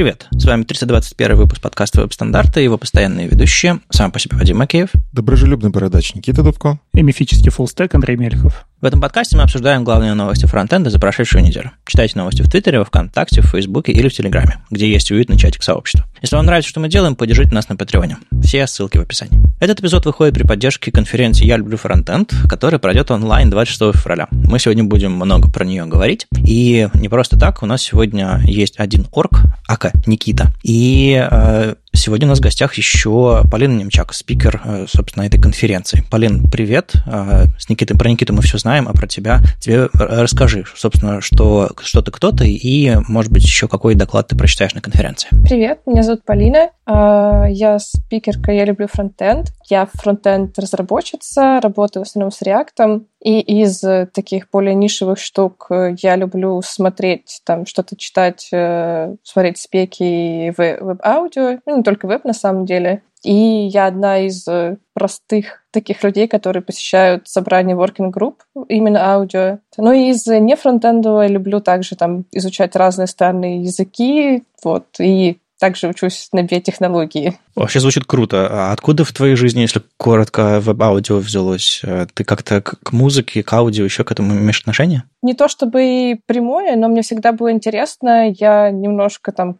Привет, 0.00 0.28
с 0.30 0.46
вами 0.46 0.62
321 0.62 1.36
выпуск 1.36 1.60
подкаста 1.60 2.00
«Веб-стандарты» 2.00 2.62
и 2.62 2.64
его 2.64 2.78
постоянные 2.78 3.28
ведущие. 3.28 3.80
Сам 3.90 4.10
по 4.10 4.18
себе 4.18 4.38
Вадим 4.38 4.56
Макеев. 4.56 4.88
Доброжелюбный 5.12 5.68
бородач 5.68 6.14
Никита 6.14 6.42
Дубко. 6.42 6.80
И 6.94 7.02
мифический 7.02 7.50
фуллстек 7.50 7.94
Андрей 7.94 8.16
Мельхов. 8.16 8.66
В 8.80 8.86
этом 8.86 8.98
подкасте 8.98 9.36
мы 9.36 9.42
обсуждаем 9.42 9.84
главные 9.84 10.14
новости 10.14 10.46
фронтенда 10.46 10.88
за 10.88 10.98
прошедшую 10.98 11.44
неделю. 11.44 11.72
Читайте 11.84 12.16
новости 12.16 12.40
в 12.40 12.48
Твиттере, 12.48 12.78
во 12.78 12.86
Вконтакте, 12.86 13.42
в 13.42 13.48
Фейсбуке 13.48 13.92
или 13.92 14.08
в 14.08 14.12
Телеграме, 14.14 14.56
где 14.70 14.90
есть 14.90 15.10
уютный 15.10 15.36
чатик 15.36 15.62
сообщества. 15.62 16.08
Если 16.22 16.34
вам 16.34 16.46
нравится, 16.46 16.70
что 16.70 16.80
мы 16.80 16.88
делаем, 16.88 17.14
поддержите 17.14 17.54
нас 17.54 17.68
на 17.68 17.76
Патреоне. 17.76 18.16
Все 18.42 18.66
ссылки 18.66 18.96
в 18.96 19.02
описании. 19.02 19.38
Этот 19.60 19.80
эпизод 19.80 20.06
выходит 20.06 20.32
при 20.32 20.44
поддержке 20.44 20.90
конференции 20.90 21.44
«Я 21.44 21.58
люблю 21.58 21.76
фронтенд», 21.76 22.32
которая 22.48 22.78
пройдет 22.78 23.10
онлайн 23.10 23.50
26 23.50 24.00
февраля. 24.00 24.28
Мы 24.30 24.58
сегодня 24.58 24.84
будем 24.84 25.12
много 25.12 25.50
про 25.50 25.66
нее 25.66 25.84
говорить. 25.84 26.26
И 26.42 26.88
не 26.94 27.10
просто 27.10 27.38
так, 27.38 27.62
у 27.62 27.66
нас 27.66 27.82
сегодня 27.82 28.40
есть 28.46 28.78
один 28.78 29.06
орг, 29.12 29.42
ака 29.68 29.92
Никита, 30.06 30.54
и 30.62 31.28
э, 31.30 31.74
Сегодня 31.92 32.26
у 32.26 32.30
нас 32.30 32.38
в 32.38 32.42
гостях 32.42 32.74
еще 32.74 33.42
Полина 33.50 33.78
Немчак, 33.78 34.14
спикер, 34.14 34.62
э, 34.64 34.86
собственно, 34.88 35.24
этой 35.24 35.40
конференции. 35.40 36.02
Полин, 36.10 36.48
привет. 36.50 36.92
Э, 37.06 37.46
с 37.58 37.68
Никитой, 37.68 37.96
про 37.98 38.08
Никиту 38.08 38.32
мы 38.32 38.42
все 38.42 38.58
знаем, 38.58 38.88
а 38.88 38.92
про 38.92 39.06
тебя 39.06 39.40
тебе 39.58 39.88
расскажи, 39.92 40.64
собственно, 40.76 41.20
что, 41.20 41.70
что 41.82 42.00
ты 42.00 42.10
кто 42.10 42.30
ты 42.30 42.48
и, 42.48 42.96
может 43.08 43.32
быть, 43.32 43.42
еще 43.42 43.68
какой 43.68 43.96
доклад 43.96 44.28
ты 44.28 44.36
прочитаешь 44.36 44.74
на 44.74 44.80
конференции. 44.80 45.28
Привет, 45.42 45.80
меня 45.84 46.02
зовут 46.02 46.24
Полина. 46.24 46.70
А, 46.86 47.46
я 47.48 47.78
спикерка 47.78 48.52
«Я 48.52 48.64
люблю 48.64 48.86
фронтенд». 48.90 49.52
Я 49.68 49.88
фронтенд-разработчица, 49.92 51.60
работаю 51.60 52.04
в 52.04 52.08
основном 52.08 52.30
с 52.30 52.40
React. 52.42 53.02
И 53.22 53.40
из 53.40 53.80
таких 54.12 54.48
более 54.50 54.74
нишевых 54.74 55.18
штук 55.18 55.66
э, 55.70 55.94
я 55.98 56.16
люблю 56.16 56.62
смотреть, 56.62 57.42
там, 57.44 57.66
что-то 57.66 57.96
читать, 57.96 58.48
смотреть 59.22 59.58
спеки 59.58 60.46
и 60.46 60.50
веб-аудио. 60.56 61.58
Ну, 61.66 61.78
не 61.78 61.82
только 61.82 62.06
веб, 62.06 62.24
на 62.24 62.32
самом 62.32 62.64
деле. 62.64 63.02
И 63.22 63.32
я 63.32 63.86
одна 63.86 64.18
из 64.20 64.48
э, 64.48 64.78
простых 64.94 65.62
таких 65.70 66.02
людей, 66.02 66.26
которые 66.26 66.62
посещают 66.62 67.28
собрания 67.28 67.74
working 67.74 68.10
group, 68.10 68.36
именно 68.68 69.12
аудио. 69.12 69.58
Ну 69.76 69.92
и 69.92 70.08
из 70.08 70.26
нефронтендового 70.26 71.22
я 71.22 71.28
люблю 71.28 71.60
также 71.60 71.96
там 71.96 72.24
изучать 72.32 72.76
разные 72.76 73.06
странные 73.06 73.62
языки, 73.62 74.44
вот, 74.64 74.86
и 74.98 75.38
также 75.60 75.88
учусь 75.88 76.28
на 76.32 76.42
биотехнологии. 76.42 77.38
Вообще 77.54 77.80
звучит 77.80 78.04
круто. 78.04 78.48
А 78.50 78.72
откуда 78.72 79.04
в 79.04 79.12
твоей 79.12 79.36
жизни, 79.36 79.60
если 79.60 79.82
коротко, 79.96 80.58
веб-аудио 80.60 81.18
взялось? 81.18 81.82
Э, 81.84 82.06
ты 82.12 82.24
как-то 82.24 82.62
к 82.62 82.92
музыке, 82.92 83.42
к 83.42 83.52
аудио 83.52 83.84
еще 83.84 84.02
к 84.02 84.10
этому 84.10 84.32
имеешь 84.34 84.60
отношение? 84.60 85.04
Не 85.22 85.34
то 85.34 85.48
чтобы 85.48 86.18
прямое, 86.26 86.76
но 86.76 86.88
мне 86.88 87.02
всегда 87.02 87.32
было 87.32 87.52
интересно. 87.52 88.30
Я 88.30 88.70
немножко 88.70 89.32
там 89.32 89.58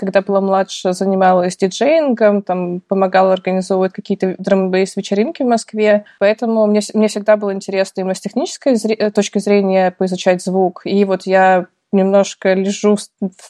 когда 0.00 0.22
была 0.22 0.40
младше, 0.40 0.94
занималась 0.94 1.58
диджеингом, 1.58 2.40
там 2.40 2.80
помогала 2.80 3.34
организовывать 3.34 3.92
какие-то 3.92 4.34
драм 4.38 4.72
вечеринки 4.72 5.42
в 5.42 5.46
Москве. 5.46 6.06
Поэтому 6.18 6.66
мне, 6.66 6.80
мне 6.94 7.08
всегда 7.08 7.36
было 7.36 7.52
интересно 7.52 8.00
именно 8.00 8.14
с 8.14 8.20
технической 8.20 8.76
зре- 8.76 9.10
точки 9.10 9.38
зрения 9.40 9.90
поизучать 9.90 10.42
звук. 10.42 10.80
И 10.86 11.04
вот 11.04 11.26
я 11.26 11.66
немножко 11.92 12.54
лежу 12.54 12.96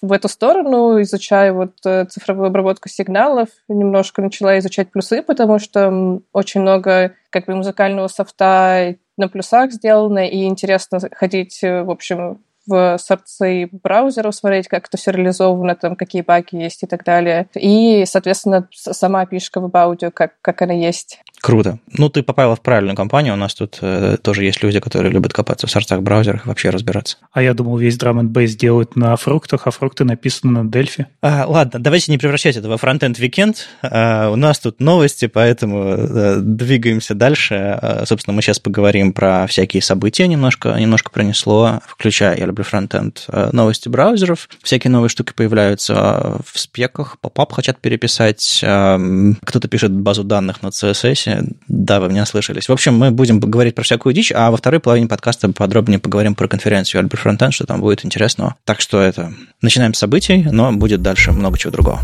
в 0.03 0.13
эту 0.13 0.29
сторону, 0.29 1.01
изучаю 1.03 1.55
вот 1.55 1.75
э, 1.85 2.07
цифровую 2.07 2.47
обработку 2.47 2.89
сигналов, 2.89 3.49
немножко 3.69 4.23
начала 4.23 4.59
изучать 4.59 4.91
плюсы, 4.91 5.23
потому 5.23 5.59
что 5.59 6.21
очень 6.33 6.63
много 6.63 7.15
как 7.31 7.47
бы 7.47 7.55
музыкального 7.55 8.09
софта 8.09 8.97
на 9.17 9.29
плюсах 9.29 9.73
сделано, 9.73 10.27
и 10.27 10.45
интересно 10.45 10.99
ходить, 11.13 11.63
э, 11.63 11.83
в 11.83 11.91
общем, 11.91 12.41
в 12.67 12.99
сорцы 12.99 13.69
браузеров, 13.73 14.35
смотреть, 14.35 14.69
как 14.69 14.87
это 14.87 14.97
все 14.97 15.11
реализовано, 15.11 15.75
там, 15.75 15.97
какие 15.97 16.23
баги 16.23 16.55
есть 16.57 16.83
и 16.83 16.87
так 16.87 17.05
далее. 17.05 17.49
И, 17.55 18.05
соответственно, 18.07 18.69
сама 18.73 19.27
API 19.27 19.41
шка 19.41 19.61
Web 19.61 19.75
Audio, 19.75 20.11
как, 20.11 20.41
как 20.41 20.63
она 20.63 20.75
есть. 20.75 21.21
Круто. 21.41 21.79
Ну, 21.93 22.11
ты 22.11 22.23
попала 22.23 22.55
в 22.55 22.61
правильную 22.61 22.97
компанию. 22.97 23.33
У 23.35 23.37
нас 23.37 23.55
тут 23.55 23.79
э, 23.81 24.19
тоже 24.23 24.45
есть 24.45 24.63
люди, 24.63 24.79
которые 24.79 25.11
любят 25.11 25.33
копаться 25.33 25.67
в 25.67 25.71
сорцах 25.71 26.03
браузерах 26.03 26.45
и 26.45 26.49
вообще 26.49 26.69
разбираться. 26.69 27.17
А 27.33 27.43
я 27.43 27.55
думал, 27.55 27.79
весь 27.79 27.97
drum 27.97 28.29
bass 28.29 28.55
делают 28.55 28.95
на 28.95 29.17
фруктах, 29.17 29.67
а 29.67 29.71
фрукты 29.71 30.05
написаны 30.05 30.63
на 30.63 30.71
Delphi. 30.71 31.07
А, 31.23 31.47
ладно, 31.47 31.81
давайте 31.81 32.13
не 32.13 32.19
превращать 32.19 32.57
это 32.57 32.69
во 32.69 32.77
Frontend 32.77 33.19
Weekend. 33.19 33.69
А, 33.83 34.31
у 34.31 34.37
нас 34.37 34.59
тут 34.59 34.81
новости, 34.81 35.27
поэтому 35.27 35.95
а, 35.97 36.37
двигаемся 36.41 37.15
дальше. 37.15 37.55
А, 37.55 38.05
собственно, 38.05 38.35
мы 38.35 38.43
сейчас 38.43 38.59
поговорим 38.59 39.15
про 39.15 39.47
всякие 39.47 39.83
события 39.83 40.29
немножко, 40.29 40.75
немножко 40.79 41.11
пронесло, 41.11 41.81
включая 41.87 42.37
«Я 42.37 42.47
люблю 42.47 42.65
фронтенд», 42.65 43.25
а, 43.29 43.49
новости 43.53 43.89
браузеров. 43.89 44.49
Всякие 44.63 44.91
новые 44.91 45.09
штуки 45.09 45.33
появляются 45.33 46.39
в 46.45 46.59
спеках, 46.59 47.19
popup 47.21 47.53
хотят 47.53 47.79
переписать, 47.81 48.61
а, 48.63 49.01
кто-то 49.43 49.69
пишет 49.69 49.93
базу 49.93 50.23
данных 50.23 50.63
на 50.63 50.69
CSS, 50.69 51.30
да, 51.69 52.01
вы 52.01 52.09
меня 52.09 52.27
слышались. 52.27 52.69
В 52.69 52.73
общем, 52.73 52.97
мы 52.97 53.11
будем 53.11 53.41
говорить 53.41 53.75
про 53.75 53.83
всякую 53.83 54.15
дичь, 54.15 54.33
а 54.33 54.51
во 54.51 54.57
второй 54.57 54.81
половине 54.81 55.09
подкаста 55.09 55.51
подробнее 55.53 55.99
поговорим 55.99 56.35
про 56.35 56.49
конференцию 56.49 57.01
Альбер 57.01 57.19
Фронтенд, 57.19 57.55
что 57.55 57.67
там 57.67 57.81
будет 57.81 58.05
интересного. 58.05 58.57
Так 58.65 58.81
что 58.81 59.01
это... 59.01 59.33
Начинаем 59.63 59.95
с 59.95 59.99
событий, 59.99 60.47
но 60.51 60.73
будет 60.73 61.03
дальше 61.03 61.33
много 61.33 61.59
чего 61.59 61.73
другого. 61.73 62.01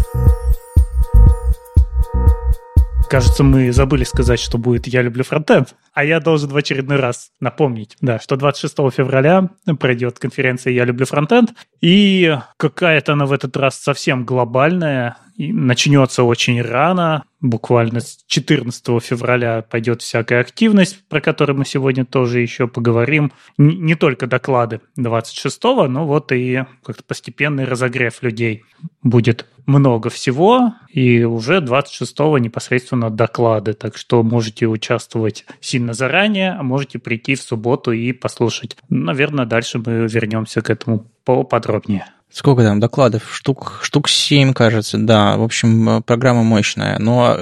Кажется, 3.09 3.45
мы 3.45 3.73
забыли 3.73 4.03
сказать, 4.03 4.41
что 4.41 4.59
будет 4.59 4.89
«Я 4.89 5.03
люблю 5.03 5.23
фронтенд». 5.23 5.75
А 5.95 6.05
я 6.05 6.19
должен 6.19 6.51
в 6.51 6.57
очередной 6.57 6.97
раз 6.97 7.31
напомнить, 7.41 7.97
да, 8.01 8.19
что 8.19 8.37
26 8.37 8.75
февраля 8.93 9.49
пройдет 9.79 10.19
конференция 10.19 10.73
«Я 10.73 10.85
люблю 10.85 11.07
фронтенд», 11.07 11.53
и 11.81 12.37
какая-то 12.57 13.13
она 13.13 13.27
в 13.27 13.33
этот 13.33 13.57
раз 13.57 13.77
совсем 13.77 14.25
глобальная, 14.25 15.17
начнется 15.39 16.23
очень 16.23 16.61
рано, 16.61 17.25
буквально 17.41 18.01
с 18.01 18.25
14 18.27 19.03
февраля 19.03 19.63
пойдет 19.63 20.03
всякая 20.03 20.41
активность, 20.41 21.07
про 21.09 21.21
которую 21.21 21.59
мы 21.59 21.65
сегодня 21.65 22.05
тоже 22.05 22.41
еще 22.41 22.67
поговорим. 22.67 23.33
Не 23.59 23.95
только 23.95 24.27
доклады 24.27 24.81
26-го, 24.99 25.87
но 25.89 26.07
вот 26.07 26.33
и 26.33 26.65
как-то 26.85 27.03
постепенный 27.05 27.65
разогрев 27.65 28.23
людей. 28.23 28.65
Будет 29.03 29.47
много 29.67 30.11
всего, 30.11 30.75
и 30.89 31.25
уже 31.25 31.59
26-го 31.59 32.39
непосредственно 32.39 33.11
доклады, 33.11 33.75
так 33.75 33.97
что 33.97 34.23
можете 34.23 34.67
участвовать 34.67 35.45
сильно 35.61 35.93
заранее, 35.93 36.53
а 36.53 36.63
можете 36.63 36.99
прийти 36.99 37.35
в 37.35 37.43
субботу 37.43 37.93
и 37.93 38.13
послушать. 38.13 38.77
Наверное, 38.89 39.45
дальше 39.45 39.79
мы 39.79 40.07
вернемся 40.09 40.63
к 40.63 40.71
этому 40.71 41.11
поподробнее. 41.25 42.07
Сколько 42.37 42.63
там 42.65 42.81
докладов? 42.81 43.35
Штук, 43.35 43.79
штук 43.81 44.11
7, 44.11 44.53
кажется, 44.53 44.99
да. 44.99 45.39
В 45.39 45.43
общем, 45.43 45.89
э, 45.89 46.01
программа 46.03 46.43
мощная. 46.43 46.99
Но, 46.99 47.35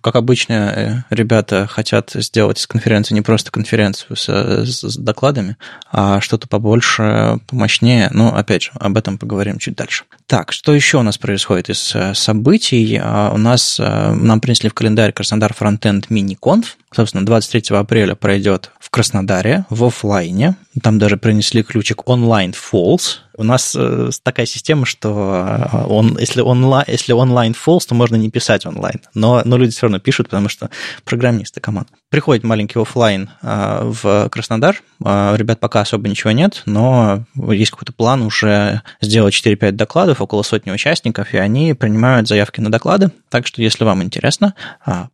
как 0.00 0.16
обычно, 0.16 0.52
э, 0.54 0.94
ребята 1.10 1.66
хотят 1.66 2.12
сделать 2.14 2.58
из 2.58 2.66
конференции 2.66 3.12
не 3.12 3.20
просто 3.20 3.50
конференцию 3.50 4.16
с, 4.16 4.26
с 4.64 4.96
докладами, 4.96 5.58
а 5.92 6.22
что-то 6.22 6.48
побольше, 6.48 7.38
помощнее. 7.48 8.08
Но, 8.10 8.34
опять 8.34 8.62
же, 8.62 8.70
об 8.80 8.96
этом 8.96 9.18
поговорим 9.18 9.58
чуть 9.58 9.76
дальше. 9.76 10.04
Так, 10.26 10.52
что 10.52 10.74
еще 10.74 10.96
у 10.96 11.02
нас 11.02 11.18
происходит 11.18 11.68
из 11.68 11.94
э, 11.94 12.14
событий? 12.14 12.98
А, 12.98 13.30
у 13.34 13.36
нас, 13.36 13.78
нам 13.78 14.40
принесли 14.40 14.70
в 14.70 14.74
календарь 14.74 15.12
Краснодар 15.12 15.52
Фронтенд 15.52 16.08
Мини-Конф. 16.08 16.78
Собственно, 16.94 17.26
23 17.26 17.76
апреля 17.76 18.14
пройдет 18.14 18.70
в 18.80 18.88
Краснодаре, 18.88 19.66
в 19.68 19.84
офлайне. 19.84 20.56
Там 20.82 20.98
даже 20.98 21.18
принесли 21.18 21.62
ключик 21.62 22.04
Online 22.06 22.54
Falls. 22.54 23.18
У 23.38 23.44
нас 23.44 23.76
э, 23.78 24.10
такая 24.24 24.46
система, 24.46 24.84
что 24.84 25.68
э, 25.72 25.84
он, 25.86 26.18
если, 26.18 26.40
онлайн, 26.40 26.84
если 26.88 27.12
онлайн 27.12 27.52
false, 27.52 27.86
то 27.88 27.94
можно 27.94 28.16
не 28.16 28.30
писать 28.30 28.66
онлайн. 28.66 29.00
Но, 29.14 29.42
но 29.44 29.56
люди 29.56 29.70
все 29.70 29.82
равно 29.82 30.00
пишут, 30.00 30.26
потому 30.26 30.48
что 30.48 30.70
программисты 31.04 31.60
команд. 31.60 31.88
Приходит 32.10 32.42
маленький 32.42 32.80
офлайн 32.80 33.30
э, 33.40 33.80
в 33.84 34.28
Краснодар. 34.30 34.82
Ребят, 35.00 35.60
пока 35.60 35.82
особо 35.82 36.08
ничего 36.08 36.32
нет, 36.32 36.62
но 36.66 37.24
есть 37.36 37.70
какой-то 37.70 37.92
план 37.92 38.22
уже 38.22 38.82
сделать 39.00 39.32
4-5 39.32 39.70
докладов, 39.70 40.20
около 40.20 40.42
сотни 40.42 40.72
участников, 40.72 41.32
и 41.34 41.36
они 41.36 41.74
принимают 41.74 42.26
заявки 42.26 42.60
на 42.60 42.68
доклады. 42.72 43.12
Так 43.28 43.46
что, 43.46 43.62
если 43.62 43.84
вам 43.84 44.02
интересно, 44.02 44.54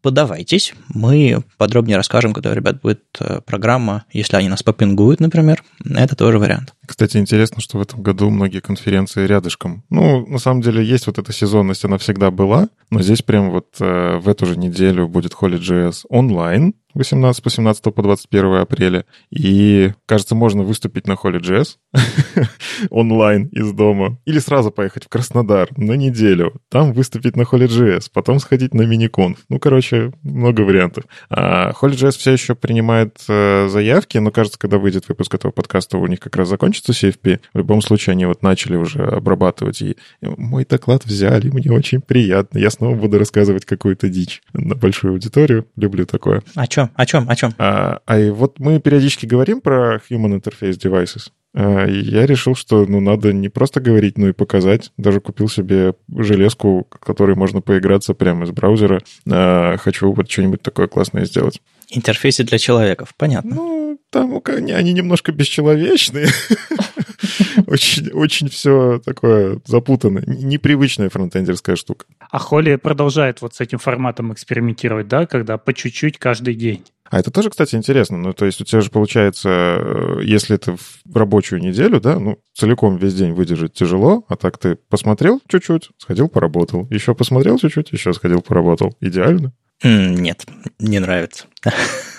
подавайтесь. 0.01 0.73
Мы 0.89 1.43
подробнее 1.59 1.99
расскажем, 1.99 2.33
когда 2.33 2.53
у 2.53 2.55
ребят 2.55 2.81
будет 2.81 3.03
программа, 3.45 4.07
если 4.11 4.37
они 4.39 4.49
нас 4.49 4.63
попингуют, 4.63 5.21
например. 5.21 5.63
Это 5.85 6.17
тоже 6.17 6.39
вариант. 6.39 6.73
Кстати, 6.87 7.19
интересно, 7.19 7.61
что 7.61 7.77
в 7.77 7.83
этом 7.83 8.03
году 8.03 8.14
многие 8.21 8.61
конференции 8.61 9.27
рядышком. 9.27 9.85
Ну, 9.91 10.27
на 10.27 10.39
самом 10.39 10.61
деле, 10.61 10.85
есть 10.85 11.07
вот 11.07 11.19
эта 11.19 11.33
сезонность, 11.33 11.85
она 11.85 11.99
всегда 11.99 12.31
была, 12.31 12.69
но 12.91 13.03
здесь 13.03 13.23
прям 13.23 13.51
вот 13.51 13.67
э, 13.81 14.19
в 14.19 14.29
эту 14.29 14.47
же 14.47 14.57
неделю 14.57 15.09
будет 15.09 15.33
Holy.js 15.33 16.05
онлайн, 16.09 16.75
18 16.95 17.43
по 17.43 17.51
17 17.51 17.83
по 17.83 18.03
21 18.03 18.55
апреля. 18.55 19.05
И, 19.31 19.93
кажется, 20.07 20.35
можно 20.35 20.63
выступить 20.63 21.07
на 21.07 21.13
Holy.js 21.13 21.77
онлайн 22.91 23.47
из 23.47 23.73
дома. 23.73 24.19
Или 24.25 24.39
сразу 24.39 24.71
поехать 24.71 25.05
в 25.05 25.09
Краснодар 25.09 25.69
на 25.77 25.93
неделю. 25.93 26.61
Там 26.71 26.93
выступить 26.93 27.37
на 27.37 27.43
Holy.js. 27.43 28.11
Потом 28.13 28.39
сходить 28.39 28.75
на 28.75 28.83
Миниконф. 28.83 29.39
Ну, 29.49 29.59
короче, 29.59 30.13
много 30.23 30.63
вариантов. 30.63 31.05
А 31.31 31.73
Holy.js 31.73 32.13
все 32.13 32.33
еще 32.33 32.55
принимает 32.55 33.19
э, 33.29 33.69
заявки, 33.69 34.19
но, 34.19 34.31
кажется, 34.31 34.59
когда 34.59 34.79
выйдет 34.79 35.09
выпуск 35.09 35.35
этого 35.35 35.53
подкаста, 35.53 35.99
у 35.99 36.07
них 36.07 36.21
как 36.21 36.37
раз 36.37 36.49
закончится 36.49 36.93
CFP. 36.93 37.41
В 37.53 37.59
любом 37.59 37.83
случае, 37.83 38.13
они 38.13 38.27
вот 38.27 38.43
начали 38.43 38.77
уже 38.77 39.03
обрабатывать. 39.03 39.83
И 39.83 39.97
мой 40.21 40.65
доклад 40.65 41.05
взяли, 41.05 41.51
мне 41.51 41.71
очень 41.73 42.01
приятно. 42.01 42.59
Я 42.59 42.71
снова 42.71 42.95
буду 42.95 43.19
рассказывать 43.19 43.65
какую-то 43.65 44.09
дичь 44.09 44.43
на 44.53 44.75
большую 44.75 45.13
аудиторию. 45.13 45.67
Люблю 45.77 46.07
такое. 46.07 46.43
О 46.55 46.67
чем? 46.67 46.84
О 46.95 47.07
чем? 47.07 47.29
О 47.29 47.37
чем? 47.37 47.55
А, 47.59 48.01
а 48.07 48.33
вот 48.33 48.59
мы 48.59 48.81
периодически 48.81 49.27
говорим 49.27 49.61
про 49.61 49.97
Human 50.11 50.41
Interface 50.41 50.79
Devices. 50.79 51.31
А, 51.55 51.87
и 51.87 52.01
я 52.01 52.27
решил, 52.27 52.55
что 52.55 52.85
ну, 52.87 53.01
надо 53.01 53.33
не 53.33 53.49
просто 53.49 53.81
говорить, 53.81 54.19
но 54.19 54.29
и 54.29 54.33
показать. 54.33 54.93
Даже 54.97 55.21
купил 55.21 55.49
себе 55.49 55.95
железку, 56.09 56.85
которой 56.85 57.37
можно 57.37 57.61
поиграться 57.61 58.15
прямо 58.15 58.45
из 58.45 58.51
браузера. 58.51 59.03
А, 59.31 59.77
хочу 59.77 60.13
вот 60.13 60.31
что-нибудь 60.31 60.63
такое 60.63 60.89
классное 60.89 61.25
сделать. 61.25 61.61
Интерфейсы 61.91 62.45
для 62.45 62.59
человеков, 62.59 63.15
понятно. 63.17 63.55
Ну, 63.55 64.01
там 64.11 64.41
они 64.47 64.93
немножко 64.93 65.33
бесчеловечные. 65.33 66.29
Очень, 67.67 68.11
очень 68.13 68.49
все 68.49 69.01
такое 69.05 69.61
запутанное. 69.65 70.25
Непривычная 70.27 71.09
фронтендерская 71.09 71.77
штука. 71.77 72.07
А 72.31 72.39
Холли 72.39 72.77
продолжает 72.77 73.41
вот 73.43 73.55
с 73.55 73.61
этим 73.61 73.79
форматом 73.79 74.33
экспериментировать, 74.33 75.09
да, 75.09 75.27
когда 75.27 75.59
по 75.59 75.73
чуть-чуть 75.73 76.19
каждый 76.19 76.55
день. 76.55 76.85
А 77.11 77.19
это 77.19 77.31
тоже, 77.31 77.51
кстати, 77.51 77.77
интересно. 77.77 78.17
Ну, 78.17 78.33
то 78.33 78.45
есть 78.47 78.61
у 78.61 78.65
тебя 78.65 78.81
же 78.81 78.91
получается, 78.91 79.49
э, 79.49 80.21
если 80.25 80.57
это 80.57 80.77
в 80.77 81.17
рабочую 81.17 81.61
неделю, 81.61 82.01
да, 82.01 82.19
ну, 82.19 82.39
целиком 82.55 82.97
весь 82.97 83.15
день 83.15 83.33
выдержать 83.33 83.75
тяжело, 83.75 84.25
а 84.29 84.37
так 84.37 84.59
ты 84.59 84.77
посмотрел 84.77 85.41
чуть-чуть, 85.47 85.91
сходил, 85.99 86.29
поработал. 86.29 86.89
Еще 86.91 87.15
посмотрел 87.15 87.59
чуть-чуть, 87.59 87.93
еще 87.93 88.13
сходил, 88.15 88.41
поработал. 88.41 88.97
Идеально? 89.01 89.53
Нет, 89.83 90.47
не 90.79 90.99
нравится. 90.99 91.47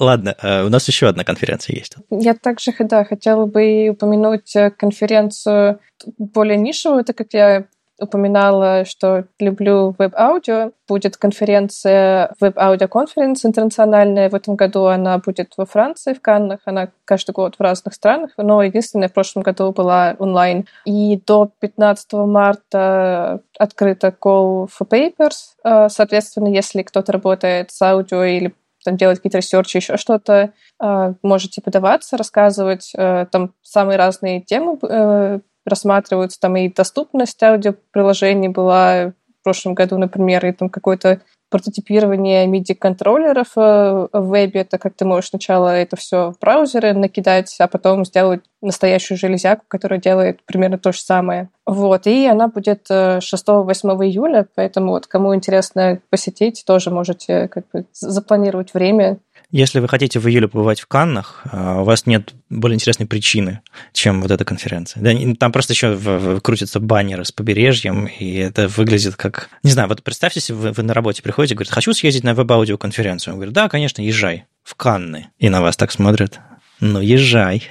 Ладно, 0.00 0.34
э, 0.42 0.64
у 0.64 0.70
нас 0.70 0.88
еще 0.88 1.08
одна 1.08 1.24
конференция 1.24 1.76
есть. 1.76 1.94
Я 2.08 2.32
также, 2.32 2.72
да, 2.80 3.04
хотела 3.04 3.44
бы 3.44 3.90
упомянуть 3.90 4.56
э, 4.56 4.70
конференцию 4.70 5.78
более 6.16 6.56
нишевую, 6.56 7.04
так 7.04 7.18
как 7.18 7.34
я 7.34 7.66
упоминала, 8.00 8.86
что 8.86 9.26
люблю 9.38 9.94
веб-аудио. 9.98 10.72
Будет 10.88 11.18
конференция, 11.18 12.34
веб-аудио-конференция 12.40 13.50
интернациональная. 13.50 14.30
В 14.30 14.34
этом 14.34 14.56
году 14.56 14.86
она 14.86 15.18
будет 15.18 15.52
во 15.58 15.66
Франции, 15.66 16.14
в 16.14 16.22
Каннах. 16.22 16.60
Она 16.64 16.88
каждый 17.04 17.32
год 17.32 17.56
в 17.58 17.62
разных 17.62 17.92
странах, 17.92 18.30
но 18.38 18.62
единственная 18.62 19.10
в 19.10 19.12
прошлом 19.12 19.42
году 19.42 19.70
была 19.72 20.16
онлайн. 20.18 20.66
И 20.86 21.20
до 21.26 21.50
15 21.60 22.12
марта 22.14 23.42
открыта 23.58 24.08
call 24.18 24.66
for 24.68 24.88
papers. 24.88 25.52
Э, 25.62 25.90
соответственно, 25.90 26.48
если 26.48 26.82
кто-то 26.82 27.12
работает 27.12 27.70
с 27.70 27.82
аудио 27.82 28.24
или 28.24 28.54
там, 28.84 28.96
делать 28.96 29.18
какие-то 29.18 29.38
ресерчи, 29.38 29.76
еще 29.78 29.96
что-то, 29.96 30.52
э, 30.82 31.14
можете 31.22 31.60
подаваться, 31.60 32.16
рассказывать. 32.16 32.92
Э, 32.96 33.26
там 33.30 33.54
самые 33.62 33.98
разные 33.98 34.40
темы 34.40 35.42
рассматриваются 35.66 36.40
там 36.40 36.56
и 36.56 36.72
доступность 36.72 37.42
аудиоприложений 37.42 38.48
была 38.48 39.12
в 39.40 39.44
прошлом 39.44 39.74
году, 39.74 39.98
например, 39.98 40.44
и 40.46 40.52
там 40.52 40.68
какое-то 40.68 41.20
прототипирование 41.50 42.46
MIDI-контроллеров 42.46 43.48
э, 43.56 44.08
в 44.12 44.30
вебе, 44.30 44.60
это 44.60 44.78
как 44.78 44.94
ты 44.94 45.04
можешь 45.04 45.30
сначала 45.30 45.68
это 45.68 45.96
все 45.96 46.32
в 46.32 46.38
браузеры 46.38 46.94
накидать, 46.94 47.54
а 47.58 47.68
потом 47.68 48.04
сделать 48.04 48.40
настоящую 48.62 49.18
железяку, 49.18 49.64
которая 49.68 50.00
делает 50.00 50.42
примерно 50.44 50.78
то 50.78 50.92
же 50.92 51.00
самое. 51.00 51.48
Вот, 51.66 52.06
и 52.06 52.26
она 52.26 52.48
будет 52.48 52.88
6-8 52.90 53.20
э, 53.22 54.06
июля, 54.06 54.46
поэтому 54.54 54.92
вот 54.92 55.06
кому 55.06 55.34
интересно 55.34 56.00
посетить, 56.08 56.64
тоже 56.66 56.90
можете 56.90 57.48
как 57.48 57.64
бы 57.72 57.84
запланировать 57.92 58.72
время 58.72 59.18
если 59.52 59.80
вы 59.80 59.88
хотите 59.88 60.20
в 60.20 60.28
июле 60.28 60.48
побывать 60.48 60.80
в 60.80 60.86
Каннах, 60.86 61.42
а, 61.50 61.80
у 61.80 61.84
вас 61.84 62.06
нет 62.06 62.34
более 62.48 62.76
интересной 62.76 63.06
причины, 63.06 63.60
чем 63.92 64.22
вот 64.22 64.30
эта 64.30 64.44
конференция. 64.44 65.34
Там 65.34 65.52
просто 65.52 65.72
еще 65.72 66.40
крутятся 66.42 66.80
баннеры 66.80 67.24
с 67.24 67.32
побережьем, 67.32 68.06
и 68.06 68.34
это 68.36 68.68
выглядит 68.68 69.16
как... 69.16 69.50
Не 69.62 69.70
знаю, 69.70 69.88
вот 69.88 70.02
представьте 70.02 70.40
себе, 70.40 70.58
вы, 70.58 70.72
вы 70.72 70.82
на 70.82 70.94
работе 70.94 71.22
приходите 71.22 71.54
и 71.54 71.56
говорите, 71.56 71.72
хочу 71.72 71.92
съездить 71.92 72.24
на 72.24 72.34
веб-аудиоконференцию. 72.34 73.34
Он 73.34 73.38
говорит, 73.38 73.54
да, 73.54 73.68
конечно, 73.68 74.02
езжай 74.02 74.46
в 74.62 74.74
Канны. 74.74 75.28
И 75.38 75.48
на 75.48 75.60
вас 75.60 75.76
так 75.76 75.90
смотрят. 75.90 76.40
Ну, 76.80 77.00
езжай. 77.00 77.68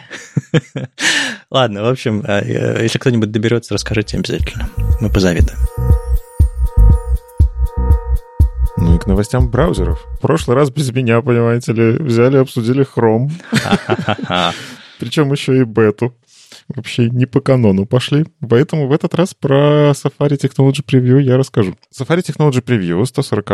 Ладно, 1.50 1.84
в 1.84 1.88
общем, 1.88 2.24
а, 2.28 2.44
если 2.82 3.00
кто-нибудь 3.00 3.32
доберется, 3.32 3.74
расскажите 3.74 4.18
обязательно. 4.18 4.70
Мы 5.00 5.10
позавидуем. 5.10 5.58
Ну 8.82 8.96
и 8.96 8.98
к 8.98 9.08
новостям 9.08 9.50
браузеров. 9.50 10.00
В 10.18 10.20
прошлый 10.22 10.56
раз 10.56 10.70
без 10.70 10.92
меня, 10.92 11.22
понимаете 11.22 11.74
ли, 11.74 11.92
взяли, 11.98 12.38
обсудили 12.38 12.86
Chrome. 12.86 13.30
Причем 15.00 15.32
еще 15.32 15.58
и 15.60 15.64
бету 15.64 16.14
вообще 16.76 17.10
не 17.10 17.26
по 17.26 17.42
канону 17.42 17.86
пошли. 17.86 18.26
Поэтому 18.48 18.88
в 18.88 18.92
этот 18.92 19.16
раз 19.16 19.34
про 19.34 19.92
Safari 19.92 20.38
Technology 20.40 20.84
Preview 20.86 21.22
я 21.22 21.38
расскажу. 21.38 21.76
Safari 21.98 22.24
Technology 22.24 22.64
Preview 22.64 23.06
140 23.06 23.50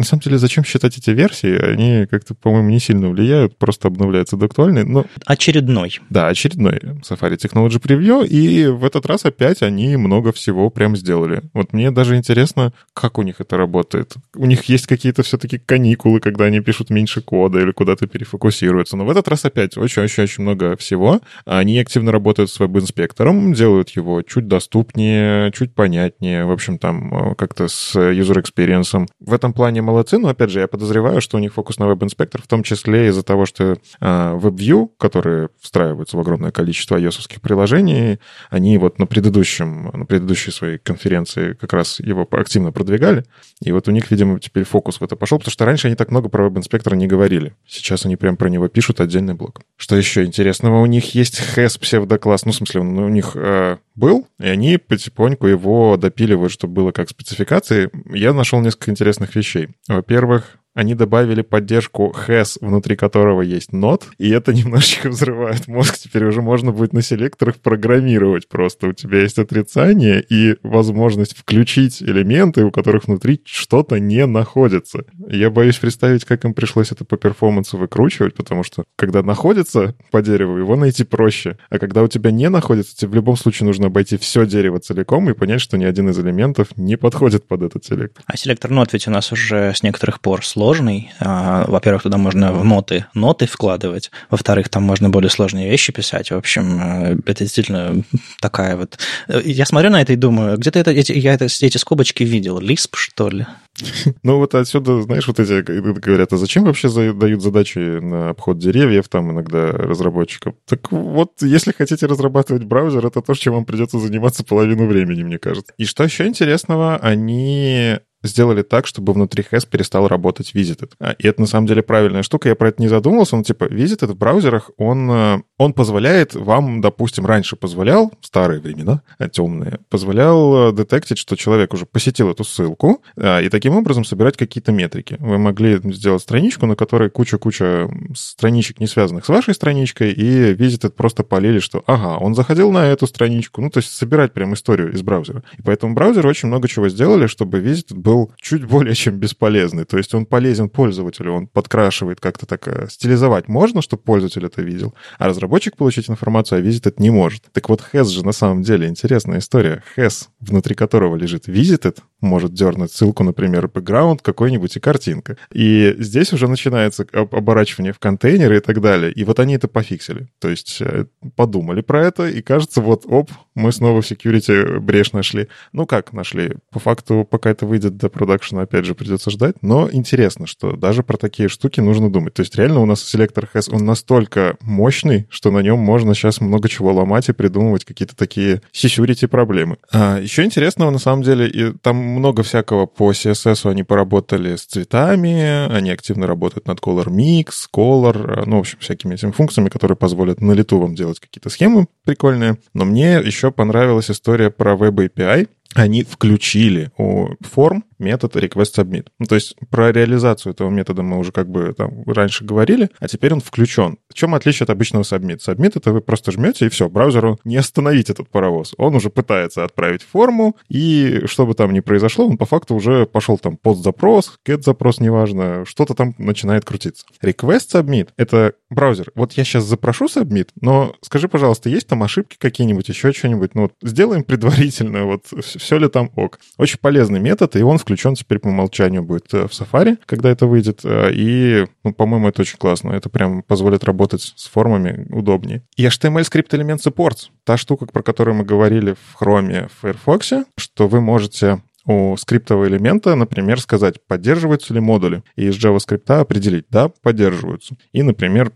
на 0.00 0.04
самом 0.04 0.22
деле, 0.22 0.38
зачем 0.38 0.64
считать 0.64 0.96
эти 0.96 1.10
версии? 1.10 1.58
Они 1.62 2.06
как-то, 2.06 2.34
по-моему, 2.34 2.70
не 2.70 2.80
сильно 2.80 3.10
влияют, 3.10 3.58
просто 3.58 3.88
обновляются 3.88 4.38
до 4.38 4.46
актуальной. 4.46 4.84
Но... 4.84 5.04
Очередной. 5.26 5.98
Да, 6.08 6.28
очередной 6.28 6.78
Safari 7.06 7.36
Technology 7.36 7.78
Preview, 7.78 8.26
и 8.26 8.66
в 8.68 8.86
этот 8.86 9.04
раз 9.04 9.26
опять 9.26 9.60
они 9.60 9.98
много 9.98 10.32
всего 10.32 10.70
прям 10.70 10.96
сделали. 10.96 11.42
Вот 11.52 11.74
мне 11.74 11.90
даже 11.90 12.16
интересно, 12.16 12.72
как 12.94 13.18
у 13.18 13.22
них 13.22 13.42
это 13.42 13.58
работает. 13.58 14.14
У 14.34 14.46
них 14.46 14.64
есть 14.64 14.86
какие-то 14.86 15.22
все-таки 15.22 15.58
каникулы, 15.58 16.20
когда 16.20 16.46
они 16.46 16.60
пишут 16.60 16.88
меньше 16.88 17.20
кода 17.20 17.60
или 17.60 17.72
куда-то 17.72 18.06
перефокусируются. 18.06 18.96
Но 18.96 19.04
в 19.04 19.10
этот 19.10 19.28
раз 19.28 19.44
опять 19.44 19.76
очень-очень-очень 19.76 20.42
много 20.42 20.78
всего. 20.78 21.20
Они 21.44 21.78
активно 21.78 22.10
работают 22.10 22.39
с 22.46 22.58
веб-инспектором, 22.58 23.52
делают 23.52 23.90
его 23.90 24.22
чуть 24.22 24.48
доступнее, 24.48 25.52
чуть 25.52 25.74
понятнее, 25.74 26.44
в 26.44 26.50
общем, 26.50 26.78
там 26.78 27.32
э, 27.32 27.34
как-то 27.34 27.68
с 27.68 27.94
user 27.96 28.42
experience. 28.42 29.06
В 29.20 29.32
этом 29.32 29.52
плане 29.52 29.82
молодцы, 29.82 30.18
но, 30.18 30.28
опять 30.28 30.50
же, 30.50 30.60
я 30.60 30.68
подозреваю, 30.68 31.20
что 31.20 31.36
у 31.36 31.40
них 31.40 31.54
фокус 31.54 31.78
на 31.78 31.86
веб-инспектор, 31.86 32.42
в 32.42 32.46
том 32.46 32.62
числе 32.62 33.08
из-за 33.08 33.22
того, 33.22 33.46
что 33.46 33.72
э, 33.72 33.76
WebView, 34.00 34.90
которые 34.98 35.48
встраиваются 35.60 36.16
в 36.16 36.20
огромное 36.20 36.50
количество 36.50 36.96
ios 36.96 37.20
приложений, 37.40 38.18
они 38.50 38.78
вот 38.78 38.98
на 38.98 39.06
предыдущем, 39.06 39.90
на 39.92 40.06
предыдущей 40.06 40.50
своей 40.50 40.78
конференции 40.78 41.54
как 41.54 41.72
раз 41.72 42.00
его 42.00 42.26
активно 42.30 42.72
продвигали, 42.72 43.24
и 43.62 43.72
вот 43.72 43.88
у 43.88 43.90
них, 43.90 44.10
видимо, 44.10 44.38
теперь 44.40 44.64
фокус 44.64 45.00
в 45.00 45.04
это 45.04 45.16
пошел, 45.16 45.38
потому 45.38 45.52
что 45.52 45.64
раньше 45.64 45.88
они 45.88 45.96
так 45.96 46.10
много 46.10 46.28
про 46.28 46.44
веб-инспектор 46.44 46.94
не 46.94 47.06
говорили. 47.06 47.54
Сейчас 47.66 48.06
они 48.06 48.16
прям 48.16 48.36
про 48.36 48.48
него 48.48 48.68
пишут 48.68 49.00
отдельный 49.00 49.34
блок. 49.34 49.60
Что 49.76 49.96
еще 49.96 50.24
интересного? 50.24 50.80
У 50.80 50.86
них 50.86 51.14
есть 51.14 51.40
HES 51.56 51.78
псевдокласс, 51.80 52.29
ну, 52.44 52.52
в 52.52 52.54
смысле, 52.54 52.80
он 52.80 52.98
у 52.98 53.08
них 53.08 53.32
э, 53.34 53.78
был, 53.94 54.26
и 54.38 54.46
они 54.46 54.78
потихоньку 54.78 55.46
его 55.46 55.96
допиливают, 55.96 56.52
чтобы 56.52 56.74
было 56.74 56.92
как 56.92 57.08
спецификации. 57.08 57.90
Я 58.14 58.32
нашел 58.32 58.60
несколько 58.60 58.90
интересных 58.90 59.34
вещей. 59.34 59.68
Во-первых, 59.88 60.58
они 60.80 60.94
добавили 60.94 61.42
поддержку 61.42 62.14
HAS, 62.16 62.56
внутри 62.62 62.96
которого 62.96 63.42
есть 63.42 63.74
нот, 63.74 64.06
и 64.16 64.30
это 64.30 64.54
немножечко 64.54 65.10
взрывает 65.10 65.68
мозг. 65.68 65.98
Теперь 65.98 66.24
уже 66.24 66.40
можно 66.40 66.72
будет 66.72 66.94
на 66.94 67.02
селекторах 67.02 67.56
программировать 67.56 68.48
просто. 68.48 68.88
У 68.88 68.92
тебя 68.94 69.20
есть 69.20 69.38
отрицание 69.38 70.24
и 70.26 70.56
возможность 70.62 71.36
включить 71.36 72.02
элементы, 72.02 72.64
у 72.64 72.70
которых 72.70 73.08
внутри 73.08 73.42
что-то 73.44 74.00
не 74.00 74.24
находится. 74.24 75.04
Я 75.28 75.50
боюсь 75.50 75.76
представить, 75.76 76.24
как 76.24 76.46
им 76.46 76.54
пришлось 76.54 76.92
это 76.92 77.04
по 77.04 77.18
перформансу 77.18 77.76
выкручивать, 77.76 78.34
потому 78.34 78.62
что 78.62 78.84
когда 78.96 79.22
находится 79.22 79.94
по 80.10 80.22
дереву, 80.22 80.56
его 80.56 80.76
найти 80.76 81.04
проще. 81.04 81.58
А 81.68 81.78
когда 81.78 82.02
у 82.02 82.08
тебя 82.08 82.30
не 82.30 82.48
находится, 82.48 82.96
тебе 82.96 83.10
в 83.10 83.14
любом 83.16 83.36
случае 83.36 83.66
нужно 83.66 83.88
обойти 83.88 84.16
все 84.16 84.46
дерево 84.46 84.80
целиком 84.80 85.28
и 85.28 85.34
понять, 85.34 85.60
что 85.60 85.76
ни 85.76 85.84
один 85.84 86.08
из 86.08 86.18
элементов 86.18 86.68
не 86.76 86.96
подходит 86.96 87.46
под 87.46 87.60
этот 87.60 87.84
селектор. 87.84 88.24
А 88.26 88.34
селектор 88.38 88.70
нот 88.70 88.94
ведь 88.94 89.06
у 89.08 89.10
нас 89.10 89.30
уже 89.30 89.74
с 89.74 89.82
некоторых 89.82 90.22
пор 90.22 90.42
сложный 90.42 90.69
сложный. 90.70 91.10
А, 91.18 91.64
во-первых, 91.66 92.02
туда 92.04 92.16
можно 92.16 92.52
в 92.52 92.64
ноты, 92.64 93.06
ноты 93.14 93.46
вкладывать. 93.46 94.10
Во-вторых, 94.30 94.68
там 94.68 94.84
можно 94.84 95.08
более 95.08 95.30
сложные 95.30 95.68
вещи 95.68 95.92
писать. 95.92 96.30
В 96.30 96.36
общем, 96.36 96.80
э, 96.80 97.16
это 97.26 97.44
действительно 97.44 98.04
такая 98.40 98.76
вот... 98.76 98.98
Э, 99.26 99.40
я 99.44 99.66
смотрю 99.66 99.90
на 99.90 100.00
это 100.00 100.12
и 100.12 100.16
думаю, 100.16 100.58
где-то 100.58 100.78
это, 100.78 100.92
эти, 100.92 101.12
я 101.12 101.34
это, 101.34 101.46
эти 101.46 101.76
скобочки 101.76 102.22
видел. 102.22 102.60
Лисп, 102.60 102.96
что 102.96 103.28
ли? 103.28 103.46
Ну 104.22 104.36
вот 104.36 104.54
отсюда, 104.54 105.02
знаешь, 105.02 105.26
вот 105.26 105.40
эти 105.40 105.62
говорят, 105.62 106.32
а 106.32 106.36
зачем 106.36 106.64
вообще 106.64 106.88
дают 107.12 107.42
задачи 107.42 107.78
на 107.78 108.30
обход 108.30 108.58
деревьев 108.58 109.08
там 109.08 109.32
иногда 109.32 109.72
разработчикам? 109.72 110.54
Так 110.68 110.92
вот, 110.92 111.32
если 111.40 111.72
хотите 111.72 112.06
разрабатывать 112.06 112.64
браузер, 112.64 113.06
это 113.06 113.22
то, 113.22 113.34
чем 113.34 113.54
вам 113.54 113.64
придется 113.64 113.98
заниматься 113.98 114.44
половину 114.44 114.86
времени, 114.86 115.22
мне 115.22 115.38
кажется. 115.38 115.72
И 115.78 115.84
что 115.84 116.04
еще 116.04 116.26
интересного, 116.26 116.96
они 116.96 117.98
сделали 118.22 118.62
так, 118.62 118.86
чтобы 118.86 119.12
внутри 119.12 119.44
HES 119.50 119.68
перестал 119.68 120.08
работать 120.08 120.52
Visited. 120.54 120.92
А, 120.98 121.12
и 121.12 121.26
это 121.26 121.40
на 121.40 121.46
самом 121.46 121.66
деле 121.66 121.82
правильная 121.82 122.22
штука, 122.22 122.48
я 122.48 122.54
про 122.54 122.68
это 122.68 122.82
не 122.82 122.88
задумывался, 122.88 123.36
но 123.36 123.42
типа 123.42 123.64
Visited 123.64 124.08
в 124.08 124.16
браузерах, 124.16 124.70
он, 124.76 125.10
э, 125.10 125.42
он 125.58 125.72
позволяет 125.72 126.34
вам, 126.34 126.80
допустим, 126.80 127.26
раньше 127.26 127.56
позволял, 127.56 128.12
старые 128.20 128.60
времена, 128.60 129.02
э, 129.18 129.28
темные, 129.28 129.80
позволял 129.88 130.72
детектить, 130.72 131.18
что 131.18 131.36
человек 131.36 131.74
уже 131.74 131.86
посетил 131.86 132.30
эту 132.30 132.44
ссылку, 132.44 133.02
и 133.16 133.48
таким 133.50 133.76
образом 133.76 134.04
собирать 134.04 134.36
какие-то 134.36 134.72
метрики. 134.72 135.16
Вы 135.18 135.38
могли 135.38 135.80
сделать 135.92 136.22
страничку, 136.22 136.66
на 136.66 136.76
которой 136.76 137.10
куча-куча 137.10 137.90
страничек, 138.14 138.80
не 138.80 138.86
связанных 138.86 139.24
с 139.24 139.28
вашей 139.28 139.54
страничкой, 139.54 140.12
и 140.12 140.54
Visited 140.54 140.90
просто 140.90 141.22
полили, 141.22 141.58
что 141.58 141.82
ага, 141.86 142.18
он 142.18 142.34
заходил 142.34 142.70
на 142.72 142.86
эту 142.86 143.06
страничку, 143.06 143.60
ну, 143.60 143.70
то 143.70 143.78
есть 143.78 143.92
собирать 143.92 144.32
прям 144.32 144.54
историю 144.54 144.92
из 144.92 145.02
браузера. 145.02 145.42
И 145.58 145.62
поэтому 145.62 145.94
браузеры 145.94 146.28
очень 146.28 146.48
много 146.48 146.68
чего 146.68 146.88
сделали, 146.88 147.26
чтобы 147.26 147.60
Visited 147.60 147.94
был 147.94 148.09
чуть 148.40 148.64
более 148.64 148.94
чем 148.94 149.18
бесполезный. 149.18 149.84
То 149.84 149.98
есть 149.98 150.14
он 150.14 150.26
полезен 150.26 150.68
пользователю, 150.68 151.32
он 151.32 151.46
подкрашивает 151.46 152.20
как-то 152.20 152.46
так, 152.46 152.66
э, 152.68 152.86
стилизовать 152.88 153.48
можно, 153.48 153.82
чтобы 153.82 154.02
пользователь 154.02 154.44
это 154.44 154.62
видел, 154.62 154.94
а 155.18 155.28
разработчик 155.28 155.76
получить 155.76 156.10
информацию, 156.10 156.58
а 156.58 156.62
Visited 156.62 156.94
не 156.98 157.10
может. 157.10 157.44
Так 157.52 157.68
вот, 157.68 157.82
Has 157.92 158.04
же 158.04 158.24
на 158.24 158.32
самом 158.32 158.62
деле 158.62 158.88
интересная 158.88 159.38
история. 159.38 159.82
Has, 159.96 160.28
внутри 160.40 160.74
которого 160.74 161.16
лежит 161.16 161.48
Visited, 161.48 161.98
может 162.20 162.52
дернуть 162.52 162.92
ссылку, 162.92 163.24
например, 163.24 163.66
background 163.66 164.20
какой-нибудь 164.22 164.76
и 164.76 164.80
картинка. 164.80 165.36
И 165.52 165.94
здесь 165.98 166.32
уже 166.32 166.48
начинается 166.48 167.06
оборачивание 167.12 167.92
в 167.92 167.98
контейнеры 167.98 168.58
и 168.58 168.60
так 168.60 168.80
далее. 168.80 169.12
И 169.12 169.24
вот 169.24 169.40
они 169.40 169.54
это 169.54 169.68
пофиксили. 169.68 170.28
То 170.38 170.48
есть 170.48 170.78
э, 170.80 171.06
подумали 171.36 171.80
про 171.80 172.04
это, 172.04 172.28
и 172.28 172.42
кажется, 172.42 172.80
вот, 172.80 173.04
оп, 173.06 173.30
мы 173.54 173.72
снова 173.72 174.02
в 174.02 174.10
security 174.10 174.78
брешь 174.80 175.12
нашли. 175.12 175.48
Ну 175.72 175.86
как 175.86 176.12
нашли? 176.12 176.56
По 176.70 176.78
факту, 176.78 177.26
пока 177.28 177.50
это 177.50 177.66
выйдет 177.66 177.96
до 177.96 178.08
продакшена, 178.08 178.62
опять 178.62 178.84
же, 178.84 178.94
придется 178.94 179.30
ждать. 179.30 179.56
Но 179.62 179.88
интересно, 179.90 180.46
что 180.46 180.76
даже 180.76 181.02
про 181.02 181.16
такие 181.16 181.48
штуки 181.48 181.80
нужно 181.80 182.10
думать. 182.10 182.34
То 182.34 182.40
есть 182.40 182.56
реально 182.56 182.80
у 182.80 182.86
нас 182.86 183.02
селектор 183.02 183.48
HES, 183.52 183.74
он 183.74 183.84
настолько 183.84 184.56
мощный, 184.60 185.26
что 185.30 185.50
на 185.50 185.58
нем 185.58 185.78
можно 185.78 186.14
сейчас 186.14 186.40
много 186.40 186.68
чего 186.68 186.92
ломать 186.92 187.28
и 187.28 187.32
придумывать 187.32 187.84
какие-то 187.84 188.16
такие 188.16 188.62
security 188.72 189.28
проблемы. 189.28 189.78
А, 189.92 190.18
еще 190.18 190.44
интересного, 190.44 190.90
на 190.90 190.98
самом 190.98 191.22
деле, 191.22 191.48
и 191.48 191.72
там 191.72 191.96
много 192.10 192.42
всякого 192.42 192.86
по 192.86 193.12
CSS 193.12 193.70
они 193.70 193.82
поработали 193.82 194.56
с 194.56 194.64
цветами, 194.66 195.72
они 195.72 195.90
активно 195.90 196.26
работают 196.26 196.66
над 196.66 196.78
Color 196.80 197.06
Mix, 197.06 197.48
Color, 197.74 198.44
ну, 198.46 198.56
в 198.56 198.60
общем, 198.60 198.78
всякими 198.80 199.14
этими 199.14 199.30
функциями, 199.30 199.68
которые 199.68 199.96
позволят 199.96 200.40
на 200.40 200.52
лету 200.52 200.78
вам 200.78 200.94
делать 200.94 201.20
какие-то 201.20 201.50
схемы 201.50 201.86
прикольные. 202.04 202.58
Но 202.74 202.84
мне 202.84 203.14
еще 203.14 203.50
понравилась 203.50 204.10
история 204.10 204.50
про 204.50 204.74
Web 204.74 205.08
API, 205.08 205.48
они 205.74 206.02
включили 206.02 206.90
у 206.98 207.28
форм 207.40 207.84
метод 207.98 208.34
request 208.36 208.76
submit. 208.76 209.06
Ну, 209.18 209.26
то 209.26 209.34
есть 209.34 209.54
про 209.68 209.92
реализацию 209.92 210.52
этого 210.52 210.70
метода 210.70 211.02
мы 211.02 211.18
уже 211.18 211.32
как 211.32 211.48
бы 211.48 211.72
там 211.76 212.02
раньше 212.06 212.44
говорили, 212.44 212.88
а 212.98 213.06
теперь 213.06 213.32
он 213.32 213.40
включен. 213.40 213.98
В 214.08 214.14
чем 214.14 214.34
отличие 214.34 214.64
от 214.64 214.70
обычного 214.70 215.02
submit? 215.02 215.38
Submit 215.46 215.72
это 215.76 215.92
вы 215.92 216.00
просто 216.00 216.32
жмете, 216.32 216.66
и 216.66 216.68
все, 216.70 216.88
браузеру 216.88 217.38
не 217.44 217.56
остановить 217.56 218.10
этот 218.10 218.28
паровоз. 218.28 218.74
Он 218.78 218.94
уже 218.94 219.10
пытается 219.10 219.64
отправить 219.64 220.02
форму, 220.02 220.56
и 220.68 221.22
что 221.26 221.46
бы 221.46 221.54
там 221.54 221.72
ни 221.72 221.80
произошло, 221.80 222.26
он 222.26 222.38
по 222.38 222.46
факту 222.46 222.74
уже 222.74 223.06
пошел 223.06 223.38
там 223.38 223.56
под 223.56 223.78
запрос, 223.78 224.38
get 224.46 224.62
запрос, 224.62 224.98
неважно, 224.98 225.64
что-то 225.66 225.94
там 225.94 226.14
начинает 226.18 226.64
крутиться. 226.64 227.04
Request 227.22 227.74
submit— 227.74 228.08
это 228.16 228.54
браузер. 228.70 229.12
Вот 229.14 229.34
я 229.34 229.44
сейчас 229.44 229.64
запрошу 229.64 230.06
submit, 230.06 230.48
но 230.60 230.94
скажи, 231.02 231.28
пожалуйста, 231.28 231.68
есть 231.68 231.86
там 231.86 232.02
ошибки 232.02 232.36
какие-нибудь, 232.38 232.88
еще 232.88 233.12
что-нибудь? 233.12 233.54
Ну 233.54 233.62
вот 233.62 233.74
сделаем 233.82 234.24
предварительно, 234.24 235.04
вот 235.04 235.26
все 235.60 235.78
ли 235.78 235.88
там 235.88 236.10
ок. 236.16 236.40
Очень 236.58 236.78
полезный 236.80 237.20
метод, 237.20 237.56
и 237.56 237.62
он 237.62 237.78
включен 237.78 238.14
теперь 238.14 238.38
по 238.38 238.48
умолчанию 238.48 239.02
будет 239.02 239.32
э, 239.32 239.46
в 239.46 239.50
Safari, 239.50 239.98
когда 240.06 240.30
это 240.30 240.46
выйдет. 240.46 240.80
Э, 240.84 241.10
и, 241.12 241.66
ну, 241.84 241.92
по-моему, 241.92 242.28
это 242.28 242.42
очень 242.42 242.58
классно. 242.58 242.92
Это 242.92 243.08
прям 243.08 243.42
позволит 243.42 243.84
работать 243.84 244.32
с 244.34 244.48
формами 244.48 245.06
удобнее. 245.10 245.62
И 245.76 245.86
HTML 245.86 246.24
скрипт 246.24 246.52
элемент 246.54 246.84
supports. 246.84 247.28
Та 247.44 247.56
штука, 247.56 247.86
про 247.86 248.02
которую 248.02 248.36
мы 248.36 248.44
говорили 248.44 248.94
в 248.94 249.22
Chrome, 249.22 249.68
в 249.68 249.82
Firefox, 249.82 250.32
что 250.56 250.88
вы 250.88 251.00
можете 251.00 251.62
у 251.90 252.16
скриптового 252.16 252.68
элемента, 252.68 253.14
например, 253.14 253.60
сказать, 253.60 253.96
поддерживаются 254.06 254.72
ли 254.72 254.80
модули, 254.80 255.22
и 255.36 255.48
из 255.48 255.56
JavaScript 255.56 256.10
определить, 256.12 256.66
да, 256.70 256.88
поддерживаются. 256.88 257.76
И, 257.92 258.02
например, 258.02 258.52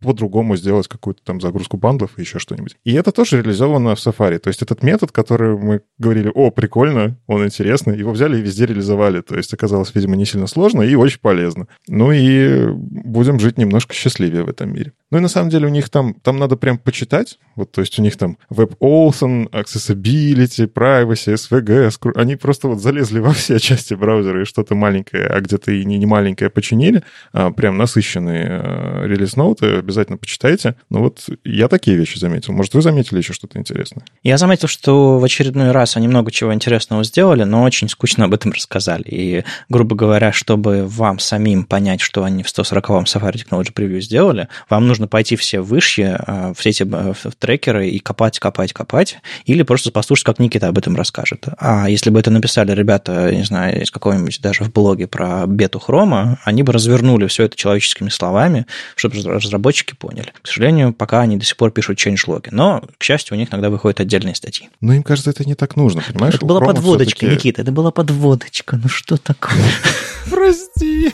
по-другому 0.00 0.56
сделать 0.56 0.86
какую-то 0.86 1.22
там 1.24 1.40
загрузку 1.40 1.76
бандлов 1.76 2.12
и 2.16 2.20
еще 2.20 2.38
что-нибудь. 2.38 2.76
И 2.84 2.92
это 2.92 3.10
тоже 3.10 3.38
реализовано 3.38 3.94
в 3.94 3.98
Safari. 3.98 4.38
То 4.38 4.48
есть 4.48 4.62
этот 4.62 4.82
метод, 4.82 5.12
который 5.12 5.56
мы 5.56 5.80
говорили, 5.98 6.30
о, 6.34 6.50
прикольно, 6.50 7.16
он 7.26 7.44
интересный, 7.44 7.98
его 7.98 8.12
взяли 8.12 8.38
и 8.38 8.42
везде 8.42 8.66
реализовали. 8.66 9.22
То 9.22 9.36
есть 9.36 9.52
оказалось, 9.54 9.94
видимо, 9.94 10.16
не 10.16 10.24
сильно 10.24 10.46
сложно 10.46 10.82
и 10.82 10.94
очень 10.94 11.20
полезно. 11.20 11.66
Ну 11.88 12.12
и 12.12 12.68
будем 12.70 13.40
жить 13.40 13.58
немножко 13.58 13.94
счастливее 13.94 14.44
в 14.44 14.48
этом 14.48 14.72
мире. 14.72 14.92
Ну 15.10 15.18
и 15.18 15.20
на 15.20 15.28
самом 15.28 15.48
деле 15.48 15.66
у 15.66 15.70
них 15.70 15.88
там, 15.88 16.14
там 16.14 16.38
надо 16.38 16.56
прям 16.56 16.78
почитать. 16.78 17.38
Вот, 17.56 17.72
то 17.72 17.80
есть 17.80 17.98
у 17.98 18.02
них 18.02 18.16
там 18.16 18.38
WebAuthn, 18.50 19.50
Accessibility, 19.50 20.70
Privacy, 20.72 21.34
SVG. 21.34 22.12
Они 22.14 22.36
просто 22.36 22.68
вот 22.68 22.80
залезли 22.80 23.20
во 23.20 23.32
все 23.32 23.58
части 23.58 23.94
браузера 23.94 24.42
и 24.42 24.44
что-то 24.44 24.74
маленькое, 24.74 25.26
а 25.26 25.40
где-то 25.40 25.72
и 25.72 25.84
не, 25.84 25.98
не 25.98 26.06
маленькое 26.06 26.50
починили. 26.50 27.02
А, 27.32 27.50
прям 27.50 27.78
насыщенные 27.78 28.46
а, 28.48 29.04
релиз-ноуты 29.06 29.78
обязательно 29.78 30.18
почитайте. 30.18 30.76
Ну 30.90 31.00
вот 31.00 31.26
я 31.44 31.68
такие 31.68 31.96
вещи 31.96 32.18
заметил. 32.18 32.52
Может, 32.52 32.74
вы 32.74 32.82
заметили 32.82 33.18
еще 33.18 33.32
что-то 33.32 33.58
интересное? 33.58 34.04
Я 34.22 34.36
заметил, 34.38 34.68
что 34.68 35.18
в 35.18 35.24
очередной 35.24 35.72
раз 35.72 35.96
они 35.96 36.06
много 36.06 36.30
чего 36.30 36.52
интересного 36.52 37.02
сделали, 37.02 37.44
но 37.44 37.62
очень 37.62 37.88
скучно 37.88 38.26
об 38.26 38.34
этом 38.34 38.52
рассказали. 38.52 39.04
И, 39.06 39.44
грубо 39.68 39.96
говоря, 39.96 40.32
чтобы 40.32 40.86
вам 40.86 41.18
самим 41.18 41.64
понять, 41.64 42.00
что 42.00 42.24
они 42.24 42.42
в 42.42 42.46
140-м 42.46 43.04
Safari 43.04 43.34
Technology 43.34 43.72
Preview 43.72 44.00
сделали, 44.00 44.48
вам 44.68 44.86
нужно 44.86 44.97
пойти 45.06 45.36
все 45.36 45.60
выше, 45.60 46.18
э, 46.26 46.52
все 46.56 46.70
эти 46.70 46.86
э, 46.90 47.14
трекеры 47.38 47.88
и 47.88 47.98
копать, 47.98 48.38
копать, 48.38 48.72
копать, 48.72 49.18
или 49.44 49.62
просто 49.62 49.90
послушать, 49.92 50.24
как 50.24 50.38
Никита 50.38 50.68
об 50.68 50.78
этом 50.78 50.96
расскажет. 50.96 51.46
А 51.58 51.88
если 51.88 52.10
бы 52.10 52.18
это 52.18 52.30
написали 52.30 52.72
ребята, 52.72 53.34
не 53.34 53.44
знаю, 53.44 53.82
из 53.82 53.90
какого-нибудь 53.90 54.40
даже 54.40 54.64
в 54.64 54.72
блоге 54.72 55.06
про 55.06 55.46
бету 55.46 55.78
хрома, 55.78 56.38
они 56.44 56.62
бы 56.62 56.72
развернули 56.72 57.26
все 57.26 57.44
это 57.44 57.56
человеческими 57.56 58.08
словами, 58.08 58.66
чтобы 58.96 59.16
разработчики 59.22 59.94
поняли. 59.94 60.32
К 60.42 60.46
сожалению, 60.46 60.92
пока 60.92 61.20
они 61.20 61.36
до 61.36 61.44
сих 61.44 61.56
пор 61.56 61.70
пишут 61.70 61.98
changelog. 61.98 62.48
Но, 62.50 62.82
к 62.98 63.04
счастью, 63.04 63.36
у 63.36 63.38
них 63.38 63.50
иногда 63.50 63.70
выходят 63.70 64.00
отдельные 64.00 64.34
статьи. 64.34 64.68
Но 64.80 64.94
им 64.94 65.02
кажется, 65.02 65.30
это 65.30 65.44
не 65.44 65.54
так 65.54 65.76
нужно, 65.76 66.02
понимаешь? 66.06 66.34
Это 66.34 66.46
была 66.46 66.60
подводочка, 66.60 67.26
Никита, 67.26 67.62
это 67.62 67.72
была 67.72 67.90
подводочка. 67.90 68.76
Ну 68.82 68.88
что 68.88 69.16
такое? 69.16 69.56
Прости. 70.30 71.12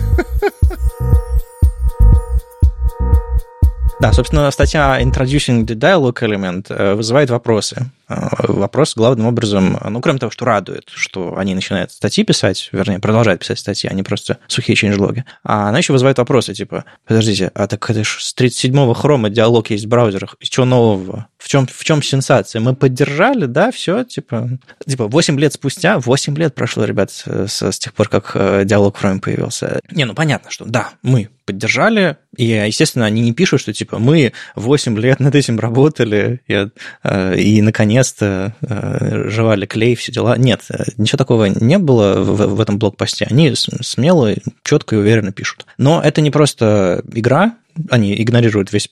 Да, 4.04 4.12
собственно, 4.12 4.50
статья 4.50 5.00
Introducing 5.00 5.64
the 5.64 5.75
Dialog 5.75 6.12
Element 6.20 6.66
э, 6.68 6.94
вызывает 6.94 7.30
вопросы. 7.30 7.87
Э, 8.08 8.28
вопрос 8.49 8.94
главным 8.94 9.26
образом, 9.26 9.78
ну, 9.88 10.00
кроме 10.00 10.18
того, 10.18 10.30
что 10.30 10.44
радует, 10.44 10.90
что 10.94 11.37
они 11.38 11.54
начинают 11.54 11.92
статьи 11.92 12.25
писать, 12.25 12.68
вернее, 12.73 12.99
продолжают 12.99 13.40
писать 13.40 13.58
статьи, 13.58 13.88
а 13.90 13.94
не 13.94 14.02
просто 14.02 14.38
сухие 14.46 14.76
чейнджлоги, 14.76 15.25
а 15.42 15.68
она 15.68 15.78
еще 15.78 15.92
вызывает 15.92 16.18
вопросы, 16.18 16.54
типа, 16.54 16.84
подождите, 17.06 17.50
а 17.54 17.66
так 17.66 17.88
это 17.88 18.04
ж 18.04 18.18
с 18.20 18.34
37-го 18.37 18.92
хрома 18.94 19.30
диалог 19.30 19.70
есть 19.70 19.87
в 19.87 19.88
браузерах, 19.88 20.37
и 20.40 20.44
что 20.44 20.64
нового? 20.64 21.28
В 21.38 21.49
чем, 21.49 21.66
в 21.66 21.84
чем 21.84 22.02
сенсация? 22.02 22.61
Мы 22.61 22.75
поддержали, 22.75 23.46
да, 23.46 23.70
все, 23.70 24.04
типа, 24.04 24.49
типа 24.87 25.08
8 25.08 25.38
лет 25.38 25.52
спустя, 25.52 25.99
8 25.99 26.37
лет 26.37 26.54
прошло, 26.54 26.84
ребят, 26.84 27.11
с, 27.11 27.26
с 27.49 27.78
тех 27.78 27.92
пор, 27.94 28.08
как 28.08 28.32
э, 28.34 28.64
диалог 28.64 28.96
в 28.96 29.00
хроме 29.00 29.20
появился. 29.20 29.80
Не, 29.90 30.04
ну, 30.04 30.14
понятно, 30.14 30.50
что 30.50 30.64
да, 30.64 30.90
мы 31.02 31.28
поддержали, 31.44 32.16
и, 32.37 32.46
естественно, 32.46 33.04
они 33.04 33.20
не 33.20 33.32
пишут, 33.32 33.61
что, 33.61 33.73
типа, 33.73 33.99
мы 33.99 34.32
8 34.56 34.99
лет 34.99 35.20
над 35.20 35.34
этим 35.34 35.58
работали, 35.58 36.40
и, 36.49 36.68
э, 37.02 37.38
и 37.38 37.62
наконец 37.62 37.93
наконец-то 37.94 38.54
э, 38.62 39.28
жевали 39.28 39.66
клей, 39.66 39.94
все 39.94 40.10
дела. 40.10 40.36
Нет, 40.36 40.62
э, 40.68 40.84
ничего 40.96 41.16
такого 41.16 41.44
не 41.44 41.78
было 41.78 42.20
в, 42.20 42.56
в 42.56 42.60
этом 42.60 42.78
блокпосте. 42.78 43.26
Они 43.30 43.54
смело, 43.54 44.34
четко 44.64 44.96
и 44.96 44.98
уверенно 44.98 45.30
пишут. 45.32 45.64
Но 45.78 46.02
это 46.02 46.20
не 46.20 46.32
просто 46.32 47.02
игра, 47.12 47.54
они 47.90 48.20
игнорируют 48.20 48.72
весь, 48.72 48.88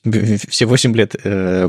все 0.48 0.66
8 0.66 0.96
лет 0.96 1.16
э, 1.24 1.68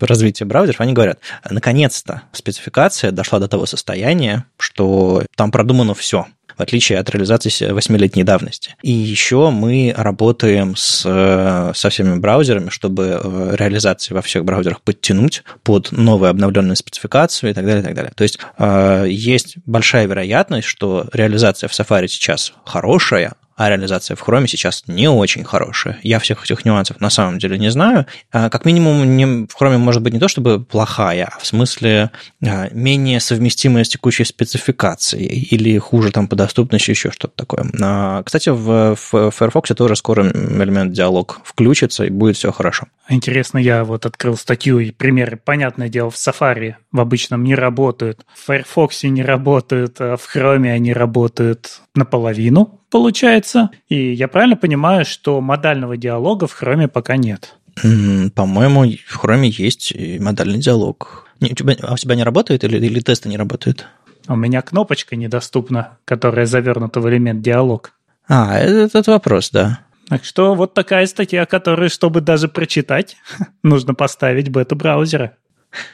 развития 0.00 0.44
браузеров, 0.46 0.80
они 0.80 0.92
говорят, 0.92 1.18
наконец-то 1.48 2.22
спецификация 2.32 3.10
дошла 3.10 3.38
до 3.38 3.48
того 3.48 3.66
состояния, 3.66 4.44
что 4.58 5.22
там 5.36 5.50
продумано 5.50 5.94
все 5.94 6.26
в 6.56 6.62
отличие 6.62 6.98
от 6.98 7.10
реализации 7.10 7.50
8-летней 7.50 8.24
давности. 8.24 8.74
И 8.82 8.90
еще 8.90 9.50
мы 9.50 9.94
работаем 9.96 10.74
с, 10.76 11.02
со 11.74 11.90
всеми 11.90 12.18
браузерами, 12.18 12.70
чтобы 12.70 13.20
э, 13.22 13.56
реализации 13.56 14.14
во 14.14 14.22
всех 14.22 14.44
браузерах 14.44 14.80
подтянуть 14.80 15.42
под 15.62 15.92
новую 15.92 16.30
обновленную 16.30 16.76
спецификацию 16.76 17.50
и 17.50 17.54
так 17.54 17.64
далее, 17.64 17.82
и 17.82 17.84
так 17.84 17.94
далее. 17.94 18.12
То 18.14 18.22
есть 18.22 18.38
э, 18.58 19.06
есть 19.08 19.56
большая 19.66 20.06
вероятность, 20.06 20.66
что 20.66 21.08
реализация 21.12 21.68
в 21.68 21.72
Safari 21.72 22.08
сейчас 22.08 22.52
хорошая, 22.64 23.34
а 23.56 23.70
реализация 23.70 24.16
в 24.16 24.22
Chrome 24.22 24.46
сейчас 24.46 24.84
не 24.86 25.08
очень 25.08 25.42
хорошая. 25.42 25.98
Я 26.02 26.18
всех 26.18 26.44
этих 26.44 26.64
нюансов 26.64 27.00
на 27.00 27.10
самом 27.10 27.38
деле 27.38 27.58
не 27.58 27.70
знаю. 27.70 28.06
А, 28.30 28.50
как 28.50 28.66
минимум, 28.66 29.16
не, 29.16 29.24
в 29.24 29.60
Chrome 29.60 29.78
может 29.78 30.02
быть 30.02 30.12
не 30.12 30.20
то 30.20 30.28
чтобы 30.28 30.62
плохая, 30.62 31.30
а 31.34 31.38
в 31.38 31.46
смысле 31.46 32.10
а, 32.44 32.68
менее 32.70 33.18
совместимая 33.18 33.84
с 33.84 33.88
текущей 33.88 34.24
спецификацией 34.24 35.48
или 35.50 35.78
хуже 35.78 36.12
там 36.12 36.28
по 36.28 36.36
доступности, 36.36 36.90
еще 36.90 37.10
что-то 37.10 37.34
такое. 37.34 37.66
А, 37.82 38.22
кстати, 38.22 38.50
в, 38.50 38.94
в 38.94 39.30
Firefox 39.30 39.70
тоже 39.74 39.96
скоро 39.96 40.24
элемент 40.24 40.92
диалог 40.92 41.40
включится, 41.44 42.04
и 42.04 42.10
будет 42.10 42.36
все 42.36 42.52
хорошо. 42.52 42.86
Интересно, 43.08 43.58
я 43.58 43.84
вот 43.84 44.04
открыл 44.04 44.36
статью 44.36 44.80
и 44.80 44.90
примеры. 44.90 45.40
Понятное 45.42 45.88
дело, 45.88 46.10
в 46.10 46.16
Safari 46.16 46.74
в 46.92 47.00
обычном 47.00 47.44
не 47.44 47.54
работают, 47.54 48.26
в 48.34 48.46
Firefox 48.46 49.04
не 49.04 49.22
работают, 49.22 49.96
а 50.00 50.16
в 50.16 50.34
Chrome 50.34 50.70
они 50.70 50.92
работают 50.92 51.80
наполовину, 51.96 52.80
получается. 52.90 53.70
И 53.88 54.12
я 54.12 54.28
правильно 54.28 54.56
понимаю, 54.56 55.04
что 55.04 55.40
модального 55.40 55.96
диалога 55.96 56.46
в 56.46 56.62
Chrome 56.62 56.88
пока 56.88 57.16
нет? 57.16 57.56
По-моему, 57.82 58.84
в 59.06 59.24
Chrome 59.24 59.46
есть 59.46 59.92
модальный 60.20 60.58
диалог. 60.58 61.26
у, 61.40 61.46
тебя, 61.46 61.76
а 61.82 61.94
у 61.94 61.96
тебя 61.96 62.14
не 62.14 62.24
работает 62.24 62.64
или, 62.64 62.84
или 62.84 63.00
тесты 63.00 63.28
не 63.28 63.36
работают? 63.36 63.86
У 64.28 64.36
меня 64.36 64.62
кнопочка 64.62 65.14
недоступна, 65.14 65.98
которая 66.04 66.46
завернута 66.46 67.00
в 67.00 67.08
элемент 67.08 67.42
диалог. 67.42 67.92
А, 68.28 68.58
этот 68.58 69.06
вопрос, 69.06 69.50
да. 69.50 69.80
Так 70.08 70.24
что 70.24 70.54
вот 70.54 70.74
такая 70.74 71.06
статья, 71.06 71.46
которую, 71.46 71.90
чтобы 71.90 72.20
даже 72.20 72.48
прочитать, 72.48 73.16
нужно 73.62 73.94
поставить 73.94 74.50
бета-браузера. 74.50 75.36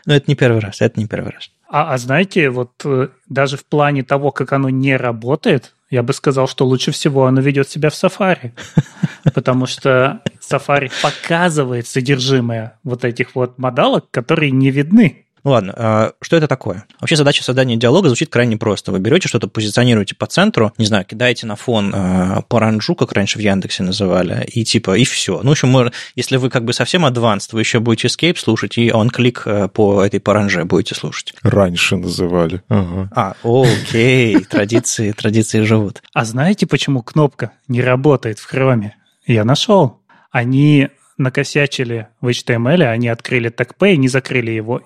Но 0.06 0.14
это 0.14 0.26
не 0.28 0.35
первый 0.35 0.61
раз, 0.61 0.80
это 0.80 1.00
не 1.00 1.06
первый 1.06 1.32
раз. 1.32 1.50
А, 1.68 1.94
а 1.94 1.99
знаете, 1.99 2.50
вот 2.50 2.73
э, 2.85 3.09
даже 3.28 3.56
в 3.56 3.64
плане 3.64 4.04
того, 4.04 4.30
как 4.30 4.52
оно 4.52 4.68
не 4.68 4.97
работает, 4.97 5.75
я 5.93 6.03
бы 6.03 6.15
сказал, 6.15 6.49
что 6.49 6.67
лучше 6.67 6.91
всего 6.91 7.27
оно 7.27 7.43
ведет 7.43 7.69
себя 7.69 7.91
в 7.91 7.93
Safari. 7.93 8.53
Потому 9.35 9.67
что 9.67 10.23
Safari 10.41 10.91
показывает 11.03 11.87
содержимое 11.87 12.79
вот 12.83 13.05
этих 13.05 13.35
вот 13.35 13.59
модалок, 13.59 14.11
которые 14.11 14.53
не 14.53 14.71
видны. 14.71 15.22
Ну 15.45 15.51
ладно, 15.51 15.73
а 15.77 16.13
что 16.21 16.37
это 16.37 16.47
такое? 16.47 16.85
Вообще 17.01 17.17
задача 17.17 17.43
создания 17.43 17.77
диалога 17.77 18.09
звучит 18.09 18.29
крайне 18.31 18.57
просто. 18.57 18.93
Вы 18.93 19.01
берете 19.01 19.29
что-то, 19.29 19.49
позиционируете 19.49 20.15
по 20.15 20.27
центру, 20.27 20.73
не 20.79 20.85
знаю, 20.85 21.05
кидаете 21.05 21.47
на 21.47 21.57
фон 21.57 21.93
э, 21.95 22.43
паранджу, 22.49 22.95
как 22.95 23.13
раньше 23.13 23.39
в 23.39 23.43
Яндексе 23.43 23.83
называли, 23.83 24.45
и 24.47 24.65
типа, 24.65 24.97
и 24.97 25.05
все. 25.05 25.41
Ну, 25.43 25.49
в 25.49 25.53
общем, 25.53 25.69
можно, 25.69 25.93
если 26.15 26.37
вы 26.37 26.49
как 26.49 26.65
бы 26.65 26.73
совсем 26.73 27.05
advanced, 27.05 27.49
вы 27.53 27.61
еще 27.61 27.81
будете 27.81 28.09
Escape 28.09 28.39
слушать, 28.39 28.79
и 28.79 28.93
он 28.93 29.11
клик 29.11 29.43
э, 29.47 29.69
по 29.69 30.03
этой 30.03 30.21
паранже 30.21 30.65
будете 30.65 30.95
слушать. 30.95 31.35
Раньше 31.43 31.97
называли. 31.97 32.63
Ага. 32.69 33.11
А, 33.15 33.35
окей, 33.43 34.45
традиции, 34.51 35.13
традиции 35.13 35.63
живут. 35.63 36.03
А 36.15 36.25
знаете, 36.25 36.67
почему 36.67 37.03
кнопка 37.03 37.53
не 37.67 37.83
работает 37.83 38.39
в 38.39 38.47
хроме? 38.47 38.97
Я 39.27 39.45
нашел. 39.45 40.01
Они 40.31 40.89
накосячили 41.23 42.09
в 42.21 42.29
HTML, 42.29 42.85
они 42.85 43.09
открыли 43.09 43.50
TagPay, 43.50 43.97
не 43.97 44.09
закрыли 44.09 44.50
его, 44.50 44.83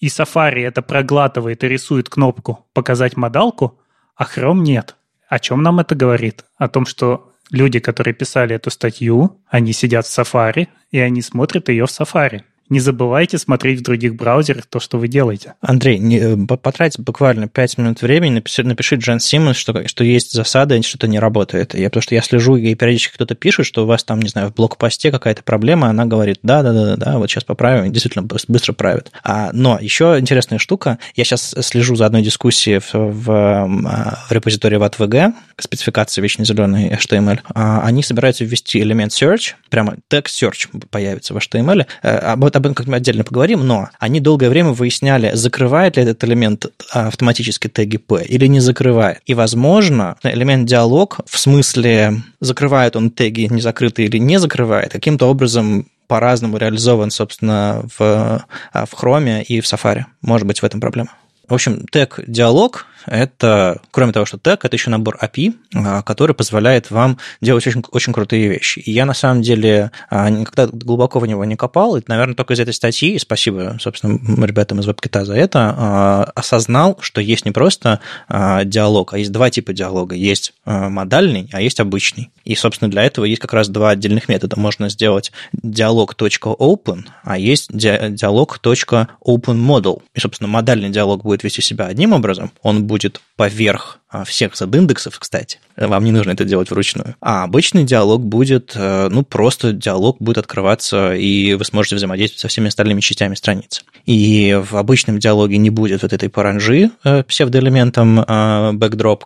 и 0.00 0.06
Safari 0.06 0.66
это 0.66 0.82
проглатывает 0.82 1.64
и 1.64 1.68
рисует 1.68 2.08
кнопку 2.08 2.66
«Показать 2.72 3.16
модалку», 3.16 3.80
а 4.14 4.24
Chrome 4.24 4.60
нет. 4.60 4.96
О 5.28 5.38
чем 5.38 5.62
нам 5.62 5.80
это 5.80 5.94
говорит? 5.94 6.44
О 6.56 6.68
том, 6.68 6.86
что 6.86 7.32
люди, 7.50 7.80
которые 7.80 8.14
писали 8.14 8.54
эту 8.54 8.70
статью, 8.70 9.42
они 9.48 9.72
сидят 9.72 10.06
в 10.06 10.18
Safari, 10.18 10.68
и 10.90 10.98
они 10.98 11.22
смотрят 11.22 11.68
ее 11.68 11.86
в 11.86 11.90
Safari 11.90 12.42
не 12.68 12.80
забывайте 12.80 13.38
смотреть 13.38 13.80
в 13.80 13.82
других 13.82 14.16
браузерах 14.16 14.66
то, 14.66 14.80
что 14.80 14.98
вы 14.98 15.08
делаете. 15.08 15.54
Андрей, 15.60 15.98
не, 15.98 16.18
э, 16.18 16.36
потратить 16.36 17.00
буквально 17.00 17.48
5 17.48 17.78
минут 17.78 18.02
времени, 18.02 18.34
напиши, 18.34 18.62
напиши 18.64 18.96
Джен 18.96 19.20
Симмонс, 19.20 19.56
что, 19.56 19.86
что 19.86 20.04
есть 20.04 20.32
засада, 20.32 20.82
что-то 20.82 21.08
не 21.08 21.18
работает. 21.18 21.74
Я, 21.74 21.88
потому 21.88 22.02
что 22.02 22.14
я 22.14 22.22
слежу, 22.22 22.56
и 22.56 22.74
периодически 22.74 23.14
кто-то 23.14 23.34
пишет, 23.34 23.66
что 23.66 23.84
у 23.84 23.86
вас 23.86 24.04
там, 24.04 24.20
не 24.20 24.28
знаю, 24.28 24.48
в 24.50 24.54
блокпосте 24.54 25.10
какая-то 25.10 25.42
проблема, 25.42 25.88
она 25.88 26.06
говорит, 26.06 26.40
да-да-да-да, 26.42 27.18
вот 27.18 27.30
сейчас 27.30 27.44
поправим, 27.44 27.84
и 27.84 27.90
действительно 27.90 28.26
быстро 28.48 28.72
правит. 28.72 29.12
А, 29.22 29.50
но 29.52 29.78
еще 29.80 30.16
интересная 30.18 30.58
штука, 30.58 30.98
я 31.14 31.24
сейчас 31.24 31.54
слежу 31.60 31.96
за 31.96 32.06
одной 32.06 32.22
дискуссией 32.22 32.80
в, 32.80 32.92
в, 32.94 33.30
а, 33.30 34.18
в 34.28 34.32
репозитории 34.32 34.78
VATVG, 34.78 35.32
спецификации 35.58 36.20
вечной 36.20 36.44
зеленой 36.44 36.90
HTML. 36.90 37.40
А, 37.54 37.82
они 37.82 38.02
собираются 38.02 38.44
ввести 38.44 38.80
элемент 38.80 39.12
search, 39.12 39.54
прямо 39.70 39.96
text 40.10 40.26
search 40.26 40.86
появится 40.90 41.34
в 41.34 41.36
HTML. 41.36 41.86
А, 42.02 42.32
об 42.32 42.44
об 42.56 42.66
этом 42.66 42.74
как-нибудь 42.74 42.98
отдельно 42.98 43.24
поговорим, 43.24 43.66
но 43.66 43.90
они 43.98 44.20
долгое 44.20 44.48
время 44.48 44.70
выясняли, 44.70 45.32
закрывает 45.34 45.96
ли 45.96 46.02
этот 46.02 46.22
элемент 46.24 46.66
а, 46.92 47.08
автоматически 47.08 47.68
теги 47.68 47.96
P 47.96 48.24
или 48.24 48.46
не 48.46 48.60
закрывает. 48.60 49.20
И, 49.26 49.34
возможно, 49.34 50.16
элемент 50.22 50.68
диалог 50.68 51.20
в 51.26 51.38
смысле 51.38 52.22
закрывает 52.40 52.96
он 52.96 53.10
теги 53.10 53.48
незакрытые 53.50 54.08
или 54.08 54.18
не 54.18 54.38
закрывает, 54.38 54.92
каким-то 54.92 55.26
образом 55.26 55.86
по-разному 56.06 56.56
реализован, 56.56 57.10
собственно, 57.10 57.84
в, 57.98 58.44
а, 58.72 58.86
в 58.86 58.92
Chrome 58.94 59.42
и 59.42 59.60
в 59.60 59.64
Safari. 59.64 60.04
Может 60.22 60.46
быть, 60.46 60.60
в 60.60 60.64
этом 60.64 60.80
проблема. 60.80 61.10
В 61.48 61.54
общем, 61.54 61.86
тег 61.86 62.20
диалог 62.26 62.86
это, 63.06 63.80
кроме 63.92 64.12
того, 64.12 64.26
что 64.26 64.36
тег, 64.36 64.64
это 64.64 64.74
еще 64.76 64.90
набор 64.90 65.16
API, 65.22 65.54
а, 65.74 66.02
который 66.02 66.34
позволяет 66.34 66.90
вам 66.90 67.18
делать 67.40 67.66
очень, 67.66 67.84
очень 67.92 68.12
крутые 68.12 68.48
вещи. 68.48 68.80
И 68.80 68.90
я, 68.90 69.06
на 69.06 69.14
самом 69.14 69.42
деле, 69.42 69.92
а, 70.10 70.28
никогда 70.28 70.66
глубоко 70.66 71.20
в 71.20 71.26
него 71.26 71.44
не 71.44 71.56
копал, 71.56 71.96
и, 71.96 72.02
наверное, 72.08 72.34
только 72.34 72.54
из 72.54 72.60
этой 72.60 72.74
статьи, 72.74 73.14
и 73.14 73.18
спасибо, 73.18 73.76
собственно, 73.80 74.18
ребятам 74.44 74.80
из 74.80 74.88
WebKit 74.88 75.24
за 75.24 75.34
это, 75.34 75.74
а, 75.76 76.32
осознал, 76.34 76.98
что 77.00 77.20
есть 77.20 77.44
не 77.44 77.52
просто 77.52 78.00
диалог, 78.28 79.14
а 79.14 79.18
есть 79.18 79.32
два 79.32 79.50
типа 79.50 79.72
диалога. 79.72 80.14
Есть 80.14 80.52
модальный, 80.64 81.48
а 81.52 81.60
есть 81.60 81.80
обычный. 81.80 82.30
И, 82.46 82.54
собственно, 82.54 82.90
для 82.90 83.02
этого 83.02 83.24
есть 83.24 83.42
как 83.42 83.52
раз 83.52 83.68
два 83.68 83.90
отдельных 83.90 84.28
метода. 84.28 84.56
Можно 84.58 84.88
сделать 84.88 85.32
диалог.open, 85.52 87.06
а 87.24 87.38
есть 87.38 87.76
диалог.openModel. 87.76 90.02
И, 90.14 90.20
собственно, 90.20 90.48
модальный 90.48 90.90
диалог 90.90 91.24
будет 91.24 91.42
вести 91.42 91.60
себя 91.60 91.86
одним 91.86 92.12
образом, 92.12 92.52
он 92.62 92.84
будет 92.84 93.20
поверх 93.34 93.98
а, 94.08 94.22
всех 94.24 94.54
индексов, 94.76 95.18
кстати. 95.18 95.58
Вам 95.76 96.04
не 96.04 96.12
нужно 96.12 96.32
это 96.32 96.44
делать 96.44 96.70
вручную. 96.70 97.16
А 97.20 97.44
обычный 97.44 97.84
диалог 97.84 98.24
будет, 98.24 98.72
э, 98.74 99.08
ну, 99.10 99.24
просто 99.24 99.72
диалог 99.72 100.16
будет 100.20 100.38
открываться, 100.38 101.14
и 101.14 101.54
вы 101.54 101.64
сможете 101.64 101.96
взаимодействовать 101.96 102.40
со 102.40 102.48
всеми 102.48 102.68
остальными 102.68 103.00
частями 103.00 103.34
страницы. 103.34 103.82
И 104.06 104.58
в 104.64 104.76
обычном 104.76 105.18
диалоге 105.18 105.58
не 105.58 105.70
будет 105.70 106.02
вот 106.02 106.12
этой 106.12 106.28
паранжи 106.28 106.90
э, 107.04 107.22
псевдоэлементом 107.24 108.20
э, 108.20 108.72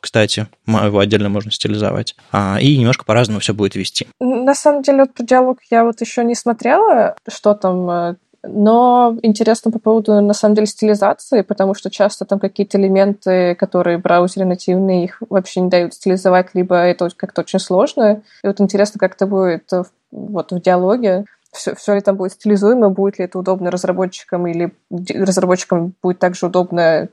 кстати, 0.01 0.47
его 0.67 0.99
отдельно 0.99 1.29
можно 1.29 1.51
стилизовать. 1.51 2.17
А, 2.33 2.59
и 2.61 2.77
немножко 2.77 3.05
по-разному 3.05 3.41
все 3.41 3.55
будет 3.55 3.75
вести. 3.75 4.07
На 4.21 4.55
самом 4.55 4.83
деле, 4.83 5.05
вот 5.05 5.11
диалог 5.19 5.59
я 5.71 5.85
вот 5.85 6.01
еще 6.01 6.25
не 6.25 6.35
смотрела, 6.35 7.15
что 7.29 7.55
там 7.55 8.17
но 8.43 9.19
интересно 9.23 9.71
по 9.71 9.79
поводу, 9.79 10.21
на 10.21 10.33
самом 10.33 10.55
деле, 10.55 10.67
стилизации, 10.67 11.43
потому 11.43 11.75
что 11.75 11.91
часто 11.91 12.25
там 12.25 12.39
какие-то 12.39 12.79
элементы, 12.79 13.55
которые 13.55 13.99
в 13.99 14.03
браузере 14.03 14.47
нативные, 14.47 15.05
их 15.05 15.23
вообще 15.29 15.61
не 15.61 15.69
дают 15.69 15.95
стилизовать, 15.95 16.49
либо 16.55 16.77
это 16.77 17.09
как-то 17.15 17.43
очень 17.43 17.59
сложно. 17.59 18.23
И 18.43 18.47
вот 18.47 18.61
интересно, 18.61 18.99
как 18.99 19.15
это 19.15 19.27
будет 19.27 19.71
вот 20.11 20.53
в 20.53 20.61
диалоге. 20.61 21.25
Все, 21.53 21.75
все 21.75 21.95
ли 21.95 22.01
там 22.01 22.17
будет 22.17 22.33
стилизуемо, 22.33 22.91
будет 22.91 23.19
ли 23.19 23.25
это 23.25 23.39
удобно 23.39 23.71
разработчикам, 23.71 24.47
или 24.47 24.73
разработчикам 24.91 25.95
будет 26.01 26.21
также 26.21 26.47
удобно 26.47 27.09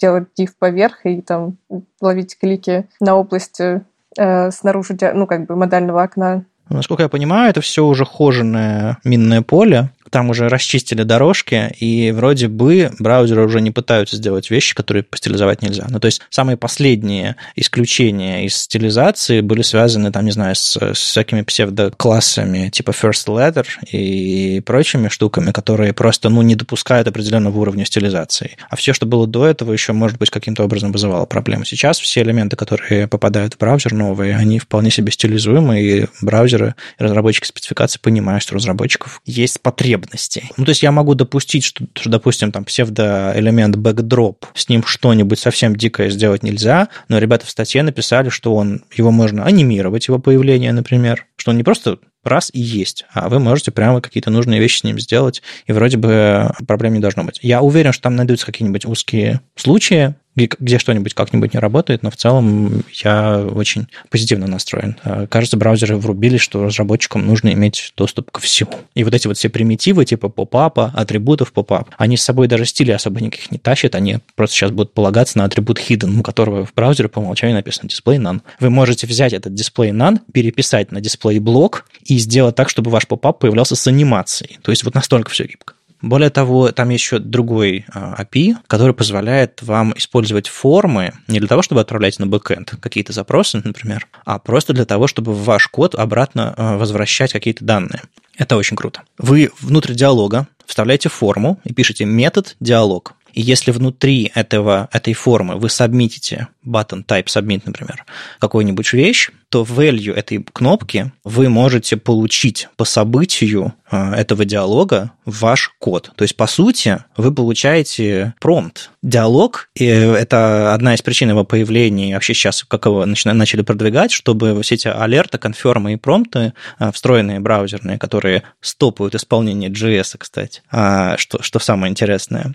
делать 0.00 0.28
div 0.38 0.50
поверх 0.58 1.04
и 1.04 1.20
там 1.20 1.56
ловить 2.00 2.38
клики 2.38 2.86
на 3.00 3.16
области 3.16 3.82
э, 4.16 4.50
снаружи, 4.50 4.96
ну, 5.14 5.26
как 5.26 5.46
бы 5.46 5.56
модального 5.56 6.02
окна. 6.02 6.44
Насколько 6.68 7.02
я 7.02 7.08
понимаю, 7.08 7.50
это 7.50 7.60
все 7.60 7.84
уже 7.84 8.04
хоженое 8.04 8.98
минное 9.02 9.42
поле, 9.42 9.90
там 10.10 10.30
уже 10.30 10.48
расчистили 10.48 11.02
дорожки, 11.04 11.72
и 11.78 12.10
вроде 12.10 12.48
бы 12.48 12.90
браузеры 12.98 13.44
уже 13.44 13.60
не 13.60 13.70
пытаются 13.70 14.16
сделать 14.16 14.50
вещи, 14.50 14.74
которые 14.74 15.02
постилизовать 15.04 15.62
нельзя. 15.62 15.86
Ну, 15.88 16.00
то 16.00 16.06
есть 16.06 16.20
самые 16.30 16.56
последние 16.56 17.36
исключения 17.56 18.44
из 18.44 18.56
стилизации 18.56 19.40
были 19.40 19.62
связаны, 19.62 20.10
там, 20.12 20.24
не 20.24 20.32
знаю, 20.32 20.54
с, 20.56 20.76
с 20.76 20.98
всякими 20.98 21.42
псевдоклассами 21.42 22.68
типа 22.70 22.90
first 22.90 23.26
letter 23.28 23.66
и 23.90 24.60
прочими 24.66 25.08
штуками, 25.08 25.52
которые 25.52 25.92
просто, 25.92 26.28
ну, 26.28 26.42
не 26.42 26.56
допускают 26.56 27.06
определенного 27.08 27.56
уровня 27.58 27.84
стилизации. 27.84 28.56
А 28.68 28.76
все, 28.76 28.92
что 28.92 29.06
было 29.06 29.26
до 29.26 29.46
этого, 29.46 29.72
еще, 29.72 29.92
может 29.92 30.18
быть, 30.18 30.30
каким-то 30.30 30.64
образом 30.64 30.92
вызывало 30.92 31.26
проблемы. 31.26 31.64
Сейчас 31.64 31.98
все 32.00 32.22
элементы, 32.22 32.56
которые 32.56 33.06
попадают 33.06 33.54
в 33.54 33.58
браузер 33.58 33.92
новые, 33.92 34.36
они 34.36 34.58
вполне 34.58 34.90
себе 34.90 35.12
стилизуемы, 35.12 35.80
и 35.80 36.06
браузеры, 36.20 36.74
разработчики 36.98 37.46
спецификации 37.46 38.00
понимают, 38.00 38.42
что 38.42 38.54
у 38.54 38.56
разработчиков 38.56 39.20
есть 39.24 39.60
потребность 39.60 39.99
потребностей. 40.00 40.50
Ну, 40.56 40.64
то 40.64 40.70
есть 40.70 40.82
я 40.82 40.92
могу 40.92 41.14
допустить, 41.14 41.64
что, 41.64 41.84
что 41.94 42.10
допустим, 42.10 42.52
там 42.52 42.64
псевдоэлемент 42.64 43.76
backdrop, 43.76 44.44
с 44.54 44.68
ним 44.68 44.84
что-нибудь 44.84 45.38
совсем 45.38 45.76
дикое 45.76 46.10
сделать 46.10 46.42
нельзя, 46.42 46.88
но 47.08 47.18
ребята 47.18 47.46
в 47.46 47.50
статье 47.50 47.82
написали, 47.82 48.28
что 48.28 48.54
он, 48.54 48.82
его 48.94 49.10
можно 49.10 49.44
анимировать, 49.44 50.08
его 50.08 50.18
появление, 50.18 50.72
например, 50.72 51.26
что 51.36 51.50
он 51.50 51.56
не 51.56 51.62
просто 51.62 51.98
раз 52.24 52.50
и 52.52 52.60
есть, 52.60 53.06
а 53.12 53.28
вы 53.28 53.38
можете 53.38 53.70
прямо 53.70 54.00
какие-то 54.00 54.30
нужные 54.30 54.60
вещи 54.60 54.80
с 54.80 54.84
ним 54.84 54.98
сделать, 54.98 55.42
и 55.66 55.72
вроде 55.72 55.96
бы 55.96 56.50
проблем 56.66 56.94
не 56.94 57.00
должно 57.00 57.24
быть. 57.24 57.38
Я 57.42 57.62
уверен, 57.62 57.92
что 57.92 58.04
там 58.04 58.16
найдутся 58.16 58.46
какие-нибудь 58.46 58.84
узкие 58.84 59.40
случаи, 59.56 60.14
где 60.36 60.78
что-нибудь 60.78 61.14
как-нибудь 61.14 61.54
не 61.54 61.60
работает, 61.60 62.02
но 62.02 62.10
в 62.10 62.16
целом 62.16 62.84
я 63.02 63.40
очень 63.40 63.88
позитивно 64.10 64.46
настроен. 64.46 64.96
А, 65.02 65.26
кажется, 65.26 65.56
браузеры 65.56 65.96
врубили, 65.96 66.36
что 66.36 66.64
разработчикам 66.64 67.26
нужно 67.26 67.52
иметь 67.52 67.92
доступ 67.96 68.30
ко 68.30 68.40
всему. 68.40 68.72
И 68.94 69.04
вот 69.04 69.12
эти 69.12 69.26
вот 69.26 69.36
все 69.36 69.48
примитивы, 69.48 70.04
типа 70.04 70.28
поп-апа, 70.28 70.92
атрибутов 70.94 71.52
поп-ап, 71.52 71.90
они 71.98 72.16
с 72.16 72.22
собой 72.22 72.48
даже 72.48 72.64
стили 72.64 72.92
особо 72.92 73.20
никаких 73.20 73.50
не 73.50 73.58
тащат, 73.58 73.94
они 73.94 74.18
просто 74.36 74.56
сейчас 74.56 74.70
будут 74.70 74.94
полагаться 74.94 75.36
на 75.38 75.44
атрибут 75.44 75.78
hidden, 75.78 76.20
у 76.20 76.22
которого 76.22 76.64
в 76.64 76.74
браузере 76.74 77.08
по 77.08 77.18
умолчанию 77.18 77.56
написано 77.56 77.88
display 77.88 78.16
none. 78.16 78.40
Вы 78.60 78.70
можете 78.70 79.06
взять 79.06 79.32
этот 79.32 79.52
display 79.52 79.90
none, 79.90 80.20
переписать 80.32 80.92
на 80.92 80.98
display 80.98 81.40
block 81.40 81.86
и 82.10 82.18
сделать 82.18 82.56
так, 82.56 82.68
чтобы 82.68 82.90
ваш 82.90 83.06
pop-up 83.06 83.38
появлялся 83.38 83.76
с 83.76 83.86
анимацией. 83.86 84.58
То 84.62 84.72
есть 84.72 84.82
вот 84.82 84.94
настолько 84.94 85.30
все 85.30 85.44
гибко. 85.44 85.74
Более 86.02 86.30
того, 86.30 86.72
там 86.72 86.88
еще 86.88 87.18
другой 87.18 87.84
а, 87.92 88.20
API, 88.20 88.56
который 88.66 88.94
позволяет 88.94 89.62
вам 89.62 89.92
использовать 89.96 90.48
формы 90.48 91.12
не 91.28 91.38
для 91.38 91.46
того, 91.46 91.62
чтобы 91.62 91.82
отправлять 91.82 92.18
на 92.18 92.26
бэкэнд 92.26 92.76
какие-то 92.80 93.12
запросы, 93.12 93.60
например, 93.62 94.08
а 94.24 94.38
просто 94.38 94.72
для 94.72 94.86
того, 94.86 95.06
чтобы 95.06 95.32
в 95.32 95.44
ваш 95.44 95.68
код 95.68 95.94
обратно 95.94 96.54
а, 96.56 96.78
возвращать 96.78 97.32
какие-то 97.32 97.64
данные. 97.64 98.02
Это 98.36 98.56
очень 98.56 98.76
круто. 98.76 99.02
Вы 99.18 99.50
внутрь 99.60 99.92
диалога 99.92 100.48
вставляете 100.64 101.10
форму 101.10 101.60
и 101.64 101.74
пишете 101.74 102.06
method 102.06 102.56
dialog. 102.58 103.14
И 103.32 103.42
если 103.42 103.70
внутри 103.70 104.32
этого, 104.34 104.88
этой 104.92 105.14
формы 105.14 105.56
вы 105.56 105.68
сабмитите 105.68 106.48
button 106.64 107.04
type 107.04 107.26
submit, 107.26 107.62
например, 107.64 108.04
какую-нибудь 108.38 108.92
вещь, 108.92 109.30
то 109.50 109.64
value 109.64 110.14
этой 110.14 110.44
кнопки 110.52 111.12
вы 111.24 111.48
можете 111.48 111.96
получить 111.96 112.68
по 112.76 112.84
событию 112.84 113.74
а, 113.90 114.14
этого 114.14 114.44
диалога 114.44 115.10
ваш 115.24 115.72
код. 115.80 116.12
То 116.14 116.22
есть, 116.22 116.36
по 116.36 116.46
сути, 116.46 117.04
вы 117.16 117.34
получаете 117.34 118.34
промпт. 118.40 118.90
Диалог 119.02 119.68
и 119.74 119.84
это 119.86 120.72
одна 120.72 120.94
из 120.94 121.02
причин 121.02 121.30
его 121.30 121.44
появления, 121.44 122.14
вообще 122.14 122.32
сейчас, 122.32 122.62
как 122.62 122.86
его 122.86 123.04
начали 123.06 123.62
продвигать, 123.62 124.12
чтобы 124.12 124.62
все 124.62 124.76
эти 124.76 124.88
алерты, 124.88 125.38
конфермы 125.38 125.94
и 125.94 125.96
промпты, 125.96 126.52
а, 126.78 126.92
встроенные 126.92 127.40
браузерные, 127.40 127.98
которые 127.98 128.44
стопают 128.60 129.16
исполнение 129.16 129.68
JS, 129.70 130.16
кстати, 130.16 130.62
а, 130.70 131.16
что, 131.16 131.42
что 131.42 131.58
самое 131.58 131.90
интересное, 131.90 132.54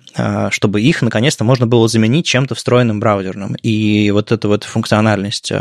чтобы 0.51 0.81
их, 0.81 1.01
наконец-то, 1.01 1.43
можно 1.43 1.67
было 1.67 1.87
заменить 1.87 2.25
чем-то 2.25 2.55
встроенным 2.55 2.99
браузерным. 2.99 3.55
И 3.61 3.94
вот 4.11 4.31
эта 4.31 4.47
вот 4.47 4.63
функциональность 4.63 5.51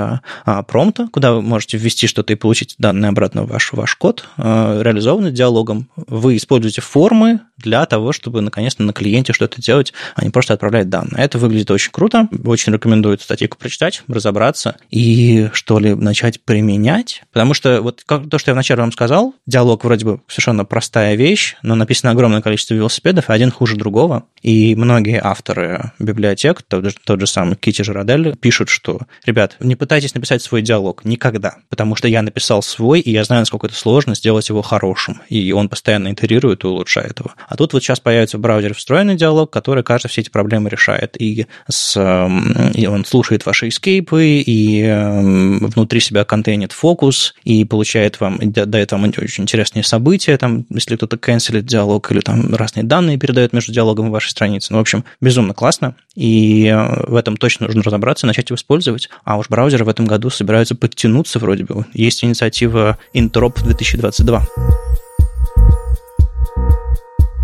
промпта, 0.69 1.09
куда 1.13 1.33
вы 1.33 1.43
можете 1.43 1.79
ввести 1.79 2.07
что-то 2.07 2.33
и 2.33 2.37
получить 2.37 2.75
данные 2.79 3.11
обратно 3.11 3.45
в 3.45 3.49
ваш, 3.49 3.73
ваш 3.73 3.95
код, 3.97 4.29
э, 4.37 4.81
реализованы 4.83 5.31
диалогом. 5.31 5.89
Вы 5.97 6.37
используете 6.37 6.81
формы 6.81 7.41
для 7.57 7.85
того, 7.87 8.13
чтобы 8.13 8.41
наконец-то 8.41 8.83
на 8.83 8.93
клиенте 8.93 9.33
что-то 9.33 9.61
делать, 9.61 9.93
а 10.15 10.25
не 10.25 10.31
просто 10.31 10.55
отправлять 10.55 10.89
данные. 10.89 11.25
Это 11.25 11.39
выглядит 11.39 11.71
очень 11.71 11.93
круто. 11.93 12.29
Очень 12.45 12.73
рекомендую 12.73 13.15
эту 13.15 13.25
статейку 13.25 13.57
прочитать, 13.57 14.03
разобраться 14.09 14.77
и 14.91 15.49
что 15.53 15.79
ли 15.79 15.95
начать 15.95 16.41
применять. 16.41 17.23
Потому 17.33 17.55
что 17.55 17.81
вот 17.81 18.03
как, 18.05 18.29
то, 18.29 18.39
что 18.39 18.51
я 18.51 18.55
вначале 18.55 18.81
вам 18.81 18.93
сказал, 18.93 19.35
диалог 19.47 19.85
вроде 19.85 20.05
бы 20.05 20.21
совершенно 20.27 20.65
простая 20.65 21.15
вещь, 21.15 21.57
но 21.63 21.75
написано 21.75 22.13
огромное 22.13 22.43
количество 22.43 22.75
велосипедов, 22.75 23.31
и 23.31 23.33
один 23.33 23.51
хуже 23.51 23.77
другого. 23.77 24.25
И 24.43 24.75
многие 24.75 25.21
авторы 25.23 25.93
библиотек, 25.99 26.63
тот 26.63 26.85
тот 27.05 27.21
же 27.21 27.27
самый 27.27 27.57
Кити 27.57 27.83
Жирадель, 27.83 28.24
пишут, 28.33 28.69
что, 28.69 29.01
ребят, 29.25 29.57
не 29.61 29.77
пытайтесь 29.77 30.15
написать 30.15 30.43
свой 30.43 30.63
диалог, 30.63 31.05
никогда, 31.05 31.57
потому 31.69 31.97
что 31.97 32.09
я 32.09 32.23
написал 32.23 32.63
свой, 32.63 33.01
и 33.01 33.11
я 33.11 33.25
знаю, 33.25 33.43
насколько 33.43 33.67
это 33.67 33.77
сложно 33.77 34.15
сделать 34.15 34.49
его 34.49 34.63
хорошим, 34.63 35.21
и 35.29 35.53
он 35.53 35.69
постоянно 35.69 36.13
итерирует 36.13 36.65
и 36.65 36.67
улучшает 36.67 37.19
его. 37.21 37.33
А 37.49 37.57
тут 37.57 37.73
вот 37.73 37.83
сейчас 37.83 38.01
появится 38.01 38.39
в 38.39 38.41
браузере 38.41 38.75
встроенный 38.75 39.17
диалог, 39.17 39.51
который, 39.51 39.83
кажется, 39.83 40.09
все 40.09 40.23
эти 40.23 40.31
проблемы 40.31 40.71
решает, 40.71 41.21
и, 41.21 41.47
с, 41.69 41.97
эм, 41.97 42.73
и 42.73 42.87
он 42.87 43.05
слушает 43.05 43.47
ваши 43.47 43.69
эскейпы, 43.69 44.43
и 44.45 44.83
эм, 44.83 45.59
внутри 45.67 46.01
себя 46.01 46.25
контейнит 46.25 46.73
фокус, 46.73 47.35
и 47.45 47.65
получает 47.65 48.21
вам, 48.21 48.39
дает 48.41 48.93
вам 48.93 49.05
очень 49.05 49.45
интересные 49.45 49.85
события, 49.85 50.37
там, 50.37 50.67
если 50.71 50.97
кто-то 50.97 51.17
канцелит 51.17 51.67
диалог, 51.67 52.11
или 52.13 52.21
там 52.21 52.55
разные 52.55 52.85
данные 52.85 53.19
передает 53.19 53.53
между 53.53 53.73
диалогом 53.73 54.09
и 54.09 54.11
вашей 54.11 54.31
странице. 54.31 54.73
Ну, 54.73 54.79
в 54.79 54.81
общем, 54.81 55.05
безумно 55.21 55.55
классно, 55.55 55.97
и 56.15 56.67
э, 56.67 57.07
в 57.09 57.17
этом 57.17 57.37
точно 57.37 57.67
нужно 57.67 57.83
разобраться, 57.83 58.27
начать 58.27 58.51
его 58.51 58.57
использовать. 58.57 59.09
А 59.25 59.39
уж 59.39 59.49
браузеры 59.49 59.85
в 59.85 59.89
этом 59.89 60.07
году 60.07 60.31
собираются 60.31 60.75
подтянуть 60.75 61.15
тянуться 61.15 61.39
вроде 61.39 61.65
бы. 61.65 61.87
Есть 61.93 62.25
инициатива 62.25 62.99
Interop 63.15 63.63
2022. 63.63 64.47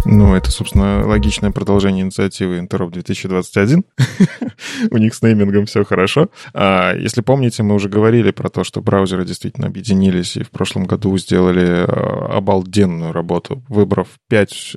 Ну, 0.07 0.35
это, 0.35 0.51
собственно, 0.51 1.07
логичное 1.07 1.51
продолжение 1.51 2.03
инициативы 2.03 2.59
Interop 2.59 2.91
2021. 2.91 3.85
У 4.91 4.97
них 4.97 5.15
с 5.15 5.23
неймингом 5.23 5.67
все 5.67 5.85
хорошо. 5.85 6.31
А, 6.53 6.95
если 6.97 7.21
помните, 7.21 7.63
мы 7.63 7.75
уже 7.75 7.89
говорили 7.89 8.31
про 8.33 8.49
то, 8.49 8.65
что 8.65 8.81
браузеры 8.81 9.25
действительно 9.25 9.69
объединились 9.69 10.37
и 10.37 10.43
в 10.43 10.51
прошлом 10.51 10.85
году 10.85 11.17
сделали 11.19 11.85
а, 11.87 12.39
обалденную 12.39 13.13
работу, 13.13 13.63
выбрав 13.69 14.09
5 14.29 14.77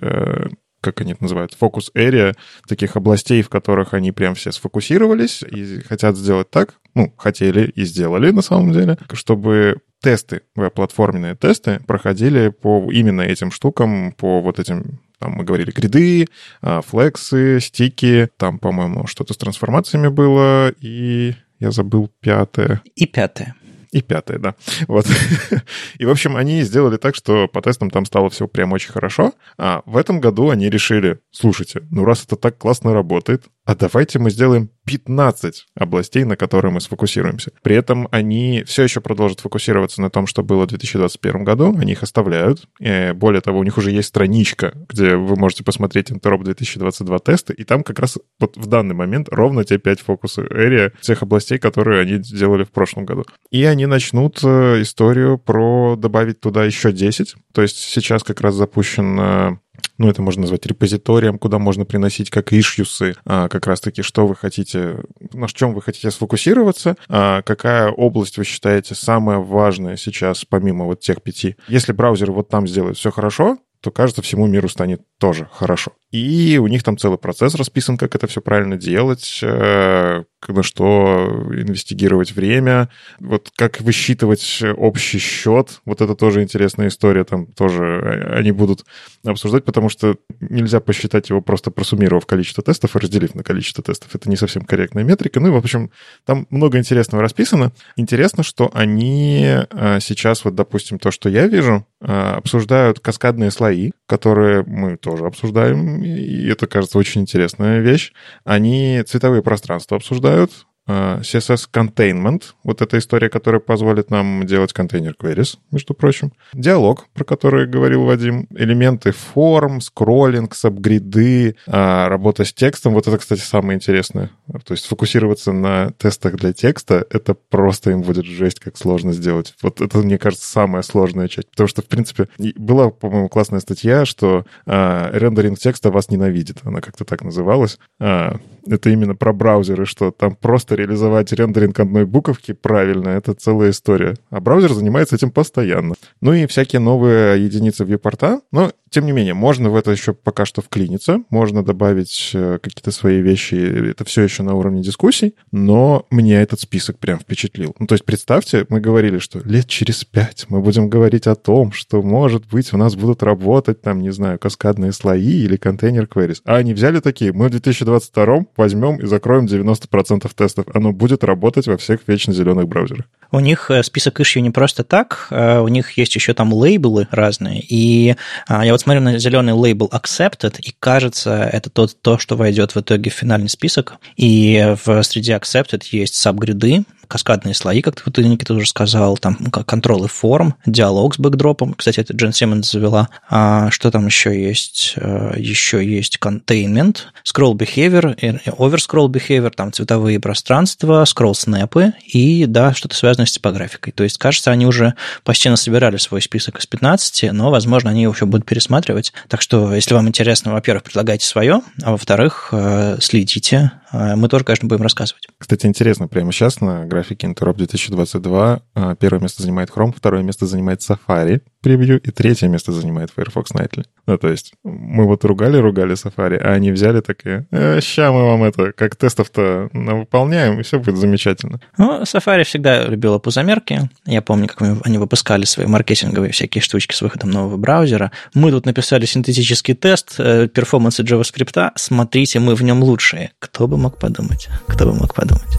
как 0.83 1.01
они 1.01 1.13
это 1.13 1.23
называют, 1.23 1.53
фокус 1.53 1.91
area, 1.95 2.35
таких 2.67 2.97
областей, 2.97 3.41
в 3.41 3.49
которых 3.49 3.93
они 3.93 4.11
прям 4.11 4.35
все 4.35 4.51
сфокусировались 4.51 5.41
и 5.41 5.79
хотят 5.81 6.17
сделать 6.17 6.51
так, 6.51 6.75
ну, 6.93 7.13
хотели 7.17 7.67
и 7.69 7.85
сделали 7.85 8.31
на 8.31 8.41
самом 8.41 8.73
деле, 8.73 8.97
чтобы 9.13 9.77
тесты, 10.01 10.41
веб-платформенные 10.55 11.35
тесты 11.35 11.79
проходили 11.87 12.49
по 12.49 12.91
именно 12.91 13.21
этим 13.21 13.49
штукам, 13.51 14.11
по 14.11 14.41
вот 14.41 14.59
этим 14.59 14.99
там 15.19 15.31
мы 15.31 15.45
говорили 15.45 15.71
гриды, 15.71 16.27
а, 16.61 16.81
флексы, 16.81 17.59
стики, 17.61 18.27
там, 18.35 18.59
по-моему, 18.59 19.07
что-то 19.07 19.33
с 19.33 19.37
трансформациями 19.37 20.09
было, 20.09 20.73
и 20.81 21.33
я 21.59 21.71
забыл 21.71 22.11
пятое. 22.19 22.81
И 22.95 23.07
пятое. 23.07 23.55
И 23.93 24.01
пятое, 24.01 24.39
да. 24.39 24.55
Вот. 24.87 25.05
И, 25.99 26.05
в 26.05 26.09
общем, 26.09 26.35
они 26.35 26.63
сделали 26.63 26.97
так, 26.97 27.15
что 27.15 27.47
по 27.47 27.61
тестам 27.61 27.91
там 27.91 28.05
стало 28.05 28.31
все 28.31 28.47
прям 28.47 28.71
очень 28.73 28.91
хорошо. 28.91 29.33
А 29.57 29.83
в 29.85 29.97
этом 29.97 30.19
году 30.19 30.49
они 30.49 30.67
решили, 30.67 31.19
слушайте, 31.29 31.83
ну 31.91 32.03
раз 32.03 32.23
это 32.25 32.35
так 32.35 32.57
классно 32.57 32.93
работает, 32.93 33.43
а 33.65 33.75
давайте 33.75 34.19
мы 34.19 34.29
сделаем 34.29 34.69
15 34.85 35.67
областей, 35.75 36.25
на 36.25 36.35
которые 36.35 36.71
мы 36.71 36.81
сфокусируемся. 36.81 37.51
При 37.61 37.75
этом 37.75 38.09
они 38.11 38.63
все 38.65 38.83
еще 38.83 38.99
продолжат 38.99 39.39
фокусироваться 39.39 40.01
на 40.01 40.09
том, 40.09 40.27
что 40.27 40.43
было 40.43 40.63
в 40.63 40.67
2021 40.67 41.43
году, 41.43 41.73
они 41.77 41.93
их 41.93 42.03
оставляют. 42.03 42.67
И 42.79 43.13
более 43.15 43.41
того, 43.41 43.59
у 43.59 43.63
них 43.63 43.77
уже 43.77 43.91
есть 43.91 44.09
страничка, 44.09 44.73
где 44.89 45.15
вы 45.15 45.35
можете 45.37 45.63
посмотреть 45.63 46.11
Interop 46.11 46.43
2022 46.43 47.19
тесты, 47.19 47.53
и 47.53 47.63
там 47.63 47.83
как 47.83 47.99
раз 47.99 48.17
вот 48.39 48.57
в 48.57 48.67
данный 48.67 48.95
момент 48.95 49.29
ровно 49.29 49.63
те 49.63 49.77
5 49.77 50.01
фокус 50.01 50.37
area 50.37 50.91
тех 50.99 51.23
областей, 51.23 51.57
которые 51.57 52.01
они 52.01 52.21
сделали 52.21 52.63
в 52.65 52.71
прошлом 52.71 53.05
году. 53.05 53.23
И 53.49 53.63
они 53.63 53.85
начнут 53.85 54.39
э, 54.43 54.81
историю 54.81 55.37
про 55.37 55.95
добавить 55.95 56.41
туда 56.41 56.65
еще 56.65 56.91
10. 56.91 57.35
То 57.53 57.61
есть 57.61 57.77
сейчас 57.77 58.23
как 58.23 58.41
раз 58.41 58.55
запущен 58.55 59.59
ну, 59.97 60.09
это 60.09 60.21
можно 60.21 60.41
назвать 60.41 60.65
репозиторием, 60.65 61.37
куда 61.37 61.59
можно 61.59 61.85
приносить 61.85 62.29
как 62.29 62.51
ишьюсы, 62.53 63.15
а, 63.25 63.47
как 63.47 63.67
раз-таки, 63.67 64.01
что 64.01 64.27
вы 64.27 64.35
хотите, 64.35 64.99
на 65.33 65.47
чем 65.47 65.73
вы 65.73 65.81
хотите 65.81 66.11
сфокусироваться, 66.11 66.95
а, 67.09 67.41
какая 67.41 67.91
область 67.91 68.37
вы 68.37 68.43
считаете 68.43 68.95
самая 68.95 69.37
важная 69.37 69.97
сейчас, 69.97 70.45
помимо 70.45 70.85
вот 70.85 70.99
тех 70.99 71.21
пяти. 71.21 71.55
Если 71.67 71.91
браузер 71.91 72.31
вот 72.31 72.49
там 72.49 72.67
сделает 72.67 72.97
все 72.97 73.11
хорошо, 73.11 73.57
то, 73.83 73.91
кажется, 73.91 74.21
всему 74.21 74.47
миру 74.47 74.69
станет 74.69 75.01
тоже 75.19 75.49
хорошо. 75.51 75.91
И 76.09 76.57
у 76.57 76.67
них 76.67 76.83
там 76.83 76.97
целый 76.97 77.17
процесс 77.17 77.53
расписан, 77.55 77.97
как 77.97 78.15
это 78.15 78.27
все 78.27 78.39
правильно 78.39 78.77
делать, 78.77 79.41
э, 79.43 80.23
на 80.49 80.63
что 80.63 81.47
инвестигировать 81.51 82.33
время, 82.33 82.89
вот 83.19 83.51
как 83.55 83.81
высчитывать 83.81 84.63
общий 84.77 85.19
счет. 85.19 85.81
Вот 85.85 86.01
это 86.01 86.15
тоже 86.15 86.43
интересная 86.43 86.87
история, 86.87 87.23
там 87.23 87.47
тоже 87.47 88.31
они 88.35 88.51
будут 88.51 88.85
обсуждать, 89.25 89.65
потому 89.65 89.89
что 89.89 90.15
нельзя 90.39 90.79
посчитать 90.79 91.29
его 91.29 91.41
просто 91.41 91.71
просуммировав 91.71 92.25
количество 92.25 92.63
тестов 92.63 92.95
и 92.95 92.99
разделив 92.99 93.35
на 93.35 93.43
количество 93.43 93.83
тестов. 93.83 94.15
Это 94.15 94.29
не 94.29 94.35
совсем 94.35 94.63
корректная 94.63 95.03
метрика. 95.03 95.39
Ну 95.39 95.47
и, 95.47 95.51
в 95.51 95.57
общем, 95.57 95.91
там 96.25 96.47
много 96.49 96.77
интересного 96.77 97.21
расписано. 97.21 97.71
Интересно, 97.95 98.43
что 98.43 98.69
они 98.73 99.45
э, 99.69 99.99
сейчас, 100.01 100.45
вот, 100.45 100.55
допустим, 100.55 100.99
то, 100.99 101.11
что 101.11 101.29
я 101.29 101.47
вижу, 101.47 101.85
э, 102.01 102.05
обсуждают 102.05 102.99
каскадные 102.99 103.51
слои, 103.51 103.91
которые 104.07 104.63
мы 104.65 104.97
тоже 104.97 105.25
обсуждаем 105.25 106.03
и 106.03 106.47
это, 106.47 106.67
кажется, 106.67 106.97
очень 106.97 107.21
интересная 107.21 107.79
вещь. 107.79 108.11
Они 108.43 109.03
цветовые 109.05 109.41
пространства 109.41 109.97
обсуждают, 109.97 110.23
э, 110.33 110.47
CSS 110.87 111.69
Containment, 111.71 112.43
вот 112.63 112.81
эта 112.81 112.97
история, 112.97 113.29
которая 113.29 113.61
позволит 113.61 114.09
нам 114.09 114.45
делать 114.45 114.73
контейнер 114.73 115.15
queries, 115.19 115.57
между 115.71 115.93
прочим. 115.93 116.33
Диалог, 116.53 117.07
про 117.13 117.23
который 117.23 117.67
говорил 117.67 118.03
Вадим. 118.03 118.47
Элементы 118.51 119.11
форм, 119.11 119.81
скроллинг, 119.81 120.55
сабгриды, 120.55 121.55
э, 121.65 122.07
работа 122.07 122.43
с 122.43 122.53
текстом. 122.53 122.93
Вот 122.93 123.07
это, 123.07 123.17
кстати, 123.17 123.41
самое 123.41 123.77
интересное. 123.77 124.29
То 124.65 124.73
есть 124.73 124.85
фокусироваться 124.85 125.51
на 125.53 125.91
тестах 125.91 126.35
для 126.35 126.53
текста, 126.53 127.05
это 127.09 127.33
просто 127.33 127.91
им 127.91 128.01
будет 128.01 128.25
жесть, 128.25 128.59
как 128.59 128.77
сложно 128.77 129.13
сделать. 129.13 129.53
Вот 129.61 129.81
это, 129.81 129.97
мне 129.99 130.17
кажется, 130.17 130.47
самая 130.47 130.83
сложная 130.83 131.27
часть. 131.27 131.49
Потому 131.51 131.67
что, 131.67 131.81
в 131.81 131.85
принципе, 131.85 132.27
была, 132.55 132.89
по-моему, 132.89 133.29
классная 133.29 133.59
статья, 133.59 134.05
что 134.05 134.45
э, 134.65 135.09
рендеринг 135.13 135.59
текста 135.59 135.91
вас 135.91 136.09
ненавидит. 136.09 136.59
Она 136.63 136.81
как-то 136.81 137.05
так 137.05 137.23
называлась. 137.23 137.79
Э, 137.99 138.33
это 138.67 138.89
именно 138.89 139.15
про 139.15 139.33
браузеры, 139.33 139.85
что 139.85 140.11
там 140.11 140.35
просто 140.35 140.72
реализовать 140.73 141.31
рендеринг 141.31 141.79
одной 141.79 142.05
буковки 142.05 142.53
правильно, 142.53 143.09
это 143.09 143.33
целая 143.33 143.71
история. 143.71 144.15
А 144.29 144.39
браузер 144.39 144.73
занимается 144.73 145.15
этим 145.15 145.31
постоянно. 145.31 145.95
Ну 146.21 146.33
и 146.33 146.45
всякие 146.45 146.79
новые 146.79 147.43
единицы 147.43 147.83
вьюпорта. 147.83 148.41
Но, 148.51 148.71
тем 148.89 149.05
не 149.05 149.11
менее, 149.11 149.33
можно 149.33 149.69
в 149.69 149.75
это 149.75 149.91
еще 149.91 150.13
пока 150.13 150.45
что 150.45 150.61
вклиниться, 150.61 151.23
можно 151.29 151.63
добавить 151.63 152.31
э, 152.33 152.59
какие-то 152.61 152.91
свои 152.91 153.21
вещи, 153.21 153.55
это 153.89 154.05
все 154.05 154.21
еще 154.21 154.43
на 154.43 154.55
уровне 154.55 154.81
дискуссий, 154.81 155.35
но 155.51 156.05
мне 156.09 156.35
этот 156.41 156.59
список 156.59 156.99
прям 156.99 157.19
впечатлил. 157.19 157.75
Ну, 157.79 157.87
то 157.87 157.93
есть 157.93 158.05
представьте, 158.05 158.65
мы 158.69 158.79
говорили, 158.79 159.17
что 159.17 159.39
лет 159.39 159.67
через 159.67 160.03
пять 160.05 160.45
мы 160.49 160.61
будем 160.61 160.89
говорить 160.89 161.27
о 161.27 161.35
том, 161.35 161.71
что, 161.71 162.01
может 162.01 162.47
быть, 162.47 162.73
у 162.73 162.77
нас 162.77 162.95
будут 162.95 163.23
работать 163.23 163.81
там, 163.81 164.01
не 164.01 164.11
знаю, 164.11 164.39
каскадные 164.39 164.91
слои 164.91 165.43
или 165.43 165.57
контейнер 165.57 166.05
queries. 166.05 166.41
А 166.45 166.55
они 166.57 166.73
взяли 166.73 166.99
такие, 166.99 167.33
мы 167.33 167.47
в 167.47 167.51
2022 167.51 168.45
возьмем 168.57 168.97
и 168.97 169.05
закроем 169.05 169.45
90% 169.45 170.29
тестов. 170.35 170.62
Оно 170.73 170.91
будет 170.91 171.23
работать 171.23 171.67
во 171.67 171.77
всех 171.77 172.01
вечно 172.07 172.33
зеленых 172.33 172.67
браузерах. 172.67 173.05
У 173.31 173.39
них 173.39 173.71
э, 173.71 173.81
список 173.81 174.19
ишью 174.19 174.43
не 174.43 174.51
просто 174.51 174.83
так, 174.83 175.27
э, 175.31 175.59
у 175.59 175.67
них 175.67 175.97
есть 175.97 176.13
еще 176.13 176.33
там 176.33 176.53
лейблы 176.53 177.07
разные. 177.09 177.63
И 177.67 178.15
а, 178.47 178.63
я 178.63 178.71
вот 178.73 178.81
смотрю 178.81 179.01
на 179.01 179.17
зеленый 179.17 179.53
лейбл 179.53 179.89
Accepted, 179.91 180.59
и 180.59 180.73
кажется, 180.79 181.49
это 181.51 181.71
тот, 181.71 181.99
то, 182.01 182.19
что 182.19 182.35
войдет 182.35 182.75
в 182.75 182.79
итоге 182.79 183.09
в 183.09 183.13
финальный 183.13 183.49
список. 183.49 183.95
И 184.17 184.75
в 184.85 185.01
среди 185.01 185.31
Accepted 185.31 185.83
есть 185.91 186.15
сабгриды, 186.15 186.83
каскадные 187.07 187.53
слои, 187.53 187.81
как 187.81 188.01
ты, 188.01 188.23
Никита, 188.23 188.53
уже 188.53 188.67
сказал, 188.67 189.17
там 189.17 189.35
контролы 189.35 190.07
форм, 190.07 190.55
диалог 190.65 191.15
с 191.15 191.19
бэкдропом. 191.19 191.73
Кстати, 191.73 191.99
это 191.99 192.13
Джен 192.13 192.33
Симмонс 192.33 192.71
завела. 192.71 193.09
А 193.29 193.69
что 193.71 193.91
там 193.91 194.05
еще 194.07 194.41
есть? 194.41 194.93
Э, 194.97 195.33
еще 195.37 195.85
есть 195.85 196.17
containment, 196.21 196.97
scroll 197.25 197.53
behavior, 197.53 198.15
over 198.57 198.77
scroll 198.77 199.07
behavior, 199.07 199.51
там 199.51 199.71
цветовые 199.71 200.19
пространства, 200.19 201.03
scroll 201.03 201.33
снэпы 201.33 201.93
и, 202.05 202.45
да, 202.45 202.73
что-то 202.73 202.95
связанное 202.95 203.25
с 203.25 203.31
типографикой. 203.31 203.93
То 203.93 204.03
есть, 204.03 204.17
кажется, 204.17 204.51
они 204.51 204.65
уже 204.65 204.93
почти 205.23 205.49
насобирали 205.49 205.97
свой 205.97 206.21
список 206.21 206.59
из 206.59 206.65
15, 206.65 207.31
но, 207.31 207.51
возможно, 207.51 207.89
они 207.89 208.03
его 208.03 208.13
еще 208.13 208.25
будут 208.25 208.45
пересматривать. 208.45 209.13
Так 209.27 209.41
что, 209.41 209.73
если 209.73 209.93
вам 209.93 210.07
интересно, 210.07 210.53
во-первых, 210.53 210.83
предлагайте 210.83 211.25
свое, 211.25 211.61
а 211.81 211.91
во-вторых, 211.91 212.49
э, 212.51 212.97
следите. 213.01 213.71
Э, 213.93 214.15
мы 214.15 214.27
тоже, 214.27 214.43
конечно, 214.43 214.67
будем 214.67 214.81
рассказывать. 214.81 215.27
Кстати, 215.37 215.65
интересно, 215.67 216.07
прямо 216.07 216.31
сейчас 216.31 216.59
на 216.59 216.85
графике 216.85 217.27
Interop 217.27 217.55
2022 217.55 218.61
а, 218.73 218.95
первое 218.95 219.21
место 219.21 219.43
занимает 219.43 219.69
Chrome, 219.69 219.93
второе 219.95 220.23
место 220.23 220.47
занимает 220.47 220.81
Safari 220.81 221.41
превью, 221.63 221.99
и 221.99 222.11
третье 222.11 222.47
место 222.47 222.71
занимает 222.71 223.09
Firefox 223.15 223.51
Nightly. 223.51 223.85
Ну, 224.05 224.17
то 224.17 224.27
есть 224.27 224.53
мы 224.63 225.05
вот 225.05 225.23
ругали-ругали 225.23 225.93
Safari, 225.93 226.37
а 226.37 226.51
они 226.51 226.71
взяли 226.71 226.99
такие, 227.01 227.47
э, 227.51 227.79
ща 227.81 228.11
мы 228.11 228.25
вам 228.25 228.43
это, 228.43 228.73
как 228.73 228.95
тестов-то 228.95 229.69
выполняем, 229.73 230.59
и 230.59 230.63
все 230.63 230.79
будет 230.79 230.97
замечательно. 230.97 231.59
Ну, 231.77 232.01
Safari 232.01 232.43
всегда 232.43 232.83
любила 232.83 233.17
пузомерки. 233.17 233.89
Я 234.05 234.21
помню, 234.21 234.47
как 234.47 234.61
они 234.83 234.97
выпускали 234.97 235.45
свои 235.45 235.65
маркетинговые 235.65 236.31
всякие 236.31 236.61
штучки 236.61 236.93
с 236.93 237.01
выходом 237.01 237.31
нового 237.31 237.57
браузера. 237.57 238.11
Мы 238.33 238.51
тут 238.51 238.65
написали 238.65 239.05
синтетический 239.05 239.73
тест 239.73 240.15
э, 240.19 240.47
перформанса 240.47 241.03
JavaScript. 241.03 241.71
Смотрите, 241.75 242.39
мы 242.39 242.55
в 242.55 242.61
нем 242.61 242.83
лучшие. 242.83 243.31
Кто 243.39 243.67
бы 243.67 243.77
мог 243.77 243.97
подумать? 243.97 244.49
Кто 244.67 244.85
бы 244.85 244.93
мог 244.93 245.15
подумать? 245.15 245.57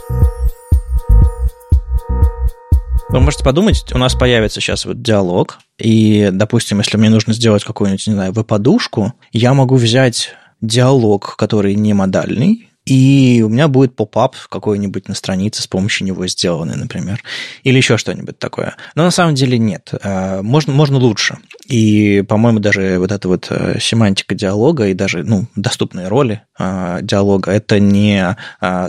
Вы 3.14 3.21
можете 3.21 3.45
подумать, 3.45 3.85
у 3.93 3.99
нас 3.99 4.14
появится 4.14 4.61
сейчас 4.61 4.87
вот 4.87 5.01
диалог, 5.01 5.59
и, 5.79 6.31
допустим, 6.33 6.79
если 6.79 6.97
мне 6.97 7.11
нужно 7.11 7.33
сделать 7.33 7.65
какую-нибудь, 7.65 8.07
не 8.07 8.13
знаю, 8.15 8.33
веб-подушку, 8.33 9.15
я 9.33 9.55
могу 9.55 9.77
взять 9.77 10.35
диалог, 10.61 11.37
который 11.37 11.75
не 11.75 11.95
модальный, 11.95 12.71
и 12.87 13.42
у 13.44 13.49
меня 13.49 13.68
будет 13.68 13.97
поп-ап 13.97 14.37
какой-нибудь 14.51 15.09
на 15.09 15.14
странице 15.14 15.62
с 15.62 15.66
помощью 15.66 16.07
него 16.07 16.27
сделанный, 16.27 16.77
например, 16.77 17.23
или 17.62 17.79
еще 17.79 17.97
что-нибудь 17.97 18.38
такое. 18.38 18.77
Но 18.94 19.05
на 19.05 19.11
самом 19.11 19.35
деле 19.35 19.57
нет. 19.59 19.94
Э, 20.03 20.42
можно, 20.42 20.73
можно 20.75 20.99
лучше. 20.99 21.38
И, 21.66 22.23
по-моему, 22.29 22.59
даже 22.59 22.99
вот 22.99 23.11
эта 23.11 23.27
вот 23.27 23.47
э, 23.49 23.79
семантика 23.81 24.35
диалога 24.35 24.88
и 24.88 24.94
даже 24.94 25.23
ну, 25.23 25.47
доступные 25.57 26.09
роли 26.09 26.42
э, 26.59 26.99
диалога, 27.01 27.53
это 27.53 27.81
не, 27.81 28.37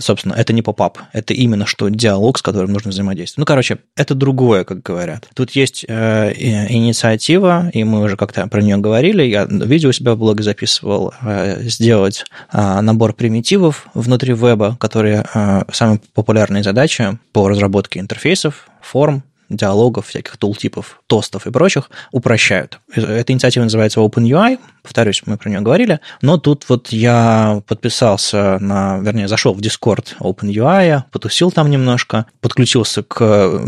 собственно, 0.01 0.33
это 0.33 0.51
не 0.51 0.61
поп-ап, 0.61 0.99
это 1.13 1.33
именно 1.33 1.65
что 1.65 1.87
диалог, 1.87 2.37
с 2.37 2.41
которым 2.41 2.73
нужно 2.73 2.91
взаимодействовать. 2.91 3.37
Ну, 3.37 3.45
короче, 3.45 3.77
это 3.95 4.13
другое, 4.13 4.65
как 4.65 4.81
говорят. 4.81 5.29
Тут 5.33 5.51
есть 5.51 5.85
инициатива, 5.85 7.69
и 7.73 7.83
мы 7.85 8.01
уже 8.01 8.17
как-то 8.17 8.45
про 8.47 8.61
нее 8.61 8.77
говорили, 8.77 9.23
я 9.23 9.45
видео 9.45 9.89
у 9.89 9.93
себя 9.93 10.15
в 10.15 10.17
блоге 10.17 10.43
записывал, 10.43 11.13
сделать 11.59 12.25
набор 12.51 13.13
примитивов, 13.13 13.84
внутри 13.93 14.33
веба, 14.33 14.77
которые 14.79 15.25
э, 15.33 15.63
самые 15.71 15.99
популярные 16.13 16.63
задачи 16.63 17.17
по 17.31 17.47
разработке 17.47 17.99
интерфейсов, 17.99 18.67
форм, 18.81 19.23
диалогов, 19.49 20.07
всяких 20.07 20.37
тултипов, 20.37 21.01
тостов 21.07 21.47
и 21.47 21.51
прочих 21.51 21.89
упрощают. 22.11 22.79
Эта 22.93 23.31
инициатива 23.31 23.63
называется 23.63 23.99
OpenUI, 23.99 24.59
повторюсь, 24.81 25.21
мы 25.25 25.37
про 25.37 25.49
нее 25.49 25.61
говорили, 25.61 25.99
но 26.21 26.37
тут 26.37 26.65
вот 26.67 26.89
я 26.89 27.61
подписался 27.67 28.57
на, 28.59 28.99
вернее, 28.99 29.27
зашел 29.27 29.53
в 29.53 29.59
Discord 29.59 30.15
OpenUI, 30.19 31.03
потусил 31.11 31.51
там 31.51 31.69
немножко, 31.69 32.25
подключился 32.41 33.03
к 33.03 33.61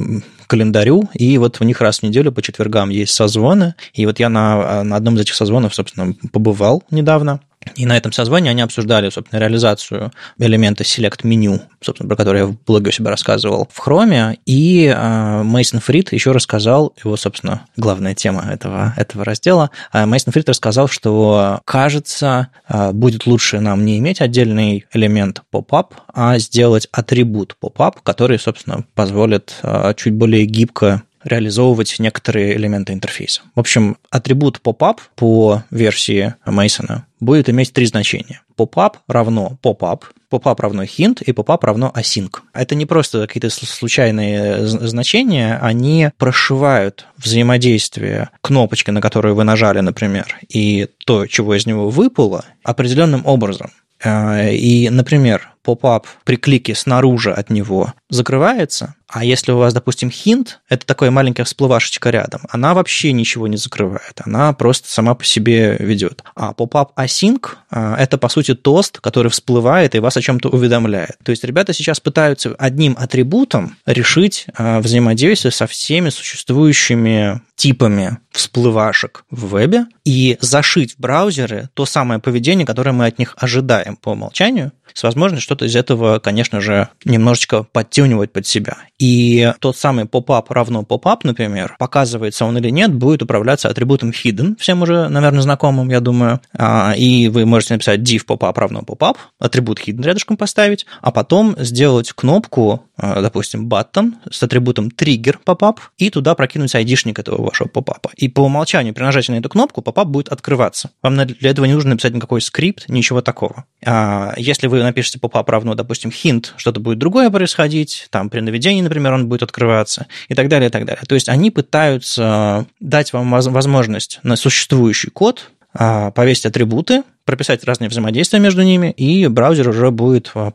календарю, 0.48 1.10
и 1.14 1.38
вот 1.38 1.58
у 1.60 1.64
них 1.64 1.82
раз 1.82 2.00
в 2.00 2.04
неделю 2.04 2.32
по 2.32 2.42
четвергам 2.42 2.90
есть 2.90 3.14
созвоны, 3.14 3.76
и 3.94 4.06
вот 4.06 4.20
я 4.20 4.30
на, 4.30 4.84
на 4.84 4.96
одном 4.96 5.16
из 5.16 5.22
этих 5.22 5.36
созвонов, 5.36 5.76
собственно, 5.76 6.14
побывал 6.32 6.84
недавно, 6.90 7.42
и 7.76 7.86
на 7.86 7.98
этом 7.98 8.12
созвании 8.12 8.50
они 8.50 8.62
обсуждали, 8.62 9.10
собственно, 9.10 9.40
реализацию 9.40 10.12
элемента 10.38 10.84
Select 10.84 11.22
Menu, 11.24 11.62
собственно, 11.82 12.10
про 12.10 12.16
который 12.16 12.42
я 12.42 12.46
в 12.48 12.56
блоге 12.66 12.90
у 12.90 12.92
себя 12.92 13.10
рассказывал 13.12 13.68
в 13.72 13.88
Chrome. 13.88 14.38
И 14.46 14.94
а, 14.96 15.44
Мейсон 15.44 15.80
Фрид 15.80 16.12
еще 16.14 16.32
рассказал, 16.32 16.94
его, 17.04 17.18
собственно, 17.18 17.66
главная 17.76 18.16
тема 18.16 18.46
этого, 18.52 18.94
этого 18.98 19.26
раздела, 19.26 19.72
а, 19.92 20.06
Мейсон 20.06 20.34
Фрид 20.34 20.50
рассказал, 20.50 20.88
что, 20.88 21.62
кажется, 21.66 22.50
а, 22.68 22.92
будет 22.92 23.26
лучше 23.26 23.60
нам 23.60 23.86
не 23.86 23.98
иметь 24.00 24.22
отдельный 24.22 24.86
элемент 24.94 25.44
pop-up, 25.54 25.94
а 26.14 26.38
сделать 26.40 26.88
атрибут 26.92 27.56
pop-up, 27.62 27.98
который, 28.04 28.40
собственно, 28.40 28.84
позволит 28.96 29.56
чуть 29.96 30.14
более 30.14 30.46
гибко 30.46 31.04
реализовывать 31.28 31.96
некоторые 32.00 32.56
элементы 32.56 32.94
интерфейса. 32.94 33.42
В 33.56 33.60
общем, 33.60 33.98
атрибут 34.10 34.62
pop-up 34.64 35.00
по 35.16 35.64
версии 35.70 36.36
Мейсона 36.46 37.06
будет 37.20 37.50
иметь 37.50 37.74
три 37.74 37.86
значения. 37.86 38.42
Pop-up 38.58 38.96
равно 39.08 39.58
pop-up, 39.62 40.04
pop-up 40.32 40.60
равно 40.60 40.84
hint 40.84 41.24
и 41.24 41.32
pop-up 41.32 41.60
равно 41.62 41.92
async. 41.96 42.32
Это 42.54 42.76
не 42.76 42.86
просто 42.86 43.28
какие-то 43.28 43.50
случайные 43.50 44.66
значения, 44.68 45.60
они 45.62 46.10
прошивают 46.18 47.08
взаимодействие 47.18 48.30
кнопочки, 48.42 48.92
на 48.92 49.02
которую 49.02 49.36
вы 49.36 49.44
нажали, 49.44 49.80
например, 49.80 50.38
и 50.50 50.88
то, 51.06 51.28
чего 51.28 51.56
из 51.56 51.66
него 51.66 51.90
выпало, 51.90 52.46
определенным 52.64 53.26
образом. 53.26 53.72
Э, 54.04 54.54
и, 54.54 54.90
например, 54.90 55.50
pop-up 55.64 56.08
при 56.24 56.38
клике 56.38 56.76
снаружи 56.76 57.32
от 57.32 57.50
него 57.50 57.94
закрывается, 58.10 58.96
а 59.10 59.24
если 59.24 59.52
у 59.54 59.58
вас, 59.58 59.74
допустим, 59.74 60.12
hint, 60.12 60.60
это 60.68 60.86
такая 60.86 61.12
маленькая 61.12 61.46
всплывашечка 61.46 62.10
рядом, 62.10 62.42
она 62.50 62.74
вообще 62.74 63.14
ничего 63.14 63.48
не 63.48 63.58
закрывает, 63.58 64.22
она 64.26 64.52
просто 64.54 64.90
сама 64.90 65.16
по 65.16 65.24
себе 65.24 65.78
живет. 65.80 66.24
А 66.36 66.54
pop-up 66.54 66.98
async 67.00 67.48
э,– 67.72 67.96
это, 68.00 68.18
по 68.18 68.28
сути, 68.28 68.54
тост, 68.54 69.00
который 69.00 69.32
всплывает 69.32 69.96
и 69.96 70.00
вас 70.00 70.18
о 70.18 70.22
чем-то 70.22 70.50
уведомляет. 70.50 71.18
То 71.24 71.32
есть 71.32 71.44
ребята 71.46 71.74
сейчас 71.74 72.00
пытаются 72.00 72.54
одним 72.58 72.98
атрибутом 73.00 73.78
решить 73.86 74.46
э, 74.58 74.80
взаимодействие 74.80 75.52
со 75.52 75.68
всеми 75.68 76.10
существующими 76.10 77.42
типами 77.56 78.18
всплывашек 78.32 79.26
в 79.32 79.48
вебе 79.48 79.86
и 80.06 80.38
зашить 80.42 80.94
в 80.94 81.00
браузеры 81.00 81.70
то 81.74 81.86
самое 81.86 82.20
поведение, 82.20 82.66
которое 82.66 82.92
мы 82.92 83.08
от 83.08 83.18
них 83.18 83.36
ожидаем 83.38 83.96
по 83.96 84.10
умолчанию, 84.10 84.72
с 84.94 85.04
возможностью 85.04 85.44
что-то 85.44 85.66
из 85.66 85.76
этого, 85.76 86.20
конечно 86.20 86.62
же, 86.62 86.90
немножечко 87.04 87.64
подтюнивать 87.64 88.32
под 88.32 88.46
себя. 88.46 88.78
И 89.00 89.54
тот 89.60 89.78
самый 89.78 90.06
pop-up 90.06 90.46
равно 90.50 90.82
pop-up, 90.82 91.20
например, 91.24 91.76
показывается 91.78 92.46
он 92.46 92.58
или 92.58 92.70
нет, 92.70 92.94
будет 92.94 93.22
управляться 93.22 93.70
атрибутом 93.70 94.10
hidden, 94.10 94.56
всем 94.60 94.82
уже, 94.82 95.08
наверное, 95.08 95.42
знакомым, 95.42 95.90
я 95.90 96.00
думаю. 96.00 96.42
А, 96.54 96.94
и 96.98 97.28
вы 97.28 97.46
можете 97.46 97.76
написать 97.76 98.00
div 98.00 98.26
pop-up 98.26 98.58
равно 98.58 98.82
pop-up, 98.82 99.18
атрибут 99.40 99.80
hidden 99.80 100.04
рядышком 100.04 100.36
поставить, 100.36 100.86
а 101.02 101.12
потом 101.12 101.56
сделать 101.60 102.12
кнопку, 102.14 102.84
допустим, 102.98 103.68
button 103.68 104.14
с 104.30 104.42
атрибутом 104.44 104.88
trigger 104.88 105.38
pop-up 105.46 105.78
и 105.98 106.10
туда 106.10 106.36
прокинуть 106.36 106.74
айдишник 106.76 107.20
этого 107.20 107.42
вашего 107.44 107.68
pop-up. 107.68 108.10
И 108.16 108.28
по 108.28 108.42
умолчанию 108.42 108.94
при 108.94 109.04
нажатии 109.04 109.32
на 109.32 109.38
эту 109.38 109.50
кнопку 109.50 109.82
pop-up 109.82 110.06
будет 110.06 110.30
открываться. 110.30 110.92
Вам 111.02 111.16
для 111.16 111.50
этого 111.50 111.66
не 111.66 111.74
нужно 111.74 111.92
написать 111.92 112.14
никакой 112.14 112.42
скрипт, 112.42 112.90
ничего 112.90 113.22
такого. 113.22 113.66
А 113.86 114.34
если 114.38 114.68
вы 114.68 114.82
напишете 114.84 115.20
pop-up 115.20 115.50
равно, 115.50 115.76
допустим, 115.76 116.10
hint, 116.10 116.48
что-то 116.58 116.80
будет 116.80 116.98
другое 116.98 117.30
происходить, 117.30 118.08
там 118.10 118.30
при 118.30 118.40
наведении, 118.40 118.82
например, 118.82 119.14
он 119.14 119.28
будет 119.28 119.44
открываться 119.44 120.08
и 120.28 120.34
так 120.34 120.50
далее, 120.50 120.70
и 120.70 120.72
так 120.72 120.86
далее. 120.86 121.04
То 121.08 121.16
есть 121.16 121.30
они 121.30 121.52
пытаются 121.52 122.66
дать 122.80 123.14
вам 123.14 123.30
возможность 123.32 124.20
на 124.24 124.36
существующий 124.36 125.10
код 125.10 125.52
а, 125.74 126.12
повесить 126.12 126.46
атрибуты, 126.46 127.04
прописать 127.28 127.64
разные 127.66 127.90
взаимодействия 127.90 128.40
между 128.40 128.64
ними, 128.64 128.92
и 128.92 129.28
браузер 129.28 129.68
уже 129.68 129.92
будет 129.92 130.32
а, 130.34 130.52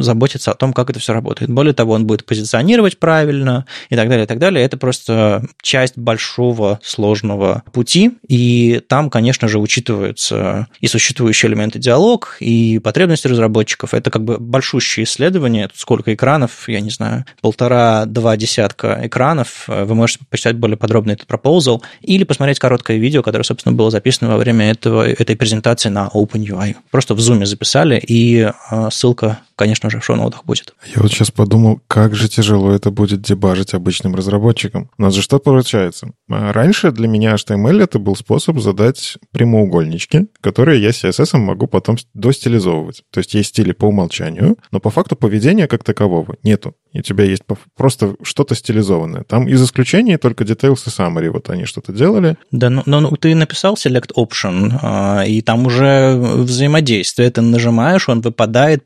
заботиться 0.00 0.50
о 0.50 0.54
том, 0.54 0.72
как 0.72 0.88
это 0.88 0.98
все 0.98 1.12
работает. 1.12 1.50
Более 1.50 1.74
того, 1.74 1.92
он 1.92 2.06
будет 2.06 2.24
позиционировать 2.24 2.98
правильно 2.98 3.66
и 3.90 3.94
так 3.94 4.08
далее, 4.08 4.24
и 4.24 4.26
так 4.26 4.38
далее. 4.38 4.64
Это 4.64 4.78
просто 4.78 5.44
часть 5.62 5.98
большого 5.98 6.80
сложного 6.82 7.62
пути, 7.72 8.12
и 8.26 8.80
там, 8.88 9.10
конечно 9.10 9.48
же, 9.48 9.58
учитываются 9.58 10.68
и 10.80 10.88
существующие 10.88 11.50
элементы 11.50 11.78
диалог, 11.78 12.38
и 12.40 12.78
потребности 12.78 13.28
разработчиков. 13.28 13.92
Это 13.92 14.10
как 14.10 14.24
бы 14.24 14.38
большущее 14.38 15.04
исследование. 15.04 15.68
Тут 15.68 15.76
сколько 15.76 16.14
экранов, 16.14 16.68
я 16.70 16.80
не 16.80 16.90
знаю, 16.90 17.26
полтора-два 17.42 18.38
десятка 18.38 18.98
экранов. 19.02 19.64
Вы 19.66 19.94
можете 19.94 20.20
почитать 20.30 20.56
более 20.56 20.78
подробно 20.78 21.12
этот 21.12 21.26
пропозал 21.26 21.82
или 22.00 22.24
посмотреть 22.24 22.58
короткое 22.58 22.96
видео, 22.96 23.22
которое, 23.22 23.44
собственно, 23.44 23.76
было 23.76 23.90
записано 23.90 24.30
во 24.30 24.38
время 24.38 24.70
этого, 24.70 25.06
этой 25.06 25.36
презентации 25.36 25.90
на 25.98 26.08
OpenUI. 26.14 26.76
Просто 26.90 27.14
в 27.14 27.18
Zoom 27.18 27.44
записали, 27.44 27.98
и 27.98 28.50
а, 28.70 28.90
ссылка, 28.90 29.38
конечно 29.58 29.90
же, 29.90 29.98
в 29.98 30.04
шоу-ноутах 30.04 30.44
будет. 30.44 30.74
Я 30.86 31.02
вот 31.02 31.10
сейчас 31.10 31.30
подумал, 31.30 31.80
как 31.88 32.14
же 32.14 32.28
тяжело 32.28 32.70
это 32.70 32.90
будет 32.90 33.20
дебажить 33.20 33.74
обычным 33.74 34.14
разработчикам. 34.14 34.90
У 34.96 35.02
нас 35.02 35.14
же 35.14 35.20
что 35.20 35.40
получается? 35.40 36.12
А, 36.30 36.52
раньше 36.52 36.92
для 36.92 37.08
меня 37.08 37.34
HTML 37.34 37.82
это 37.82 37.98
был 37.98 38.14
способ 38.14 38.60
задать 38.60 39.18
прямоугольнички, 39.32 40.28
которые 40.40 40.80
я 40.80 40.90
CSS 40.90 41.36
могу 41.36 41.66
потом 41.66 41.96
достилизовывать. 42.14 43.02
То 43.10 43.18
есть 43.18 43.34
есть 43.34 43.50
стили 43.50 43.72
по 43.72 43.86
умолчанию, 43.86 44.56
но 44.70 44.78
по 44.78 44.90
факту 44.90 45.16
поведения 45.16 45.66
как 45.66 45.82
такового 45.82 46.36
нету 46.44 46.74
и 46.92 47.00
у 47.00 47.02
тебя 47.02 47.24
есть 47.24 47.42
просто 47.76 48.14
что-то 48.22 48.54
стилизованное. 48.54 49.24
Там 49.24 49.46
из 49.46 49.62
исключений 49.62 50.16
только 50.16 50.44
details 50.44 50.80
и 50.86 50.90
summary, 50.90 51.30
вот 51.30 51.50
они 51.50 51.64
что-то 51.64 51.92
делали. 51.92 52.36
Да, 52.50 52.70
но, 52.70 52.82
но 52.86 53.10
ты 53.16 53.34
написал 53.34 53.74
select 53.74 54.12
option, 54.16 54.78
а, 54.82 55.24
и 55.26 55.40
там 55.42 55.66
уже 55.66 56.16
взаимодействие. 56.16 57.30
Ты 57.30 57.42
нажимаешь, 57.42 58.08
он 58.08 58.20
выпадает, 58.20 58.84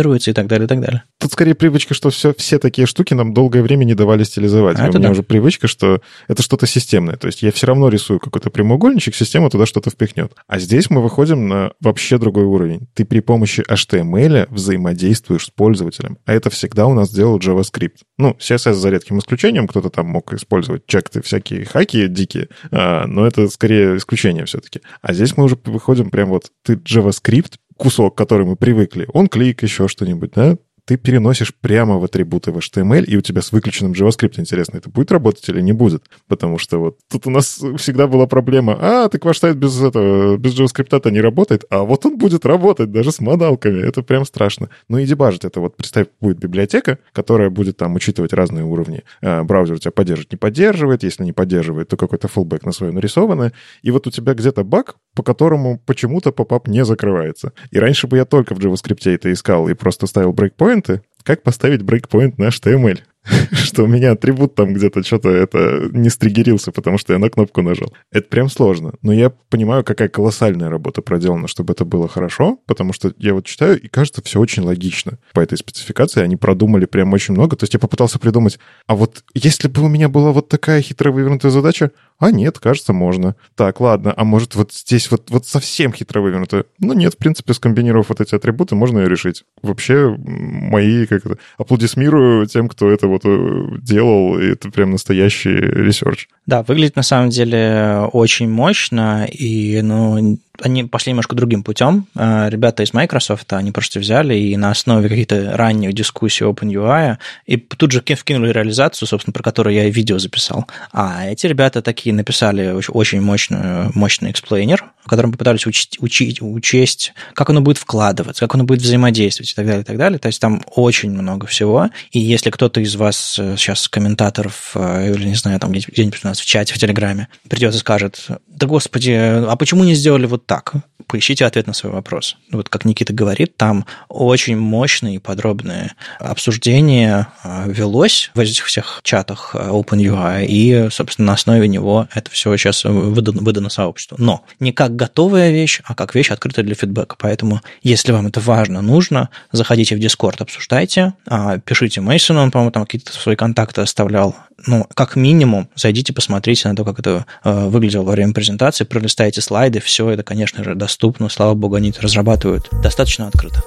позиционируется 0.00 0.30
и 0.30 0.34
так 0.34 0.46
далее, 0.46 0.66
и 0.66 0.68
так 0.68 0.80
далее. 0.80 1.02
Тут 1.18 1.32
скорее 1.32 1.54
привычка, 1.54 1.94
что 1.94 2.10
все, 2.10 2.34
все 2.36 2.58
такие 2.58 2.86
штуки 2.86 3.14
нам 3.14 3.34
долгое 3.34 3.62
время 3.62 3.84
не 3.84 3.94
давали 3.94 4.24
стилизовать. 4.24 4.78
А 4.78 4.84
у 4.84 4.88
меня 4.88 4.98
да. 4.98 5.10
уже 5.10 5.22
привычка, 5.22 5.68
что 5.68 6.00
это 6.28 6.42
что-то 6.42 6.66
системное. 6.66 7.16
То 7.16 7.26
есть 7.26 7.42
я 7.42 7.52
все 7.52 7.66
равно 7.66 7.88
рисую 7.88 8.20
какой-то 8.20 8.50
прямоугольничек, 8.50 9.14
система 9.14 9.50
туда 9.50 9.66
что-то 9.66 9.90
впихнет. 9.90 10.32
А 10.46 10.58
здесь 10.58 10.90
мы 10.90 11.02
выходим 11.02 11.48
на 11.48 11.72
вообще 11.80 12.18
другой 12.18 12.44
уровень. 12.44 12.88
Ты 12.94 13.04
при 13.04 13.20
помощи 13.20 13.62
HTML 13.68 14.46
взаимодействуешь 14.50 15.46
с 15.46 15.50
пользователем. 15.50 16.18
А 16.24 16.32
это 16.32 16.50
всегда 16.50 16.86
у 16.86 16.94
нас 16.94 17.10
делал 17.10 17.38
JavaScript. 17.38 17.98
Ну, 18.18 18.36
CSS 18.38 18.74
за 18.74 18.90
редким 18.90 19.18
исключением. 19.18 19.68
Кто-то 19.68 19.90
там 19.90 20.06
мог 20.06 20.32
использовать 20.32 20.86
чекты, 20.86 21.22
всякие 21.22 21.64
хаки 21.64 22.08
дикие. 22.08 22.48
А, 22.70 23.06
но 23.06 23.26
это 23.26 23.48
скорее 23.48 23.96
исключение 23.96 24.44
все-таки. 24.44 24.80
А 25.02 25.12
здесь 25.12 25.36
мы 25.36 25.44
уже 25.44 25.58
выходим 25.64 26.10
прям 26.10 26.28
вот 26.30 26.50
ты 26.64 26.74
JavaScript 26.74 27.54
кусок, 27.80 28.16
который 28.16 28.46
мы 28.46 28.56
привыкли, 28.56 29.08
он 29.12 29.28
клик, 29.28 29.62
еще 29.62 29.88
что-нибудь, 29.88 30.32
да, 30.32 30.56
ты 30.90 30.96
переносишь 30.96 31.54
прямо 31.54 31.98
в 31.98 32.04
атрибуты 32.04 32.50
в 32.50 32.58
HTML, 32.58 33.04
и 33.04 33.16
у 33.16 33.20
тебя 33.20 33.42
с 33.42 33.52
выключенным 33.52 33.92
JavaScript, 33.92 34.40
интересно, 34.40 34.78
это 34.78 34.90
будет 34.90 35.12
работать 35.12 35.48
или 35.48 35.60
не 35.60 35.70
будет? 35.70 36.02
Потому 36.26 36.58
что 36.58 36.78
вот 36.78 36.98
тут 37.08 37.28
у 37.28 37.30
нас 37.30 37.62
всегда 37.76 38.08
была 38.08 38.26
проблема, 38.26 38.76
а, 38.80 39.08
так 39.08 39.24
ваш 39.24 39.38
сайт 39.38 39.56
без 39.56 39.80
этого, 39.80 40.36
без 40.36 40.58
JavaScript-то 40.58 41.12
не 41.12 41.20
работает, 41.20 41.64
а 41.70 41.84
вот 41.84 42.04
он 42.06 42.18
будет 42.18 42.44
работать 42.44 42.90
даже 42.90 43.12
с 43.12 43.20
модалками, 43.20 43.80
это 43.80 44.02
прям 44.02 44.24
страшно. 44.24 44.68
Ну 44.88 44.98
и 44.98 45.06
дебажить 45.06 45.44
это 45.44 45.60
вот, 45.60 45.76
представь, 45.76 46.08
будет 46.20 46.40
библиотека, 46.40 46.98
которая 47.12 47.50
будет 47.50 47.76
там 47.76 47.94
учитывать 47.94 48.32
разные 48.32 48.64
уровни. 48.64 49.04
А, 49.22 49.44
браузер 49.44 49.78
тебя 49.78 49.92
поддерживает, 49.92 50.32
не 50.32 50.38
поддерживает, 50.38 51.04
если 51.04 51.22
не 51.22 51.32
поддерживает, 51.32 51.86
то 51.86 51.96
какой-то 51.96 52.26
фулбэк 52.26 52.66
на 52.66 52.72
свое 52.72 52.92
нарисованное, 52.92 53.52
и 53.82 53.92
вот 53.92 54.08
у 54.08 54.10
тебя 54.10 54.34
где-то 54.34 54.64
баг, 54.64 54.96
по 55.14 55.22
которому 55.22 55.78
почему-то 55.86 56.32
попап 56.32 56.66
не 56.66 56.84
закрывается. 56.84 57.52
И 57.70 57.78
раньше 57.78 58.08
бы 58.08 58.16
я 58.16 58.24
только 58.24 58.56
в 58.56 58.58
JavaScript 58.58 59.08
это 59.08 59.32
искал 59.32 59.68
и 59.68 59.74
просто 59.74 60.08
ставил 60.08 60.32
брейкпоинты, 60.80 61.02
как 61.22 61.42
поставить 61.42 61.82
брейкпоинт 61.82 62.38
на 62.38 62.48
HTML. 62.48 63.00
что 63.52 63.84
у 63.84 63.86
меня 63.86 64.12
атрибут 64.12 64.54
там 64.54 64.74
где-то 64.74 65.02
что-то 65.02 65.28
это 65.30 65.88
не 65.92 66.08
стригерился, 66.10 66.72
потому 66.72 66.98
что 66.98 67.12
я 67.12 67.18
на 67.18 67.30
кнопку 67.30 67.62
нажал. 67.62 67.92
Это 68.12 68.28
прям 68.28 68.48
сложно. 68.48 68.94
Но 69.02 69.12
я 69.12 69.30
понимаю, 69.30 69.84
какая 69.84 70.08
колоссальная 70.08 70.70
работа 70.70 71.02
проделана, 71.02 71.48
чтобы 71.48 71.72
это 71.72 71.84
было 71.84 72.08
хорошо, 72.08 72.58
потому 72.66 72.92
что 72.92 73.12
я 73.18 73.34
вот 73.34 73.46
читаю, 73.46 73.80
и 73.80 73.88
кажется, 73.88 74.22
все 74.22 74.40
очень 74.40 74.62
логично. 74.62 75.18
По 75.32 75.40
этой 75.40 75.58
спецификации 75.58 76.22
они 76.22 76.36
продумали 76.36 76.86
прям 76.86 77.12
очень 77.12 77.34
много. 77.34 77.56
То 77.56 77.64
есть 77.64 77.74
я 77.74 77.80
попытался 77.80 78.18
придумать, 78.18 78.58
а 78.86 78.94
вот 78.94 79.24
если 79.34 79.68
бы 79.68 79.82
у 79.82 79.88
меня 79.88 80.08
была 80.08 80.32
вот 80.32 80.48
такая 80.48 80.82
хитро 80.82 81.10
вывернутая 81.12 81.50
задача, 81.50 81.90
а 82.18 82.30
нет, 82.30 82.58
кажется, 82.58 82.92
можно. 82.92 83.34
Так, 83.56 83.80
ладно, 83.80 84.12
а 84.14 84.24
может 84.24 84.54
вот 84.54 84.72
здесь 84.72 85.10
вот, 85.10 85.30
вот 85.30 85.46
совсем 85.46 85.92
хитро 85.92 86.20
вывернутая? 86.20 86.64
Ну 86.78 86.92
нет, 86.92 87.14
в 87.14 87.16
принципе, 87.16 87.54
скомбинировав 87.54 88.10
вот 88.10 88.20
эти 88.20 88.34
атрибуты, 88.34 88.74
можно 88.74 88.98
ее 88.98 89.08
решить. 89.08 89.44
Вообще, 89.62 90.14
мои, 90.18 91.06
как 91.06 91.24
это, 91.24 91.38
аплодисмирую 91.56 92.46
тем, 92.46 92.68
кто 92.68 92.90
это 92.90 93.06
вот 93.06 93.19
э, 93.24 93.78
делал, 93.82 94.38
и 94.38 94.52
это 94.52 94.70
прям 94.70 94.90
настоящий 94.90 95.50
research. 95.50 96.28
Да, 96.46 96.62
выглядит 96.62 96.96
на 96.96 97.02
самом 97.02 97.30
деле 97.30 98.08
очень 98.12 98.48
мощно, 98.48 99.26
и, 99.26 99.80
ну, 99.82 100.38
они 100.62 100.84
пошли 100.84 101.12
немножко 101.12 101.34
другим 101.36 101.62
путем. 101.62 102.06
А, 102.14 102.48
ребята 102.48 102.82
из 102.82 102.92
Microsoft, 102.92 103.52
они 103.52 103.72
просто 103.72 104.00
взяли 104.00 104.34
и 104.34 104.56
на 104.56 104.70
основе 104.70 105.08
каких-то 105.08 105.56
ранних 105.56 105.92
дискуссий 105.92 106.44
OpenUI 106.44 107.18
и 107.46 107.56
тут 107.56 107.92
же 107.92 108.00
вкинули 108.00 108.52
реализацию, 108.52 109.08
собственно, 109.08 109.32
про 109.32 109.42
которую 109.42 109.74
я 109.74 109.86
и 109.86 109.90
видео 109.90 110.18
записал. 110.18 110.66
А 110.92 111.26
эти 111.26 111.46
ребята 111.46 111.82
такие 111.82 112.14
написали 112.14 112.82
очень 112.88 113.20
мощную, 113.20 113.90
мощный 113.94 114.30
explainer, 114.30 114.84
в 115.04 115.08
котором 115.08 115.32
попытались 115.32 115.66
учить, 115.66 115.96
учить, 116.00 116.42
учесть, 116.42 117.12
как 117.34 117.50
оно 117.50 117.60
будет 117.60 117.78
вкладываться, 117.78 118.44
как 118.44 118.54
оно 118.54 118.64
будет 118.64 118.82
взаимодействовать 118.82 119.50
и 119.50 119.54
так 119.54 119.66
далее, 119.66 119.82
и 119.82 119.84
так 119.84 119.96
далее. 119.96 120.18
То 120.18 120.28
есть 120.28 120.40
там 120.40 120.62
очень 120.74 121.10
много 121.10 121.46
всего. 121.46 121.90
И 122.12 122.18
если 122.18 122.50
кто-то 122.50 122.80
из 122.80 122.96
вас 122.96 123.34
сейчас 123.34 123.88
комментаторов 123.88 124.72
э, 124.74 125.12
или, 125.12 125.26
не 125.26 125.34
знаю, 125.34 125.58
там 125.58 125.72
где-нибудь 125.72 126.20
у 126.24 126.28
нас 126.28 126.40
в 126.40 126.44
чате, 126.44 126.74
в 126.74 126.78
Телеграме 126.78 127.28
придет 127.48 127.74
и 127.74 127.78
скажет, 127.78 128.28
да 128.46 128.66
господи, 128.66 129.12
а 129.12 129.56
почему 129.56 129.84
не 129.84 129.94
сделали 129.94 130.26
вот 130.26 130.46
так? 130.50 130.72
Поищите 131.06 131.46
ответ 131.46 131.68
на 131.68 131.72
свой 131.74 131.92
вопрос. 131.92 132.36
Вот 132.50 132.68
как 132.68 132.84
Никита 132.84 133.12
говорит, 133.12 133.56
там 133.56 133.86
очень 134.08 134.56
мощное 134.56 135.12
и 135.12 135.18
подробное 135.18 135.94
обсуждение 136.18 137.28
а, 137.44 137.66
велось 137.68 138.32
в 138.34 138.40
этих 138.40 138.66
всех 138.66 138.98
чатах 139.04 139.54
а, 139.54 139.70
OpenUI, 139.70 140.46
и, 140.46 140.88
собственно, 140.90 141.26
на 141.26 141.32
основе 141.34 141.68
него 141.68 142.08
это 142.12 142.32
все 142.32 142.56
сейчас 142.56 142.82
выдано, 142.82 143.42
выдано 143.42 143.70
сообществу. 143.70 144.16
Но 144.18 144.44
не 144.58 144.72
как 144.72 144.96
готовая 144.96 145.52
вещь, 145.52 145.82
а 145.84 145.94
как 145.94 146.16
вещь 146.16 146.32
открытая 146.32 146.64
для 146.64 146.74
фидбэка. 146.74 147.14
Поэтому, 147.16 147.60
если 147.84 148.10
вам 148.10 148.26
это 148.26 148.40
важно, 148.40 148.82
нужно, 148.82 149.28
заходите 149.52 149.94
в 149.94 150.00
Discord, 150.00 150.42
обсуждайте, 150.42 151.14
а, 151.26 151.58
пишите 151.58 152.00
Мейсону, 152.00 152.40
он, 152.40 152.50
по-моему, 152.50 152.72
там 152.72 152.84
какие-то 152.84 153.12
свои 153.12 153.36
контакты 153.36 153.82
оставлял. 153.82 154.34
Ну, 154.66 154.86
как 154.94 155.16
минимум, 155.16 155.68
зайдите, 155.74 156.12
посмотрите 156.12 156.68
на 156.68 156.76
то, 156.76 156.84
как 156.84 156.98
это 156.98 157.26
выглядело 157.44 158.02
во 158.02 158.12
время 158.12 158.32
презентации, 158.32 158.84
пролистайте 158.84 159.40
слайды, 159.40 159.80
все 159.80 160.10
это, 160.10 160.22
конечно 160.22 160.62
же, 160.62 160.74
доступно. 160.74 161.28
Слава 161.28 161.54
богу, 161.54 161.76
они 161.76 161.90
это 161.90 162.02
разрабатывают 162.02 162.68
достаточно 162.82 163.26
открыто. 163.26 163.62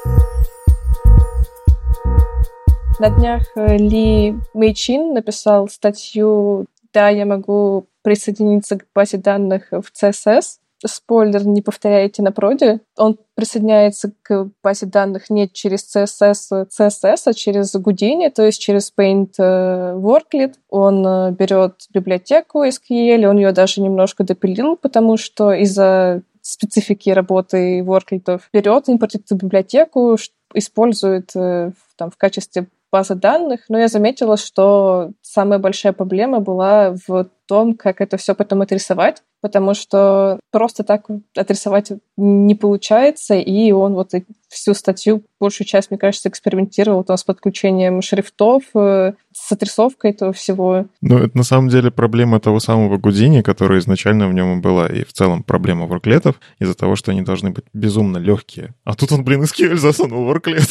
На 3.00 3.10
днях 3.10 3.44
э, 3.56 3.78
Ли 3.78 4.36
Мейчин 4.54 5.14
написал 5.14 5.68
статью 5.68 6.68
«Да, 6.94 7.10
я 7.10 7.26
могу 7.26 7.88
присоединиться 8.04 8.78
к 8.78 8.86
базе 8.94 9.18
данных 9.18 9.64
в 9.72 9.86
CSS», 9.92 10.60
спойлер, 10.88 11.46
не 11.46 11.62
повторяйте 11.62 12.22
на 12.22 12.32
проде. 12.32 12.82
Он 12.98 13.18
присоединяется 13.36 14.12
к 14.22 14.50
базе 14.64 14.86
данных 14.86 15.30
не 15.30 15.50
через 15.50 15.96
CSS, 15.96 16.68
CSS, 16.70 17.18
а 17.26 17.34
через 17.34 17.76
Houdini, 17.76 18.30
то 18.30 18.44
есть 18.44 18.62
через 18.62 18.92
Paint 18.96 19.34
э, 19.38 19.94
Worklet. 19.96 20.56
Он 20.70 21.06
э, 21.06 21.32
берет 21.32 21.86
библиотеку 21.94 22.66
SQL, 22.66 23.26
он 23.26 23.38
ее 23.38 23.52
даже 23.52 23.82
немножко 23.82 24.24
допилил, 24.24 24.76
потому 24.76 25.18
что 25.18 25.54
из-за 25.54 26.22
специфики 26.42 27.10
работы 27.10 27.80
worklet 27.80 28.42
берет, 28.52 28.90
импортит 28.90 29.24
эту 29.26 29.36
библиотеку, 29.36 30.18
использует 30.54 31.32
э, 31.36 31.72
там, 31.96 32.12
в 32.12 32.18
качестве 32.18 32.68
базы 32.92 33.16
данных, 33.16 33.62
но 33.70 33.80
я 33.80 33.88
заметила, 33.88 34.38
что 34.38 35.12
самая 35.22 35.58
большая 35.58 35.94
проблема 35.94 36.42
была 36.42 36.96
в 37.08 37.28
том, 37.48 37.76
как 37.76 38.02
это 38.02 38.18
все 38.18 38.36
потом 38.36 38.62
отрисовать, 38.62 39.24
потому 39.44 39.74
что 39.74 40.40
просто 40.52 40.86
так 40.86 41.06
отрисовать 41.36 41.92
не 42.16 42.56
получается, 42.56 43.36
и 43.36 43.74
он 43.74 43.94
вот 43.94 44.12
всю 44.48 44.74
статью, 44.74 45.24
большую 45.38 45.68
часть, 45.68 45.92
мне 45.92 45.98
кажется, 45.98 46.30
экспериментировал 46.30 47.04
там 47.04 47.18
с 47.18 47.24
подключением 47.26 48.02
шрифтов, 48.02 48.64
э, 48.74 49.14
с 49.34 49.52
отрисовкой 49.52 50.12
этого 50.12 50.32
всего. 50.32 50.86
Ну, 51.02 51.18
это 51.18 51.38
на 51.38 51.44
самом 51.44 51.70
деле 51.70 51.92
проблема 51.92 52.40
того 52.40 52.60
самого 52.60 52.98
Гудини, 52.98 53.42
которая 53.42 53.80
изначально 53.80 54.30
в 54.30 54.34
нем 54.34 54.60
и 54.60 54.62
была, 54.62 54.88
и 54.88 55.04
в 55.04 55.12
целом 55.12 55.44
проблема 55.44 55.88
ворклетов 55.88 56.40
из-за 56.60 56.76
того, 56.76 56.96
что 56.96 57.12
они 57.12 57.24
должны 57.24 57.50
быть 57.50 57.66
безумно 57.74 58.18
легкие. 58.18 58.76
А 58.86 58.94
тут 58.94 59.12
он, 59.12 59.26
блин, 59.26 59.44
SQL 59.44 59.76
засунул 59.76 60.26
ворклет. 60.26 60.70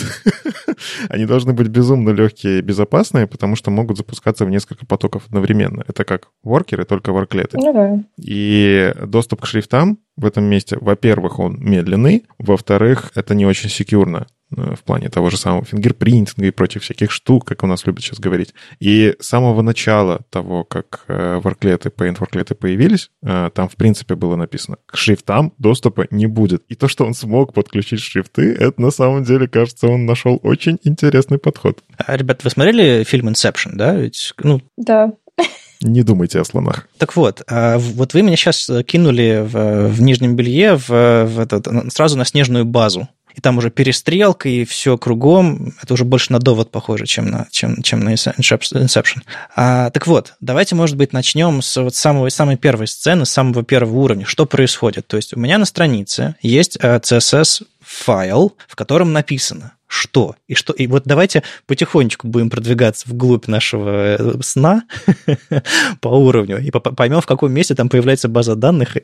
они 1.08 1.26
должны 1.26 1.52
быть 1.52 1.68
безумно 1.68 2.11
легкие 2.11 2.61
и 2.61 2.62
безопасные, 2.62 3.26
потому 3.26 3.56
что 3.56 3.70
могут 3.70 3.98
запускаться 3.98 4.44
в 4.44 4.50
несколько 4.50 4.87
потоков 4.87 5.24
одновременно. 5.26 5.85
Это 5.87 6.04
как 6.04 6.28
воркеры, 6.42 6.84
только 6.84 7.12
ворклеты. 7.12 7.59
Ну 7.59 7.72
да. 7.72 8.03
И 8.16 8.61
доступ 9.06 9.42
к 9.42 9.46
шрифтам 9.46 9.98
в 10.16 10.26
этом 10.26 10.44
месте, 10.44 10.76
во-первых, 10.80 11.38
он 11.38 11.56
медленный, 11.58 12.26
во-вторых, 12.38 13.12
это 13.14 13.34
не 13.34 13.46
очень 13.46 13.70
секьюрно 13.70 14.26
э, 14.54 14.74
в 14.74 14.82
плане 14.84 15.08
того 15.08 15.30
же 15.30 15.38
самого 15.38 15.64
фингерпринтинга 15.64 16.46
и 16.46 16.50
прочих 16.50 16.82
всяких 16.82 17.10
штук, 17.10 17.46
как 17.46 17.62
у 17.62 17.66
нас 17.66 17.86
любят 17.86 18.04
сейчас 18.04 18.20
говорить. 18.20 18.52
И 18.78 19.14
с 19.18 19.26
самого 19.26 19.62
начала 19.62 20.20
того, 20.30 20.64
как 20.64 21.04
ворклеты, 21.08 21.88
paint-ворклеты 21.88 22.54
появились, 22.54 23.10
э, 23.22 23.50
там, 23.54 23.68
в 23.68 23.76
принципе, 23.76 24.14
было 24.14 24.36
написано, 24.36 24.76
к 24.84 24.96
шрифтам 24.96 25.54
доступа 25.58 26.06
не 26.10 26.26
будет. 26.26 26.62
И 26.68 26.74
то, 26.74 26.88
что 26.88 27.06
он 27.06 27.14
смог 27.14 27.54
подключить 27.54 28.00
шрифты, 28.00 28.52
это 28.52 28.80
на 28.80 28.90
самом 28.90 29.24
деле, 29.24 29.48
кажется, 29.48 29.88
он 29.88 30.04
нашел 30.04 30.38
очень 30.42 30.78
интересный 30.84 31.38
подход. 31.38 31.82
А, 31.96 32.16
ребят, 32.16 32.44
вы 32.44 32.50
смотрели 32.50 33.04
фильм 33.04 33.28
Inception, 33.28 33.72
да? 33.74 33.94
Ведь, 33.94 34.34
ну... 34.42 34.60
Да. 34.76 35.12
Не 35.83 36.03
думайте 36.03 36.41
о 36.41 36.45
слонах. 36.45 36.89
Так 36.99 37.16
вот, 37.16 37.43
а, 37.49 37.78
вот 37.78 38.14
вы 38.14 38.22
меня 38.22 38.37
сейчас 38.37 38.70
кинули 38.87 39.45
в, 39.45 39.89
в 39.89 40.01
нижнем 40.01 40.37
белье 40.37 40.76
в, 40.76 40.89
в 40.89 41.41
этот, 41.41 41.66
сразу 41.93 42.16
на 42.16 42.24
снежную 42.24 42.64
базу. 42.64 43.09
И 43.35 43.41
там 43.41 43.59
уже 43.59 43.70
перестрелка, 43.70 44.49
и 44.49 44.64
все 44.64 44.99
кругом. 44.99 45.74
Это 45.83 45.95
уже 45.95 46.05
больше 46.05 46.33
на 46.33 46.39
довод 46.39 46.70
похоже, 46.70 47.07
чем 47.07 47.26
на, 47.26 47.47
чем, 47.51 47.83
чем 47.83 48.01
на 48.01 48.12
Inception. 48.12 49.22
А, 49.57 49.91
так 49.91 50.07
вот, 50.07 50.35
давайте, 50.41 50.74
может 50.74 50.97
быть, 50.97 51.12
начнем 51.12 51.62
с 51.62 51.80
вот 51.80 51.95
самого, 51.95 52.28
самой 52.28 52.57
первой 52.57 52.87
сцены, 52.87 53.24
с 53.24 53.30
самого 53.30 53.64
первого 53.64 53.99
уровня. 53.99 54.26
Что 54.26 54.47
происходит? 54.47 55.07
То 55.07 55.16
есть 55.16 55.35
у 55.35 55.41
меня 55.41 55.59
на 55.59 55.64
странице 55.64 56.37
есть 56.43 56.76
CSS-файл, 56.76 58.57
в 58.68 58.76
котором 58.76 59.12
написано 59.12 59.72
что 59.93 60.36
и 60.49 60.55
что. 60.55 60.72
И 60.72 60.86
вот 60.86 61.03
давайте 61.05 61.43
потихонечку 61.66 62.26
будем 62.26 62.49
продвигаться 62.49 63.07
вглубь 63.11 63.47
нашего 63.47 64.16
э, 64.16 64.32
сна 64.40 64.84
по 66.01 66.09
уровню 66.09 66.61
и 66.61 66.70
поймем, 66.70 67.20
в 67.20 67.26
каком 67.26 67.53
месте 67.53 67.74
там 67.74 67.90
появляется 67.90 68.30
база 68.30 68.57
данных. 68.57 68.97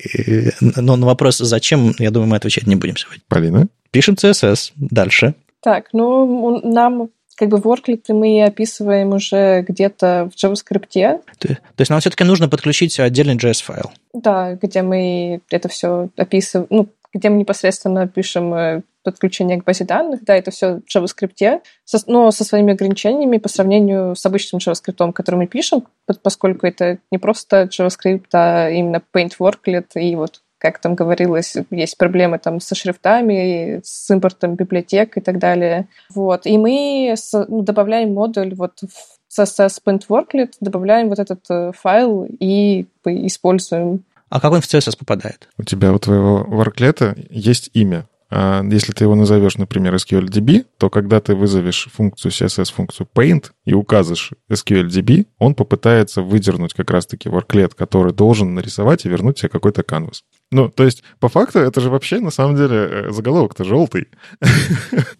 Но 0.61 0.97
на 0.97 1.07
вопрос, 1.07 1.37
зачем, 1.39 1.93
я 1.99 2.11
думаю, 2.11 2.31
мы 2.31 2.37
отвечать 2.37 2.67
не 2.67 2.75
будем 2.75 2.97
сегодня. 2.97 3.23
Полина? 3.29 3.69
Пишем 3.91 4.15
CSS. 4.15 4.73
Дальше. 4.77 5.35
Так, 5.61 5.89
ну, 5.93 6.61
нам 6.65 7.11
как 7.37 7.51
бы 7.51 7.59
ворклиты 7.59 8.15
мы 8.15 8.43
описываем 8.43 9.11
уже 9.11 9.67
где-то 9.69 10.31
в 10.35 10.43
JavaScript. 10.43 10.89
То, 10.89 11.49
то 11.49 11.57
есть 11.79 11.91
нам 11.91 12.01
все-таки 12.01 12.25
нужно 12.25 12.49
подключить 12.49 12.99
отдельный 12.99 13.37
JS-файл. 13.37 13.91
Да, 14.15 14.55
где 14.55 14.81
мы 14.81 15.43
это 15.51 15.69
все 15.69 16.09
описываем, 16.17 16.67
ну, 16.71 16.89
где 17.13 17.29
мы 17.29 17.37
непосредственно 17.37 18.09
пишем 18.09 18.55
э, 18.55 18.83
подключение 19.13 19.61
к 19.61 19.65
базе 19.65 19.85
данных. 19.85 20.25
Да, 20.25 20.37
это 20.37 20.51
все 20.51 20.81
в 20.81 20.97
JavaScript, 20.97 21.61
со, 21.85 21.99
но 22.07 22.31
со 22.31 22.45
своими 22.45 22.73
ограничениями 22.73 23.39
по 23.39 23.49
сравнению 23.49 24.15
с 24.15 24.25
обычным 24.27 24.61
JavaScript, 24.61 25.13
который 25.13 25.37
мы 25.37 25.47
пишем, 25.47 25.85
поскольку 26.23 26.67
это 26.67 26.99
не 27.11 27.19
просто 27.19 27.65
JavaScript, 27.65 28.27
а 28.33 28.71
именно 28.71 29.03
Paint 29.13 29.33
Worklet 29.39 29.87
и 29.95 30.17
вот 30.17 30.41
как 30.59 30.81
там 30.81 30.95
говорилось, 30.95 31.57
есть 31.71 31.97
проблемы 31.97 32.39
там 32.39 32.61
со 32.61 32.75
шрифтами, 32.75 33.81
с 33.85 34.11
импортом 34.11 34.57
библиотек 34.57 35.17
и 35.17 35.21
так 35.21 35.39
далее. 35.39 35.87
Вот. 36.13 36.47
И 36.47 36.59
мы 36.59 37.15
ну, 37.33 37.63
добавляем 37.63 38.13
модуль 38.13 38.55
вот 38.55 38.81
в 38.81 39.41
CSS 39.41 39.79
Paint 39.85 40.03
Worklet, 40.09 40.55
добавляем 40.61 41.09
вот 41.09 41.19
этот 41.19 41.45
э, 41.49 41.73
файл 41.73 42.27
и 42.29 42.87
используем. 43.05 44.05
А 44.29 44.41
как 44.41 44.53
он 44.53 44.61
в 44.61 44.65
CSS 44.65 44.99
попадает? 44.99 45.49
У 45.57 45.63
тебя 45.63 45.93
у 45.93 45.99
твоего 45.99 46.45
ворклета 46.45 47.15
есть 47.31 47.71
имя. 47.73 48.07
А 48.31 48.63
если 48.63 48.93
ты 48.93 49.05
его 49.05 49.15
назовешь, 49.15 49.57
например, 49.57 49.95
SQLDB, 49.95 50.67
то 50.77 50.91
когда 50.91 51.21
ты 51.21 51.35
вызовешь 51.35 51.89
функцию 51.93 52.31
CSS, 52.31 52.73
функцию 52.73 53.09
paint 53.15 53.47
и 53.65 53.73
указываешь 53.73 54.33
SQLDB, 54.51 55.27
он 55.39 55.55
попытается 55.55 56.21
выдернуть 56.23 56.75
как 56.75 56.91
раз-таки 56.91 57.29
worklet, 57.29 57.73
который 57.75 58.13
должен 58.13 58.55
нарисовать 58.55 59.07
и 59.07 59.09
вернуть 59.09 59.39
тебе 59.39 59.49
какой-то 59.49 59.81
canvas. 59.81 60.23
Ну, 60.51 60.69
то 60.71 60.85
есть, 60.85 61.03
по 61.21 61.29
факту, 61.29 61.59
это 61.59 61.81
же 61.81 61.91
вообще, 61.91 62.21
на 62.21 62.31
самом 62.31 62.57
деле, 62.57 62.77
э, 62.77 63.11
заголовок-то 63.11 63.65
желтый. 63.65 64.09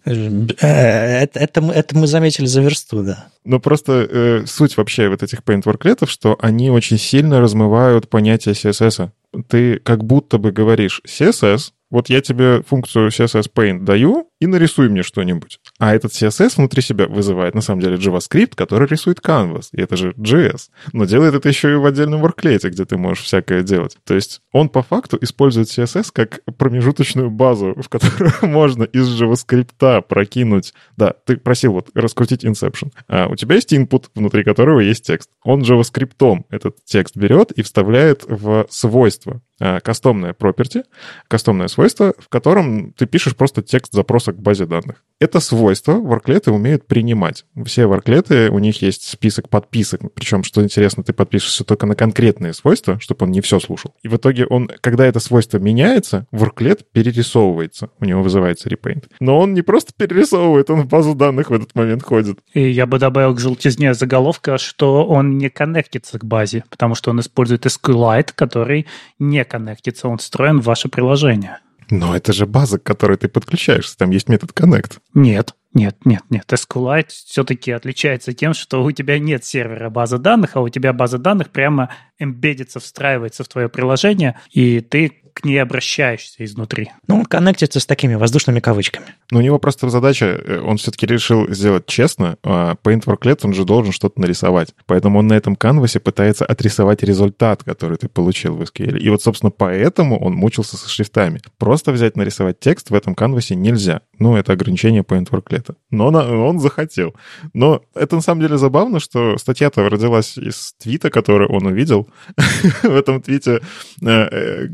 Э, 0.05 1.21
это, 1.21 1.39
это, 1.39 1.61
это 1.61 1.97
мы 1.97 2.07
заметили 2.07 2.45
за 2.45 2.61
версту, 2.61 3.03
да. 3.03 3.27
Но 3.43 3.59
просто 3.59 4.07
э, 4.09 4.45
суть 4.47 4.75
вообще 4.77 5.09
вот 5.09 5.21
этих 5.21 5.43
paint-ворклетов, 5.43 6.09
что 6.09 6.37
они 6.41 6.71
очень 6.71 6.97
сильно 6.97 7.39
размывают 7.39 8.09
понятие 8.09 8.55
CSS. 8.55 9.09
Ты 9.47 9.79
как 9.79 10.03
будто 10.03 10.39
бы 10.39 10.51
говоришь 10.51 11.01
CSS, 11.07 11.71
вот 11.89 12.09
я 12.09 12.21
тебе 12.21 12.61
функцию 12.61 13.09
CSS 13.09 13.51
Paint 13.53 13.83
даю, 13.83 14.29
и 14.39 14.47
нарисуй 14.47 14.89
мне 14.89 15.03
что-нибудь. 15.03 15.59
А 15.79 15.93
этот 15.93 16.11
CSS 16.11 16.55
внутри 16.57 16.81
себя 16.81 17.07
вызывает, 17.07 17.55
на 17.55 17.61
самом 17.61 17.81
деле, 17.81 17.97
JavaScript, 17.97 18.55
который 18.55 18.87
рисует 18.87 19.19
Canvas. 19.19 19.69
И 19.73 19.81
это 19.81 19.97
же 19.97 20.11
JS. 20.11 20.69
Но 20.93 21.05
делает 21.05 21.35
это 21.35 21.49
еще 21.49 21.71
и 21.73 21.75
в 21.75 21.85
отдельном 21.85 22.21
ворклете, 22.21 22.69
где 22.69 22.85
ты 22.85 22.97
можешь 22.97 23.23
всякое 23.23 23.63
делать. 23.63 23.97
То 24.05 24.15
есть 24.15 24.41
он 24.51 24.69
по 24.69 24.81
факту 24.81 25.17
использует 25.19 25.67
CSS 25.67 26.09
как 26.13 26.41
промежуточную 26.57 27.29
базу, 27.29 27.73
в 27.75 27.89
которую 27.89 28.31
можно 28.43 28.83
из 28.83 29.09
JavaScript 29.21 30.01
прокинуть. 30.03 30.73
Да, 30.95 31.13
ты 31.25 31.37
просил 31.37 31.73
вот 31.73 31.89
раскрутить 31.93 32.45
Inception. 32.45 32.91
А 33.07 33.27
у 33.27 33.35
тебя 33.35 33.55
есть 33.55 33.73
input, 33.73 34.05
внутри 34.15 34.43
которого 34.43 34.79
есть 34.79 35.05
текст. 35.05 35.29
Он 35.43 35.61
JavaScript 35.61 36.43
этот 36.49 36.77
текст 36.85 37.17
берет 37.17 37.51
и 37.51 37.61
вставляет 37.61 38.23
в 38.27 38.67
свойства 38.69 39.41
кастомное 39.59 40.33
property, 40.33 40.83
кастомное 41.27 41.67
свойство, 41.67 42.13
в 42.17 42.29
котором 42.29 42.93
ты 42.93 43.05
пишешь 43.05 43.35
просто 43.35 43.61
текст 43.61 43.93
запроса 43.93 44.33
к 44.33 44.39
базе 44.39 44.65
данных. 44.65 45.03
Это 45.19 45.39
свойство 45.39 45.93
ворклеты 45.93 46.51
умеют 46.51 46.87
принимать. 46.87 47.45
Все 47.65 47.85
ворклеты, 47.85 48.49
у 48.49 48.59
них 48.59 48.81
есть 48.81 49.03
список 49.03 49.49
подписок. 49.49 50.01
Причем, 50.13 50.43
что 50.43 50.63
интересно, 50.63 51.03
ты 51.03 51.13
подпишешься 51.13 51.63
только 51.63 51.85
на 51.85 51.95
конкретные 51.95 52.53
свойства, 52.53 52.99
чтобы 52.99 53.25
он 53.25 53.31
не 53.31 53.41
все 53.41 53.59
слушал. 53.59 53.93
И 54.01 54.07
в 54.07 54.15
итоге 54.15 54.45
он, 54.45 54.69
когда 54.81 55.05
это 55.05 55.19
свойство 55.19 55.57
меняется, 55.57 56.25
ворклет 56.31 56.89
перерисовывается. 56.91 57.89
У 57.99 58.05
него 58.05 58.23
вызывается 58.23 58.69
repaint. 58.69 59.05
Но 59.19 59.39
он 59.39 59.53
не 59.53 59.61
просто 59.61 59.91
перерисовывает, 59.95 60.69
он 60.69 60.81
в 60.81 60.87
базу 60.87 61.15
данных 61.15 61.49
в 61.49 61.53
этот 61.53 61.75
момент 61.75 62.03
ходит. 62.03 62.39
И 62.53 62.69
я 62.69 62.85
бы 62.85 62.97
добавил 62.99 63.35
к 63.35 63.39
желтизне 63.39 63.93
заголовка, 63.93 64.57
что 64.57 65.05
он 65.05 65.37
не 65.37 65.49
коннектится 65.49 66.17
к 66.17 66.25
базе, 66.25 66.63
потому 66.69 66.95
что 66.95 67.11
он 67.11 67.19
использует 67.19 67.65
SQLite, 67.65 68.29
который 68.33 68.87
не 69.17 69.43
коннектится, 69.49 70.07
он 70.07 70.17
встроен 70.17 70.61
в 70.61 70.65
ваше 70.65 70.87
приложение. 70.87 71.59
Но 71.89 72.15
это 72.15 72.33
же 72.33 72.45
база, 72.45 72.79
к 72.79 72.83
которой 72.83 73.17
ты 73.17 73.27
подключаешься. 73.27 73.97
Там 73.97 74.11
есть 74.11 74.29
метод 74.29 74.51
connect. 74.51 74.99
Нет, 75.13 75.55
нет, 75.73 75.97
нет, 76.05 76.23
нет. 76.29 76.45
SQLite 76.47 77.09
все-таки 77.09 77.71
отличается 77.71 78.33
тем, 78.33 78.53
что 78.53 78.83
у 78.83 78.91
тебя 78.91 79.19
нет 79.19 79.43
сервера 79.43 79.89
базы 79.89 80.17
данных, 80.17 80.55
а 80.55 80.61
у 80.61 80.69
тебя 80.69 80.93
база 80.93 81.17
данных 81.17 81.49
прямо 81.49 81.91
эмбедится, 82.17 82.79
встраивается 82.79 83.43
в 83.43 83.47
твое 83.47 83.69
приложение, 83.69 84.39
и 84.51 84.81
ты 84.81 85.19
к 85.39 85.45
ней 85.45 85.57
обращаешься 85.57 86.43
изнутри. 86.43 86.91
Ну, 87.07 87.19
он 87.19 87.25
коннектится 87.25 87.79
с 87.79 87.85
такими 87.85 88.15
воздушными 88.15 88.59
кавычками. 88.59 89.07
Ну, 89.31 89.39
у 89.39 89.41
него 89.41 89.59
просто 89.59 89.89
задача, 89.89 90.25
э, 90.25 90.59
он 90.59 90.77
все-таки 90.77 91.05
решил 91.05 91.49
сделать 91.49 91.85
честно, 91.85 92.37
а 92.43 92.75
Paint 92.83 93.05
Worklet, 93.05 93.39
он 93.43 93.53
же 93.53 93.63
должен 93.63 93.93
что-то 93.93 94.19
нарисовать. 94.19 94.73
Поэтому 94.85 95.19
он 95.19 95.27
на 95.27 95.33
этом 95.33 95.55
канвасе 95.55 95.99
пытается 95.99 96.45
отрисовать 96.45 97.03
результат, 97.03 97.63
который 97.63 97.97
ты 97.97 98.09
получил 98.09 98.55
в 98.55 98.61
SQL. 98.61 98.97
И 98.97 99.09
вот, 99.09 99.21
собственно, 99.21 99.51
поэтому 99.51 100.19
он 100.19 100.33
мучился 100.33 100.77
со 100.77 100.89
шрифтами. 100.89 101.41
Просто 101.57 101.91
взять, 101.91 102.17
нарисовать 102.17 102.59
текст 102.59 102.89
в 102.89 102.93
этом 102.93 103.15
канвасе 103.15 103.55
нельзя. 103.55 104.01
Ну, 104.19 104.35
это 104.35 104.53
ограничение 104.53 105.03
Paint 105.03 105.29
Worklet. 105.29 105.75
Но 105.91 106.07
он 106.07 106.59
захотел. 106.59 107.15
Но 107.53 107.81
это 107.95 108.15
на 108.15 108.21
самом 108.21 108.41
деле 108.41 108.57
забавно, 108.57 108.99
что 108.99 109.37
статья-то 109.37 109.87
родилась 109.89 110.37
из 110.37 110.73
твита, 110.77 111.09
который 111.09 111.47
он 111.47 111.65
увидел. 111.65 112.09
в 112.83 112.95
этом 112.95 113.21
твите 113.21 113.61
э, 114.01 114.07
э, 114.07 114.67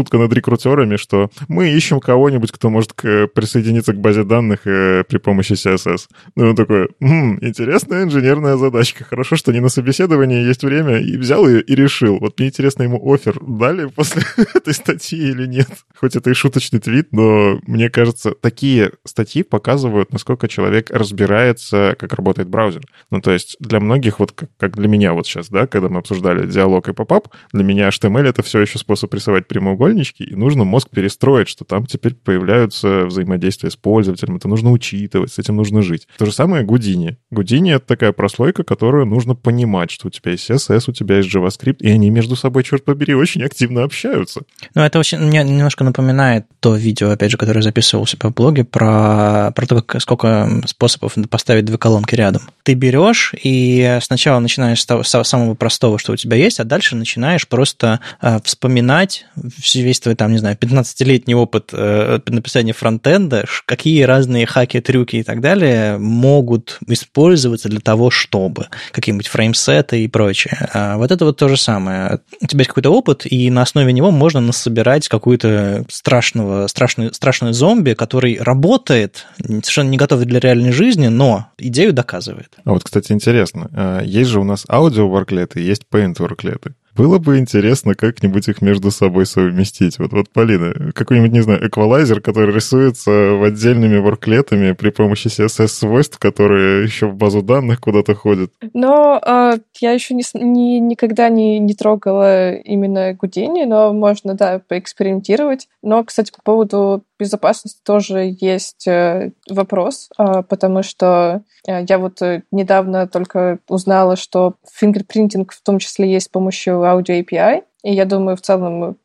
шутка 0.00 0.16
над 0.16 0.32
рекрутерами, 0.32 0.96
что 0.96 1.30
мы 1.48 1.68
ищем 1.68 2.00
кого-нибудь, 2.00 2.52
кто 2.52 2.70
может 2.70 2.94
присоединиться 2.94 3.92
к 3.92 4.00
базе 4.00 4.24
данных 4.24 4.60
э, 4.66 5.04
при 5.06 5.18
помощи 5.18 5.52
CSS. 5.52 6.08
Ну, 6.36 6.50
он 6.50 6.56
такой, 6.56 6.88
м 7.00 7.38
интересная 7.44 8.04
инженерная 8.04 8.56
задачка. 8.56 9.04
Хорошо, 9.04 9.36
что 9.36 9.52
не 9.52 9.60
на 9.60 9.68
собеседовании 9.68 10.42
есть 10.42 10.64
время, 10.64 11.00
и 11.00 11.18
взял 11.18 11.46
ее 11.46 11.60
и 11.60 11.74
решил. 11.74 12.18
Вот 12.18 12.38
мне 12.38 12.48
интересно, 12.48 12.84
ему 12.84 13.12
офер 13.12 13.38
дали 13.42 13.86
после 13.86 14.22
этой 14.54 14.72
статьи 14.72 15.18
или 15.18 15.46
нет. 15.46 15.68
Хоть 15.94 16.16
это 16.16 16.30
и 16.30 16.34
шуточный 16.34 16.80
твит, 16.80 17.12
но 17.12 17.60
мне 17.66 17.90
кажется, 17.90 18.30
такие 18.30 18.92
статьи 19.04 19.42
показывают, 19.42 20.12
насколько 20.12 20.48
человек 20.48 20.90
разбирается, 20.90 21.94
как 21.98 22.14
работает 22.14 22.48
браузер. 22.48 22.82
Ну, 23.10 23.20
то 23.20 23.32
есть 23.32 23.56
для 23.60 23.80
многих, 23.80 24.18
вот 24.18 24.32
как, 24.32 24.76
для 24.76 24.88
меня 24.88 25.12
вот 25.12 25.26
сейчас, 25.26 25.50
да, 25.50 25.66
когда 25.66 25.90
мы 25.90 25.98
обсуждали 25.98 26.46
диалог 26.46 26.88
и 26.88 26.94
попап, 26.94 27.28
для 27.52 27.64
меня 27.64 27.88
HTML— 27.88 28.28
это 28.28 28.42
все 28.42 28.60
еще 28.60 28.78
способ 28.78 29.12
рисовать 29.12 29.46
прямоугольнички, 29.80 30.24
и 30.24 30.34
нужно 30.34 30.64
мозг 30.64 30.88
перестроить, 30.90 31.48
что 31.48 31.64
там 31.64 31.86
теперь 31.86 32.14
появляются 32.14 33.06
взаимодействия 33.06 33.70
с 33.70 33.76
пользователем, 33.76 34.36
это 34.36 34.48
нужно 34.48 34.70
учитывать, 34.70 35.32
с 35.32 35.38
этим 35.38 35.56
нужно 35.56 35.82
жить. 35.82 36.06
То 36.18 36.26
же 36.26 36.32
самое 36.32 36.64
Гудини. 36.64 37.16
Гудини— 37.30 37.72
это 37.74 37.86
такая 37.86 38.12
прослойка, 38.12 38.62
которую 38.62 39.06
нужно 39.06 39.34
понимать, 39.34 39.90
что 39.90 40.08
у 40.08 40.10
тебя 40.10 40.32
есть 40.32 40.48
CSS, 40.48 40.84
у 40.88 40.92
тебя 40.92 41.18
есть 41.18 41.34
JavaScript, 41.34 41.78
и 41.80 41.88
они 41.88 42.10
между 42.10 42.36
собой, 42.36 42.62
черт 42.62 42.84
побери, 42.84 43.14
очень 43.14 43.42
активно 43.42 43.82
общаются. 43.84 44.42
Ну, 44.74 44.82
это 44.82 44.98
очень, 44.98 45.18
мне 45.18 45.42
немножко 45.42 45.84
напоминает 45.84 46.46
то 46.60 46.76
видео, 46.76 47.10
опять 47.10 47.30
же, 47.30 47.36
которое 47.36 47.62
записывал 47.62 48.06
себя 48.06 48.28
в 48.28 48.34
блоге, 48.34 48.64
про, 48.64 49.52
про 49.54 49.66
то, 49.66 49.82
как, 49.82 50.02
сколько 50.02 50.62
способов 50.66 51.14
поставить 51.30 51.64
две 51.64 51.78
колонки 51.78 52.14
рядом. 52.14 52.42
Ты 52.62 52.74
берешь 52.74 53.32
и 53.42 53.98
сначала 54.02 54.40
начинаешь 54.40 54.80
с, 54.82 54.86
того, 54.86 55.02
с 55.02 55.22
самого 55.22 55.54
простого, 55.54 55.98
что 55.98 56.12
у 56.12 56.16
тебя 56.16 56.36
есть, 56.36 56.60
а 56.60 56.64
дальше 56.64 56.96
начинаешь 56.96 57.48
просто 57.48 58.00
э, 58.20 58.38
вспоминать 58.44 59.26
весь 59.74 60.00
твой, 60.00 60.14
там, 60.14 60.32
не 60.32 60.38
знаю, 60.38 60.56
15-летний 60.56 61.34
опыт 61.34 61.70
э, 61.72 62.18
написания 62.26 62.72
фронтенда, 62.72 63.44
какие 63.66 64.02
разные 64.02 64.46
хаки, 64.46 64.80
трюки 64.80 65.16
и 65.16 65.22
так 65.22 65.40
далее 65.40 65.98
могут 65.98 66.78
использоваться 66.86 67.68
для 67.68 67.80
того, 67.80 68.10
чтобы 68.10 68.66
какие-нибудь 68.92 69.28
фреймсеты 69.28 70.02
и 70.02 70.08
прочее. 70.08 70.68
А 70.72 70.96
вот 70.96 71.10
это 71.10 71.24
вот 71.24 71.36
то 71.36 71.48
же 71.48 71.56
самое. 71.56 72.20
У 72.40 72.46
тебя 72.46 72.60
есть 72.60 72.68
какой-то 72.68 72.90
опыт, 72.90 73.22
и 73.24 73.50
на 73.50 73.62
основе 73.62 73.92
него 73.92 74.10
можно 74.10 74.40
насобирать 74.40 75.08
какую-то 75.08 75.84
страшного, 75.88 76.66
страшную, 76.66 77.14
страшную 77.14 77.54
зомби, 77.54 77.94
который 77.94 78.38
работает, 78.38 79.26
совершенно 79.38 79.90
не 79.90 79.96
готов 79.96 80.20
для 80.24 80.40
реальной 80.40 80.72
жизни, 80.72 81.08
но 81.08 81.46
идею 81.58 81.92
доказывает. 81.92 82.56
А 82.64 82.72
вот, 82.72 82.84
кстати, 82.84 83.12
интересно, 83.12 83.70
а, 83.72 84.02
есть 84.02 84.30
же 84.30 84.40
у 84.40 84.44
нас 84.44 84.64
аудио-ворклеты, 84.68 85.60
есть 85.60 85.82
paint-ворклеты. 85.90 86.74
Было 87.00 87.18
бы 87.18 87.38
интересно 87.38 87.94
как-нибудь 87.94 88.46
их 88.48 88.60
между 88.60 88.90
собой 88.90 89.24
совместить. 89.24 89.98
Вот, 89.98 90.12
вот 90.12 90.28
Полина, 90.28 90.92
какой-нибудь, 90.92 91.32
не 91.32 91.40
знаю, 91.40 91.66
эквалайзер, 91.66 92.20
который 92.20 92.54
рисуется 92.54 93.10
в 93.10 93.42
отдельными 93.42 93.96
ворклетами 93.96 94.72
при 94.72 94.90
помощи 94.90 95.28
CSS-свойств, 95.28 96.18
которые 96.18 96.84
еще 96.84 97.06
в 97.06 97.14
базу 97.14 97.40
данных 97.40 97.80
куда-то 97.80 98.14
ходят. 98.14 98.52
Но 98.74 99.18
э, 99.26 99.60
я 99.80 99.92
еще 99.92 100.12
не, 100.12 100.24
не, 100.34 100.78
никогда 100.78 101.30
не, 101.30 101.58
не 101.58 101.72
трогала 101.72 102.52
именно 102.52 103.14
Гудини, 103.14 103.64
но 103.64 103.94
можно, 103.94 104.34
да, 104.34 104.60
поэкспериментировать. 104.68 105.68
Но, 105.82 106.04
кстати, 106.04 106.30
по 106.30 106.42
поводу 106.42 107.04
безопасности 107.20 107.80
тоже 107.84 108.36
есть 108.40 108.86
э, 108.88 109.32
вопрос, 109.48 110.08
а, 110.16 110.42
потому 110.42 110.82
что 110.82 111.42
э, 111.66 111.84
я 111.88 111.98
вот 111.98 112.20
э, 112.22 112.42
недавно 112.50 113.06
только 113.06 113.58
узнала, 113.68 114.16
что 114.16 114.54
фингерпринтинг 114.72 115.52
в 115.52 115.62
том 115.62 115.78
числе 115.78 116.10
есть 116.10 116.26
с 116.26 116.28
помощью 116.28 116.82
аудио 116.82 117.14
API, 117.14 117.62
и 117.82 117.92
я 117.94 118.04
думаю, 118.04 118.36
в 118.36 118.42
целом 118.42 118.98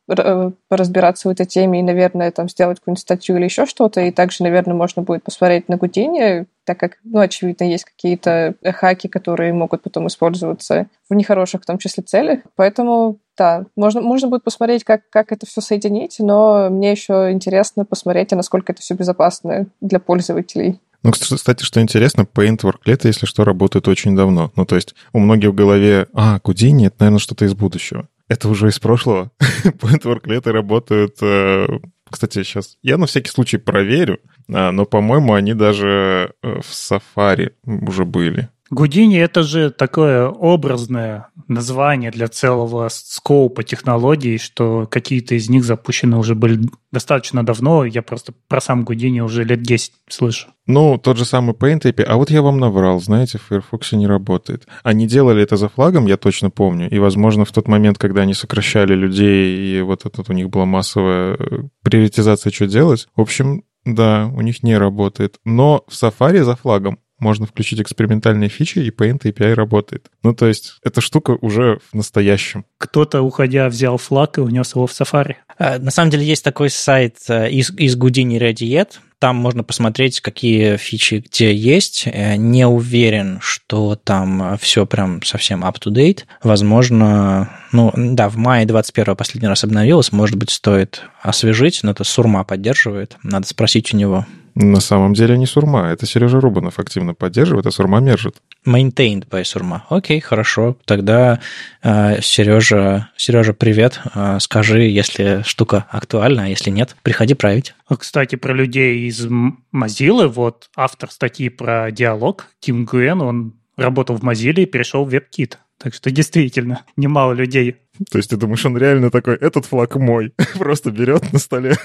разбираться 0.68 1.28
в 1.28 1.30
этой 1.30 1.46
теме 1.46 1.80
и, 1.80 1.82
наверное, 1.82 2.30
там 2.30 2.48
сделать 2.48 2.78
какую-нибудь 2.78 3.00
статью 3.00 3.36
или 3.36 3.44
еще 3.44 3.64
что-то. 3.64 4.02
И 4.02 4.10
также, 4.10 4.42
наверное, 4.42 4.74
можно 4.74 5.00
будет 5.00 5.22
посмотреть 5.22 5.70
на 5.70 5.78
Гудини, 5.78 6.46
так 6.66 6.78
как, 6.78 6.98
ну, 7.04 7.20
очевидно, 7.20 7.64
есть 7.64 7.84
какие-то 7.84 8.56
хаки, 8.74 9.08
которые 9.08 9.52
могут 9.52 9.82
потом 9.82 10.08
использоваться 10.08 10.88
в 11.08 11.14
нехороших, 11.14 11.62
в 11.62 11.66
том 11.66 11.78
числе, 11.78 12.02
целях. 12.02 12.40
Поэтому 12.56 13.18
да, 13.38 13.66
можно, 13.76 14.00
можно 14.00 14.28
будет 14.28 14.44
посмотреть, 14.44 14.84
как, 14.84 15.08
как 15.10 15.30
это 15.32 15.46
все 15.46 15.60
соединить, 15.60 16.16
но 16.18 16.68
мне 16.70 16.90
еще 16.90 17.30
интересно 17.30 17.84
посмотреть, 17.84 18.32
а 18.32 18.36
насколько 18.36 18.72
это 18.72 18.82
все 18.82 18.94
безопасно 18.94 19.66
для 19.80 20.00
пользователей. 20.00 20.80
Ну, 21.02 21.12
кстати, 21.12 21.62
что 21.62 21.80
интересно, 21.80 22.22
Paint 22.22 22.62
Worklet, 22.62 23.02
если 23.04 23.26
что, 23.26 23.44
работает 23.44 23.86
очень 23.86 24.16
давно. 24.16 24.50
Ну, 24.56 24.64
то 24.64 24.74
есть 24.74 24.94
у 25.12 25.20
многих 25.20 25.50
в 25.50 25.54
голове, 25.54 26.08
а, 26.14 26.40
Кудини— 26.40 26.86
это, 26.88 26.96
наверное, 27.00 27.20
что-то 27.20 27.44
из 27.44 27.54
будущего. 27.54 28.08
Это 28.28 28.48
уже 28.48 28.68
из 28.68 28.80
прошлого. 28.80 29.30
Paint 29.64 30.02
Worklet 30.02 30.50
работают... 30.50 31.16
Э, 31.22 31.66
кстати, 32.10 32.42
сейчас 32.42 32.78
я 32.82 32.98
на 32.98 33.06
всякий 33.06 33.30
случай 33.30 33.58
проверю, 33.58 34.20
а, 34.52 34.72
но, 34.72 34.86
по-моему, 34.86 35.34
они 35.34 35.54
даже 35.54 36.34
э, 36.42 36.60
в 36.60 36.70
Safari 36.70 37.52
уже 37.64 38.04
были. 38.04 38.48
Гудини— 38.70 39.16
это 39.18 39.42
же 39.42 39.70
такое 39.70 40.26
образное 40.26 41.28
название 41.46 42.10
для 42.10 42.26
целого 42.26 42.88
скоупа 42.90 43.62
технологий, 43.62 44.38
что 44.38 44.86
какие-то 44.90 45.36
из 45.36 45.48
них 45.48 45.64
запущены 45.64 46.16
уже 46.16 46.34
были 46.34 46.60
достаточно 46.90 47.46
давно. 47.46 47.84
Я 47.84 48.02
просто 48.02 48.32
про 48.48 48.60
сам 48.60 48.84
Гудини 48.84 49.20
уже 49.20 49.44
лет 49.44 49.62
10 49.62 49.92
слышу. 50.08 50.48
Ну, 50.66 50.98
тот 50.98 51.16
же 51.16 51.24
самый 51.24 51.54
Paint 51.54 51.82
API. 51.82 52.02
А 52.02 52.16
вот 52.16 52.30
я 52.30 52.42
вам 52.42 52.58
наврал, 52.58 53.00
знаете, 53.00 53.38
в 53.38 53.42
Firefox 53.42 53.92
не 53.92 54.08
работает. 54.08 54.66
Они 54.82 55.06
делали 55.06 55.42
это 55.42 55.56
за 55.56 55.68
флагом, 55.68 56.06
я 56.06 56.16
точно 56.16 56.50
помню. 56.50 56.90
И, 56.90 56.98
возможно, 56.98 57.44
в 57.44 57.52
тот 57.52 57.68
момент, 57.68 57.98
когда 57.98 58.22
они 58.22 58.34
сокращали 58.34 58.94
людей, 58.94 59.78
и 59.78 59.80
вот 59.82 60.06
это 60.06 60.24
у 60.28 60.32
них 60.32 60.50
была 60.50 60.64
массовая 60.64 61.34
э, 61.34 61.62
приоритизация, 61.82 62.52
что 62.52 62.66
делать. 62.66 63.06
В 63.14 63.20
общем, 63.20 63.62
да, 63.84 64.28
у 64.34 64.40
них 64.40 64.64
не 64.64 64.76
работает. 64.76 65.38
Но 65.44 65.84
в 65.86 65.92
Safari 65.92 66.42
за 66.42 66.56
флагом 66.56 66.98
можно 67.18 67.46
включить 67.46 67.80
экспериментальные 67.80 68.48
фичи, 68.48 68.78
и 68.80 68.90
Paint 68.90 69.22
API 69.22 69.54
работает. 69.54 70.10
Ну, 70.22 70.34
то 70.34 70.46
есть, 70.46 70.78
эта 70.84 71.00
штука 71.00 71.36
уже 71.40 71.78
в 71.90 71.94
настоящем. 71.94 72.64
Кто-то, 72.78 73.22
уходя, 73.22 73.68
взял 73.68 73.96
флаг 73.96 74.38
и 74.38 74.42
унес 74.42 74.74
его 74.74 74.86
в 74.86 74.90
Safari. 74.90 75.36
А, 75.58 75.78
на 75.78 75.90
самом 75.90 76.10
деле, 76.10 76.26
есть 76.26 76.44
такой 76.44 76.68
сайт 76.68 77.16
э, 77.28 77.50
из, 77.50 77.70
из 77.70 77.96
Houdini 77.96 78.38
Radiet. 78.38 78.98
Там 79.18 79.36
можно 79.36 79.64
посмотреть, 79.64 80.20
какие 80.20 80.76
фичи 80.76 81.24
где 81.26 81.54
есть. 81.54 82.04
Э, 82.06 82.36
не 82.36 82.66
уверен, 82.66 83.38
что 83.40 83.96
там 83.96 84.58
все 84.58 84.84
прям 84.84 85.22
совсем 85.22 85.64
up-to-date. 85.64 86.24
Возможно, 86.42 87.48
ну, 87.72 87.92
да, 87.96 88.28
в 88.28 88.36
мае 88.36 88.66
21 88.66 89.16
последний 89.16 89.48
раз 89.48 89.64
обновилось. 89.64 90.12
Может 90.12 90.36
быть, 90.36 90.50
стоит 90.50 91.02
освежить, 91.22 91.80
но 91.82 91.92
это 91.92 92.04
Сурма 92.04 92.44
поддерживает. 92.44 93.16
Надо 93.22 93.46
спросить 93.46 93.94
у 93.94 93.96
него. 93.96 94.26
На 94.58 94.80
самом 94.80 95.12
деле 95.12 95.36
не 95.36 95.44
Сурма, 95.44 95.88
это 95.88 96.06
Сережа 96.06 96.40
Рубанов 96.40 96.78
активно 96.78 97.12
поддерживает, 97.12 97.66
а 97.66 97.70
Сурма 97.70 98.00
мержит. 98.00 98.36
Maintained 98.66 99.28
by 99.28 99.44
Сурма. 99.44 99.84
Окей, 99.90 100.18
хорошо. 100.18 100.78
Тогда 100.86 101.40
э, 101.82 102.22
Сережа, 102.22 103.10
Сережа, 103.18 103.52
привет. 103.52 104.00
Э, 104.14 104.38
скажи, 104.40 104.84
если 104.84 105.42
штука 105.44 105.84
актуальна, 105.90 106.44
а 106.44 106.46
если 106.46 106.70
нет, 106.70 106.96
приходи 107.02 107.34
править. 107.34 107.74
А, 107.86 107.96
кстати, 107.98 108.36
про 108.36 108.54
людей 108.54 109.06
из 109.06 109.26
Mozilla, 109.26 110.26
вот 110.26 110.70
автор 110.74 111.10
статьи 111.10 111.50
про 111.50 111.90
диалог, 111.90 112.46
Тим 112.58 112.86
Гуэн, 112.86 113.20
он 113.20 113.54
работал 113.76 114.16
в 114.16 114.24
Mozilla 114.24 114.62
и 114.62 114.66
перешел 114.66 115.04
в 115.04 115.10
WebKit. 115.10 115.56
Так 115.78 115.92
что 115.92 116.10
действительно, 116.10 116.84
немало 116.96 117.34
людей. 117.34 117.76
То 118.10 118.18
есть 118.18 118.30
ты 118.30 118.36
думаешь, 118.36 118.64
он 118.66 118.76
реально 118.76 119.10
такой, 119.10 119.36
этот 119.36 119.66
флаг 119.66 119.96
мой, 119.96 120.32
просто 120.58 120.90
берет 120.90 121.32
на 121.32 121.38
столе, 121.38 121.76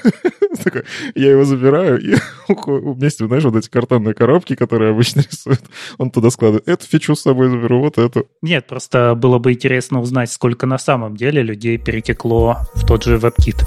я 1.16 1.32
его 1.32 1.44
забираю, 1.44 2.00
и 2.00 2.16
вместе, 2.66 3.28
знаешь, 3.28 3.44
вот 3.44 3.56
эти 3.56 3.70
картонные 3.70 4.14
коробки, 4.14 4.56
которые 4.56 4.92
обычно 4.92 5.22
рисуют, 5.22 5.62
он 5.98 6.12
туда 6.12 6.30
складывает, 6.30 6.68
эту 6.68 6.86
фичу 6.86 7.16
с 7.16 7.22
собой 7.22 7.50
заберу, 7.50 7.80
вот 7.80 7.98
эту. 7.98 8.28
Нет, 8.42 8.68
просто 8.68 9.16
было 9.16 9.40
бы 9.40 9.54
интересно 9.54 10.02
узнать, 10.02 10.32
сколько 10.32 10.66
на 10.66 10.78
самом 10.78 11.16
деле 11.16 11.42
людей 11.42 11.78
перетекло 11.78 12.58
в 12.74 12.86
тот 12.86 13.04
же 13.04 13.18
WebKit. 13.18 13.66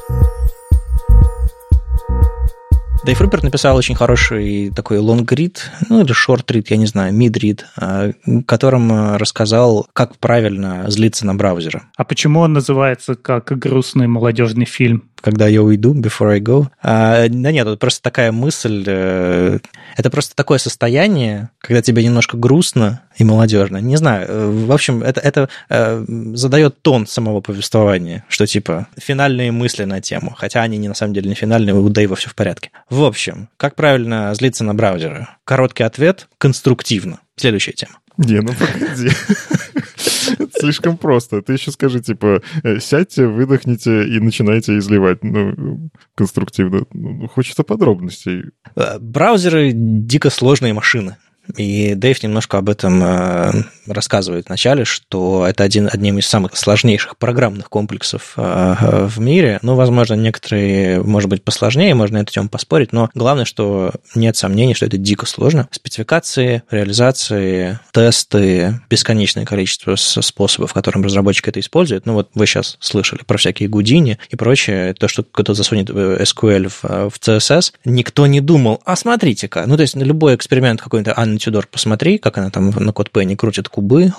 Дэйв 3.05 3.21
Руперт 3.21 3.43
написал 3.43 3.77
очень 3.77 3.95
хороший 3.95 4.71
такой 4.75 4.97
лонгрид, 4.97 5.71
ну 5.91 6.01
или 6.01 6.13
шортрид, 6.13 6.71
я 6.71 6.79
не 6.79 6.87
знаю, 6.87 7.13
мидрид, 7.13 7.67
а, 7.77 8.13
которым 8.47 8.91
а, 8.91 9.19
рассказал, 9.19 9.87
как 9.93 10.17
правильно 10.17 10.91
злиться 10.91 11.27
на 11.27 11.35
браузере. 11.35 11.83
А 11.99 12.05
почему 12.05 12.41
он 12.41 12.55
называется 12.55 13.15
как 13.15 13.59
грустный 13.59 14.07
молодежный 14.07 14.65
фильм? 14.65 15.05
Когда 15.25 15.47
я 15.47 15.63
уйду, 15.63 15.95
before 15.95 16.33
I 16.33 16.39
go. 16.39 16.67
А, 16.83 17.27
да 17.29 17.51
нет, 17.51 17.67
это 17.67 17.79
просто 17.79 18.03
такая 18.03 18.31
мысль, 18.31 18.85
э, 18.87 19.59
это 19.97 20.11
просто 20.11 20.37
такое 20.37 20.59
состояние, 20.59 21.49
когда 21.61 21.81
тебе 21.81 22.05
немножко 22.05 22.37
грустно 22.37 23.01
и 23.17 23.25
молодежно. 23.25 23.79
Не 23.79 23.97
знаю, 23.97 24.27
э, 24.29 24.67
в 24.67 24.71
общем, 24.71 25.03
это, 25.03 25.21
это 25.23 25.49
э, 25.71 26.05
задает 26.35 26.83
тон 26.83 27.07
самого 27.07 27.41
повествования, 27.41 28.27
что 28.29 28.47
типа 28.47 28.87
финальные 28.99 29.51
мысли 29.51 29.85
на 29.85 30.03
тему, 30.03 30.35
хотя 30.37 30.61
они 30.61 30.77
не 30.77 30.89
на 30.89 30.95
самом 30.95 31.15
деле 31.15 31.31
не 31.31 31.35
финальные, 31.35 31.75
у 31.75 31.89
Дэйва 31.89 32.17
все 32.17 32.29
в 32.29 32.35
порядке. 32.35 32.71
В 32.91 33.03
общем, 33.03 33.49
как 33.57 33.77
правильно 33.77 34.35
злиться 34.35 34.63
на 34.63 34.75
браузеры? 34.75 35.29
Короткий 35.45 35.85
ответ– 35.85 36.29
конструктивно. 36.37 37.21
Следующая 37.37 37.73
тема. 37.73 37.95
Не, 38.19 38.43
ну 38.43 38.53
погоди. 38.53 39.11
Слишком 40.65 40.97
просто. 40.97 41.43
Ты 41.43 41.55
еще 41.55 41.71
скажи, 41.71 42.01
типа, 42.01 42.43
э, 42.63 42.79
сядьте, 42.81 43.27
выдохните 43.27 44.07
и 44.09 44.21
начинайте 44.21 44.79
изливать. 44.79 45.23
Ну, 45.23 45.91
конструктивно. 46.15 46.85
Ну, 46.93 47.29
хочется 47.29 47.63
подробностей. 47.63 48.51
Э, 48.77 48.99
браузеры— 48.99 49.73
дико 49.75 50.31
сложные 50.31 50.73
машины. 50.73 51.17
И 51.57 51.95
Дэйв 51.95 52.23
немножко 52.23 52.59
об 52.59 52.69
этом 52.69 53.03
э, 53.03 53.53
рассказывает 53.87 54.47
вначале, 54.49 54.85
что 54.85 55.47
это 55.47 55.65
один, 55.65 55.89
одним 55.93 56.19
из 56.19 56.27
самых 56.27 56.57
сложнейших 56.57 57.17
программных 57.19 57.69
комплексов 57.69 58.35
э, 58.37 59.07
в 59.09 59.21
мире. 59.21 59.59
Ну, 59.63 59.75
возможно, 59.75 60.15
некоторые, 60.15 61.03
может 61.03 61.29
быть, 61.29 61.43
посложнее, 61.43 61.95
можно 61.95 62.19
на 62.19 62.23
эту 62.23 62.33
тему 62.33 62.49
поспорить, 62.49 62.93
но 62.93 63.11
главное, 63.15 63.45
что 63.45 63.93
нет 64.15 64.37
сомнений, 64.37 64.75
что 64.75 64.87
это 64.87 64.97
дико 64.97 65.27
сложно. 65.27 65.69
Спецификации, 65.71 66.63
реализации, 66.71 67.79
тесты, 67.93 68.81
бесконечное 68.89 69.45
количество 69.45 69.97
способов, 69.97 70.73
которым 70.73 71.05
разработчик 71.05 71.49
это 71.49 71.61
использует. 71.61 72.07
Ну, 72.07 72.15
вот 72.15 72.31
вы 72.35 72.47
сейчас 72.47 72.77
слышали 72.81 73.23
про 73.27 73.37
всякие 73.37 73.69
гудини 73.69 74.19
и 74.31 74.37
прочее, 74.37 74.95
то, 74.95 75.09
что 75.09 75.25
кто-то 75.25 75.55
засунет 75.55 75.91
SQL 75.91 76.69
в, 76.69 77.11
в 77.11 77.21
CSS, 77.21 77.73
никто 77.85 78.27
не 78.27 78.41
думал, 78.41 78.81
а 78.85 78.97
смотрите-ка, 78.97 79.65
ну, 79.67 79.77
то 79.77 79.83
есть 79.83 79.97
любой 79.97 80.37
эксперимент 80.37 80.81
какой-то 80.81 81.13
Анны 81.35 81.39
Тюдор, 81.39 81.67
посмотри, 81.67 82.19
как 82.19 82.39
она 82.39 82.51
там 82.51 82.71
на 82.71 82.91
CodePen 82.91 83.35
крутит 83.37 83.69
кубы, 83.69 84.13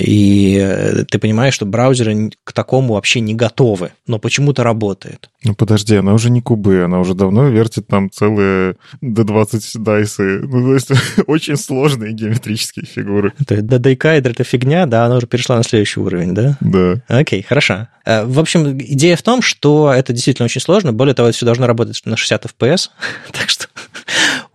и 0.00 1.04
ты 1.08 1.18
понимаешь, 1.18 1.54
что 1.54 1.64
браузеры 1.64 2.30
к 2.42 2.52
такому 2.52 2.94
вообще 2.94 3.20
не 3.20 3.34
готовы, 3.34 3.92
но 4.06 4.18
почему-то 4.18 4.64
работает. 4.64 5.30
Ну, 5.44 5.54
подожди, 5.54 5.94
она 5.94 6.12
уже 6.12 6.30
не 6.30 6.40
кубы, 6.40 6.82
она 6.82 6.98
уже 6.98 7.14
давно 7.14 7.48
вертит 7.48 7.86
там 7.86 8.10
целые 8.10 8.76
D20 9.00 9.78
дайсы. 9.78 10.40
Ну, 10.42 10.62
то 10.62 10.74
есть 10.74 10.90
очень 11.28 11.56
сложные 11.56 12.12
геометрические 12.12 12.84
фигуры. 12.84 13.32
То 13.46 13.54
есть 13.54 13.66
это 13.70 14.44
фигня, 14.44 14.86
да, 14.86 15.06
она 15.06 15.16
уже 15.16 15.26
перешла 15.28 15.56
на 15.56 15.62
следующий 15.62 16.00
уровень, 16.00 16.34
да? 16.34 16.56
Да. 16.60 17.00
Окей, 17.06 17.42
хорошо. 17.42 17.86
Э, 18.04 18.24
в 18.24 18.40
общем, 18.40 18.76
идея 18.78 19.16
в 19.16 19.22
том, 19.22 19.40
что 19.40 19.92
это 19.92 20.12
действительно 20.12 20.46
очень 20.46 20.60
сложно. 20.60 20.92
Более 20.92 21.14
того, 21.14 21.28
это 21.28 21.36
все 21.36 21.46
должно 21.46 21.66
работать 21.66 22.00
на 22.04 22.16
60 22.16 22.46
FPS, 22.46 22.90
так 23.32 23.48
что 23.48 23.55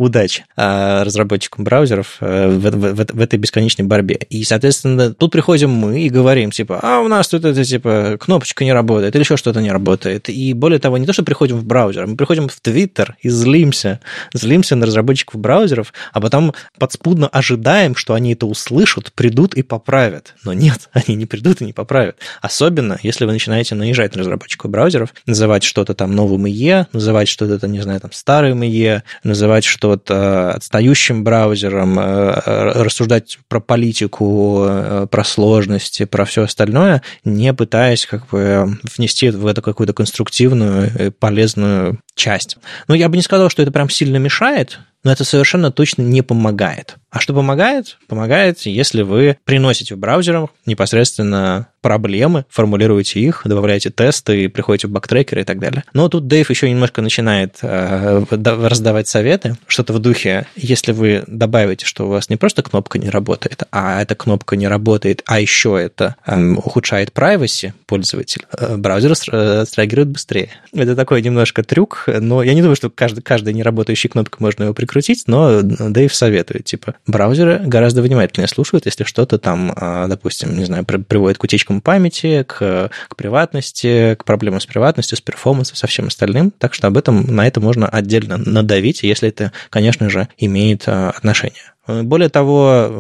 удачи 0.02 0.46
э, 0.58 1.04
разработчикам 1.04 1.64
браузеров 1.64 2.18
э, 2.20 2.48
в, 2.50 2.60
в, 2.60 2.94
в, 2.94 3.06
в 3.14 3.22
этой 3.22 3.38
бесконечной 3.38 3.86
борьбе. 3.86 4.16
И, 4.30 4.44
соответственно, 4.44 5.14
тут 5.14 5.32
приходим 5.32 5.70
мы 5.70 6.02
и 6.02 6.10
говорим, 6.10 6.52
типа, 6.52 6.80
а 6.82 7.00
у 7.02 7.08
нас 7.08 7.28
тут 7.28 7.46
это, 7.46 7.64
типа, 7.64 8.18
кнопочка 8.20 8.64
не 8.64 8.74
работает 8.74 9.16
или 9.16 9.22
еще 9.22 9.38
что-то 9.38 9.62
не 9.62 9.72
работает. 9.72 10.30
И 10.30 10.54
более 10.54 10.80
того, 10.80 10.98
не 10.98 11.06
то, 11.06 11.14
что 11.14 11.24
приходим 11.24 11.58
в 11.58 11.66
браузер, 11.66 12.08
мы 12.08 12.16
приходим 12.16 12.50
в 12.50 12.60
Твиттер 12.60 13.16
и 13.22 13.30
злимся. 13.30 14.00
Злимся 14.34 14.76
на 14.76 14.86
разработчиков 14.86 15.40
браузеров, 15.40 15.94
а 16.12 16.20
потом 16.20 16.54
подспудно 16.80 17.28
ожидаем, 17.28 17.96
что 17.96 18.16
они 18.16 18.34
это 18.34 18.48
услышат, 18.48 19.14
придут 19.14 19.54
и 19.54 19.62
поправят. 19.62 20.34
Но 20.44 20.54
нет, 20.54 20.90
они 20.94 21.16
не 21.16 21.26
придут 21.28 21.62
и 21.62 21.66
не 21.66 21.74
поправят. 21.74 22.18
Особенно, 22.42 22.98
если 23.04 23.26
вы 23.26 23.34
начинаете 23.34 23.76
наезжать 23.76 24.16
на 24.16 24.22
разработчиков 24.22 24.72
браузеров, 24.72 25.14
называть 25.28 25.64
что-то 25.64 25.94
там 25.94 26.16
новым 26.16 26.48
IE, 26.48 26.88
называть 26.92 27.28
что-то, 27.28 27.68
не 27.68 27.82
знаю, 27.82 28.00
там 28.00 28.12
старым 28.12 28.64
IE, 28.64 29.04
называть 29.24 29.64
что-то 29.92 30.54
отстающим 30.54 31.24
браузером, 31.24 32.00
э, 32.00 32.34
рассуждать 32.82 33.40
про 33.50 33.60
политику, 33.60 34.66
э, 34.68 35.08
про 35.10 35.24
сложности, 35.24 36.06
про 36.06 36.24
все 36.26 36.44
остальное, 36.44 37.02
не 37.26 37.54
пытаясь 37.54 38.06
как 38.06 38.28
бы 38.28 38.78
внести 38.96 39.30
в 39.30 39.46
это 39.46 39.62
какую-то 39.62 39.94
конструктивную, 39.94 41.12
полезную 41.20 42.00
часть. 42.16 42.58
Но 42.88 42.96
я 42.96 43.10
бы 43.10 43.18
не 43.18 43.24
сказал, 43.24 43.50
что 43.50 43.62
это 43.62 43.72
прям 43.72 43.90
сильно 43.90 44.18
мешает, 44.18 44.80
но 45.04 45.12
это 45.12 45.24
совершенно 45.24 45.72
точно 45.72 46.04
не 46.04 46.22
помогает. 46.22 46.96
А 47.10 47.20
что 47.20 47.34
помогает? 47.34 47.98
Помогает, 48.08 48.62
если 48.62 49.02
вы 49.02 49.38
приносите 49.46 49.96
в 49.96 49.98
браузер 49.98 50.48
непосредственно 50.66 51.68
проблемы, 51.82 52.46
формулируете 52.50 53.20
их, 53.20 53.42
добавляете 53.46 53.90
тесты, 53.90 54.50
приходите 54.50 54.88
в 54.88 54.92
бактрекеры 54.92 55.42
и 55.42 55.44
так 55.44 55.60
далее. 55.60 55.84
Но 55.94 56.10
тут 56.10 56.28
Дэйв 56.28 56.50
еще 56.50 56.70
немножко 56.70 57.02
начинает 57.02 57.58
э, 57.62 58.24
раздавать 58.30 59.08
советы, 59.08 59.58
что-то 59.68 59.94
в 59.94 60.00
духе, 60.00 60.46
если 60.56 60.92
вы 60.92 61.24
добавите, 61.28 61.86
что 61.86 62.06
у 62.06 62.10
вас 62.10 62.30
не 62.30 62.38
просто 62.38 62.64
кнопка 62.64 63.00
не 63.00 63.10
работает, 63.10 63.64
а 63.72 64.02
эта 64.02 64.16
кнопка 64.16 64.56
не 64.56 64.68
работает, 64.68 65.24
а 65.26 65.40
еще 65.40 65.80
это 65.82 66.16
э, 66.26 66.40
ухудшает 66.54 67.10
privacy 67.10 67.74
пользователя, 67.86 68.46
э, 68.58 68.78
браузер 68.78 69.14
э, 69.32 69.66
среагирует 69.66 70.10
быстрее. 70.10 70.50
Это 70.74 70.96
такой 70.96 71.22
немножко 71.22 71.64
трюк, 71.64 72.06
но 72.08 72.44
я 72.44 72.54
не 72.54 72.62
думаю, 72.62 72.76
что 72.76 72.90
каждый, 72.90 73.22
каждая 73.22 73.54
неработающая 73.54 74.10
кнопка 74.10 74.38
можно 74.40 74.64
его 74.66 74.74
прикрутить, 74.74 75.24
но 75.28 75.62
Дэйв 75.62 76.14
советует, 76.14 76.66
типа, 76.66 76.96
браузеры 77.08 77.60
гораздо 77.66 78.02
внимательнее 78.02 78.48
слушают, 78.48 78.86
если 78.86 79.04
что-то 79.04 79.38
там, 79.38 79.74
а, 79.76 80.08
допустим, 80.08 80.58
не 80.58 80.66
знаю, 80.66 80.86
приводит 80.86 81.38
к 81.38 81.44
утечкам 81.44 81.71
памяти, 81.80 82.44
к, 82.44 82.92
к 83.08 83.16
приватности, 83.16 84.16
к 84.16 84.26
проблемам 84.26 84.60
с 84.60 84.66
приватностью, 84.66 85.18
с 85.18 85.22
перформансом, 85.22 85.78
со 85.78 85.88
всем 85.88 86.08
остальным. 86.08 86.52
Так 86.52 86.74
что 86.74 86.88
об 86.88 86.98
этом, 86.98 87.24
на 87.34 87.48
это 87.48 87.62
можно 87.62 87.88
отдельно 87.88 88.38
надавить, 88.38 89.04
если 89.04 89.30
это, 89.30 89.54
конечно 89.70 90.10
же, 90.10 90.28
имеет 90.38 90.84
а, 90.88 91.12
отношение. 91.12 91.72
Более 91.88 92.30
того, 92.30 92.92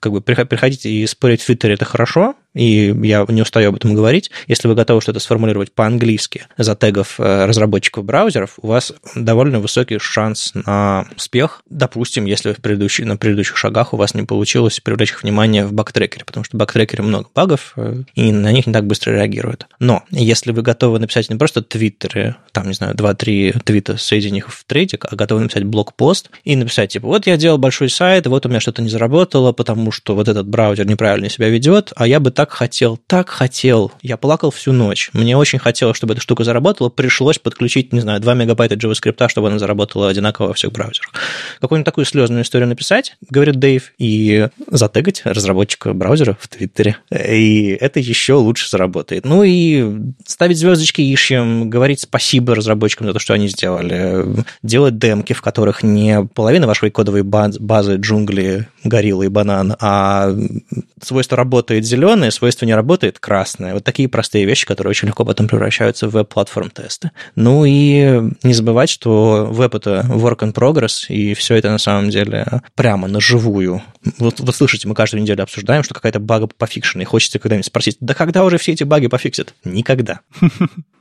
как 0.00 0.12
бы 0.12 0.20
приходить 0.20 0.84
и 0.84 1.06
спорить 1.06 1.42
в 1.42 1.46
Твиттере– 1.46 1.74
это 1.74 1.84
хорошо, 1.84 2.34
и 2.56 2.94
я 3.06 3.24
не 3.28 3.42
устаю 3.42 3.68
об 3.68 3.76
этом 3.76 3.94
говорить. 3.94 4.30
Если 4.46 4.66
вы 4.66 4.74
готовы 4.74 5.00
что-то 5.02 5.20
сформулировать 5.20 5.72
по-английски, 5.72 6.46
затегов 6.56 7.20
э, 7.20 7.44
разработчиков 7.44 8.04
браузеров, 8.04 8.54
у 8.62 8.68
вас 8.68 8.94
довольно 9.14 9.60
высокий 9.60 9.98
шанс 9.98 10.52
на 10.54 11.06
успех. 11.14 11.62
Допустим, 11.68 12.24
если 12.24 12.54
в 12.54 12.56
предыдущих, 12.56 13.04
на 13.04 13.16
предыдущих 13.16 13.56
шагах 13.56 13.92
у 13.92 13.96
вас 13.96 14.14
не 14.14 14.22
получилось 14.22 14.80
привлечь 14.80 15.10
их 15.10 15.22
внимание 15.22 15.66
в 15.66 15.72
бактрекере, 15.74 16.24
потому 16.24 16.44
что 16.44 16.56
в 16.56 16.60
бактрекере 16.60 17.02
много 17.02 17.28
багов, 17.34 17.74
э, 17.76 18.02
и 18.14 18.32
на 18.32 18.50
них 18.52 18.66
не 18.66 18.72
так 18.72 18.86
быстро 18.86 19.12
реагируют. 19.12 19.66
Но 19.78 20.04
если 20.10 20.52
вы 20.52 20.62
готовы 20.62 20.98
написать 20.98 21.28
не 21.28 21.36
просто 21.36 21.62
твиттеры, 21.62 22.36
там, 22.52 22.68
не 22.68 22.74
знаю, 22.74 22.94
2-3 22.94 23.60
твита, 23.64 23.98
соединив 23.98 24.48
их 24.48 24.54
в 24.54 24.64
трейдик, 24.64 25.04
а 25.10 25.14
готовы 25.14 25.42
написать 25.42 25.64
блокпост 25.64 26.30
и 26.44 26.56
написать, 26.56 26.92
типа, 26.92 27.06
вот 27.06 27.26
я 27.26 27.36
делал 27.36 27.58
большой 27.58 27.90
сайт, 27.90 28.26
вот 28.26 28.46
у 28.46 28.48
меня 28.48 28.60
что-то 28.60 28.80
не 28.80 28.88
заработало, 28.88 29.52
потому 29.52 29.92
что 29.92 30.14
вот 30.14 30.28
этот 30.28 30.48
браузер 30.48 30.86
неправильно 30.86 31.28
себя 31.28 31.48
ведет, 31.48 31.92
а 31.96 32.06
я 32.06 32.18
бы 32.18 32.30
так 32.30 32.45
хотел, 32.50 32.96
так 33.06 33.28
хотел. 33.28 33.92
Я 34.02 34.16
плакал 34.16 34.50
всю 34.50 34.72
ночь. 34.72 35.10
Мне 35.12 35.36
очень 35.36 35.58
хотелось, 35.58 35.96
чтобы 35.96 36.14
эта 36.14 36.22
штука 36.22 36.44
заработала. 36.44 36.88
Пришлось 36.88 37.38
подключить, 37.38 37.92
не 37.92 38.00
знаю, 38.00 38.20
2 38.20 38.34
мегабайта 38.34 38.74
JavaScript, 38.74 39.28
чтобы 39.28 39.48
она 39.48 39.58
заработала 39.58 40.08
одинаково 40.08 40.48
во 40.48 40.54
всех 40.54 40.72
браузерах. 40.72 41.12
Какую-нибудь 41.60 41.84
такую 41.84 42.04
слезную 42.04 42.42
историю 42.42 42.68
написать, 42.68 43.16
говорит 43.28 43.56
Дэйв, 43.56 43.92
и 43.98 44.48
затегать 44.70 45.22
разработчика 45.24 45.92
браузера 45.92 46.36
в 46.40 46.48
Твиттере. 46.48 46.96
И 47.10 47.76
это 47.80 48.00
еще 48.00 48.34
лучше 48.34 48.68
заработает. 48.68 49.24
Ну 49.24 49.42
и 49.42 49.84
ставить 50.26 50.58
звездочки 50.58 51.00
ищем, 51.00 51.70
говорить 51.70 52.00
спасибо 52.00 52.54
разработчикам 52.54 53.06
за 53.06 53.12
то, 53.12 53.18
что 53.18 53.34
они 53.34 53.48
сделали, 53.48 54.44
делать 54.62 54.98
демки, 54.98 55.32
в 55.32 55.42
которых 55.42 55.82
не 55.82 56.24
половина 56.34 56.66
вашей 56.66 56.90
кодовой 56.90 57.22
базы 57.22 57.96
джунгли, 57.96 58.68
горилла 58.88 59.24
и 59.24 59.28
банан, 59.28 59.76
а 59.80 60.34
свойство 61.02 61.36
работает 61.36 61.84
зеленое, 61.84 62.30
свойство 62.30 62.66
не 62.66 62.74
работает 62.74 63.18
красное. 63.18 63.74
Вот 63.74 63.84
такие 63.84 64.08
простые 64.08 64.44
вещи, 64.44 64.66
которые 64.66 64.90
очень 64.90 65.08
легко 65.08 65.24
потом 65.24 65.48
превращаются 65.48 66.08
в 66.08 66.12
веб-платформ 66.12 66.70
тесты. 66.70 67.10
Ну 67.34 67.64
и 67.64 68.22
не 68.42 68.54
забывать, 68.54 68.90
что 68.90 69.48
веб 69.50 69.74
это 69.74 70.06
work 70.08 70.38
in 70.38 70.52
progress, 70.52 71.06
и 71.08 71.34
все 71.34 71.56
это 71.56 71.70
на 71.70 71.78
самом 71.78 72.10
деле 72.10 72.62
прямо 72.74 73.08
на 73.08 73.20
живую. 73.20 73.82
Вот, 74.18 74.40
вот 74.40 74.54
слышите, 74.54 74.88
мы 74.88 74.94
каждую 74.94 75.22
неделю 75.22 75.42
обсуждаем, 75.42 75.82
что 75.82 75.94
какая-то 75.94 76.20
бага 76.20 76.46
пофикшена, 76.46 77.02
и 77.02 77.06
хочется 77.06 77.38
когда-нибудь 77.38 77.66
спросить, 77.66 77.96
да 78.00 78.14
когда 78.14 78.44
уже 78.44 78.58
все 78.58 78.72
эти 78.72 78.84
баги 78.84 79.08
пофиксят? 79.08 79.54
Никогда. 79.64 80.20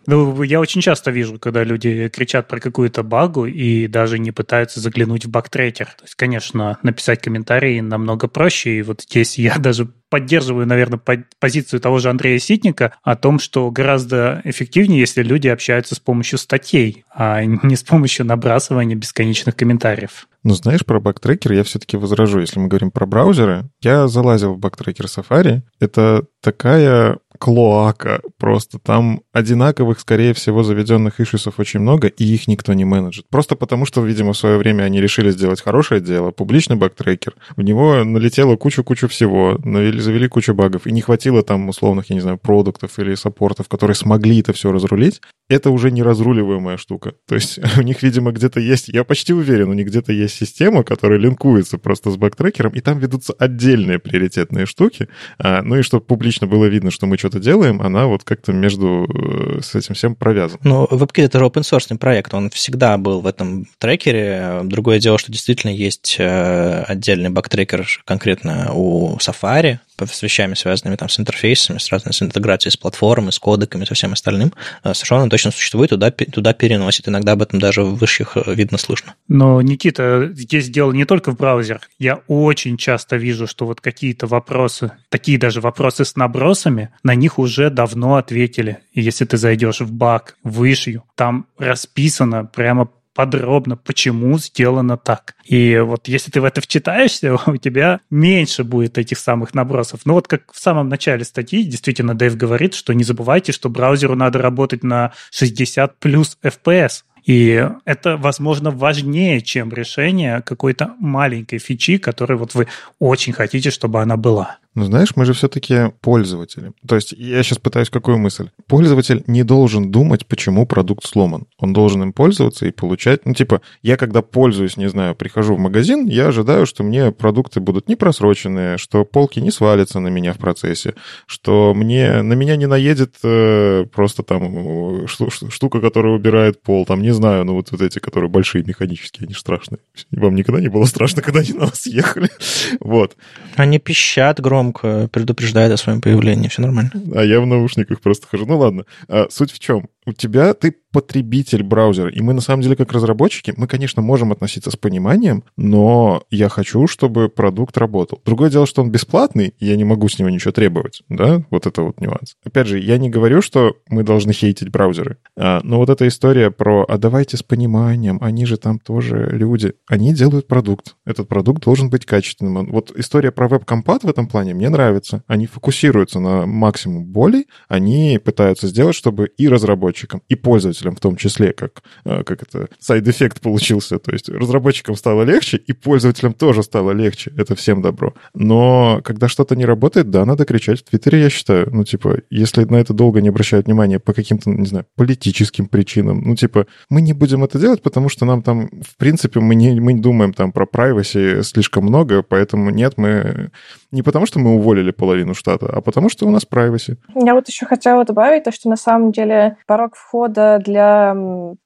Ну, 0.07 0.43
я 0.43 0.59
очень 0.59 0.81
часто 0.81 1.11
вижу, 1.11 1.39
когда 1.39 1.63
люди 1.63 2.09
кричат 2.09 2.47
про 2.47 2.59
какую-то 2.59 3.01
багу 3.03 3.45
и 3.45 3.87
даже 3.87 4.19
не 4.19 4.31
пытаются 4.31 4.79
заглянуть 4.79 5.25
в 5.25 5.29
бактрекер. 5.29 5.87
То 5.87 6.03
есть, 6.03 6.15
конечно, 6.15 6.77
написать 6.83 7.21
комментарий 7.21 7.74
намного 7.81 8.27
проще, 8.27 8.79
и 8.79 8.81
вот 8.81 9.01
здесь 9.01 9.37
я 9.37 9.55
даже 9.59 9.87
поддерживаю, 10.09 10.67
наверное, 10.67 10.99
позицию 11.39 11.79
того 11.79 11.99
же 11.99 12.09
Андрея 12.09 12.39
Ситника 12.39 12.93
о 13.03 13.15
том, 13.15 13.39
что 13.39 13.69
гораздо 13.71 14.41
эффективнее, 14.45 14.99
если 14.99 15.23
люди 15.23 15.47
общаются 15.47 15.95
с 15.95 15.99
помощью 15.99 16.37
статей, 16.37 17.03
а 17.13 17.43
не 17.43 17.75
с 17.75 17.83
помощью 17.83 18.25
набрасывания 18.25 18.95
бесконечных 18.95 19.55
комментариев. 19.55 20.27
Ну, 20.43 20.53
знаешь, 20.53 20.85
про 20.85 20.99
бактрекер 20.99 21.53
я 21.53 21.63
все-таки 21.63 21.97
возражу. 21.97 22.39
Если 22.39 22.59
мы 22.59 22.67
говорим 22.67 22.91
про 22.91 23.07
браузеры, 23.07 23.65
я 23.81 24.07
залазил 24.07 24.53
в 24.53 24.59
бактрекер 24.59 25.05
Safari. 25.05 25.61
Это 25.79 26.25
такая 26.41 27.17
клоака 27.39 28.21
просто. 28.37 28.79
Там 28.79 29.21
одинаковых, 29.31 29.99
скорее 29.99 30.33
всего, 30.33 30.63
заведенных 30.63 31.19
ишисов 31.19 31.59
очень 31.59 31.79
много, 31.79 32.07
и 32.07 32.23
их 32.23 32.47
никто 32.47 32.73
не 32.73 32.85
менеджит. 32.85 33.25
Просто 33.29 33.55
потому, 33.55 33.85
что, 33.85 34.03
видимо, 34.03 34.33
в 34.33 34.37
свое 34.37 34.57
время 34.57 34.83
они 34.83 35.01
решили 35.01 35.31
сделать 35.31 35.61
хорошее 35.61 36.01
дело, 36.01 36.31
публичный 36.31 36.75
бактрекер. 36.75 37.35
В 37.55 37.61
него 37.61 38.03
налетело 38.03 38.55
кучу-кучу 38.55 39.07
всего, 39.07 39.59
навели, 39.63 39.99
завели 39.99 40.27
кучу 40.27 40.53
багов, 40.53 40.87
и 40.87 40.91
не 40.91 41.01
хватило 41.01 41.43
там 41.43 41.69
условных, 41.69 42.09
я 42.09 42.15
не 42.15 42.21
знаю, 42.21 42.37
продуктов 42.37 42.97
или 42.99 43.15
саппортов, 43.15 43.67
которые 43.67 43.95
смогли 43.95 44.39
это 44.39 44.53
все 44.53 44.71
разрулить. 44.71 45.21
Это 45.47 45.69
уже 45.69 45.91
не 45.91 46.01
разруливаемая 46.01 46.77
штука. 46.77 47.13
То 47.27 47.35
есть 47.35 47.59
у 47.77 47.81
них, 47.81 48.03
видимо, 48.03 48.31
где-то 48.31 48.59
есть, 48.59 48.87
я 48.89 49.03
почти 49.03 49.33
уверен, 49.33 49.69
у 49.69 49.73
них 49.73 49.87
где-то 49.87 50.11
есть 50.11 50.35
система, 50.35 50.83
которая 50.83 51.19
линкуется 51.19 51.77
просто 51.77 52.11
с 52.11 52.17
бактрекером, 52.17 52.73
и 52.73 52.81
там 52.81 52.99
ведутся 52.99 53.33
отдельные 53.33 53.99
приоритетные 53.99 54.65
штуки. 54.65 55.07
А, 55.37 55.61
ну 55.61 55.77
и 55.77 55.81
чтобы 55.81 56.05
публично 56.05 56.47
было 56.47 56.65
видно, 56.65 56.91
что 56.91 57.05
мы 57.05 57.17
что-то 57.25 57.39
делаем, 57.39 57.81
она 57.81 58.05
вот 58.05 58.23
как-то 58.23 58.53
между 58.53 59.05
э, 59.05 59.61
с 59.61 59.73
этим 59.73 59.95
всем 59.95 60.15
провязана. 60.15 60.59
Ну, 60.63 60.85
WebKit— 60.85 61.23
это 61.25 61.39
же 61.39 61.45
open 61.45 61.61
source 61.61 61.97
проект, 61.97 62.33
он 62.35 62.51
всегда 62.51 62.97
был 62.97 63.21
в 63.21 63.27
этом 63.27 63.65
трекере. 63.79 64.61
Другое 64.63 64.99
дело, 64.99 65.17
что 65.17 65.31
действительно 65.31 65.71
есть 65.71 66.17
э, 66.19 66.83
отдельный 66.83 67.29
баг-трекер 67.29 67.87
конкретно 68.05 68.71
у 68.73 69.17
Safari, 69.17 69.79
с 70.03 70.21
вещами, 70.21 70.53
связанными 70.53 70.95
там 70.95 71.09
с 71.09 71.19
интерфейсами, 71.19 71.77
с 71.77 71.91
разной 71.91 72.13
с 72.13 72.21
интеграцией 72.21 72.71
с 72.71 72.77
платформой, 72.77 73.31
с 73.31 73.39
кодеками, 73.39 73.85
со 73.85 73.93
всем 73.93 74.13
остальным, 74.13 74.53
э, 74.83 74.93
совершенно 74.93 75.29
точно 75.29 75.51
существует, 75.51 75.89
туда, 75.89 76.11
туда 76.11 76.53
переносит. 76.53 77.07
Иногда 77.07 77.33
об 77.33 77.41
этом 77.41 77.59
даже 77.59 77.83
в 77.83 77.95
высших 77.95 78.37
видно 78.47 78.77
слышно. 78.77 79.15
Но, 79.27 79.61
Никита, 79.61 80.29
здесь 80.33 80.69
дело 80.69 80.91
не 80.91 81.05
только 81.05 81.31
в 81.31 81.37
браузерах. 81.37 81.89
Я 81.99 82.21
очень 82.27 82.77
часто 82.77 83.15
вижу, 83.15 83.47
что 83.47 83.65
вот 83.65 83.81
какие-то 83.81 84.27
вопросы, 84.27 84.91
такие 85.09 85.37
даже 85.37 85.61
вопросы 85.61 86.05
с 86.05 86.15
набросами, 86.15 86.89
на 87.03 87.15
них 87.15 87.39
уже 87.39 87.69
давно 87.69 88.15
ответили. 88.15 88.79
И 88.93 89.01
если 89.01 89.25
ты 89.25 89.37
зайдешь 89.37 89.81
в 89.81 89.91
баг, 89.91 90.37
в 90.43 90.63
issue, 90.63 91.01
там 91.15 91.47
расписано 91.57 92.45
прямо 92.45 92.89
подробно, 93.15 93.77
почему 93.77 94.37
сделано 94.37 94.97
так. 94.97 95.35
И 95.45 95.79
вот 95.79 96.07
если 96.07 96.29
ты 96.29 96.41
в 96.41 96.43
это 96.43 96.61
вчитаешься, 96.61 97.35
у 97.47 97.57
тебя 97.57 98.01
меньше 98.11 98.63
будет 98.63 98.99
этих 98.99 99.17
самых 99.17 99.55
набросов. 99.55 100.01
Ну 100.05 100.13
вот 100.13 100.27
как 100.27 100.51
в 100.51 100.59
самом 100.59 100.89
начале 100.89 101.23
статьи, 101.23 101.63
действительно, 101.63 102.13
Дэйв 102.13 102.37
говорит, 102.37 102.75
что 102.75 102.93
не 102.93 103.03
забывайте, 103.03 103.51
что 103.51 103.69
браузеру 103.69 104.15
надо 104.15 104.39
работать 104.39 104.83
на 104.83 105.13
60 105.31 105.97
плюс 105.97 106.37
FPS. 106.43 107.03
И 107.25 107.67
это, 107.85 108.17
возможно, 108.17 108.69
важнее, 108.69 109.41
чем 109.41 109.73
решение 109.73 110.43
какой-то 110.43 110.93
маленькой 110.99 111.57
фичи, 111.57 111.97
которой 111.97 112.37
вот 112.37 112.53
вы 112.53 112.67
очень 112.99 113.33
хотите, 113.33 113.71
чтобы 113.71 113.99
она 114.01 114.15
была. 114.15 114.57
Ну, 114.75 114.83
знаешь, 114.83 115.15
мы 115.15 115.23
же 115.23 115.31
все-таки 115.31 115.91
пользователи. 116.01 116.73
То 116.85 116.95
есть 116.95 117.13
я 117.13 117.41
сейчас 117.43 117.59
пытаюсь 117.59 117.89
какую 117.89 118.17
мысль. 118.17 118.49
Пользователь 118.67 119.23
не 119.25 119.43
должен 119.43 119.89
думать, 119.89 120.25
почему 120.25 120.65
продукт 120.65 121.05
сломан. 121.05 121.45
Он 121.57 121.71
должен 121.71 122.03
им 122.03 122.11
пользоваться 122.13 122.65
и 122.65 122.71
получать... 122.71 123.25
Ну, 123.25 123.33
типа, 123.33 123.61
я 123.81 123.95
когда 123.95 124.21
пользуюсь, 124.21 124.75
не 124.75 124.89
знаю, 124.89 125.15
прихожу 125.15 125.55
в 125.55 125.59
магазин, 125.59 126.05
я 126.07 126.27
ожидаю, 126.27 126.65
что 126.65 126.83
мне 126.83 127.11
продукты 127.11 127.61
будут 127.61 127.87
не 127.87 127.95
просроченные, 127.95 128.77
что 128.77 129.05
полки 129.05 129.39
не 129.39 129.49
свалятся 129.49 130.01
на 130.01 130.09
меня 130.09 130.33
в 130.33 130.39
процессе, 130.39 130.95
что 131.25 131.73
мне 131.73 132.21
на 132.21 132.33
меня 132.33 132.57
не 132.57 132.65
наедет 132.65 133.15
э, 133.23 133.85
просто 133.93 134.23
там 134.23 135.07
штука, 135.07 135.79
которая 135.79 136.13
убирает 136.13 136.61
пол, 136.61 136.85
там, 136.85 137.01
не 137.01 137.13
знаю, 137.13 137.45
ну 137.45 137.53
вот, 137.53 137.71
вот 137.71 137.81
эти, 137.81 137.99
которые 137.99 138.29
большие 138.29 138.65
механические, 138.65 139.25
они 139.25 139.33
страшные. 139.33 139.79
Вам 140.11 140.35
никогда 140.35 140.59
не 140.59 140.67
было 140.67 140.83
страшно, 140.83 141.21
когда 141.21 141.39
они 141.39 141.53
на 141.53 141.67
вас 141.67 141.85
ехали? 141.85 142.29
Вот. 142.79 143.15
Они 143.55 143.79
пищат 143.79 144.39
громко 144.39 145.09
предупреждает 145.11 145.71
о 145.71 145.77
своем 145.77 146.01
появлении. 146.01 146.47
Все 146.47 146.61
нормально. 146.61 146.91
А 147.15 147.23
я 147.23 147.39
в 147.39 147.45
наушниках 147.45 148.01
просто 148.01 148.27
хожу. 148.27 148.45
Ну 148.45 148.57
ладно. 148.57 148.85
А, 149.07 149.27
суть 149.29 149.51
в 149.51 149.59
чем? 149.59 149.89
У 150.05 150.13
тебя 150.13 150.53
ты 150.53 150.75
потребитель 150.95 151.61
браузера. 151.61 152.09
И 152.09 152.21
мы, 152.21 152.31
на 152.31 152.39
самом 152.39 152.61
деле, 152.61 152.77
как 152.77 152.93
разработчики, 152.93 153.53
мы, 153.57 153.67
конечно, 153.67 154.01
можем 154.01 154.31
относиться 154.31 154.71
с 154.71 154.77
пониманием, 154.77 155.43
но 155.57 156.23
я 156.31 156.47
хочу, 156.47 156.87
чтобы 156.87 157.27
продукт 157.27 157.77
работал. 157.77 158.21
Другое 158.25 158.49
дело, 158.49 158.65
что 158.65 158.81
он 158.81 158.91
бесплатный, 158.91 159.53
я 159.59 159.75
не 159.75 159.83
могу 159.83 160.07
с 160.07 160.17
него 160.17 160.29
ничего 160.29 160.53
требовать, 160.53 161.01
да? 161.09 161.43
Вот 161.49 161.67
это 161.67 161.81
вот 161.81 161.99
нюанс. 161.99 162.37
Опять 162.45 162.67
же, 162.67 162.79
я 162.79 162.97
не 162.97 163.09
говорю, 163.09 163.41
что 163.41 163.75
мы 163.89 164.03
должны 164.03 164.31
хейтить 164.31 164.69
браузеры, 164.69 165.17
а, 165.37 165.59
но 165.63 165.79
вот 165.79 165.89
эта 165.89 166.07
история 166.07 166.49
про 166.49 166.85
«а 166.87 166.97
давайте 166.97 167.35
с 167.35 167.43
пониманием, 167.43 168.17
они 168.21 168.45
же 168.45 168.55
там 168.55 168.79
тоже 168.79 169.27
люди», 169.33 169.73
они 169.87 170.13
делают 170.13 170.47
продукт. 170.47 170.95
Этот 171.05 171.27
продукт 171.27 171.65
должен 171.65 171.89
быть 171.89 172.05
качественным. 172.05 172.71
Вот 172.71 172.93
история 172.95 173.33
про 173.33 173.49
веб-компат 173.49 174.05
в 174.05 174.07
этом 174.07 174.29
плане 174.29 174.53
мне 174.53 174.69
нравится. 174.69 175.23
Они 175.27 175.45
фокусируются 175.45 176.21
на 176.21 176.45
максимум 176.45 177.03
боли, 177.03 177.47
они 177.67 178.17
пытаются 178.23 178.67
сделать, 178.67 178.95
чтобы 178.95 179.27
и 179.27 179.49
разработчикам, 179.95 180.21
и 180.29 180.35
пользователям 180.35 180.95
в 180.95 180.99
том 180.99 181.15
числе, 181.15 181.53
как, 181.53 181.83
э, 182.05 182.23
как 182.23 182.43
это, 182.43 182.67
side 182.79 183.04
effect 183.04 183.41
получился. 183.41 183.97
То 183.97 184.11
есть 184.11 184.29
разработчикам 184.29 184.95
стало 184.95 185.23
легче, 185.23 185.57
и 185.57 185.73
пользователям 185.73 186.33
тоже 186.33 186.63
стало 186.63 186.91
легче. 186.91 187.31
Это 187.37 187.55
всем 187.55 187.81
добро. 187.81 188.13
Но 188.33 189.01
когда 189.03 189.27
что-то 189.27 189.55
не 189.55 189.65
работает, 189.65 190.09
да, 190.09 190.25
надо 190.25 190.45
кричать 190.45 190.79
в 190.79 190.83
Твиттере, 190.83 191.21
я 191.21 191.29
считаю. 191.29 191.69
Ну, 191.71 191.83
типа, 191.83 192.19
если 192.29 192.65
на 192.65 192.77
это 192.77 192.93
долго 192.93 193.21
не 193.21 193.29
обращают 193.29 193.67
внимания 193.67 193.99
по 193.99 194.13
каким-то, 194.13 194.49
не 194.49 194.67
знаю, 194.67 194.85
политическим 194.95 195.67
причинам, 195.67 196.21
ну, 196.25 196.35
типа, 196.35 196.65
мы 196.89 197.01
не 197.01 197.13
будем 197.13 197.43
это 197.43 197.59
делать, 197.59 197.81
потому 197.81 198.09
что 198.09 198.25
нам 198.25 198.41
там, 198.41 198.69
в 198.81 198.97
принципе, 198.97 199.39
мы 199.39 199.55
не, 199.55 199.79
мы 199.79 199.93
не 199.93 200.01
думаем 200.01 200.33
там 200.33 200.51
про 200.51 200.65
privacy 200.65 201.43
слишком 201.43 201.85
много, 201.85 202.21
поэтому 202.21 202.69
нет, 202.69 202.97
мы 202.97 203.49
не 203.91 204.01
потому, 204.01 204.25
что 204.25 204.39
мы 204.39 204.55
уволили 204.55 204.91
половину 204.91 205.33
штата, 205.33 205.67
а 205.67 205.81
потому, 205.81 206.09
что 206.09 206.27
у 206.27 206.31
нас 206.31 206.45
privacy. 206.49 206.97
Я 207.15 207.33
вот 207.33 207.47
еще 207.47 207.65
хотела 207.65 208.03
добавить 208.03 208.43
то, 208.43 208.51
что 208.51 208.69
на 208.69 208.75
самом 208.75 209.11
деле 209.11 209.57
порог 209.85 209.95
входа 209.95 210.59
для, 210.63 211.15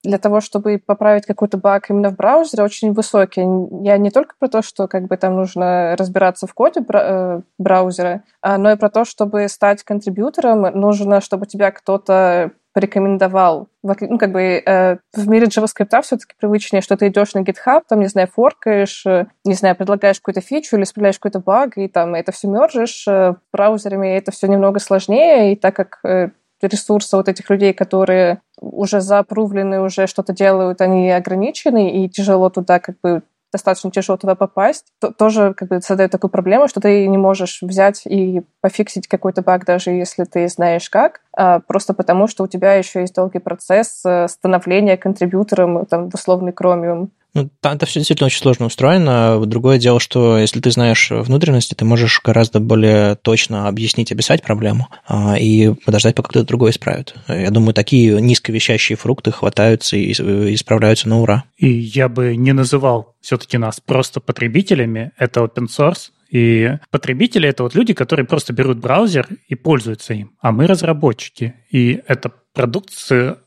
для 0.03 0.17
того, 0.17 0.41
чтобы 0.41 0.82
поправить 0.86 1.26
какой-то 1.26 1.57
баг 1.57 1.89
именно 1.89 2.09
в 2.09 2.15
браузере, 2.15 2.63
очень 2.63 2.93
высокий. 2.93 3.41
Я 3.84 3.97
не 3.97 4.11
только 4.11 4.36
про 4.38 4.47
то, 4.47 4.61
что 4.61 4.88
как 4.88 5.07
бы 5.07 5.17
там 5.17 5.36
нужно 5.36 5.95
разбираться 5.97 6.47
в 6.47 6.53
коде 6.53 6.82
э, 6.82 7.41
браузера, 7.57 8.24
а, 8.41 8.57
но 8.57 8.72
и 8.72 8.76
про 8.76 8.89
то, 8.89 9.05
чтобы 9.05 9.47
стать 9.47 9.84
контрибьютором, 9.84 10.61
нужно, 10.80 11.22
чтобы 11.22 11.45
тебя 11.45 11.72
кто-то 11.72 12.51
порекомендовал. 12.74 13.67
Ну, 13.84 14.17
как 14.17 14.32
бы 14.32 14.41
э, 14.41 14.97
в 15.13 15.28
мире 15.28 15.47
JavaScript 15.47 16.01
все-таки 16.03 16.36
привычнее, 16.39 16.82
что 16.82 16.97
ты 16.97 17.07
идешь 17.07 17.34
на 17.34 17.39
GitHub, 17.39 17.82
там, 17.88 17.99
не 17.99 18.07
знаю, 18.07 18.28
форкаешь, 18.28 19.05
э, 19.05 19.26
не 19.43 19.55
знаю, 19.55 19.76
предлагаешь 19.76 20.20
какую-то 20.20 20.41
фичу 20.41 20.76
или 20.76 20.84
исправляешь 20.84 21.17
какой-то 21.17 21.39
баг, 21.39 21.78
и 21.78 21.88
там 21.88 22.13
это 22.15 22.32
все 22.32 22.47
мержишь. 22.47 23.07
Э, 23.07 23.36
браузерами 23.51 24.09
это 24.09 24.32
все 24.32 24.47
немного 24.47 24.80
сложнее, 24.80 25.53
и 25.53 25.55
так 25.55 25.76
как 25.76 25.99
э, 26.03 26.30
ресурсы 26.68 27.16
вот 27.16 27.28
этих 27.30 27.49
людей, 27.49 27.74
которые 27.74 28.41
уже 28.60 29.01
запрувлены, 29.01 29.82
уже 29.82 30.07
что-то 30.07 30.34
делают, 30.34 30.82
они 30.82 31.10
ограничены, 31.12 32.03
и 32.03 32.10
тяжело 32.10 32.49
туда 32.49 32.80
как 32.80 32.97
бы 33.01 33.24
достаточно 33.51 33.91
тяжело 33.91 34.18
туда 34.18 34.36
попасть, 34.36 34.86
то, 34.99 35.12
тоже 35.12 35.53
как 35.55 35.70
бы 35.70 35.82
создает 35.82 36.12
такую 36.12 36.30
проблему, 36.30 36.68
что 36.68 36.80
ты 36.80 37.07
не 37.07 37.18
можешь 37.18 37.60
взять 37.62 38.03
и 38.05 38.43
пофиксить 38.62 39.07
какой-то 39.07 39.41
баг, 39.41 39.66
даже 39.66 39.91
если 39.91 40.24
ты 40.24 40.47
знаешь 40.47 40.89
как, 40.89 41.22
а, 41.34 41.60
просто 41.60 41.93
потому 41.93 42.28
что 42.28 42.43
у 42.43 42.47
тебя 42.47 42.76
еще 42.76 43.01
есть 43.01 43.16
долгий 43.16 43.39
процесс 43.39 44.01
э, 44.05 44.28
становления 44.28 44.97
контрибьютором 44.97 45.86
там, 45.86 46.10
в 46.10 46.16
условный 46.16 46.51
Chromium. 46.51 47.10
Ну, 47.40 47.50
там 47.62 47.76
это 47.76 47.86
все 47.86 48.02
действительно 48.02 48.26
очень 48.28 48.42
сложно 48.42 48.66
устроено. 48.66 49.42
Другое 49.46 49.78
дело, 49.78 50.02
что 50.02 50.38
если 50.38 50.60
ты 50.60 50.72
знаешь 50.72 51.10
внутренности, 51.10 51.74
ты 51.74 51.86
можешь 51.86 52.22
гораздо 52.22 52.60
более 52.60 53.16
точно 53.16 53.70
объяснить, 53.70 54.12
описать 54.12 54.44
проблему 54.44 54.90
а, 55.08 55.38
и 55.40 55.74
подождать, 55.86 56.16
пока 56.16 56.30
кто-то 56.30 56.46
другой 56.46 56.72
исправит. 56.72 57.16
Я 57.30 57.50
думаю, 57.50 57.74
такие 57.74 58.20
низковещащие 58.20 58.98
фрукты 58.98 59.32
хватаются 59.32 59.96
и 59.96 60.12
исправляются 60.12 61.08
на 61.08 61.22
ура. 61.22 61.46
И 61.58 61.70
я 61.70 62.10
бы 62.10 62.36
не 62.36 62.52
называл 62.52 63.16
все-таки 63.22 63.58
нас 63.58 63.80
просто 63.80 64.20
потребителями. 64.20 65.12
Это 65.18 65.40
open 65.40 65.68
source, 65.68 66.10
и 66.30 66.78
потребители— 66.92 67.50
это 67.50 67.64
вот 67.64 67.74
люди, 67.74 67.94
которые 67.94 68.26
просто 68.26 68.54
берут 68.54 68.78
браузер 68.78 69.28
и 69.48 69.56
пользуются 69.56 70.14
им, 70.14 70.32
а 70.42 70.52
мы 70.52 70.68
разработчики. 70.68 71.56
И 71.72 72.02
это 72.08 72.32
продукт 72.54 72.91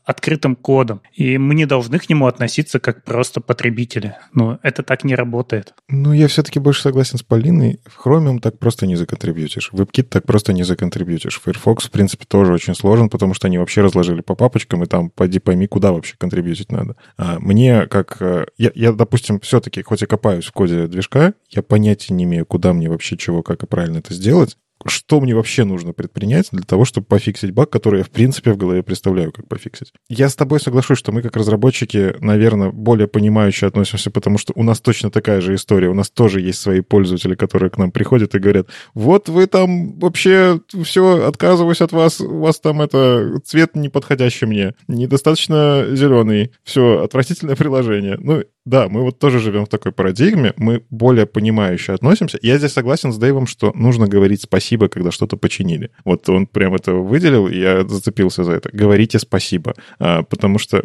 открытым 0.05 0.55
кодом, 0.55 1.01
и 1.13 1.37
мы 1.37 1.55
не 1.55 1.65
должны 1.65 1.99
к 1.99 2.09
нему 2.09 2.27
относиться 2.27 2.79
как 2.79 3.03
просто 3.03 3.41
потребители. 3.41 4.15
Но 4.33 4.59
это 4.63 4.83
так 4.83 5.03
не 5.03 5.15
работает. 5.15 5.73
Ну, 5.87 6.13
я 6.13 6.27
все-таки 6.27 6.59
больше 6.59 6.81
согласен 6.81 7.17
с 7.17 7.23
Полиной. 7.23 7.79
В 7.85 8.05
Chromium 8.05 8.39
так 8.39 8.59
просто 8.59 8.85
не 8.87 8.95
законтрибьютишь. 8.95 9.71
WebKit 9.73 10.03
так 10.03 10.25
просто 10.25 10.53
не 10.53 10.63
законтрибьютишь. 10.63 11.39
Firefox, 11.39 11.85
в 11.85 11.91
принципе, 11.91 12.25
тоже 12.25 12.53
очень 12.53 12.75
сложен, 12.75 13.09
потому 13.09 13.33
что 13.33 13.47
они 13.47 13.57
вообще 13.57 13.81
разложили 13.81 14.21
по 14.21 14.35
папочкам, 14.35 14.83
и 14.83 14.87
там 14.87 15.09
поди 15.09 15.39
пойми, 15.39 15.67
куда 15.67 15.91
вообще 15.91 16.15
контрибьютить 16.17 16.71
надо. 16.71 16.95
А 17.17 17.39
мне 17.39 17.87
как... 17.87 18.17
Э, 18.21 18.45
я, 18.57 18.71
я, 18.75 18.91
допустим, 18.91 19.39
все-таки, 19.39 19.81
хоть 19.81 20.03
и 20.03 20.05
копаюсь 20.05 20.45
в 20.45 20.51
коде 20.51 20.87
движка, 20.87 21.33
я 21.49 21.61
понятия 21.61 22.13
не 22.13 22.23
имею, 22.23 22.45
куда 22.45 22.73
мне 22.73 22.89
вообще 22.89 23.17
чего, 23.17 23.43
как 23.43 23.63
и 23.63 23.67
правильно 23.67 23.99
это 23.99 24.13
сделать 24.13 24.57
что 24.89 25.19
мне 25.21 25.35
вообще 25.35 25.63
нужно 25.63 25.93
предпринять 25.93 26.49
для 26.51 26.63
того, 26.63 26.85
чтобы 26.85 27.07
пофиксить 27.07 27.51
баг, 27.51 27.69
который 27.69 27.99
я, 27.99 28.03
в 28.03 28.09
принципе, 28.09 28.51
в 28.53 28.57
голове 28.57 28.83
представляю, 28.83 29.31
как 29.31 29.47
пофиксить. 29.47 29.93
Я 30.09 30.29
с 30.29 30.35
тобой 30.35 30.59
соглашусь, 30.59 30.97
что 30.97 31.11
мы, 31.11 31.21
как 31.21 31.35
разработчики, 31.35 32.15
наверное, 32.19 32.71
более 32.71 33.07
понимающе 33.07 33.67
относимся, 33.67 34.11
потому 34.11 34.37
что 34.37 34.53
у 34.55 34.63
нас 34.63 34.79
точно 34.79 35.11
такая 35.11 35.41
же 35.41 35.55
история. 35.55 35.89
У 35.89 35.93
нас 35.93 36.09
тоже 36.09 36.41
есть 36.41 36.59
свои 36.59 36.81
пользователи, 36.81 37.35
которые 37.35 37.69
к 37.69 37.77
нам 37.77 37.91
приходят 37.91 38.35
и 38.35 38.39
говорят, 38.39 38.67
вот 38.93 39.29
вы 39.29 39.47
там 39.47 39.99
вообще 39.99 40.59
все, 40.83 41.27
отказываюсь 41.27 41.81
от 41.81 41.91
вас, 41.91 42.21
у 42.21 42.39
вас 42.39 42.59
там 42.59 42.81
это 42.81 43.39
цвет 43.45 43.75
не 43.75 43.89
подходящий 43.89 44.45
мне, 44.45 44.73
недостаточно 44.87 45.87
зеленый, 45.91 46.51
все, 46.63 47.01
отвратительное 47.03 47.55
приложение. 47.55 48.17
Ну, 48.19 48.43
да, 48.65 48.87
мы 48.87 49.01
вот 49.01 49.19
тоже 49.19 49.39
живем 49.39 49.65
в 49.65 49.69
такой 49.69 49.91
парадигме, 49.91 50.53
мы 50.55 50.83
более 50.89 51.25
понимающе 51.25 51.93
относимся. 51.93 52.39
Я 52.41 52.57
здесь 52.57 52.71
согласен 52.71 53.11
с 53.11 53.17
Дэйвом, 53.17 53.45
что 53.45 53.73
нужно 53.75 54.07
говорить 54.07 54.41
спасибо, 54.41 54.87
когда 54.87 55.11
что-то 55.11 55.35
починили. 55.35 55.91
Вот 56.05 56.29
он 56.29 56.47
прям 56.47 56.73
это 56.73 56.93
выделил, 56.93 57.47
и 57.47 57.59
я 57.59 57.85
зацепился 57.85 58.45
за 58.45 58.53
это. 58.53 58.69
Говорите 58.71 59.19
спасибо. 59.19 59.73
А, 59.99 60.23
потому 60.23 60.59
что, 60.59 60.81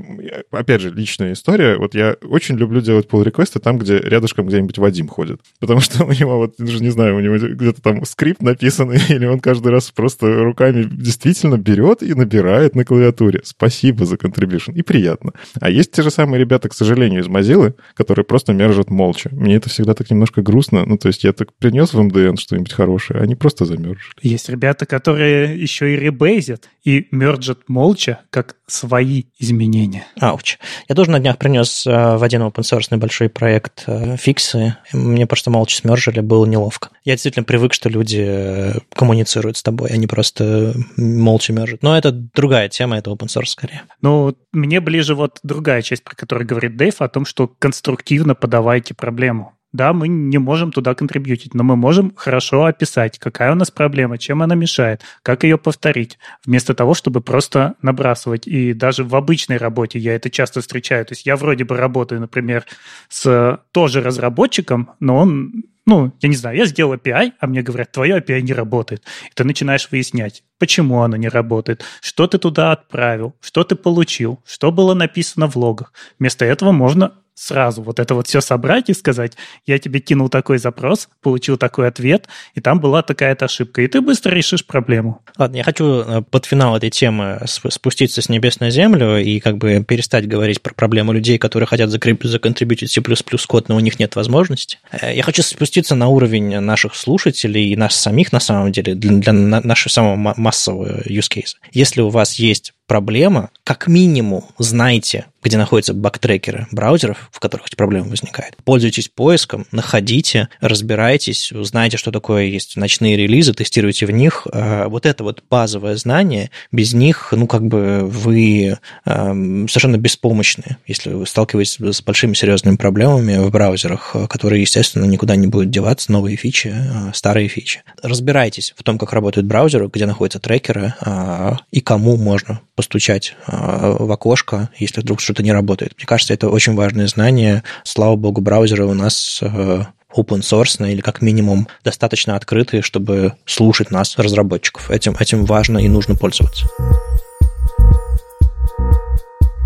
опять 0.50 0.80
же, 0.80 0.90
личная 0.90 1.34
история. 1.34 1.76
Вот 1.76 1.94
я 1.94 2.16
очень 2.22 2.56
люблю 2.56 2.80
делать 2.80 3.06
pull-реквесты 3.08 3.60
там, 3.60 3.78
где 3.78 3.98
рядышком 3.98 4.46
где-нибудь 4.48 4.78
Вадим 4.78 5.06
ходит. 5.06 5.40
Потому 5.60 5.80
что 5.80 6.04
у 6.08 6.10
него, 6.10 6.36
вот, 6.36 6.54
даже 6.58 6.82
не 6.82 6.90
знаю, 6.90 7.16
у 7.16 7.20
него 7.20 7.36
где-то 7.36 7.80
там 7.80 8.04
скрипт 8.04 8.42
написанный, 8.42 8.98
или 9.08 9.26
он 9.26 9.38
каждый 9.38 9.70
раз 9.70 9.92
просто 9.92 10.42
руками 10.42 10.82
действительно 10.82 11.56
берет 11.56 12.02
и 12.02 12.12
набирает 12.14 12.74
на 12.74 12.84
клавиатуре. 12.84 13.40
Спасибо 13.44 14.04
за 14.04 14.16
contribution. 14.16 14.74
И 14.74 14.82
приятно. 14.82 15.32
А 15.60 15.70
есть 15.70 15.92
те 15.92 16.02
же 16.02 16.10
самые 16.10 16.40
ребята, 16.40 16.68
к 16.68 16.74
сожалению, 16.74 17.22
из 17.22 17.28
Mozilla, 17.28 17.67
которые 17.94 18.24
просто 18.24 18.52
мержат 18.52 18.90
молча. 18.90 19.30
Мне 19.32 19.56
это 19.56 19.68
всегда 19.68 19.94
так 19.94 20.10
немножко 20.10 20.42
грустно. 20.42 20.84
Ну, 20.84 20.98
то 20.98 21.08
есть 21.08 21.24
я 21.24 21.32
так 21.32 21.52
принес 21.54 21.92
в 21.92 22.00
МДН 22.00 22.36
что-нибудь 22.36 22.72
хорошее, 22.72 23.20
а 23.20 23.22
они 23.22 23.34
просто 23.34 23.64
замержат. 23.64 24.14
Есть 24.22 24.48
ребята, 24.48 24.86
которые 24.86 25.60
еще 25.60 25.92
и 25.92 25.96
ребейзят 25.96 26.68
и 26.84 27.08
мерджат 27.10 27.68
молча, 27.68 28.20
как 28.30 28.56
свои 28.68 29.24
изменения. 29.38 30.06
Ауч. 30.20 30.58
Я 30.88 30.94
тоже 30.94 31.10
на 31.10 31.18
днях 31.18 31.38
принес 31.38 31.86
э, 31.86 32.16
в 32.16 32.22
один 32.22 32.42
open 32.42 32.62
source 32.62 32.88
небольшой 32.90 33.28
проект 33.28 33.84
э, 33.86 34.16
фиксы. 34.16 34.76
Мне 34.92 35.26
просто 35.26 35.50
молча 35.50 35.76
смержили, 35.76 36.20
было 36.20 36.46
неловко. 36.46 36.90
Я 37.04 37.14
действительно 37.14 37.44
привык, 37.44 37.72
что 37.72 37.88
люди 37.88 38.24
э, 38.26 38.74
коммуницируют 38.94 39.56
с 39.56 39.62
тобой, 39.62 39.90
они 39.90 40.06
просто 40.06 40.74
молча 40.96 41.52
мержат. 41.52 41.82
Но 41.82 41.96
это 41.96 42.12
другая 42.12 42.68
тема, 42.68 42.98
это 42.98 43.10
open 43.10 43.26
source 43.26 43.46
скорее. 43.46 43.82
Ну, 44.02 44.36
мне 44.52 44.80
ближе 44.80 45.14
вот 45.14 45.38
другая 45.42 45.82
часть, 45.82 46.04
про 46.04 46.14
которую 46.14 46.46
говорит 46.46 46.76
Дэйв, 46.76 47.00
о 47.00 47.08
том, 47.08 47.24
что 47.24 47.48
конструктивно 47.48 48.34
подавайте 48.34 48.94
проблему. 48.94 49.57
Да, 49.72 49.92
мы 49.92 50.08
не 50.08 50.38
можем 50.38 50.72
туда 50.72 50.94
контрибьютить, 50.94 51.52
но 51.52 51.62
мы 51.62 51.76
можем 51.76 52.14
хорошо 52.16 52.64
описать, 52.64 53.18
какая 53.18 53.52
у 53.52 53.54
нас 53.54 53.70
проблема, 53.70 54.16
чем 54.16 54.42
она 54.42 54.54
мешает, 54.54 55.02
как 55.22 55.44
ее 55.44 55.58
повторить, 55.58 56.18
вместо 56.46 56.74
того, 56.74 56.94
чтобы 56.94 57.20
просто 57.20 57.74
набрасывать. 57.82 58.46
И 58.46 58.72
даже 58.72 59.04
в 59.04 59.14
обычной 59.14 59.58
работе 59.58 59.98
я 59.98 60.14
это 60.14 60.30
часто 60.30 60.62
встречаю. 60.62 61.04
То 61.04 61.12
есть 61.12 61.26
я 61.26 61.36
вроде 61.36 61.64
бы 61.64 61.76
работаю, 61.76 62.20
например, 62.20 62.64
с 63.10 63.60
тоже 63.72 64.00
разработчиком, 64.00 64.92
но 65.00 65.16
он 65.16 65.52
ну, 65.88 66.12
я 66.20 66.28
не 66.28 66.36
знаю, 66.36 66.58
я 66.58 66.66
сделал 66.66 66.92
API, 66.92 67.32
а 67.40 67.46
мне 67.46 67.62
говорят, 67.62 67.92
твое 67.92 68.18
API 68.18 68.42
не 68.42 68.52
работает. 68.52 69.04
И 69.30 69.32
ты 69.34 69.44
начинаешь 69.44 69.88
выяснять, 69.90 70.44
почему 70.58 71.00
оно 71.00 71.16
не 71.16 71.30
работает, 71.30 71.82
что 72.02 72.26
ты 72.26 72.36
туда 72.36 72.72
отправил, 72.72 73.34
что 73.40 73.64
ты 73.64 73.74
получил, 73.74 74.38
что 74.46 74.70
было 74.70 74.92
написано 74.92 75.48
в 75.48 75.56
логах. 75.56 75.94
Вместо 76.18 76.44
этого 76.44 76.72
можно 76.72 77.14
сразу 77.38 77.82
вот 77.82 78.00
это 78.00 78.14
вот 78.14 78.26
все 78.26 78.40
собрать 78.40 78.90
и 78.90 78.94
сказать, 78.94 79.34
я 79.66 79.78
тебе 79.78 80.00
кинул 80.00 80.28
такой 80.28 80.58
запрос, 80.58 81.08
получил 81.22 81.56
такой 81.56 81.88
ответ, 81.88 82.26
и 82.54 82.60
там 82.60 82.80
была 82.80 83.02
такая-то 83.02 83.44
ошибка, 83.44 83.82
и 83.82 83.86
ты 83.86 84.00
быстро 84.00 84.34
решишь 84.34 84.66
проблему. 84.66 85.22
Ладно, 85.36 85.56
я 85.56 85.64
хочу 85.64 85.84
э, 85.84 86.22
под 86.22 86.46
финал 86.46 86.76
этой 86.76 86.90
темы 86.90 87.40
спуститься 87.46 88.20
с 88.22 88.28
небес 88.28 88.58
на 88.60 88.70
землю 88.70 89.18
и 89.18 89.38
как 89.38 89.58
бы 89.58 89.84
перестать 89.86 90.26
говорить 90.26 90.60
про 90.60 90.74
проблему 90.74 91.12
людей, 91.12 91.38
которые 91.38 91.66
хотят 91.66 91.90
законтрибьютить 91.90 92.90
C++ 92.90 93.00
код, 93.46 93.68
но 93.68 93.76
у 93.76 93.80
них 93.80 93.98
нет 94.00 94.16
возможности. 94.16 94.78
Э, 94.90 95.14
я 95.14 95.22
хочу 95.22 95.42
спуститься 95.42 95.94
на 95.94 96.08
уровень 96.08 96.58
наших 96.58 96.96
слушателей 96.96 97.72
и 97.72 97.76
нас 97.76 97.94
самих, 97.94 98.32
на 98.32 98.40
самом 98.40 98.72
деле, 98.72 98.94
для, 98.94 99.12
для 99.12 99.32
нашего 99.32 99.92
самого 99.92 100.34
массового 100.36 101.02
use 101.02 101.30
case. 101.30 101.54
Если 101.72 102.00
у 102.00 102.08
вас 102.08 102.34
есть 102.34 102.74
проблема, 102.88 103.50
как 103.62 103.86
минимум 103.86 104.44
знайте, 104.58 105.26
где 105.42 105.56
находятся 105.56 105.94
бактрекеры 105.94 106.66
браузеров, 106.72 107.28
в 107.32 107.40
которых 107.40 107.68
эти 107.68 107.76
проблемы 107.76 108.10
возникают. 108.10 108.56
Пользуйтесь 108.64 109.08
поиском, 109.08 109.66
находите, 109.72 110.48
разбирайтесь, 110.60 111.52
узнаете, 111.52 111.96
что 111.96 112.10
такое 112.10 112.44
есть 112.44 112.76
ночные 112.76 113.16
релизы, 113.16 113.54
тестируйте 113.54 114.06
в 114.06 114.10
них. 114.10 114.46
А, 114.52 114.88
вот 114.88 115.06
это 115.06 115.24
вот 115.24 115.42
базовое 115.48 115.96
знание, 115.96 116.50
без 116.72 116.92
них, 116.92 117.28
ну, 117.32 117.46
как 117.46 117.66
бы 117.66 118.00
вы 118.04 118.76
совершенно 119.04 119.96
беспомощны, 119.96 120.76
если 120.86 121.10
вы 121.10 121.26
сталкиваетесь 121.26 121.78
с 121.78 122.02
большими 122.02 122.34
серьезными 122.34 122.76
проблемами 122.76 123.38
в 123.38 123.50
браузерах, 123.50 124.14
которые, 124.28 124.62
естественно, 124.62 125.04
никуда 125.04 125.36
не 125.36 125.46
будут 125.46 125.70
деваться, 125.70 126.12
новые 126.12 126.36
фичи, 126.36 126.74
а, 126.74 127.12
старые 127.14 127.48
фичи. 127.48 127.82
Разбирайтесь 128.02 128.74
в 128.76 128.82
том, 128.82 128.98
как 128.98 129.12
работают 129.12 129.46
браузеры, 129.46 129.88
где 129.92 130.06
находятся 130.06 130.40
трекеры 130.40 130.94
а, 131.00 131.58
и 131.70 131.80
кому 131.80 132.16
можно 132.16 132.60
постучать 132.74 133.36
в 133.46 134.12
окошко, 134.12 134.70
если 134.78 135.00
вдруг 135.00 135.20
что-то 135.28 135.42
не 135.42 135.52
работает. 135.52 135.92
Мне 135.98 136.06
кажется, 136.06 136.32
это 136.32 136.48
очень 136.48 136.74
важное 136.74 137.06
знание. 137.06 137.62
Слава 137.84 138.16
богу, 138.16 138.40
браузеры 138.40 138.86
у 138.86 138.94
нас 138.94 139.40
э, 139.42 139.82
open 140.16 140.40
source 140.40 140.90
или 140.90 141.02
как 141.02 141.20
минимум 141.20 141.68
достаточно 141.84 142.34
открытые, 142.34 142.80
чтобы 142.80 143.34
слушать 143.44 143.90
нас, 143.90 144.16
разработчиков. 144.16 144.90
Этим, 144.90 145.14
этим 145.18 145.44
важно 145.44 145.76
и 145.76 145.88
нужно 145.88 146.14
пользоваться. 146.14 146.66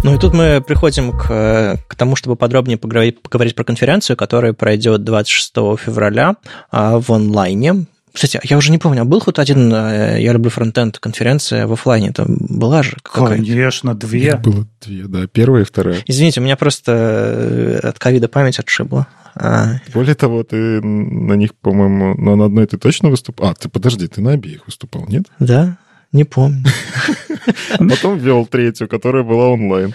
Ну 0.02 0.16
и 0.16 0.18
тут 0.18 0.34
мы 0.34 0.60
приходим 0.60 1.16
к, 1.16 1.78
к 1.86 1.94
тому, 1.94 2.16
чтобы 2.16 2.34
подробнее 2.34 2.76
поговорить, 2.76 3.22
поговорить 3.22 3.54
про 3.54 3.62
конференцию, 3.62 4.16
которая 4.16 4.52
пройдет 4.52 5.04
26 5.04 5.52
февраля 5.78 6.34
а, 6.72 6.98
в 6.98 7.12
онлайне. 7.12 7.86
Кстати, 8.12 8.40
я 8.42 8.56
уже 8.58 8.70
не 8.70 8.78
помню, 8.78 9.02
а 9.02 9.04
был 9.04 9.20
хоть 9.20 9.38
один 9.38 9.72
э, 9.72 10.20
«Я 10.20 10.32
люблю 10.32 10.50
фронтенд» 10.50 10.98
конференция 10.98 11.66
в 11.66 11.72
офлайне? 11.72 12.12
Там 12.12 12.36
была 12.40 12.82
же 12.82 12.96
какая-то? 13.02 13.36
Конечно, 13.36 13.94
две. 13.94 14.28
Их 14.28 14.40
было 14.40 14.66
две, 14.84 15.04
да. 15.04 15.26
Первая 15.26 15.62
и 15.62 15.64
вторая. 15.64 16.02
Извините, 16.06 16.40
у 16.40 16.42
меня 16.42 16.56
просто 16.56 16.92
э, 16.92 17.88
от 17.88 17.98
ковида 17.98 18.28
память 18.28 18.58
отшибла. 18.58 19.06
А... 19.34 19.76
Более 19.94 20.14
того, 20.14 20.42
ты 20.42 20.56
на 20.82 21.34
них, 21.34 21.54
по-моему, 21.54 22.14
ну, 22.18 22.36
на 22.36 22.44
одной 22.46 22.66
ты 22.66 22.76
точно 22.76 23.08
выступал. 23.08 23.50
А, 23.50 23.54
ты 23.54 23.68
подожди, 23.68 24.06
ты 24.06 24.20
на 24.20 24.32
обеих 24.32 24.66
выступал, 24.66 25.06
нет? 25.06 25.24
Да, 25.38 25.78
не 26.12 26.24
помню. 26.24 26.64
Потом 27.78 28.18
ввел 28.18 28.46
третью, 28.46 28.88
которая 28.88 29.22
была 29.22 29.48
онлайн. 29.48 29.94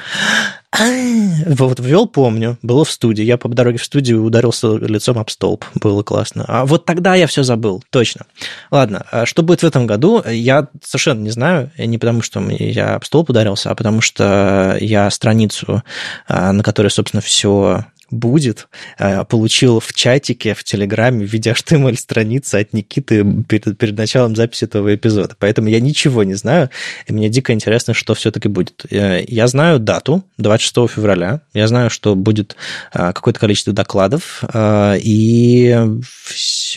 Вот 1.47 1.80
ввел, 1.80 2.07
помню, 2.07 2.57
было 2.61 2.86
в 2.86 2.91
студии. 2.91 3.24
Я 3.24 3.38
по 3.38 3.49
дороге 3.49 3.78
в 3.78 3.84
студию 3.84 4.24
ударился 4.24 4.76
лицом 4.76 5.18
об 5.18 5.30
столб. 5.30 5.65
Было 5.76 6.03
классно. 6.03 6.45
А 6.47 6.65
вот 6.65 6.86
тогда 6.86 7.15
я 7.15 7.26
все 7.26 7.43
забыл, 7.43 7.84
точно. 7.89 8.26
Ладно, 8.70 9.05
а 9.11 9.26
что 9.26 9.43
будет 9.43 9.61
в 9.61 9.65
этом 9.65 9.88
году, 9.88 10.24
я 10.28 10.68
совершенно 10.84 11.22
не 11.22 11.30
знаю. 11.30 11.72
Не 11.78 11.97
потому, 11.97 12.22
что 12.22 12.41
я 12.49 12.95
об 12.95 13.05
столб 13.05 13.30
ударился, 13.30 13.72
а 13.72 13.76
потому 13.76 14.01
что 14.01 14.78
я 14.80 15.09
страницу, 15.09 15.84
а, 16.28 16.51
на 16.51 16.63
которой, 16.63 16.89
собственно, 16.89 17.22
все 17.22 17.86
будет, 18.12 18.68
э, 18.99 19.24
получил 19.26 19.80
в 19.80 19.93
чатике, 19.93 20.53
в 20.53 20.64
Телеграме 20.64 21.26
в 21.26 21.30
виде 21.30 21.51
HTML-страницы 21.51 22.55
от 22.55 22.74
Никиты 22.74 23.26
перед, 23.47 23.78
перед 23.78 23.97
началом 23.97 24.36
записи 24.36 24.66
этого 24.66 24.93
эпизода. 24.93 25.36
Поэтому 25.38 25.68
я 25.68 25.80
ничего 25.80 26.24
не 26.24 26.36
знаю, 26.36 26.70
и 27.08 27.14
мне 27.14 27.30
дико 27.30 27.53
интересно, 27.53 27.93
что 27.93 28.14
все-таки 28.14 28.47
будет. 28.47 28.86
Э, 28.89 29.24
я 29.28 29.47
знаю 29.47 29.80
дату, 29.80 30.24
26 30.38 30.93
февраля, 30.93 31.41
я 31.53 31.68
знаю, 31.68 31.89
что 31.89 32.16
будет 32.16 32.55
э, 32.93 33.14
какое-то 33.14 33.39
количество 33.39 33.74
докладов, 33.74 34.43
и 34.55 35.88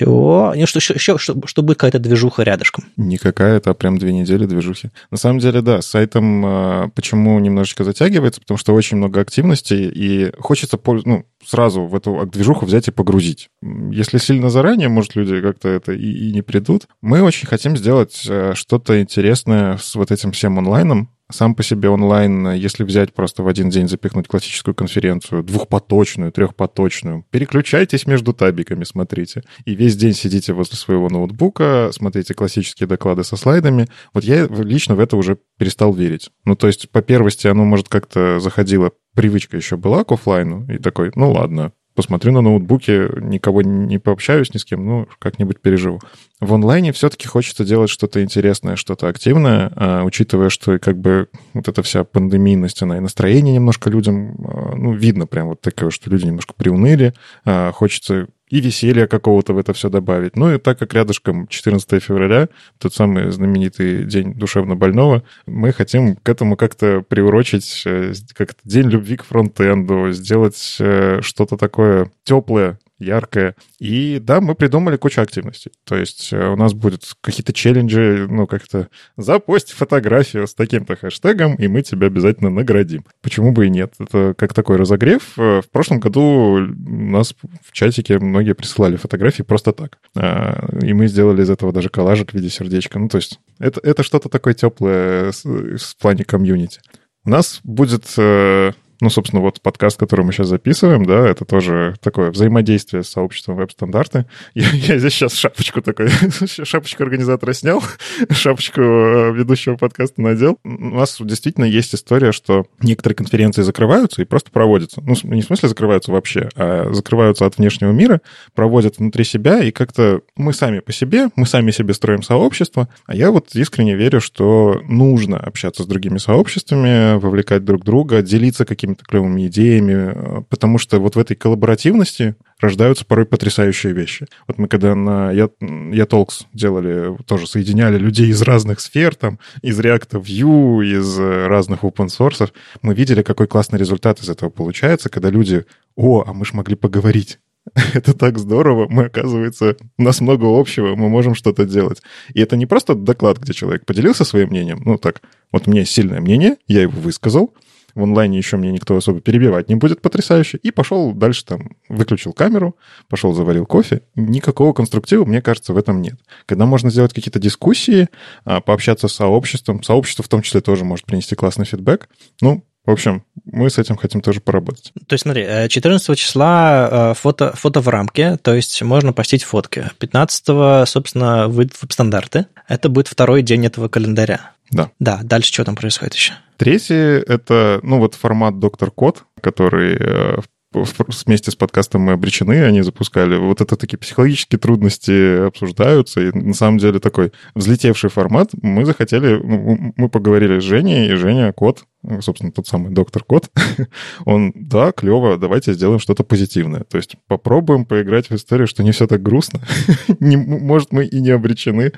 все. 0.00 0.52
И 0.56 0.66
что, 0.66 0.78
еще, 0.78 1.18
что, 1.18 1.36
что 1.44 1.62
будет 1.62 1.78
какая-то 1.78 1.98
движуха 1.98 2.42
рядышком. 2.42 2.84
Не 2.96 3.18
какая-то, 3.18 3.70
а 3.70 3.74
прям 3.74 3.98
две 3.98 4.12
недели 4.12 4.46
движухи. 4.46 4.90
На 5.10 5.16
самом 5.16 5.38
деле, 5.38 5.62
да, 5.62 5.82
с 5.82 5.86
сайтом 5.86 6.90
почему 6.94 7.38
немножечко 7.38 7.84
затягивается, 7.84 8.40
потому 8.40 8.58
что 8.58 8.74
очень 8.74 8.96
много 8.96 9.20
активностей, 9.20 9.88
и 9.88 10.32
хочется 10.38 10.78
ну, 11.04 11.26
сразу 11.44 11.84
в 11.84 11.94
эту 11.94 12.26
движуху 12.26 12.66
взять 12.66 12.88
и 12.88 12.90
погрузить. 12.90 13.48
Если 13.62 14.18
сильно 14.18 14.50
заранее, 14.50 14.88
может, 14.88 15.14
люди 15.16 15.40
как-то 15.40 15.68
это 15.68 15.92
и, 15.92 16.28
и 16.28 16.32
не 16.32 16.42
придут. 16.42 16.86
Мы 17.00 17.22
очень 17.22 17.46
хотим 17.46 17.76
сделать 17.76 18.22
э, 18.28 18.52
что-то 18.54 19.00
интересное 19.00 19.76
с 19.76 19.94
вот 19.94 20.10
этим 20.10 20.32
всем 20.32 20.58
онлайном, 20.58 21.10
сам 21.32 21.54
по 21.54 21.62
себе 21.62 21.88
онлайн, 21.88 22.52
если 22.52 22.84
взять 22.84 23.12
просто 23.14 23.42
в 23.42 23.48
один 23.48 23.70
день 23.70 23.88
запихнуть 23.88 24.28
классическую 24.28 24.74
конференцию, 24.74 25.42
двухпоточную, 25.42 26.32
трехпоточную, 26.32 27.24
переключайтесь 27.30 28.06
между 28.06 28.32
табиками, 28.32 28.84
смотрите. 28.84 29.42
И 29.64 29.74
весь 29.74 29.96
день 29.96 30.14
сидите 30.14 30.52
возле 30.52 30.76
своего 30.76 31.08
ноутбука, 31.08 31.90
смотрите 31.92 32.34
классические 32.34 32.86
доклады 32.86 33.24
со 33.24 33.36
слайдами. 33.36 33.88
Вот 34.14 34.24
я 34.24 34.46
лично 34.46 34.94
в 34.94 35.00
это 35.00 35.16
уже 35.16 35.38
перестал 35.58 35.92
верить. 35.92 36.30
Ну, 36.44 36.56
то 36.56 36.66
есть, 36.66 36.90
по 36.90 37.02
первости, 37.02 37.46
оно, 37.46 37.64
может, 37.64 37.88
как-то 37.88 38.40
заходило, 38.40 38.92
привычка 39.14 39.56
еще 39.56 39.76
была 39.76 40.04
к 40.04 40.12
офлайну, 40.12 40.66
и 40.72 40.78
такой, 40.78 41.10
ну 41.14 41.32
ладно, 41.32 41.72
посмотрю 42.00 42.32
на 42.32 42.40
ноутбуке, 42.40 43.10
никого 43.20 43.60
не 43.60 43.98
пообщаюсь 43.98 44.54
ни 44.54 44.58
с 44.58 44.64
кем, 44.64 44.86
ну, 44.86 45.06
как-нибудь 45.18 45.60
переживу. 45.60 46.00
В 46.40 46.54
онлайне 46.54 46.92
все-таки 46.92 47.28
хочется 47.28 47.62
делать 47.62 47.90
что-то 47.90 48.22
интересное, 48.22 48.76
что-то 48.76 49.08
активное, 49.08 49.70
а, 49.76 50.04
учитывая, 50.04 50.48
что 50.48 50.78
как 50.78 50.96
бы 50.96 51.28
вот 51.52 51.68
эта 51.68 51.82
вся 51.82 52.04
пандемийность, 52.04 52.80
она 52.80 52.96
и 52.96 53.00
настроение 53.00 53.54
немножко 53.54 53.90
людям, 53.90 54.34
а, 54.38 54.74
ну, 54.76 54.94
видно 54.94 55.26
прям 55.26 55.48
вот 55.48 55.60
такое, 55.60 55.90
что 55.90 56.08
люди 56.08 56.24
немножко 56.24 56.54
приуныли, 56.54 57.12
а, 57.44 57.70
хочется 57.72 58.28
и 58.50 58.60
веселья 58.60 59.06
какого-то 59.06 59.54
в 59.54 59.58
это 59.58 59.72
все 59.72 59.88
добавить. 59.88 60.36
Ну 60.36 60.52
и 60.52 60.58
так 60.58 60.78
как 60.78 60.92
рядышком 60.92 61.46
14 61.46 62.02
февраля, 62.02 62.48
тот 62.78 62.92
самый 62.92 63.30
знаменитый 63.30 64.04
день 64.04 64.34
душевно 64.34 64.76
больного, 64.76 65.22
мы 65.46 65.72
хотим 65.72 66.16
к 66.16 66.28
этому 66.28 66.56
как-то 66.56 67.02
приурочить, 67.08 67.82
э, 67.86 68.12
как-то 68.34 68.60
день 68.64 68.88
любви 68.88 69.16
к 69.16 69.24
фронтенду, 69.24 70.10
сделать 70.10 70.76
э, 70.80 71.20
что-то 71.22 71.56
такое 71.56 72.10
теплое 72.24 72.78
яркое. 73.00 73.56
И 73.78 74.18
да, 74.20 74.40
мы 74.40 74.54
придумали 74.54 74.96
кучу 74.96 75.20
активностей. 75.20 75.72
То 75.84 75.96
есть 75.96 76.32
э, 76.32 76.48
у 76.48 76.56
нас 76.56 76.74
будут 76.74 77.02
какие-то 77.20 77.52
челленджи, 77.52 78.26
ну, 78.28 78.46
как-то 78.46 78.88
запусти 79.16 79.74
фотографию 79.74 80.46
с 80.46 80.54
таким-то 80.54 80.96
хэштегом, 80.96 81.54
и 81.56 81.66
мы 81.66 81.82
тебя 81.82 82.06
обязательно 82.06 82.50
наградим. 82.50 83.04
Почему 83.22 83.52
бы 83.52 83.66
и 83.66 83.70
нет? 83.70 83.94
Это 83.98 84.34
как 84.36 84.54
такой 84.54 84.76
разогрев. 84.76 85.38
Э, 85.38 85.62
в 85.62 85.70
прошлом 85.70 85.98
году 85.98 86.22
у 86.22 87.10
нас 87.10 87.34
в 87.64 87.72
чатике 87.72 88.18
многие 88.18 88.54
присылали 88.54 88.96
фотографии 88.96 89.42
просто 89.42 89.72
так. 89.72 89.98
А, 90.14 90.68
и 90.82 90.92
мы 90.92 91.08
сделали 91.08 91.42
из 91.42 91.50
этого 91.50 91.72
даже 91.72 91.88
коллажик 91.88 92.30
в 92.30 92.34
виде 92.34 92.50
сердечка. 92.50 92.98
Ну, 92.98 93.08
то 93.08 93.16
есть 93.16 93.40
это, 93.58 93.80
это 93.82 94.02
что-то 94.02 94.28
такое 94.28 94.54
теплое 94.54 95.32
в 95.32 95.96
плане 96.00 96.24
комьюнити. 96.24 96.80
У 97.24 97.30
нас 97.30 97.60
будет 97.64 98.04
э, 98.16 98.72
ну, 99.00 99.10
собственно, 99.10 99.42
вот 99.42 99.60
подкаст, 99.60 99.98
который 99.98 100.24
мы 100.24 100.32
сейчас 100.32 100.48
записываем, 100.48 101.04
да, 101.06 101.26
это 101.26 101.44
тоже 101.44 101.94
такое 102.00 102.30
взаимодействие 102.30 103.02
с 103.02 103.08
сообществом 103.08 103.56
веб-стандарты. 103.56 104.26
Я, 104.54 104.68
я 104.70 104.98
здесь 104.98 105.14
сейчас 105.14 105.34
шапочку 105.34 105.80
такой, 105.80 106.08
шапочку 106.46 107.02
организатора 107.02 107.52
снял, 107.52 107.82
шапочку 108.30 108.80
э, 108.80 109.32
ведущего 109.32 109.76
подкаста 109.76 110.20
надел. 110.20 110.58
У 110.64 110.96
нас 110.96 111.16
действительно 111.20 111.64
есть 111.64 111.94
история, 111.94 112.32
что 112.32 112.66
некоторые 112.80 113.16
конференции 113.16 113.62
закрываются 113.62 114.22
и 114.22 114.24
просто 114.24 114.50
проводятся. 114.50 115.02
Ну, 115.04 115.14
не 115.24 115.42
в 115.42 115.44
смысле 115.44 115.68
закрываются 115.68 116.12
вообще, 116.12 116.48
а 116.56 116.92
закрываются 116.92 117.46
от 117.46 117.58
внешнего 117.58 117.92
мира, 117.92 118.20
проводят 118.54 118.98
внутри 118.98 119.24
себя, 119.24 119.60
и 119.60 119.70
как-то 119.70 120.20
мы 120.36 120.52
сами 120.52 120.80
по 120.80 120.92
себе, 120.92 121.28
мы 121.36 121.46
сами 121.46 121.70
себе 121.70 121.94
строим 121.94 122.22
сообщество. 122.22 122.88
А 123.06 123.14
я 123.14 123.30
вот 123.30 123.54
искренне 123.54 123.94
верю, 123.94 124.20
что 124.20 124.82
нужно 124.88 125.38
общаться 125.38 125.84
с 125.84 125.86
другими 125.86 126.18
сообществами, 126.18 127.18
вовлекать 127.18 127.64
друг 127.64 127.84
друга, 127.84 128.22
делиться 128.22 128.64
какими 128.64 128.89
какими-то 128.90 129.04
клевыми 129.04 129.46
идеями, 129.46 130.12
э, 130.14 130.42
потому 130.48 130.78
что 130.78 130.98
вот 130.98 131.16
в 131.16 131.18
этой 131.18 131.36
коллаборативности 131.36 132.36
рождаются 132.60 133.04
порой 133.04 133.26
потрясающие 133.26 133.92
вещи. 133.92 134.26
Вот 134.46 134.58
мы 134.58 134.68
когда 134.68 134.94
на 134.94 135.30
Я, 135.30 135.48
Я 135.60 136.04
Talks 136.04 136.44
делали, 136.52 137.16
тоже 137.26 137.46
соединяли 137.46 137.98
людей 137.98 138.28
из 138.28 138.42
разных 138.42 138.80
сфер, 138.80 139.14
там, 139.14 139.38
из 139.62 139.78
React 139.78 140.22
View, 140.22 140.84
из 140.84 141.18
э, 141.18 141.46
разных 141.46 141.84
open 141.84 142.06
source, 142.06 142.50
мы 142.82 142.94
видели, 142.94 143.22
какой 143.22 143.46
классный 143.46 143.78
результат 143.78 144.20
из 144.20 144.28
этого 144.28 144.50
получается, 144.50 145.08
когда 145.08 145.30
люди, 145.30 145.64
о, 145.96 146.24
а 146.26 146.32
мы 146.32 146.44
ж 146.44 146.52
могли 146.52 146.76
поговорить. 146.76 147.38
Это 147.94 148.14
так 148.14 148.38
здорово, 148.38 148.88
мы, 148.88 149.04
оказывается, 149.04 149.76
у 149.98 150.02
нас 150.02 150.20
много 150.20 150.46
общего, 150.46 150.96
мы 150.96 151.08
можем 151.08 151.34
что-то 151.34 151.64
делать. 151.64 152.02
И 152.32 152.40
это 152.40 152.56
не 152.56 152.66
просто 152.66 152.94
доклад, 152.94 153.38
где 153.38 153.52
человек 153.52 153.84
поделился 153.84 154.24
своим 154.24 154.48
мнением, 154.48 154.80
ну 154.84 154.96
так, 154.96 155.20
вот 155.52 155.68
у 155.68 155.70
меня 155.70 155.84
сильное 155.84 156.20
мнение, 156.20 156.56
я 156.66 156.82
его 156.82 156.98
высказал, 156.98 157.54
в 157.94 158.02
онлайне 158.02 158.38
еще 158.38 158.56
мне 158.56 158.70
никто 158.70 158.96
особо 158.96 159.20
перебивать 159.20 159.68
не 159.68 159.74
будет 159.74 160.00
потрясающе. 160.00 160.58
И 160.62 160.70
пошел 160.70 161.12
дальше 161.12 161.44
там, 161.44 161.76
выключил 161.88 162.32
камеру, 162.32 162.76
пошел 163.08 163.32
заварил 163.32 163.66
кофе. 163.66 164.02
Никакого 164.14 164.72
конструктива, 164.72 165.24
мне 165.24 165.42
кажется, 165.42 165.72
в 165.72 165.78
этом 165.78 166.02
нет. 166.02 166.18
Когда 166.46 166.66
можно 166.66 166.90
сделать 166.90 167.12
какие-то 167.12 167.38
дискуссии, 167.38 168.08
а, 168.44 168.60
пообщаться 168.60 169.08
с 169.08 169.14
сообществом, 169.14 169.82
сообщество 169.82 170.24
в 170.24 170.28
том 170.28 170.42
числе 170.42 170.60
тоже 170.60 170.84
может 170.84 171.06
принести 171.06 171.34
классный 171.34 171.66
фидбэк. 171.66 172.08
Ну, 172.40 172.64
в 172.86 172.90
общем, 172.90 173.24
мы 173.44 173.68
с 173.68 173.78
этим 173.78 173.96
хотим 173.96 174.22
тоже 174.22 174.40
поработать. 174.40 174.92
То 175.06 175.14
есть, 175.14 175.22
смотри, 175.22 175.44
14 175.68 176.08
э, 176.08 176.14
числа 176.14 176.88
э, 177.10 177.14
фото, 177.14 177.54
фото 177.54 177.80
в 177.80 177.88
рамке, 177.88 178.38
то 178.38 178.54
есть 178.54 178.80
можно 178.82 179.12
постить 179.12 179.44
фотки. 179.44 179.90
15 179.98 180.88
собственно, 180.88 181.46
выйдут 181.48 181.76
веб-стандарты. 181.80 182.46
Это 182.68 182.88
будет 182.88 183.08
второй 183.08 183.42
день 183.42 183.66
этого 183.66 183.88
календаря. 183.88 184.52
Да. 184.70 184.90
Да, 184.98 185.20
дальше 185.22 185.52
что 185.52 185.64
там 185.64 185.76
происходит 185.76 186.14
еще? 186.14 186.32
Третий— 186.56 186.94
это, 187.26 187.80
ну, 187.82 187.98
вот 187.98 188.14
формат 188.14 188.58
«Доктор 188.58 188.90
Код», 188.90 189.24
который 189.40 189.96
э, 189.98 190.36
вместе 190.72 191.50
с 191.50 191.56
подкастом 191.56 192.02
мы 192.02 192.12
обречены, 192.12 192.62
они 192.62 192.82
запускали. 192.82 193.36
Вот 193.36 193.60
это 193.60 193.76
такие 193.76 193.98
психологические 193.98 194.58
трудности 194.58 195.46
обсуждаются, 195.46 196.20
и 196.20 196.32
на 196.32 196.54
самом 196.54 196.78
деле 196.78 197.00
такой 197.00 197.32
взлетевший 197.54 198.10
формат. 198.10 198.50
Мы 198.62 198.84
захотели, 198.84 199.40
ну, 199.42 199.92
мы 199.96 200.08
поговорили 200.08 200.60
с 200.60 200.62
Женей, 200.62 201.10
и 201.10 201.16
Женя 201.16 201.52
Кот, 201.52 201.84
собственно, 202.20 202.52
тот 202.52 202.66
самый 202.66 202.92
доктор 202.92 203.22
Кот, 203.24 203.50
он, 204.24 204.52
да, 204.54 204.92
клево, 204.92 205.36
давайте 205.36 205.74
сделаем 205.74 205.98
что-то 205.98 206.24
позитивное. 206.24 206.84
То 206.84 206.96
есть 206.96 207.16
попробуем 207.26 207.84
поиграть 207.84 208.30
в 208.30 208.34
историю, 208.34 208.66
что 208.66 208.82
не 208.82 208.92
все 208.92 209.06
так 209.06 209.22
грустно. 209.22 209.60
не, 210.20 210.36
может, 210.36 210.92
мы 210.92 211.04
и 211.04 211.20
не 211.20 211.30
обречены. 211.30 211.92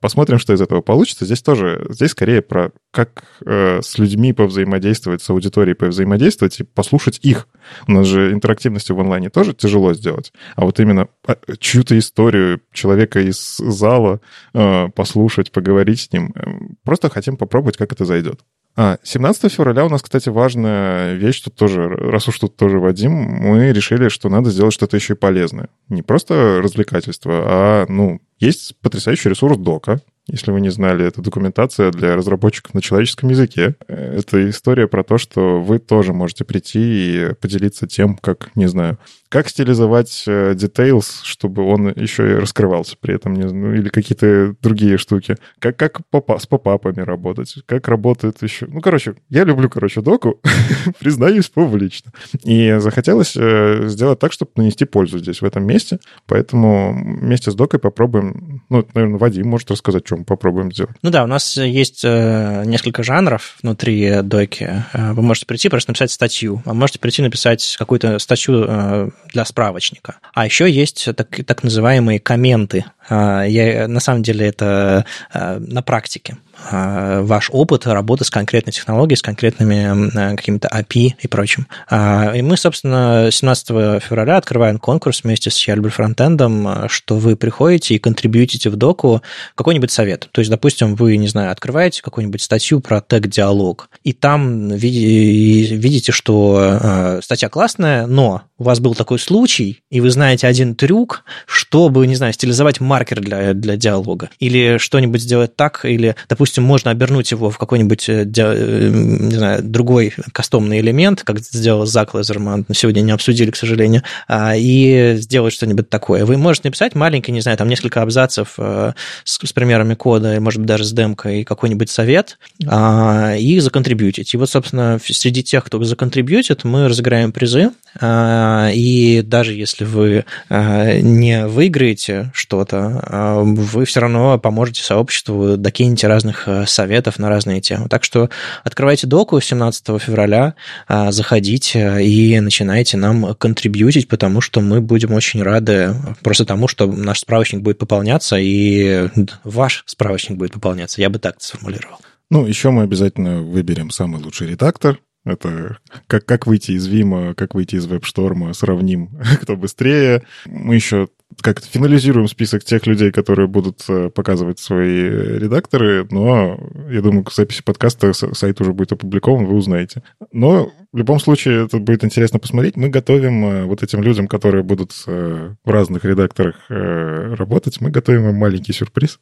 Посмотрим, 0.00 0.38
что 0.38 0.52
из 0.52 0.60
этого 0.60 0.80
получится. 0.80 1.24
Здесь 1.24 1.42
тоже, 1.42 1.86
здесь 1.90 2.12
скорее 2.12 2.42
про 2.42 2.72
как 2.90 3.24
э, 3.44 3.80
с 3.82 3.98
людьми 3.98 4.32
повзаимодействовать, 4.32 5.22
с 5.22 5.30
аудиторией 5.30 5.74
повзаимодействовать 5.74 6.60
и 6.60 6.64
послушать 6.64 7.18
их. 7.22 7.48
У 7.86 7.92
нас 7.92 8.06
же 8.06 8.32
интерактивностью 8.32 8.96
в 8.96 9.00
онлайне 9.00 9.30
тоже 9.30 9.52
тяжело 9.52 9.92
сделать. 9.94 10.32
А 10.56 10.64
вот 10.64 10.80
именно 10.80 11.08
а, 11.26 11.36
чью-то 11.58 11.98
историю 11.98 12.62
человека 12.72 13.20
из 13.20 13.56
зала 13.58 14.20
э, 14.54 14.88
послушать, 14.94 15.52
поговорить 15.52 16.00
с 16.00 16.12
ним. 16.12 16.32
Э, 16.34 16.50
просто 16.84 17.10
хотим 17.10 17.36
попробовать, 17.36 17.76
как 17.76 17.92
это 17.92 18.04
зайдет. 18.04 18.40
А, 18.76 18.98
17 19.02 19.52
февраля 19.52 19.84
у 19.84 19.88
нас, 19.88 20.02
кстати, 20.02 20.28
важная 20.28 21.14
вещь, 21.14 21.40
тут 21.40 21.54
тоже, 21.54 21.88
раз 21.88 22.28
уж 22.28 22.38
тут 22.38 22.56
тоже 22.56 22.78
Вадим, 22.78 23.12
мы 23.12 23.72
решили, 23.72 24.08
что 24.08 24.28
надо 24.28 24.50
сделать 24.50 24.72
что-то 24.72 24.96
еще 24.96 25.14
и 25.14 25.16
полезное. 25.16 25.68
Не 25.88 26.02
просто 26.02 26.60
развлекательство, 26.62 27.32
а, 27.44 27.86
ну, 27.88 28.20
есть 28.38 28.74
потрясающий 28.80 29.28
ресурс 29.28 29.58
дока, 29.58 30.00
если 30.30 30.50
вы 30.50 30.60
не 30.60 30.70
знали, 30.70 31.06
это 31.06 31.22
документация 31.22 31.90
для 31.90 32.16
разработчиков 32.16 32.74
на 32.74 32.82
человеческом 32.82 33.30
языке. 33.30 33.76
Это 33.88 34.48
история 34.48 34.88
про 34.88 35.04
то, 35.04 35.18
что 35.18 35.60
вы 35.60 35.78
тоже 35.78 36.12
можете 36.12 36.44
прийти 36.44 36.80
и 36.80 37.34
поделиться 37.34 37.86
тем, 37.86 38.16
как, 38.16 38.50
не 38.54 38.68
знаю, 38.68 38.98
как 39.30 39.48
стилизовать 39.48 40.24
э, 40.26 40.54
details, 40.54 41.20
чтобы 41.22 41.62
он 41.62 41.88
еще 41.94 42.32
и 42.32 42.34
раскрывался 42.34 42.96
при 43.00 43.14
этом, 43.14 43.34
не 43.34 43.48
знаю, 43.48 43.78
или 43.78 43.88
какие-то 43.88 44.56
другие 44.60 44.98
штуки. 44.98 45.36
Как, 45.60 45.76
как 45.76 46.00
попа 46.10 46.36
с 46.40 46.46
попапами 46.46 47.00
работать, 47.00 47.54
как 47.66 47.86
работает 47.86 48.42
еще... 48.42 48.66
Ну, 48.66 48.80
короче, 48.80 49.14
я 49.28 49.44
люблю, 49.44 49.70
короче, 49.70 50.00
доку, 50.00 50.40
признаюсь 50.98 51.48
публично. 51.48 52.10
И 52.42 52.76
захотелось 52.80 53.36
э, 53.36 53.84
сделать 53.86 54.18
так, 54.18 54.32
чтобы 54.32 54.50
нанести 54.56 54.84
пользу 54.84 55.20
здесь, 55.20 55.40
в 55.40 55.44
этом 55.44 55.64
месте. 55.64 56.00
Поэтому 56.26 56.92
вместе 57.20 57.52
с 57.52 57.54
докой 57.54 57.78
попробуем... 57.78 58.64
Ну, 58.68 58.84
наверное, 58.94 59.18
Вадим 59.18 59.46
может 59.46 59.70
рассказать, 59.70 60.04
что 60.06 60.16
попробуем 60.24 60.72
сделать. 60.72 60.96
Ну 61.02 61.10
да, 61.10 61.24
у 61.24 61.26
нас 61.26 61.56
есть 61.56 62.02
э, 62.04 62.64
несколько 62.66 63.02
жанров 63.02 63.56
внутри 63.62 64.22
доки. 64.22 64.84
Вы 64.92 65.22
можете 65.22 65.46
прийти 65.46 65.68
просто 65.68 65.90
написать 65.90 66.10
статью, 66.10 66.62
а 66.64 66.74
можете 66.74 66.98
прийти 66.98 67.22
написать 67.22 67.76
какую-то 67.78 68.18
статью 68.18 69.12
для 69.32 69.44
справочника. 69.44 70.16
А 70.34 70.44
еще 70.44 70.70
есть 70.70 71.08
так, 71.16 71.44
так 71.46 71.62
называемые 71.62 72.20
комменты. 72.20 72.84
Я, 73.08 73.86
на 73.88 74.00
самом 74.00 74.22
деле 74.22 74.46
это 74.46 75.04
на 75.32 75.82
практике. 75.82 76.36
А, 76.70 77.22
ваш 77.22 77.50
опыт 77.52 77.86
работы 77.86 78.24
с 78.24 78.30
конкретной 78.30 78.72
технологией, 78.72 79.16
с 79.16 79.22
конкретными 79.22 80.10
какими-то 80.36 80.68
API 80.68 81.14
и 81.18 81.28
прочим. 81.28 81.66
И 81.90 82.42
мы, 82.42 82.56
собственно, 82.56 83.28
17 83.30 84.02
февраля 84.02 84.36
открываем 84.36 84.78
конкурс 84.78 85.24
вместе 85.24 85.50
с 85.50 85.66
люблю 85.68 85.90
фронтендом, 85.90 86.88
что 86.88 87.16
вы 87.16 87.36
приходите 87.36 87.94
и 87.94 87.98
контрибьютите 87.98 88.70
в 88.70 88.76
доку 88.76 89.22
какой-нибудь 89.54 89.90
совет. 89.90 90.28
То 90.32 90.40
есть, 90.40 90.50
допустим, 90.50 90.94
вы, 90.94 91.16
не 91.16 91.28
знаю, 91.28 91.52
открываете 91.52 92.02
какую-нибудь 92.02 92.42
статью 92.42 92.80
про 92.80 93.00
тег-диалог, 93.00 93.88
и 94.04 94.12
там 94.12 94.68
видите, 94.68 96.12
что 96.12 97.20
статья 97.22 97.48
классная, 97.48 98.06
но 98.06 98.42
у 98.60 98.64
вас 98.64 98.78
был 98.78 98.94
такой 98.94 99.18
случай, 99.18 99.80
и 99.90 100.02
вы 100.02 100.10
знаете 100.10 100.46
один 100.46 100.74
трюк, 100.74 101.24
чтобы, 101.46 102.06
не 102.06 102.14
знаю, 102.14 102.34
стилизовать 102.34 102.78
маркер 102.78 103.20
для, 103.20 103.54
для 103.54 103.76
диалога, 103.76 104.28
или 104.38 104.76
что-нибудь 104.76 105.22
сделать 105.22 105.56
так, 105.56 105.86
или, 105.86 106.14
допустим, 106.28 106.62
можно 106.62 106.90
обернуть 106.90 107.30
его 107.30 107.50
в 107.50 107.56
какой-нибудь, 107.56 108.08
э, 108.10 108.30
э, 108.36 108.90
не 108.92 109.34
знаю, 109.34 109.62
другой 109.62 110.12
кастомный 110.32 110.80
элемент, 110.80 111.22
как 111.22 111.40
сделал 111.40 111.86
Зак 111.86 112.12
Лазерман, 112.12 112.66
сегодня 112.72 113.00
не 113.00 113.12
обсудили, 113.12 113.50
к 113.50 113.56
сожалению, 113.56 114.02
а, 114.28 114.54
и 114.54 115.14
сделать 115.16 115.54
что-нибудь 115.54 115.88
такое. 115.88 116.26
Вы 116.26 116.36
можете 116.36 116.68
написать 116.68 116.94
маленький, 116.94 117.32
не 117.32 117.40
знаю, 117.40 117.56
там 117.56 117.68
несколько 117.68 118.02
абзацев 118.02 118.54
э, 118.58 118.92
с, 119.24 119.38
с 119.42 119.52
примерами 119.54 119.94
кода, 119.94 120.38
может 120.38 120.60
быть, 120.60 120.68
даже 120.68 120.84
с 120.84 120.92
демкой, 120.92 121.44
какой-нибудь 121.44 121.88
совет, 121.88 122.38
а, 122.66 123.36
и 123.38 123.58
законтрибьютить. 123.60 124.34
И 124.34 124.36
вот, 124.36 124.50
собственно, 124.50 125.00
среди 125.02 125.42
тех, 125.42 125.64
кто 125.64 125.82
законтрибьютит, 125.82 126.64
мы 126.64 126.88
разыграем 126.88 127.32
призы, 127.32 127.70
а, 127.98 128.49
И 128.72 129.22
даже 129.24 129.54
если 129.54 129.84
вы 129.84 130.24
не 130.48 131.46
выиграете 131.46 132.30
что-то, 132.34 133.42
вы 133.42 133.84
все 133.84 134.00
равно 134.00 134.38
поможете 134.38 134.82
сообществу, 134.82 135.56
докинете 135.56 136.06
разных 136.06 136.48
советов 136.66 137.18
на 137.18 137.28
разные 137.28 137.60
темы. 137.60 137.88
Так 137.88 138.04
что 138.04 138.30
открывайте 138.64 139.06
доку 139.06 139.40
17 139.40 140.00
февраля, 140.00 140.54
заходите 140.88 142.04
и 142.04 142.40
начинайте 142.40 142.96
нам 142.96 143.34
контрибьютить, 143.34 144.08
потому 144.08 144.40
что 144.40 144.60
мы 144.60 144.80
будем 144.80 145.12
очень 145.12 145.42
рады 145.42 145.94
просто 146.22 146.44
тому, 146.44 146.68
что 146.68 146.86
наш 146.86 147.20
справочник 147.20 147.62
будет 147.62 147.78
пополняться, 147.78 148.36
и 148.38 149.08
ваш 149.44 149.84
справочник 149.86 150.38
будет 150.38 150.52
пополняться. 150.52 151.00
Я 151.00 151.10
бы 151.10 151.18
так 151.18 151.36
сформулировал. 151.38 151.98
Ну, 152.30 152.46
еще 152.46 152.70
мы 152.70 152.84
обязательно 152.84 153.42
выберем 153.42 153.90
самый 153.90 154.22
лучший 154.22 154.48
редактор, 154.48 155.00
это 155.24 155.78
как, 156.06 156.24
как 156.24 156.46
выйти 156.46 156.72
из 156.72 156.86
Вима, 156.86 157.34
как 157.34 157.54
выйти 157.54 157.76
из 157.76 157.86
веб-шторма, 157.86 158.52
сравним, 158.52 159.10
кто 159.42 159.56
быстрее. 159.56 160.24
Мы 160.46 160.74
еще 160.74 161.08
как 161.42 161.60
финализируем 161.60 162.28
список 162.28 162.64
тех 162.64 162.86
людей, 162.86 163.10
которые 163.10 163.48
будут 163.48 163.84
э, 163.88 164.10
показывать 164.10 164.58
свои 164.58 165.02
редакторы, 165.38 166.06
но 166.10 166.58
я 166.90 167.00
думаю, 167.00 167.24
к 167.24 167.32
записи 167.32 167.62
подкаста 167.62 168.12
сайт 168.12 168.60
уже 168.60 168.72
будет 168.72 168.92
опубликован, 168.92 169.46
вы 169.46 169.56
узнаете. 169.56 170.02
Но 170.32 170.72
в 170.92 170.96
любом 170.96 171.20
случае 171.20 171.64
это 171.64 171.78
будет 171.78 172.04
интересно 172.04 172.38
посмотреть. 172.38 172.76
Мы 172.76 172.88
готовим 172.88 173.44
э, 173.44 173.64
вот 173.64 173.82
этим 173.82 174.02
людям, 174.02 174.28
которые 174.28 174.62
будут 174.62 174.92
э, 175.06 175.54
в 175.64 175.70
разных 175.70 176.04
редакторах 176.04 176.56
работать, 176.68 177.80
мы 177.80 177.90
готовим 177.90 178.28
им 178.28 178.36
маленький 178.36 178.72
сюрприз, 178.72 179.18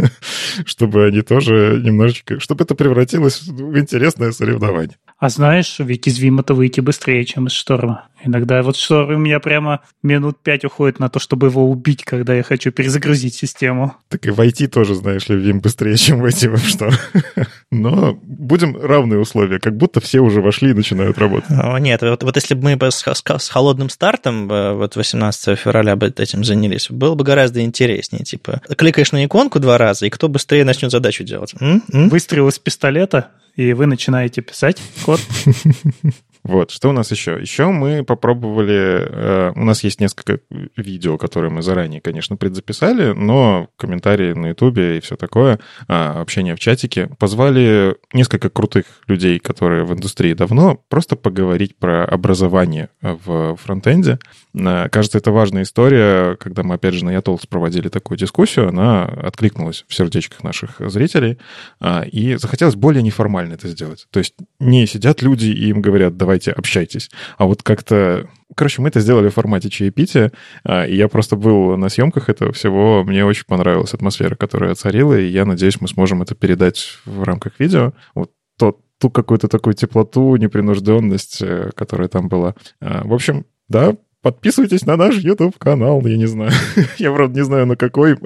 чтобы 0.64 1.06
они 1.06 1.22
тоже 1.22 1.80
немножечко, 1.84 2.40
чтобы 2.40 2.64
это 2.64 2.74
превратилось 2.74 3.42
в 3.42 3.78
интересное 3.78 4.32
соревнование. 4.32 4.96
А 5.18 5.28
знаешь, 5.28 5.76
ведь 5.78 6.06
из 6.06 6.18
Вима-то 6.18 6.54
выйти 6.54 6.80
быстрее, 6.80 7.26
чем 7.26 7.46
из 7.46 7.52
Шторма. 7.52 8.08
Иногда 8.24 8.62
вот 8.62 8.76
Шторм 8.76 9.16
у 9.16 9.18
меня 9.18 9.38
прямо 9.38 9.82
минут 10.02 10.42
пять 10.42 10.64
уходит 10.64 10.98
на 10.98 11.10
то, 11.10 11.18
чтобы 11.18 11.49
его 11.50 11.68
убить, 11.68 12.04
когда 12.04 12.34
я 12.34 12.42
хочу 12.42 12.72
перезагрузить 12.72 13.34
систему. 13.34 13.94
Так 14.08 14.26
и 14.26 14.30
войти 14.30 14.66
тоже, 14.66 14.94
знаешь 14.94 15.28
ли, 15.28 15.36
Вим 15.36 15.60
быстрее, 15.60 15.96
чем 15.96 16.20
войти 16.20 16.48
в 16.48 16.58
Шторм. 16.58 16.94
Но 17.70 18.18
будем 18.22 18.76
равные 18.76 19.20
условия, 19.20 19.58
как 19.58 19.76
будто 19.76 20.00
все 20.00 20.20
уже 20.20 20.40
вошли 20.40 20.70
и 20.70 20.74
начинают 20.74 21.18
работать. 21.18 21.50
Нет, 21.80 22.02
вот, 22.02 22.22
вот 22.22 22.36
если 22.36 22.54
бы 22.54 22.76
мы 22.76 22.90
с, 22.90 23.04
с, 23.04 23.22
с 23.38 23.48
холодным 23.48 23.90
стартом 23.90 24.50
э, 24.50 24.74
вот 24.74 24.96
18 24.96 25.58
февраля 25.58 25.96
бы 25.96 26.06
этим 26.16 26.44
занялись, 26.44 26.90
было 26.90 27.14
бы 27.14 27.24
гораздо 27.24 27.60
интереснее. 27.62 28.24
Типа, 28.24 28.60
кликаешь 28.76 29.12
на 29.12 29.24
иконку 29.24 29.60
два 29.60 29.78
раза, 29.78 30.06
и 30.06 30.10
кто 30.10 30.28
быстрее 30.28 30.64
начнет 30.64 30.90
задачу 30.90 31.24
делать? 31.24 31.54
М? 31.60 31.82
М? 31.92 32.08
Выстрел 32.08 32.48
из 32.48 32.58
пистолета, 32.58 33.28
и 33.56 33.72
вы 33.72 33.86
начинаете 33.86 34.42
писать 34.42 34.80
код. 35.04 35.20
Вот, 36.42 36.70
что 36.70 36.88
у 36.88 36.92
нас 36.92 37.10
еще? 37.10 37.38
Еще 37.40 37.66
мы 37.66 38.04
попробовали... 38.04 39.06
Э, 39.08 39.52
у 39.54 39.64
нас 39.64 39.84
есть 39.84 40.00
несколько 40.00 40.40
видео, 40.76 41.18
которые 41.18 41.50
мы 41.50 41.62
заранее, 41.62 42.00
конечно, 42.00 42.36
предзаписали, 42.36 43.12
но 43.12 43.68
комментарии 43.76 44.32
на 44.32 44.48
Ютубе 44.48 44.98
и 44.98 45.00
все 45.00 45.16
такое, 45.16 45.58
э, 45.88 45.92
общение 45.92 46.56
в 46.56 46.60
чатике, 46.60 47.10
позвали 47.18 47.96
несколько 48.12 48.48
крутых 48.48 48.86
людей, 49.06 49.38
которые 49.38 49.84
в 49.84 49.92
индустрии 49.92 50.32
давно, 50.32 50.82
просто 50.88 51.16
поговорить 51.16 51.76
про 51.76 52.04
образование 52.04 52.88
в 53.02 53.56
фронтенде. 53.56 54.18
Э, 54.54 54.88
кажется, 54.88 55.18
это 55.18 55.30
важная 55.32 55.62
история. 55.62 56.36
Когда 56.36 56.62
мы, 56.62 56.76
опять 56.76 56.94
же, 56.94 57.04
на 57.04 57.10
Ятолс 57.10 57.46
проводили 57.46 57.88
такую 57.88 58.18
дискуссию, 58.18 58.68
она 58.68 59.04
откликнулась 59.04 59.84
в 59.88 59.94
сердечках 59.94 60.42
наших 60.42 60.80
зрителей, 60.90 61.38
э, 61.80 62.08
и 62.08 62.36
захотелось 62.36 62.76
более 62.76 63.02
неформально 63.02 63.54
это 63.54 63.68
сделать. 63.68 64.06
То 64.10 64.18
есть 64.18 64.34
не 64.58 64.86
сидят 64.86 65.22
люди 65.22 65.46
и 65.46 65.68
им 65.68 65.82
говорят, 65.82 66.16
давайте 66.30 66.52
общайтесь, 66.52 67.10
а 67.38 67.46
вот 67.46 67.64
как-то... 67.64 68.28
Короче, 68.54 68.80
мы 68.82 68.88
это 68.88 69.00
сделали 69.00 69.28
в 69.28 69.34
формате 69.34 69.68
чаепития, 69.68 70.30
э, 70.64 70.88
и 70.88 70.94
я 70.94 71.08
просто 71.08 71.34
был 71.34 71.76
на 71.76 71.88
съемках 71.88 72.28
этого 72.28 72.52
всего. 72.52 73.02
Мне 73.02 73.24
очень 73.24 73.44
понравилась 73.46 73.94
атмосфера, 73.94 74.36
которая 74.36 74.76
царила, 74.76 75.18
и 75.18 75.26
я 75.26 75.44
надеюсь, 75.44 75.80
мы 75.80 75.88
сможем 75.88 76.22
это 76.22 76.36
передать 76.36 76.98
в 77.04 77.24
рамках 77.24 77.58
видео. 77.58 77.92
Вот 78.14 78.30
тот 78.58 78.78
ту 79.00 79.10
какую-то 79.10 79.48
такую 79.48 79.74
теплоту, 79.74 80.36
непринужденность, 80.36 81.42
которая 81.74 82.08
там 82.08 82.28
была. 82.28 82.54
В 82.80 83.12
общем, 83.12 83.46
да, 83.68 83.96
подписывайтесь 84.22 84.86
на 84.86 84.96
наш 84.96 85.16
YouTube-канал, 85.16 86.06
я 86.06 86.16
не 86.16 86.26
знаю. 86.26 86.52
я, 86.98 87.12
правда, 87.12 87.40
не 87.40 87.44
знаю, 87.44 87.66
на 87.66 87.76
какой, 87.76 88.16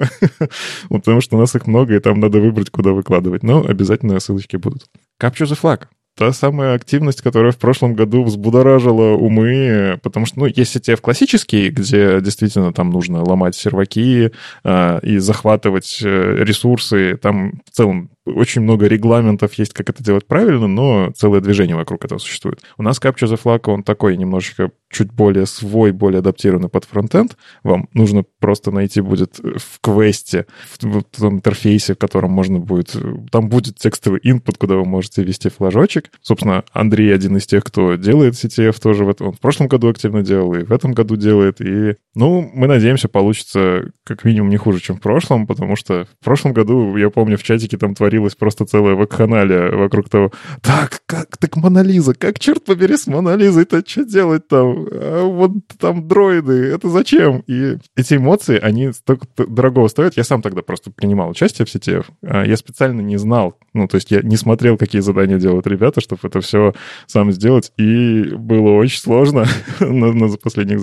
потому 0.89 1.21
что 1.21 1.37
у 1.37 1.39
нас 1.39 1.55
их 1.55 1.65
много, 1.65 1.95
и 1.95 1.99
там 1.99 2.19
надо 2.19 2.39
выбрать, 2.39 2.69
куда 2.69 2.91
выкладывать. 2.91 3.41
Но 3.41 3.65
обязательно 3.65 4.19
ссылочки 4.19 4.57
будут. 4.57 4.85
Capture 5.19 5.45
the 5.45 5.59
Flag 5.59 5.87
та 6.15 6.31
самая 6.31 6.75
активность, 6.75 7.21
которая 7.21 7.51
в 7.51 7.57
прошлом 7.57 7.93
году 7.93 8.23
взбудоражила 8.23 9.15
умы, 9.15 9.99
потому 10.01 10.25
что, 10.25 10.39
ну, 10.39 10.45
есть 10.45 10.75
ETF 10.75 11.01
классический, 11.01 11.69
где 11.69 12.21
действительно 12.21 12.73
там 12.73 12.89
нужно 12.89 13.23
ломать 13.23 13.55
серваки 13.55 14.31
э, 14.63 14.99
и 15.03 15.17
захватывать 15.17 15.99
э, 16.01 16.43
ресурсы, 16.43 17.17
там 17.17 17.61
в 17.65 17.71
целом 17.71 18.09
очень 18.25 18.61
много 18.61 18.87
регламентов 18.87 19.53
есть, 19.53 19.73
как 19.73 19.89
это 19.89 20.03
делать 20.03 20.25
правильно, 20.25 20.67
но 20.67 21.11
целое 21.15 21.41
движение 21.41 21.75
вокруг 21.75 22.05
этого 22.05 22.19
существует. 22.19 22.61
У 22.77 22.83
нас 22.83 22.99
Capture 22.99 23.31
the 23.31 23.39
Flag, 23.41 23.69
он 23.71 23.83
такой 23.83 24.17
немножечко 24.17 24.71
чуть 24.91 25.11
более 25.11 25.45
свой, 25.45 25.91
более 25.91 26.19
адаптированный 26.19 26.69
под 26.69 26.85
фронтенд. 26.85 27.37
Вам 27.63 27.89
нужно 27.93 28.23
просто 28.39 28.71
найти 28.71 29.01
будет 29.01 29.39
в 29.39 29.79
квесте, 29.81 30.45
в, 30.79 31.03
том 31.03 31.35
интерфейсе, 31.35 31.93
в 31.93 31.97
котором 31.97 32.31
можно 32.31 32.59
будет... 32.59 32.95
Там 33.31 33.49
будет 33.49 33.77
текстовый 33.77 34.21
input, 34.21 34.55
куда 34.57 34.75
вы 34.75 34.85
можете 34.85 35.23
ввести 35.23 35.49
флажочек. 35.49 36.11
Собственно, 36.21 36.63
Андрей 36.71 37.13
один 37.13 37.37
из 37.37 37.45
тех, 37.45 37.63
кто 37.63 37.95
делает 37.95 38.33
CTF 38.33 38.79
тоже. 38.81 39.05
В 39.05 39.09
этом, 39.09 39.27
он 39.27 39.33
в 39.33 39.39
прошлом 39.39 39.67
году 39.67 39.89
активно 39.89 40.23
делал, 40.23 40.53
и 40.53 40.63
в 40.63 40.71
этом 40.71 40.93
году 40.93 41.15
делает. 41.15 41.61
И, 41.61 41.95
ну, 42.15 42.49
мы 42.53 42.67
надеемся, 42.67 43.09
получится 43.09 43.91
как 44.03 44.23
минимум 44.23 44.49
не 44.49 44.57
хуже, 44.57 44.79
чем 44.79 44.97
в 44.97 45.01
прошлом, 45.01 45.45
потому 45.45 45.75
что 45.75 46.07
в 46.21 46.23
прошлом 46.23 46.53
году, 46.53 46.95
я 46.95 47.09
помню, 47.09 47.37
в 47.37 47.43
чатике 47.43 47.77
там 47.77 47.95
творили 47.95 48.14
творилась 48.15 48.35
просто 48.35 48.65
целая 48.65 48.95
вакханалия 48.95 49.71
вокруг 49.71 50.09
того, 50.09 50.31
так, 50.61 51.01
как, 51.05 51.37
так 51.37 51.55
Монолиза, 51.57 52.13
как, 52.13 52.39
черт 52.39 52.63
побери, 52.63 52.95
с 52.95 53.07
Монолизой-то 53.07 53.83
что 53.85 54.05
делать 54.05 54.47
там? 54.47 54.87
А 54.91 55.25
вот 55.25 55.51
там 55.79 56.07
дроиды, 56.07 56.53
это 56.53 56.89
зачем? 56.89 57.43
И 57.47 57.77
эти 57.95 58.15
эмоции, 58.15 58.57
они 58.57 58.93
столько 58.93 59.27
дорогого 59.37 59.87
стоят. 59.87 60.17
Я 60.17 60.23
сам 60.23 60.41
тогда 60.41 60.61
просто 60.61 60.91
принимал 60.91 61.29
участие 61.29 61.65
в 61.65 61.69
сети. 61.69 61.97
А 62.23 62.45
я 62.45 62.55
специально 62.57 63.01
не 63.01 63.17
знал, 63.17 63.57
ну, 63.73 63.87
то 63.87 63.95
есть 63.95 64.11
я 64.11 64.21
не 64.21 64.37
смотрел, 64.37 64.77
какие 64.77 65.01
задания 65.01 65.37
делают 65.37 65.67
ребята, 65.67 65.99
чтобы 65.99 66.21
это 66.23 66.39
все 66.39 66.73
сам 67.07 67.31
сделать, 67.31 67.71
и 67.77 68.23
было 68.35 68.71
очень 68.71 68.99
сложно 68.99 69.45
на, 69.79 70.13
на 70.13 70.37
последних 70.37 70.79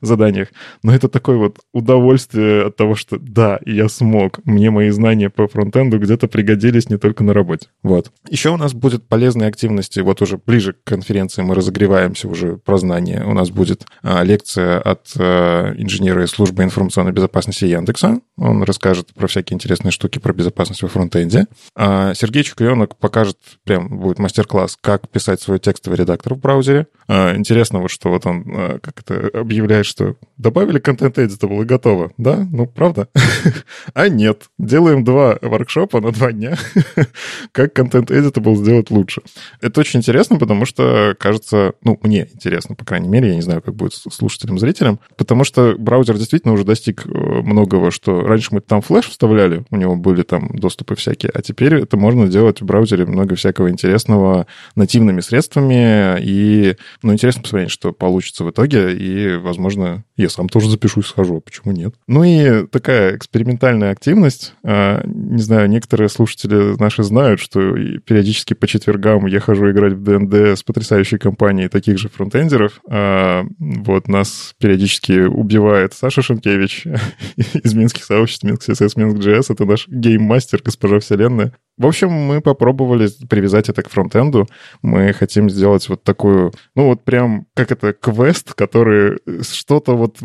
заданиях. 0.00 0.48
Но 0.82 0.92
это 0.92 1.08
такое 1.08 1.36
вот 1.36 1.58
удовольствие 1.72 2.66
от 2.66 2.76
того, 2.76 2.96
что 2.96 3.18
да, 3.20 3.60
я 3.64 3.88
смог, 3.88 4.44
мне 4.44 4.70
мои 4.70 4.90
знания 4.90 5.30
по 5.30 5.46
фронтенду 5.46 5.98
где-то 5.98 6.26
пригодились 6.32 6.71
пригодились 6.72 6.90
не 6.90 6.96
только 6.96 7.22
на 7.24 7.32
работе. 7.34 7.68
Вот. 7.82 8.10
Еще 8.28 8.50
у 8.50 8.56
нас 8.56 8.72
будет 8.72 9.06
полезные 9.06 9.48
активности, 9.48 10.00
вот 10.00 10.22
уже 10.22 10.38
ближе 10.38 10.72
к 10.72 10.84
конференции 10.84 11.42
мы 11.42 11.54
разогреваемся 11.54 12.28
уже 12.28 12.56
про 12.56 12.78
знания. 12.78 13.24
У 13.24 13.34
нас 13.34 13.50
будет 13.50 13.84
а, 14.02 14.22
лекция 14.24 14.80
от 14.80 15.08
а, 15.18 15.72
инженера 15.76 16.24
из 16.24 16.30
службы 16.30 16.62
информационной 16.62 17.12
безопасности 17.12 17.66
Яндекса. 17.66 18.20
Он 18.36 18.62
расскажет 18.62 19.12
про 19.14 19.26
всякие 19.26 19.54
интересные 19.54 19.92
штуки 19.92 20.18
про 20.18 20.32
безопасность 20.32 20.82
во 20.82 20.88
фронтенде. 20.88 21.46
А 21.76 22.14
Сергей 22.14 22.42
Чукаенок 22.42 22.96
покажет, 22.96 23.36
прям 23.64 24.00
будет 24.00 24.18
мастер-класс, 24.18 24.78
как 24.80 25.08
писать 25.08 25.40
свой 25.40 25.58
текстовый 25.58 25.98
редактор 25.98 26.34
в 26.34 26.38
браузере. 26.38 26.86
А, 27.14 27.36
интересно 27.36 27.80
вот, 27.80 27.90
что 27.90 28.08
вот 28.08 28.24
он 28.24 28.42
а, 28.46 28.78
как 28.78 29.00
это 29.00 29.28
объявляет, 29.38 29.84
что 29.84 30.16
добавили 30.38 30.78
контент 30.78 31.18
editable 31.18 31.60
и 31.60 31.66
готово. 31.66 32.10
Да? 32.16 32.48
Ну, 32.50 32.66
правда? 32.66 33.08
а 33.92 34.08
нет. 34.08 34.44
Делаем 34.58 35.04
два 35.04 35.36
воркшопа 35.42 36.00
на 36.00 36.10
два 36.10 36.32
дня 36.32 36.56
как 37.52 37.74
контент 37.74 38.10
editable 38.10 38.54
сделать 38.56 38.90
лучше. 38.90 39.20
Это 39.60 39.80
очень 39.80 40.00
интересно, 40.00 40.38
потому 40.38 40.64
что, 40.64 41.14
кажется, 41.18 41.74
ну, 41.84 42.00
мне 42.02 42.28
интересно, 42.32 42.76
по 42.76 42.86
крайней 42.86 43.08
мере, 43.08 43.28
я 43.28 43.34
не 43.34 43.42
знаю, 43.42 43.60
как 43.60 43.74
будет 43.74 43.92
слушателям, 43.92 44.58
зрителям, 44.58 44.98
потому 45.18 45.44
что 45.44 45.74
браузер 45.78 46.16
действительно 46.16 46.54
уже 46.54 46.64
достиг 46.64 47.04
э, 47.04 47.10
многого, 47.10 47.90
что 47.90 48.22
раньше 48.22 48.48
мы 48.52 48.62
там 48.62 48.80
флеш 48.80 49.10
вставляли, 49.10 49.66
у 49.70 49.76
него 49.76 49.96
были 49.96 50.22
там 50.22 50.48
доступы 50.56 50.94
всякие, 50.94 51.30
а 51.34 51.42
теперь 51.42 51.74
это 51.74 51.98
можно 51.98 52.26
делать 52.26 52.62
в 52.62 52.64
браузере 52.64 53.04
много 53.04 53.34
всякого 53.34 53.68
интересного 53.68 54.46
нативными 54.76 55.20
средствами, 55.20 56.18
и, 56.22 56.76
ну, 57.02 57.12
интересно 57.12 57.42
посмотреть, 57.42 57.70
что 57.70 57.92
получится 57.92 58.44
в 58.44 58.50
итоге, 58.50 58.94
и, 58.94 59.36
возможно, 59.36 60.04
я 60.16 60.28
сам 60.28 60.48
тоже 60.48 60.70
запишусь, 60.70 61.06
схожу, 61.06 61.38
а 61.38 61.40
почему 61.40 61.72
нет? 61.72 61.94
Ну 62.06 62.24
и 62.24 62.66
такая 62.66 63.16
экспериментальная 63.16 63.90
активность, 63.90 64.54
а, 64.64 65.02
не 65.04 65.42
знаю, 65.42 65.68
некоторые 65.68 66.08
слушатели 66.08 66.32
слушатели 66.32 66.76
наши 66.80 67.02
знают, 67.02 67.40
что 67.40 67.60
периодически 68.04 68.54
по 68.54 68.66
четвергам 68.66 69.26
я 69.26 69.40
хожу 69.40 69.70
играть 69.70 69.94
в 69.94 70.02
ДНД 70.02 70.58
с 70.58 70.62
потрясающей 70.62 71.18
компанией 71.18 71.68
таких 71.68 71.98
же 71.98 72.08
фронтендеров. 72.08 72.80
А, 72.88 73.44
вот 73.58 74.08
нас 74.08 74.54
периодически 74.58 75.26
убивает 75.26 75.94
Саша 75.94 76.22
Шенкевич 76.22 76.86
из 77.36 77.74
минских 77.74 78.04
сообществ, 78.04 78.44
Минск 78.44 78.68
CSS, 78.68 78.92
Минск 78.96 79.18
JS. 79.18 79.52
Это 79.52 79.64
наш 79.64 79.88
гейммастер, 79.88 80.62
госпожа 80.62 81.00
Вселенная. 81.00 81.52
В 81.78 81.86
общем, 81.86 82.10
мы 82.10 82.40
попробовали 82.40 83.08
привязать 83.28 83.68
это 83.68 83.82
к 83.82 83.88
фронтенду. 83.88 84.46
Мы 84.82 85.12
хотим 85.12 85.48
сделать 85.48 85.88
вот 85.88 86.02
такую, 86.02 86.52
ну 86.74 86.88
вот 86.88 87.02
прям, 87.02 87.46
как 87.54 87.72
это, 87.72 87.92
квест, 87.92 88.52
который 88.54 89.18
что-то 89.42 89.96
вот 89.96 90.18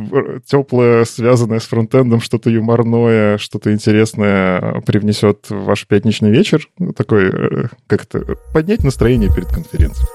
теплое, 0.45 1.05
связанное 1.05 1.59
с 1.59 1.65
фронтендом, 1.65 2.19
что-то 2.19 2.49
юморное, 2.49 3.37
что-то 3.37 3.71
интересное 3.71 4.81
привнесет 4.81 5.49
в 5.49 5.63
ваш 5.63 5.87
пятничный 5.87 6.31
вечер. 6.31 6.67
Такой, 6.95 7.29
э, 7.29 7.67
как 7.87 8.03
это, 8.03 8.35
поднять 8.53 8.83
настроение 8.83 9.33
перед 9.33 9.47
конференцией. 9.47 10.07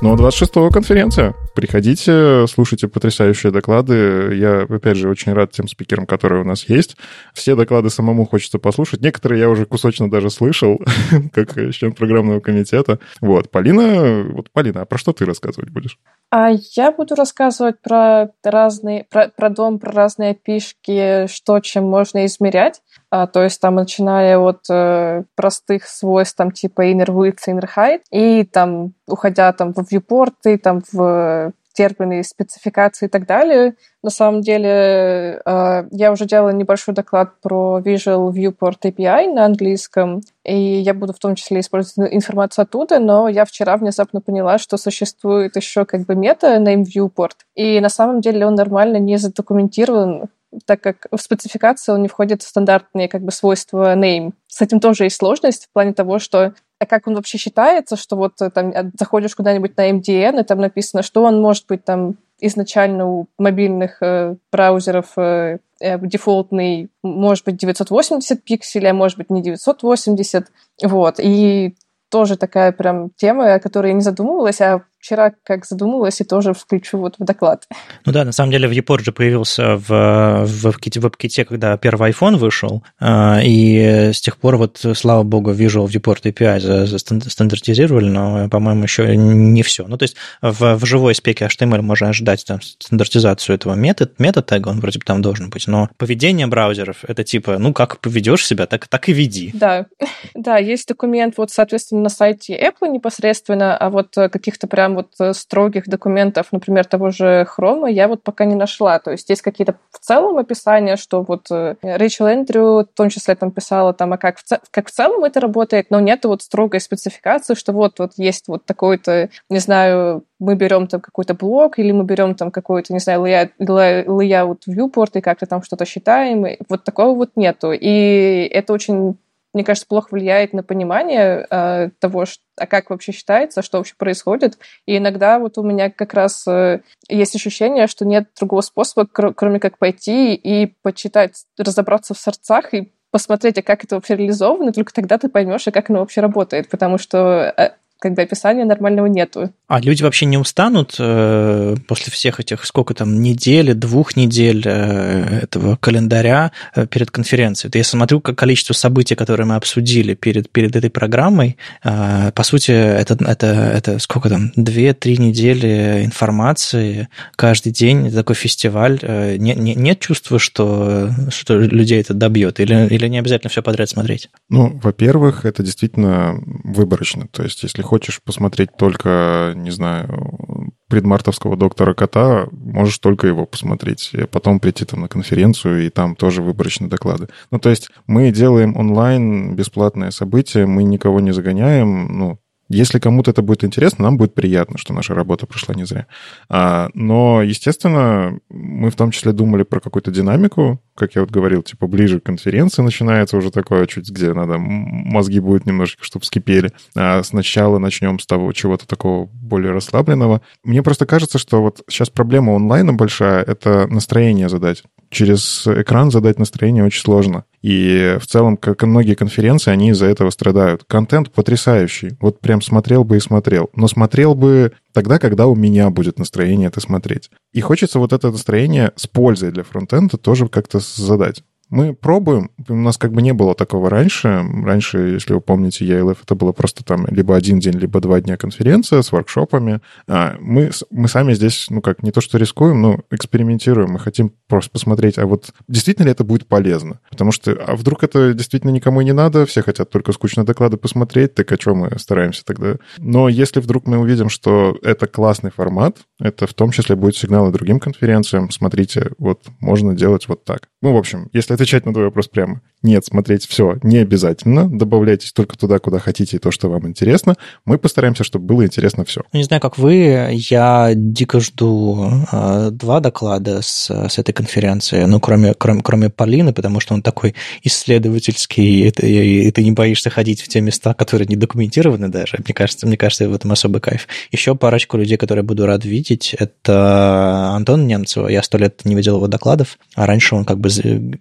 Ну, 0.00 0.12
а 0.12 0.16
26-го 0.16 0.70
конференция. 0.70 1.34
Приходите, 1.56 2.46
слушайте 2.46 2.86
потрясающие 2.86 3.50
доклады. 3.50 4.32
Я, 4.36 4.62
опять 4.62 4.96
же, 4.96 5.08
очень 5.08 5.32
рад 5.32 5.50
тем 5.50 5.66
спикерам, 5.66 6.06
которые 6.06 6.42
у 6.42 6.44
нас 6.44 6.68
есть. 6.68 6.96
Все 7.34 7.56
доклады 7.56 7.90
самому 7.90 8.24
хочется 8.24 8.60
послушать. 8.60 9.00
Некоторые 9.00 9.40
я 9.40 9.50
уже 9.50 9.66
кусочно 9.66 10.08
даже 10.08 10.30
слышал, 10.30 10.80
как 11.32 11.54
член 11.74 11.92
программного 11.94 12.38
комитета. 12.38 13.00
Вот, 13.20 13.50
Полина, 13.50 14.22
вот, 14.22 14.52
Полина, 14.52 14.82
а 14.82 14.84
про 14.84 14.98
что 14.98 15.12
ты 15.12 15.24
рассказывать 15.24 15.70
будешь? 15.70 15.98
А 16.30 16.50
я 16.76 16.92
буду 16.92 17.16
рассказывать 17.16 17.80
про 17.82 18.28
разные, 18.44 19.04
про, 19.10 19.30
про 19.36 19.50
дом, 19.50 19.80
про 19.80 19.90
разные 19.90 20.34
пишки, 20.34 21.26
что 21.26 21.58
чем 21.58 21.84
можно 21.84 22.24
измерять. 22.26 22.82
А, 23.10 23.26
то 23.26 23.42
есть 23.42 23.60
там 23.60 23.76
начиная 23.76 24.38
от 24.38 24.64
э, 24.70 25.24
простых 25.34 25.86
свойств, 25.86 26.36
там 26.36 26.50
типа 26.50 26.90
inner 26.90 27.06
width, 27.06 27.46
inner 27.48 27.68
height, 27.74 28.02
и 28.10 28.44
там 28.44 28.92
уходя 29.06 29.52
там 29.52 29.72
в 29.72 29.78
viewporты, 29.78 30.58
там 30.58 30.82
в 30.92 31.52
термины, 31.78 32.24
спецификации 32.24 33.06
и 33.06 33.08
так 33.08 33.24
далее. 33.24 33.74
На 34.02 34.10
самом 34.10 34.40
деле, 34.40 35.40
э, 35.44 35.84
я 35.92 36.10
уже 36.10 36.26
делала 36.26 36.50
небольшой 36.50 36.92
доклад 36.92 37.40
про 37.40 37.80
Visual 37.84 38.32
Viewport 38.32 38.80
API 38.82 39.32
на 39.32 39.44
английском, 39.44 40.20
и 40.44 40.56
я 40.56 40.92
буду 40.92 41.12
в 41.12 41.20
том 41.20 41.36
числе 41.36 41.60
использовать 41.60 42.12
информацию 42.12 42.64
оттуда, 42.64 42.98
но 42.98 43.28
я 43.28 43.44
вчера 43.44 43.76
внезапно 43.76 44.20
поняла, 44.20 44.58
что 44.58 44.76
существует 44.76 45.54
еще 45.54 45.84
как 45.84 46.00
бы 46.00 46.16
мета 46.16 46.56
name 46.56 46.84
viewport, 46.84 47.36
и 47.54 47.80
на 47.80 47.88
самом 47.88 48.20
деле 48.20 48.44
он 48.44 48.56
нормально 48.56 48.96
не 48.96 49.16
задокументирован 49.16 50.28
так 50.64 50.80
как 50.80 51.06
в 51.10 51.18
спецификации 51.18 51.92
он 51.92 52.02
не 52.02 52.08
входит 52.08 52.42
в 52.42 52.48
стандартные 52.48 53.08
как 53.08 53.22
бы 53.22 53.32
свойства 53.32 53.94
name. 53.96 54.32
С 54.46 54.60
этим 54.60 54.80
тоже 54.80 55.04
есть 55.04 55.16
сложность 55.16 55.66
в 55.66 55.72
плане 55.72 55.92
того, 55.92 56.18
что 56.18 56.54
а 56.80 56.86
как 56.86 57.06
он 57.08 57.16
вообще 57.16 57.38
считается, 57.38 57.96
что 57.96 58.16
вот 58.16 58.40
э, 58.40 58.50
там 58.50 58.72
а, 58.74 58.90
заходишь 58.98 59.34
куда-нибудь 59.34 59.76
на 59.76 59.90
MDN, 59.90 60.40
и 60.40 60.44
там 60.44 60.60
написано, 60.60 61.02
что 61.02 61.24
он 61.24 61.40
может 61.40 61.66
быть 61.66 61.84
там 61.84 62.16
изначально 62.40 63.08
у 63.08 63.26
мобильных 63.36 64.00
э, 64.00 64.36
браузеров 64.52 65.18
э, 65.18 65.58
э 65.80 65.98
дефолтный, 65.98 66.88
может 67.02 67.44
быть 67.44 67.56
980 67.56 68.44
пикселей, 68.44 68.90
а 68.90 68.94
может 68.94 69.18
быть 69.18 69.30
не 69.30 69.42
980, 69.42 70.46
вот, 70.84 71.16
и 71.18 71.74
тоже 72.10 72.36
такая 72.36 72.72
прям 72.72 73.10
тема, 73.16 73.54
о 73.54 73.60
которой 73.60 73.88
я 73.88 73.94
не 73.94 74.00
задумывалась, 74.00 74.60
а 74.60 74.82
вчера 75.08 75.32
как 75.42 75.64
задумалась 75.64 76.20
и 76.20 76.24
тоже 76.24 76.52
включу 76.52 76.98
вот 76.98 77.14
в 77.18 77.24
доклад. 77.24 77.66
Ну 78.04 78.12
да, 78.12 78.24
на 78.24 78.32
самом 78.32 78.52
деле 78.52 78.68
Viewport 78.68 79.04
же 79.04 79.12
появился 79.12 79.76
в, 79.76 80.44
в 80.44 80.66
WebKit, 80.66 81.44
когда 81.46 81.76
первый 81.78 82.10
iPhone 82.10 82.36
вышел, 82.36 82.82
а, 83.00 83.40
и 83.42 84.10
с 84.12 84.20
тех 84.20 84.36
пор 84.36 84.56
вот, 84.56 84.84
слава 84.94 85.22
богу, 85.22 85.52
Visual 85.52 85.86
Viewport 85.86 86.24
API 86.24 86.86
стандартизировали, 87.28 88.08
но, 88.10 88.48
по-моему, 88.50 88.82
еще 88.82 89.16
не 89.16 89.62
все. 89.62 89.86
Ну, 89.86 89.96
то 89.96 90.02
есть 90.02 90.16
в, 90.42 90.74
в 90.74 90.84
живой 90.84 91.14
спеке 91.14 91.46
HTML 91.46 91.80
можно 91.80 92.10
ожидать 92.10 92.44
там, 92.44 92.60
стандартизацию 92.60 93.56
этого 93.56 93.74
метод, 93.74 94.18
метод-тега, 94.18 94.68
он 94.68 94.80
вроде 94.80 94.98
бы 94.98 95.06
там 95.06 95.22
должен 95.22 95.48
быть, 95.48 95.66
но 95.68 95.88
поведение 95.96 96.46
браузеров, 96.46 96.98
это 97.06 97.24
типа, 97.24 97.56
ну, 97.58 97.72
как 97.72 98.00
поведешь 98.00 98.46
себя, 98.46 98.66
так, 98.66 98.88
так 98.88 99.08
и 99.08 99.12
веди. 99.14 99.52
Да, 99.54 99.86
да, 100.34 100.58
есть 100.58 100.88
документ, 100.88 101.34
вот, 101.38 101.50
соответственно, 101.50 102.02
на 102.02 102.08
сайте 102.10 102.58
Apple 102.58 102.90
непосредственно, 102.90 103.74
а 103.74 103.88
вот 103.88 104.14
каких-то 104.14 104.66
прям 104.66 104.88
прям 104.88 104.97
вот 104.98 105.12
э, 105.20 105.32
строгих 105.32 105.88
документов, 105.88 106.48
например, 106.52 106.84
того 106.84 107.10
же 107.10 107.46
Хрома, 107.48 107.88
я 107.90 108.08
вот 108.08 108.22
пока 108.22 108.44
не 108.44 108.54
нашла. 108.54 108.98
То 108.98 109.12
есть 109.12 109.30
есть 109.30 109.42
какие-то 109.42 109.74
в 109.90 109.98
целом 109.98 110.38
описания, 110.38 110.96
что 110.96 111.22
вот 111.22 111.50
э, 111.50 111.76
Рэйчел 111.82 112.26
Эндрю 112.26 112.80
в 112.80 112.86
том 112.94 113.08
числе 113.08 113.34
там 113.36 113.50
писала, 113.50 113.92
там, 113.92 114.12
а 114.12 114.18
как 114.18 114.38
в, 114.38 114.44
как 114.70 114.88
в 114.88 114.90
целом 114.90 115.24
это 115.24 115.40
работает, 115.40 115.90
но 115.90 116.00
нет 116.00 116.24
вот 116.24 116.42
строгой 116.42 116.80
спецификации, 116.80 117.54
что 117.54 117.72
вот, 117.72 117.98
вот 117.98 118.12
есть 118.16 118.48
вот 118.48 118.64
такой-то, 118.64 119.30
не 119.48 119.58
знаю, 119.58 120.24
мы 120.40 120.54
берем 120.54 120.86
там 120.86 121.00
какой-то 121.00 121.34
блок, 121.34 121.78
или 121.78 121.92
мы 121.92 122.04
берем 122.04 122.34
там 122.34 122.50
какой-то, 122.50 122.92
не 122.92 123.00
знаю, 123.00 123.22
layout, 123.22 123.50
layout 123.58 124.60
viewport 124.68 125.10
и 125.14 125.20
как-то 125.20 125.46
там 125.46 125.62
что-то 125.62 125.84
считаем. 125.84 126.46
Вот 126.68 126.84
такого 126.84 127.14
вот 127.14 127.30
нету. 127.36 127.72
И 127.72 128.48
это 128.52 128.72
очень 128.72 129.16
мне 129.54 129.64
кажется, 129.64 129.86
плохо 129.88 130.08
влияет 130.12 130.52
на 130.52 130.62
понимание 130.62 131.46
э, 131.50 131.90
того, 131.98 132.26
что, 132.26 132.42
а 132.56 132.66
как 132.66 132.90
вообще 132.90 133.12
считается, 133.12 133.62
что 133.62 133.78
вообще 133.78 133.94
происходит. 133.96 134.58
И 134.86 134.96
иногда 134.96 135.38
вот 135.38 135.58
у 135.58 135.62
меня 135.62 135.90
как 135.90 136.14
раз 136.14 136.46
э, 136.46 136.80
есть 137.08 137.34
ощущение, 137.34 137.86
что 137.86 138.04
нет 138.04 138.28
другого 138.38 138.60
способа, 138.60 139.06
кр- 139.06 139.34
кроме 139.34 139.60
как 139.60 139.78
пойти 139.78 140.34
и 140.34 140.74
почитать, 140.82 141.44
разобраться 141.56 142.14
в 142.14 142.18
сердцах 142.18 142.74
и 142.74 142.92
посмотреть, 143.10 143.58
а 143.58 143.62
как 143.62 143.84
это 143.84 143.94
вообще 143.94 144.16
реализовано, 144.16 144.72
только 144.72 144.92
тогда 144.92 145.16
ты 145.16 145.28
поймешь, 145.28 145.66
а 145.66 145.72
как 145.72 145.88
оно 145.88 146.00
вообще 146.00 146.20
работает. 146.20 146.68
Потому 146.68 146.98
что 146.98 147.54
э, 147.56 147.70
как 147.98 148.14
бы 148.14 148.22
описания 148.22 148.64
нормального 148.64 149.06
нету. 149.06 149.52
А 149.66 149.80
люди 149.80 150.02
вообще 150.02 150.26
не 150.26 150.38
устанут 150.38 150.96
э, 150.98 151.74
после 151.86 152.12
всех 152.12 152.38
этих, 152.38 152.64
сколько 152.64 152.94
там, 152.94 153.20
недели, 153.20 153.72
двух 153.72 154.16
недель 154.16 154.62
э, 154.64 155.40
этого 155.42 155.76
календаря 155.76 156.52
э, 156.74 156.86
перед 156.86 157.10
конференцией? 157.10 157.70
Я 157.74 157.84
смотрю 157.84 158.20
как 158.20 158.38
количество 158.38 158.72
событий, 158.72 159.16
которые 159.16 159.46
мы 159.46 159.56
обсудили 159.56 160.14
перед, 160.14 160.48
перед 160.50 160.76
этой 160.76 160.90
программой. 160.90 161.56
Э, 161.82 162.30
по 162.32 162.44
сути, 162.44 162.70
это, 162.70 163.16
это, 163.24 163.46
это 163.46 163.98
сколько 163.98 164.28
там, 164.28 164.52
две-три 164.54 165.18
недели 165.18 166.04
информации 166.04 167.08
каждый 167.34 167.72
день, 167.72 168.06
это 168.06 168.16
такой 168.16 168.36
фестиваль. 168.36 169.00
Э, 169.02 169.36
не, 169.36 169.54
не, 169.54 169.74
нет 169.74 169.98
чувства, 169.98 170.38
что, 170.38 171.10
что 171.30 171.58
людей 171.58 172.00
это 172.00 172.14
добьет? 172.14 172.60
Или, 172.60 172.86
или 172.88 173.08
не 173.08 173.18
обязательно 173.18 173.50
все 173.50 173.62
подряд 173.62 173.88
смотреть? 173.88 174.30
Ну, 174.48 174.78
во-первых, 174.82 175.44
это 175.44 175.64
действительно 175.64 176.40
выборочно. 176.44 177.26
То 177.32 177.42
есть, 177.42 177.64
если 177.64 177.82
хочешь 177.88 178.20
посмотреть 178.22 178.76
только, 178.76 179.54
не 179.56 179.70
знаю, 179.70 180.72
предмартовского 180.88 181.56
доктора 181.56 181.94
Кота, 181.94 182.48
можешь 182.52 182.98
только 182.98 183.26
его 183.26 183.46
посмотреть. 183.46 184.10
И 184.12 184.26
потом 184.26 184.60
прийти 184.60 184.84
там 184.84 185.00
на 185.00 185.08
конференцию, 185.08 185.86
и 185.86 185.90
там 185.90 186.14
тоже 186.14 186.42
выборочные 186.42 186.88
доклады. 186.88 187.28
Ну, 187.50 187.58
то 187.58 187.70
есть 187.70 187.90
мы 188.06 188.30
делаем 188.30 188.76
онлайн 188.76 189.54
бесплатное 189.56 190.10
событие, 190.10 190.66
мы 190.66 190.84
никого 190.84 191.20
не 191.20 191.32
загоняем, 191.32 192.18
ну, 192.18 192.38
если 192.68 192.98
кому-то 192.98 193.30
это 193.30 193.42
будет 193.42 193.64
интересно, 193.64 194.04
нам 194.04 194.16
будет 194.16 194.34
приятно, 194.34 194.78
что 194.78 194.92
наша 194.92 195.14
работа 195.14 195.46
прошла 195.46 195.74
не 195.74 195.84
зря. 195.84 196.06
А, 196.48 196.90
но, 196.94 197.42
естественно, 197.42 198.38
мы 198.48 198.90
в 198.90 198.96
том 198.96 199.10
числе 199.10 199.32
думали 199.32 199.62
про 199.62 199.80
какую-то 199.80 200.10
динамику, 200.10 200.80
как 200.94 201.14
я 201.14 201.22
вот 201.22 201.30
говорил, 201.30 201.62
типа 201.62 201.86
ближе 201.86 202.20
к 202.20 202.24
конференции 202.24 202.82
начинается 202.82 203.36
уже 203.36 203.50
такое 203.50 203.86
чуть, 203.86 204.10
где 204.10 204.34
надо, 204.34 204.58
мозги 204.58 205.40
будут 205.40 205.66
немножечко, 205.66 206.04
чтобы 206.04 206.24
вскипели. 206.24 206.72
А 206.94 207.22
сначала 207.22 207.78
начнем 207.78 208.18
с 208.18 208.26
того 208.26 208.52
чего-то 208.52 208.86
такого 208.86 209.26
более 209.26 209.72
расслабленного. 209.72 210.42
Мне 210.64 210.82
просто 210.82 211.06
кажется, 211.06 211.38
что 211.38 211.62
вот 211.62 211.82
сейчас 211.88 212.10
проблема 212.10 212.54
онлайна 212.54 212.92
большая— 212.92 213.42
это 213.46 213.86
настроение 213.86 214.48
задать 214.48 214.82
через 215.10 215.66
экран 215.66 216.10
задать 216.10 216.38
настроение 216.38 216.84
очень 216.84 217.02
сложно. 217.02 217.44
И 217.62 218.16
в 218.20 218.26
целом, 218.26 218.56
как 218.56 218.82
и 218.82 218.86
многие 218.86 219.14
конференции, 219.14 219.70
они 219.70 219.90
из-за 219.90 220.06
этого 220.06 220.30
страдают. 220.30 220.84
Контент 220.86 221.32
потрясающий. 221.32 222.16
Вот 222.20 222.40
прям 222.40 222.62
смотрел 222.62 223.04
бы 223.04 223.16
и 223.16 223.20
смотрел. 223.20 223.70
Но 223.74 223.88
смотрел 223.88 224.34
бы 224.34 224.72
тогда, 224.92 225.18
когда 225.18 225.46
у 225.46 225.54
меня 225.54 225.90
будет 225.90 226.18
настроение 226.18 226.68
это 226.68 226.80
смотреть. 226.80 227.30
И 227.52 227.60
хочется 227.60 227.98
вот 227.98 228.12
это 228.12 228.30
настроение 228.30 228.92
с 228.96 229.06
пользой 229.06 229.50
для 229.50 229.64
фронтенда 229.64 230.16
тоже 230.16 230.48
как-то 230.48 230.80
задать. 230.80 231.42
Мы 231.70 231.94
пробуем. 231.94 232.50
У 232.68 232.74
нас 232.74 232.96
как 232.96 233.12
бы 233.12 233.22
не 233.22 233.32
было 233.32 233.54
такого 233.54 233.90
раньше. 233.90 234.44
Раньше, 234.64 234.98
если 234.98 235.34
вы 235.34 235.40
помните, 235.40 235.84
ELF 235.84 236.18
это 236.22 236.34
было 236.34 236.52
просто 236.52 236.84
там 236.84 237.06
либо 237.08 237.36
один 237.36 237.58
день, 237.58 237.74
либо 237.74 238.00
два 238.00 238.20
дня 238.20 238.36
конференция 238.36 239.02
с 239.02 239.12
воркшопами. 239.12 239.80
А 240.06 240.36
мы, 240.40 240.70
мы 240.90 241.08
сами 241.08 241.34
здесь, 241.34 241.66
ну 241.68 241.80
как, 241.82 242.02
не 242.02 242.10
то 242.10 242.20
что 242.20 242.38
рискуем, 242.38 242.80
но 242.80 243.00
экспериментируем. 243.10 243.92
Мы 243.92 243.98
хотим 243.98 244.32
просто 244.48 244.70
посмотреть, 244.70 245.18
а 245.18 245.26
вот 245.26 245.52
действительно 245.68 246.06
ли 246.06 246.12
это 246.12 246.24
будет 246.24 246.46
полезно? 246.46 247.00
Потому 247.10 247.32
что, 247.32 247.52
а 247.52 247.76
вдруг 247.76 248.02
это 248.02 248.32
действительно 248.32 248.70
никому 248.70 249.02
не 249.02 249.12
надо, 249.12 249.46
все 249.46 249.62
хотят 249.62 249.90
только 249.90 250.12
скучные 250.12 250.44
доклады 250.44 250.76
посмотреть, 250.76 251.34
так 251.34 251.52
о 251.52 251.58
чем 251.58 251.78
мы 251.78 251.98
стараемся 251.98 252.44
тогда? 252.44 252.76
Но 252.98 253.28
если 253.28 253.60
вдруг 253.60 253.86
мы 253.86 253.98
увидим, 253.98 254.28
что 254.28 254.78
это 254.82 255.06
классный 255.06 255.50
формат, 255.50 255.98
это 256.20 256.46
в 256.46 256.54
том 256.54 256.70
числе 256.70 256.96
будет 256.96 257.16
сигнал 257.16 257.48
и 257.48 257.52
другим 257.52 257.78
конференциям. 257.78 258.50
Смотрите, 258.50 259.12
вот 259.18 259.42
можно 259.60 259.94
делать 259.94 260.26
вот 260.28 260.44
так. 260.44 260.68
Ну, 260.82 260.92
в 260.92 260.96
общем, 260.96 261.28
если 261.32 261.54
отвечать 261.54 261.86
на 261.86 261.92
твой 261.92 262.06
вопрос 262.06 262.28
прямо. 262.28 262.60
Нет, 262.82 263.04
смотреть 263.04 263.46
все 263.46 263.76
не 263.82 263.98
обязательно. 263.98 264.68
Добавляйтесь 264.68 265.32
только 265.32 265.58
туда, 265.58 265.78
куда 265.78 265.98
хотите, 265.98 266.36
и 266.36 266.40
то, 266.40 266.50
что 266.50 266.68
вам 266.68 266.86
интересно. 266.86 267.36
Мы 267.64 267.78
постараемся, 267.78 268.22
чтобы 268.22 268.46
было 268.46 268.64
интересно 268.64 269.04
все. 269.04 269.22
Ну, 269.32 269.38
не 269.38 269.44
знаю, 269.44 269.60
как 269.60 269.78
вы, 269.78 270.30
я 270.32 270.92
дико 270.94 271.40
жду 271.40 272.08
э, 272.30 272.70
два 272.70 273.00
доклада 273.00 273.62
с, 273.62 273.90
с 273.90 274.18
этой 274.18 274.32
конференции, 274.32 275.04
ну, 275.04 275.18
кроме, 275.18 275.54
кроме, 275.54 275.82
кроме 275.82 276.10
Полины, 276.10 276.52
потому 276.52 276.78
что 276.80 276.94
он 276.94 277.02
такой 277.02 277.34
исследовательский, 277.62 278.86
и 278.86 278.90
ты, 278.90 279.08
и 279.08 279.50
ты 279.50 279.64
не 279.64 279.72
боишься 279.72 280.10
ходить 280.10 280.40
в 280.40 280.48
те 280.48 280.60
места, 280.60 280.94
которые 280.94 281.26
не 281.26 281.36
документированы 281.36 282.08
даже. 282.08 282.38
Мне 282.44 282.54
кажется, 282.54 282.86
мне 282.86 282.96
кажется, 282.96 283.28
в 283.28 283.34
этом 283.34 283.50
особый 283.52 283.80
кайф. 283.80 284.06
Еще 284.30 284.54
парочку 284.54 284.96
людей, 284.96 285.16
которые 285.16 285.42
буду 285.42 285.66
рад 285.66 285.84
видеть, 285.84 286.34
это 286.38 287.50
Антон 287.54 287.86
Немцева. 287.86 288.28
Я 288.28 288.42
сто 288.42 288.58
лет 288.58 288.84
не 288.84 288.94
видел 288.94 289.16
его 289.16 289.26
докладов, 289.26 289.78
а 289.94 290.06
раньше 290.06 290.34
он 290.34 290.44
как 290.44 290.58
бы 290.58 290.68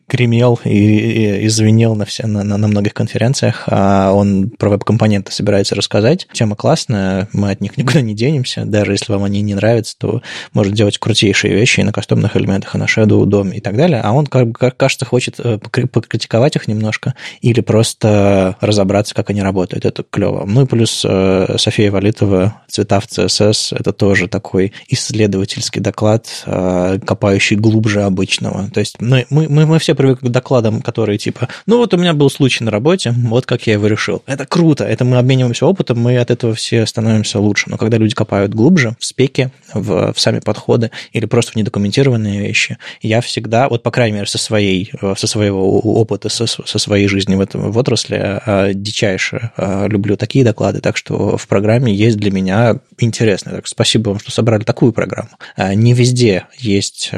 гремел 0.08 0.60
и, 0.64 0.70
и, 0.70 1.47
и 1.48 1.50
звенел 1.50 1.96
на, 1.96 2.06
все, 2.06 2.28
на, 2.28 2.44
на 2.44 2.68
многих 2.68 2.94
конференциях, 2.94 3.64
а 3.68 4.12
он 4.12 4.50
про 4.50 4.70
веб-компоненты 4.70 5.32
собирается 5.32 5.76
рассказать. 5.76 6.28
Тема 6.34 6.56
классная, 6.56 7.30
мы 7.32 7.52
от 7.52 7.62
них 7.62 7.78
никуда 7.78 8.02
не 8.02 8.14
денемся, 8.14 8.66
даже 8.66 8.92
если 8.92 9.12
вам 9.12 9.24
они 9.24 9.42
не 9.42 9.56
нравятся, 9.56 9.96
то 9.98 10.22
может 10.54 10.74
делать 10.74 10.98
крутейшие 10.98 11.54
вещи 11.54 11.80
и 11.80 11.84
на 11.84 11.94
кастомных 11.94 12.36
элементах, 12.36 12.76
и 12.76 12.78
на 12.78 12.84
Shadow, 12.84 13.24
DOM 13.24 13.56
и 13.56 13.62
так 13.62 13.78
далее, 13.78 14.02
а 14.04 14.12
он, 14.12 14.28
как, 14.28 14.52
как 14.58 14.78
кажется, 14.78 15.06
хочет 15.06 15.40
э, 15.40 15.58
покритиковать 15.58 16.56
их 16.58 16.68
немножко 16.68 17.16
или 17.42 17.62
просто 17.62 18.58
разобраться, 18.60 19.16
как 19.16 19.30
они 19.30 19.42
работают. 19.42 19.86
Это 19.86 20.04
клево. 20.04 20.44
Ну 20.46 20.64
и 20.64 20.66
плюс 20.66 21.06
э, 21.08 21.56
София 21.58 21.92
Валитова 21.92 22.62
«Цвета 22.68 23.00
в 23.00 23.06
CSS»— 23.08 23.78
это 23.80 23.94
тоже 23.94 24.28
такой 24.28 24.74
исследовательский 24.90 25.82
доклад, 25.82 26.28
э, 26.46 27.00
копающий 27.06 27.56
глубже 27.56 28.04
обычного. 28.04 28.70
То 28.74 28.82
есть 28.82 29.00
мы, 29.00 29.26
мы, 29.30 29.48
мы 29.48 29.80
все 29.80 29.96
привыкли 29.96 30.28
к 30.28 30.32
докладам, 30.32 30.82
которые 30.82 31.18
типа, 31.18 31.37
ну 31.66 31.78
вот 31.78 31.94
у 31.94 31.98
меня 31.98 32.14
был 32.14 32.30
случай 32.30 32.64
на 32.64 32.72
работе, 32.72 33.12
вот 33.12 33.46
как 33.46 33.68
я 33.68 33.74
его 33.74 33.88
решил. 33.88 34.24
Это 34.26 34.46
круто, 34.46 34.84
это 34.84 35.06
мы 35.06 35.18
обмениваемся 35.18 35.66
опытом, 35.66 36.00
мы 36.00 36.18
от 36.18 36.32
этого 36.32 36.54
все 36.54 36.86
становимся 36.86 37.40
лучше. 37.40 37.70
Но 37.70 37.78
когда 37.78 37.98
люди 37.98 38.16
копают 38.16 38.54
глубже 38.54 38.96
в 39.00 39.06
спеке, 39.06 39.52
в, 39.74 40.14
в 40.14 40.20
сами 40.20 40.40
подходы 40.40 40.92
или 41.12 41.26
просто 41.26 41.54
в 41.54 41.56
недокументированные 41.56 42.40
вещи, 42.40 42.78
я 43.02 43.22
всегда, 43.22 43.70
вот 43.70 43.84
по 43.84 43.92
крайней 43.92 44.16
мере 44.16 44.28
со 44.28 44.38
своей, 44.38 44.92
со 45.16 45.28
своего 45.28 45.80
опыта, 45.80 46.30
со, 46.30 46.46
со 46.48 46.80
своей 46.80 47.08
жизни 47.08 47.36
в 47.36 47.42
этом 47.42 47.72
в 47.72 47.78
отрасли, 47.78 48.42
э, 48.46 48.74
дичайше 48.74 49.52
э, 49.58 49.88
люблю 49.88 50.18
такие 50.18 50.44
доклады, 50.44 50.80
так 50.80 50.98
что 50.98 51.38
в 51.38 51.48
программе 51.48 51.94
есть 51.94 52.18
для 52.18 52.32
меня 52.32 52.80
интересно. 52.98 53.52
Так, 53.54 53.68
спасибо 53.68 54.10
вам, 54.10 54.20
что 54.20 54.32
собрали 54.32 54.64
такую 54.64 54.94
программу. 54.94 55.30
Э, 55.56 55.74
не 55.74 55.94
везде 55.94 56.46
есть 56.58 57.12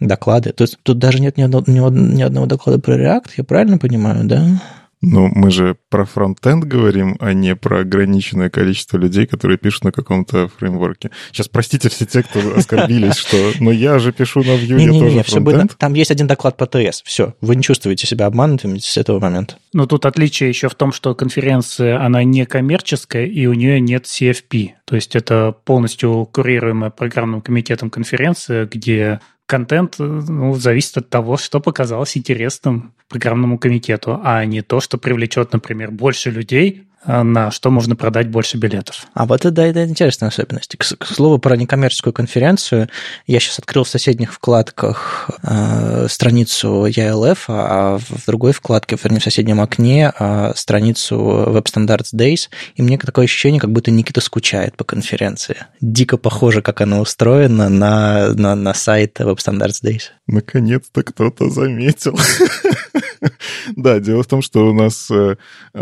доклады. 0.00 0.52
Тут, 0.52 0.78
тут 0.82 0.98
даже 0.98 1.20
нет 1.20 1.36
ни 1.36 1.42
одного, 1.42 1.90
ни 1.90 2.22
одного 2.22 2.46
доклада 2.46 2.78
про 2.78 2.96
React, 2.96 3.37
я 3.38 3.44
правильно 3.44 3.78
понимаю, 3.78 4.24
да? 4.24 4.60
Ну, 5.00 5.30
мы 5.32 5.50
же 5.50 5.76
про 5.90 6.04
фронтенд 6.04 6.64
говорим, 6.64 7.16
а 7.20 7.32
не 7.32 7.54
про 7.54 7.80
ограниченное 7.80 8.50
количество 8.50 8.98
людей, 8.98 9.26
которые 9.26 9.56
пишут 9.56 9.84
на 9.84 9.92
каком-то 9.92 10.48
фреймворке. 10.48 11.10
Сейчас 11.30 11.46
простите 11.48 11.88
все 11.88 12.04
те, 12.04 12.22
кто 12.24 12.40
оскорбились, 12.56 13.14
что 13.14 13.52
«но 13.60 13.70
я 13.70 14.00
же 14.00 14.12
пишу 14.12 14.40
на 14.40 14.56
Vue, 14.56 14.80
я 14.80 14.88
тоже 14.88 15.22
фронтенд». 15.22 15.76
Там 15.78 15.94
есть 15.94 16.10
один 16.10 16.26
доклад 16.26 16.56
по 16.56 16.66
ТС, 16.66 17.02
все. 17.04 17.34
Вы 17.40 17.56
не 17.56 17.62
чувствуете 17.62 18.06
себя 18.08 18.26
обманутыми 18.26 18.78
с 18.78 18.96
этого 18.96 19.20
момента. 19.20 19.56
Но 19.72 19.86
тут 19.86 20.04
отличие 20.04 20.48
еще 20.48 20.68
в 20.68 20.74
том, 20.74 20.92
что 20.92 21.14
конференция, 21.14 22.04
она 22.04 22.24
не 22.24 22.44
коммерческая, 22.44 23.26
и 23.26 23.46
у 23.46 23.54
нее 23.54 23.80
нет 23.80 24.04
CFP. 24.04 24.70
То 24.84 24.96
есть 24.96 25.14
это 25.14 25.54
полностью 25.64 26.28
курируемая 26.32 26.90
программным 26.90 27.40
комитетом 27.40 27.90
конференция, 27.90 28.66
где 28.66 29.20
контент 29.48 29.96
ну, 29.98 30.54
зависит 30.54 30.98
от 30.98 31.08
того, 31.08 31.38
что 31.38 31.58
показалось 31.58 32.16
интересным 32.16 32.92
программному 33.08 33.58
комитету, 33.58 34.20
а 34.22 34.44
не 34.44 34.60
то, 34.60 34.80
что 34.80 34.98
привлечет, 34.98 35.52
например, 35.52 35.90
больше 35.90 36.30
людей, 36.30 36.87
на 37.06 37.50
что 37.50 37.70
можно 37.70 37.96
продать 37.96 38.28
больше 38.28 38.56
билетов. 38.56 39.06
А 39.14 39.26
вот 39.26 39.44
это, 39.44 39.62
это 39.62 39.84
интересная 39.84 40.28
особенность. 40.28 40.76
К, 40.76 40.84
к 40.98 41.06
слову 41.06 41.38
про 41.38 41.56
некоммерческую 41.56 42.12
конференцию, 42.12 42.88
я 43.26 43.40
сейчас 43.40 43.58
открыл 43.58 43.84
в 43.84 43.88
соседних 43.88 44.32
вкладках 44.32 45.30
э, 45.42 46.06
страницу 46.08 46.86
ELF, 46.86 47.38
а 47.48 47.98
в 47.98 48.26
другой 48.26 48.52
вкладке, 48.52 48.96
вернее, 49.02 49.20
в 49.20 49.24
соседнем 49.24 49.60
окне 49.60 50.12
э, 50.18 50.52
страницу 50.56 51.16
Web 51.16 51.64
Standards 51.64 52.14
Days, 52.14 52.48
и 52.74 52.82
мне 52.82 52.98
такое 52.98 53.24
ощущение, 53.24 53.60
как 53.60 53.72
будто 53.72 53.90
Никита 53.90 54.20
скучает 54.20 54.76
по 54.76 54.84
конференции. 54.84 55.56
Дико 55.80 56.16
похоже, 56.16 56.62
как 56.62 56.80
она 56.80 57.00
устроена 57.00 57.68
на, 57.68 58.34
на, 58.34 58.54
на 58.54 58.74
сайт 58.74 59.20
Web 59.20 59.38
Standards 59.38 59.82
Days. 59.82 60.02
Наконец-то 60.26 61.02
кто-то 61.02 61.48
заметил. 61.48 62.18
Да, 63.76 64.00
дело 64.00 64.22
в 64.22 64.26
том, 64.26 64.42
что 64.42 64.68
у 64.68 64.72
нас 64.72 65.10
э, 65.10 65.36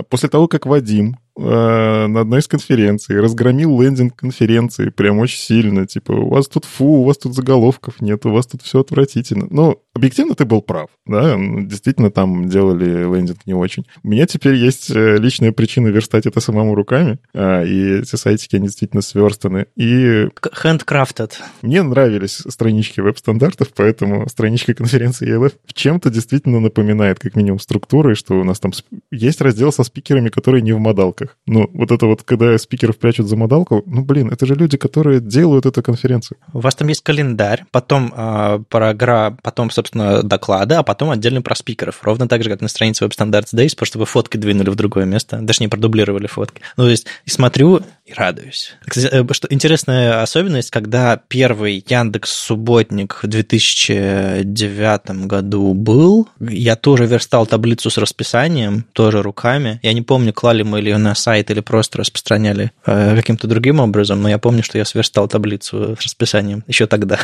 после 0.09 0.29
того, 0.29 0.49
как 0.49 0.67
Вадим 0.67 1.17
на 1.37 2.21
одной 2.21 2.41
из 2.41 2.49
конференций, 2.49 3.21
разгромил 3.21 3.81
лендинг 3.81 4.17
конференции 4.17 4.89
прям 4.89 5.19
очень 5.19 5.39
сильно. 5.39 5.87
Типа, 5.87 6.13
у 6.13 6.29
вас 6.29 6.49
тут 6.49 6.65
фу, 6.65 7.03
у 7.03 7.05
вас 7.05 7.19
тут 7.19 7.35
заголовков 7.35 8.01
нет, 8.01 8.25
у 8.27 8.31
вас 8.31 8.47
тут 8.47 8.63
все 8.63 8.81
отвратительно. 8.81 9.47
Ну, 9.51 9.83
объективно 9.95 10.35
ты 10.35 10.45
был 10.45 10.63
прав, 10.63 10.89
да, 11.07 11.37
действительно 11.37 12.11
там 12.11 12.49
делали 12.49 13.05
лендинг 13.15 13.47
не 13.47 13.55
очень. 13.55 13.87
У 14.03 14.09
меня 14.09 14.27
теперь 14.27 14.55
есть 14.55 14.91
э, 14.91 15.17
личная 15.17 15.53
причина 15.53 15.89
верстать 15.89 16.27
это 16.27 16.41
самому 16.41 16.75
руками, 16.75 17.19
а, 17.35 17.63
и 17.63 18.01
эти 18.01 18.17
сайтики, 18.17 18.57
они 18.57 18.67
действительно 18.67 19.03
сверстаны. 19.03 19.67
И... 19.77 20.29
Handcrafted. 20.63 21.33
Мне 21.63 21.83
нравились 21.83 22.43
странички 22.49 23.01
веб-стандартов, 23.01 23.69
поэтому 23.75 24.29
страничка 24.29 24.75
конференции 24.75 25.29
ELF 25.29 25.55
в 25.67 25.75
чем-то 25.75 26.11
действительно 26.11 26.61
напоминает, 26.61 27.19
как 27.19 27.37
минимум, 27.37 27.59
структурой, 27.59 28.15
что 28.15 28.35
у 28.35 28.45
нас 28.45 28.61
там 28.61 28.73
есть 29.11 29.41
раздел 29.41 29.73
со 29.73 29.83
спикерами, 29.83 30.29
которые 30.29 30.63
не 30.63 30.73
в 30.73 30.79
модалках 30.79 31.26
модалках. 31.27 31.37
Ну, 31.47 31.71
вот 31.73 31.91
это 31.91 32.07
вот, 32.07 32.23
когда 32.23 32.57
спикеров 32.59 32.99
прячут 32.99 33.27
за 33.27 33.37
модалку, 33.37 33.83
ну, 33.87 34.03
блин, 34.03 34.31
это 34.31 34.47
же 34.47 34.55
люди, 34.55 34.77
которые 34.77 35.21
делают 35.21 35.67
эту 35.67 35.83
конференцию. 35.83 36.39
У 36.53 36.61
вас 36.61 36.75
там 36.75 36.89
есть 36.89 37.03
календарь, 37.03 37.65
потом 37.71 38.13
э, 38.17 38.61
программа, 38.69 39.37
потом, 39.43 39.71
собственно, 39.71 40.23
доклады, 40.23 40.77
а 40.77 40.83
потом 40.83 41.11
отдельно 41.11 41.43
про 41.43 41.55
спикеров. 41.55 42.03
Ровно 42.03 42.29
так 42.29 42.43
же, 42.43 42.51
как 42.51 42.61
на 42.61 42.69
странице 42.69 43.05
Web 43.05 43.13
Standards 43.17 43.55
Days, 43.55 43.77
что 43.85 43.99
вы 43.99 44.07
фотки 44.07 44.37
двинули 44.37 44.71
в 44.71 44.75
другое 44.75 45.05
место, 45.05 45.39
даже 45.41 45.63
не 45.63 45.69
продублировали 45.69 46.27
фотки. 46.27 46.63
Ну, 46.77 46.85
то 46.85 46.91
есть, 46.91 47.07
и 47.25 47.31
смотрю 47.31 47.81
и 48.05 48.13
радуюсь. 48.13 48.75
Кстати, 48.87 49.09
э, 49.13 49.25
что 49.33 49.49
интересная 49.51 50.23
особенность, 50.23 50.71
когда 50.71 51.17
первый 51.17 51.85
Яндекс 51.89 52.33
Субботник 52.33 53.21
в 53.23 53.27
2009 53.27 55.27
году 55.27 55.75
был, 55.75 56.29
я 56.41 56.77
тоже 56.77 57.07
верстал 57.07 57.47
таблицу 57.47 57.91
с 57.91 57.99
расписанием, 57.99 58.85
тоже 58.93 59.23
руками. 59.23 59.81
Я 59.83 59.93
не 59.93 60.03
помню, 60.03 60.33
клали 60.33 60.63
мы 60.63 60.79
ее 60.79 60.99
на 60.99 61.15
сайт 61.17 61.51
или 61.51 61.61
просто 61.61 61.99
распространяли 61.99 62.73
э, 62.85 63.17
каким-то 63.17 63.47
другим 63.47 63.81
образом, 63.81 64.23
но 64.23 64.29
я 64.29 64.39
помню, 64.39 64.63
что 64.63 64.79
я 64.79 64.85
сверстал 64.85 65.29
таблицу 65.29 65.97
с 65.99 66.05
расписанием 66.05 66.65
еще 66.69 66.87
тогда. 66.87 67.19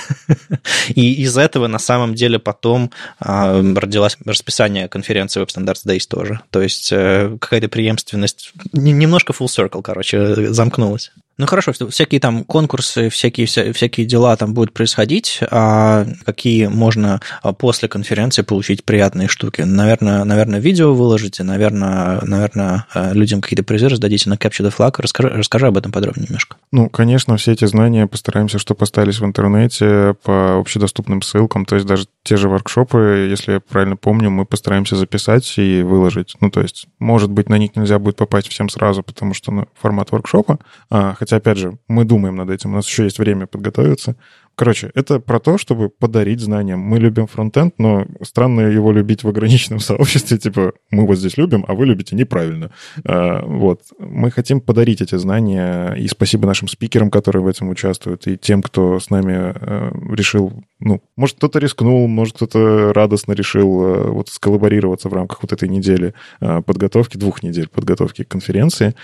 И 0.89 1.23
из 1.23 1.36
этого 1.39 1.66
на 1.66 1.78
самом 1.78 2.14
деле 2.14 2.39
потом 2.39 2.90
э, 3.20 3.74
родилось 3.77 4.16
расписание 4.24 4.89
конференции 4.89 5.43
Web 5.43 5.48
Standards 5.48 5.86
Days 5.86 6.06
тоже. 6.09 6.40
То 6.51 6.60
есть 6.60 6.90
э, 6.93 7.36
какая-то 7.40 7.69
преемственность, 7.69 8.52
немножко 8.73 9.32
full 9.32 9.47
circle, 9.47 9.82
короче, 9.82 10.52
замкнулась. 10.52 11.12
Ну 11.38 11.46
хорошо, 11.46 11.72
всякие 11.88 12.20
там 12.20 12.44
конкурсы, 12.44 13.09
всякие, 13.09 13.46
вся, 13.46 13.72
всякие 13.72 14.06
дела 14.06 14.36
там 14.36 14.52
будут 14.52 14.72
происходить, 14.72 15.40
а 15.50 16.06
какие 16.24 16.66
можно 16.66 17.20
а, 17.42 17.52
после 17.52 17.88
конференции 17.88 18.42
получить 18.42 18.84
приятные 18.84 19.28
штуки? 19.28 19.62
Наверное, 19.62 20.24
наверное 20.24 20.60
видео 20.60 20.92
выложите, 20.92 21.42
наверное, 21.42 22.20
наверное 22.22 22.86
э, 22.94 23.14
людям 23.14 23.40
какие-то 23.40 23.64
призы 23.64 23.88
раздадите 23.88 24.28
на 24.28 24.34
Capture 24.34 24.66
the 24.68 24.74
Flag. 24.76 24.94
Расскажи, 24.98 25.30
расскажи 25.30 25.66
об 25.66 25.78
этом 25.78 25.90
подробнее 25.90 26.26
немножко. 26.26 26.56
Ну, 26.70 26.90
конечно, 26.90 27.36
все 27.38 27.52
эти 27.52 27.64
знания 27.64 28.06
постараемся, 28.06 28.59
чтобы 28.59 28.82
остались 28.82 29.18
в 29.18 29.24
интернете 29.24 30.14
по 30.22 30.59
общедоступным 30.59 31.22
ссылкам, 31.22 31.64
то 31.64 31.76
есть 31.76 31.86
даже 31.86 32.06
те 32.24 32.36
же 32.36 32.48
воркшопы, 32.48 33.28
если 33.30 33.54
я 33.54 33.60
правильно 33.60 33.96
помню, 33.96 34.30
мы 34.30 34.44
постараемся 34.44 34.96
записать 34.96 35.54
и 35.59 35.82
выложить. 35.82 36.36
Ну, 36.40 36.50
то 36.50 36.60
есть, 36.60 36.86
может 36.98 37.30
быть, 37.30 37.48
на 37.48 37.56
них 37.56 37.74
нельзя 37.74 37.98
будет 37.98 38.16
попасть 38.16 38.48
всем 38.48 38.68
сразу, 38.68 39.02
потому 39.02 39.34
что 39.34 39.50
ну, 39.50 39.66
формат 39.80 40.12
воркшопа, 40.12 40.59
а, 40.90 41.14
хотя, 41.32 41.36
опять 41.36 41.59
же, 41.59 41.78
мы 41.88 42.04
думаем 42.04 42.36
над 42.36 42.50
этим, 42.50 42.72
у 42.72 42.76
нас 42.76 42.86
еще 42.86 43.04
есть 43.04 43.18
время 43.18 43.46
подготовиться. 43.46 44.16
Короче, 44.55 44.91
это 44.95 45.19
про 45.19 45.41
то, 45.41 45.57
чтобы 45.57 45.89
подарить 45.89 46.41
знания. 46.41 46.77
Мы 46.77 46.99
любим 46.99 47.27
фронтенд, 47.27 47.74
но 47.79 48.07
странно 48.23 48.61
его 48.61 48.93
любить 48.93 49.24
в 49.24 49.29
ограниченном 49.29 49.81
сообществе, 49.81 50.39
типа 50.39 50.73
мы 50.91 51.07
вот 51.07 51.16
здесь 51.16 51.37
любим, 51.39 51.65
а 51.66 51.74
вы 51.74 51.87
любите 51.87 52.15
неправильно. 52.15 52.70
А, 53.05 53.45
вот. 53.45 53.81
Мы 53.99 54.31
хотим 54.31 54.61
подарить 54.61 55.01
эти 55.01 55.16
знания, 55.16 55.95
и 55.95 56.07
спасибо 56.07 56.47
нашим 56.47 56.69
спикерам, 56.69 57.11
которые 57.11 57.43
в 57.43 57.47
этом 57.47 57.70
участвуют, 57.70 58.27
и 58.27 58.37
тем, 58.37 58.62
кто 58.62 59.01
с 59.01 59.09
нами 59.11 59.55
э, 59.55 59.91
решил, 60.15 60.53
ну, 60.81 61.03
может, 61.16 61.37
кто-то 61.37 61.59
рискнул, 61.59 62.07
может, 62.07 62.37
кто-то 62.37 62.93
радостно 62.93 63.33
решил 63.33 63.85
э, 63.85 64.11
вот 64.11 64.29
сколлаборироваться 64.29 65.09
в 65.09 65.15
рамках 65.15 65.43
вот 65.43 65.53
этой 65.53 65.69
недели 65.69 66.15
э, 66.41 66.61
подготовки, 66.61 67.16
двух 67.16 67.43
недель 67.43 67.69
подготовки 67.69 68.24
к 68.24 68.29
конференции. 68.29 68.95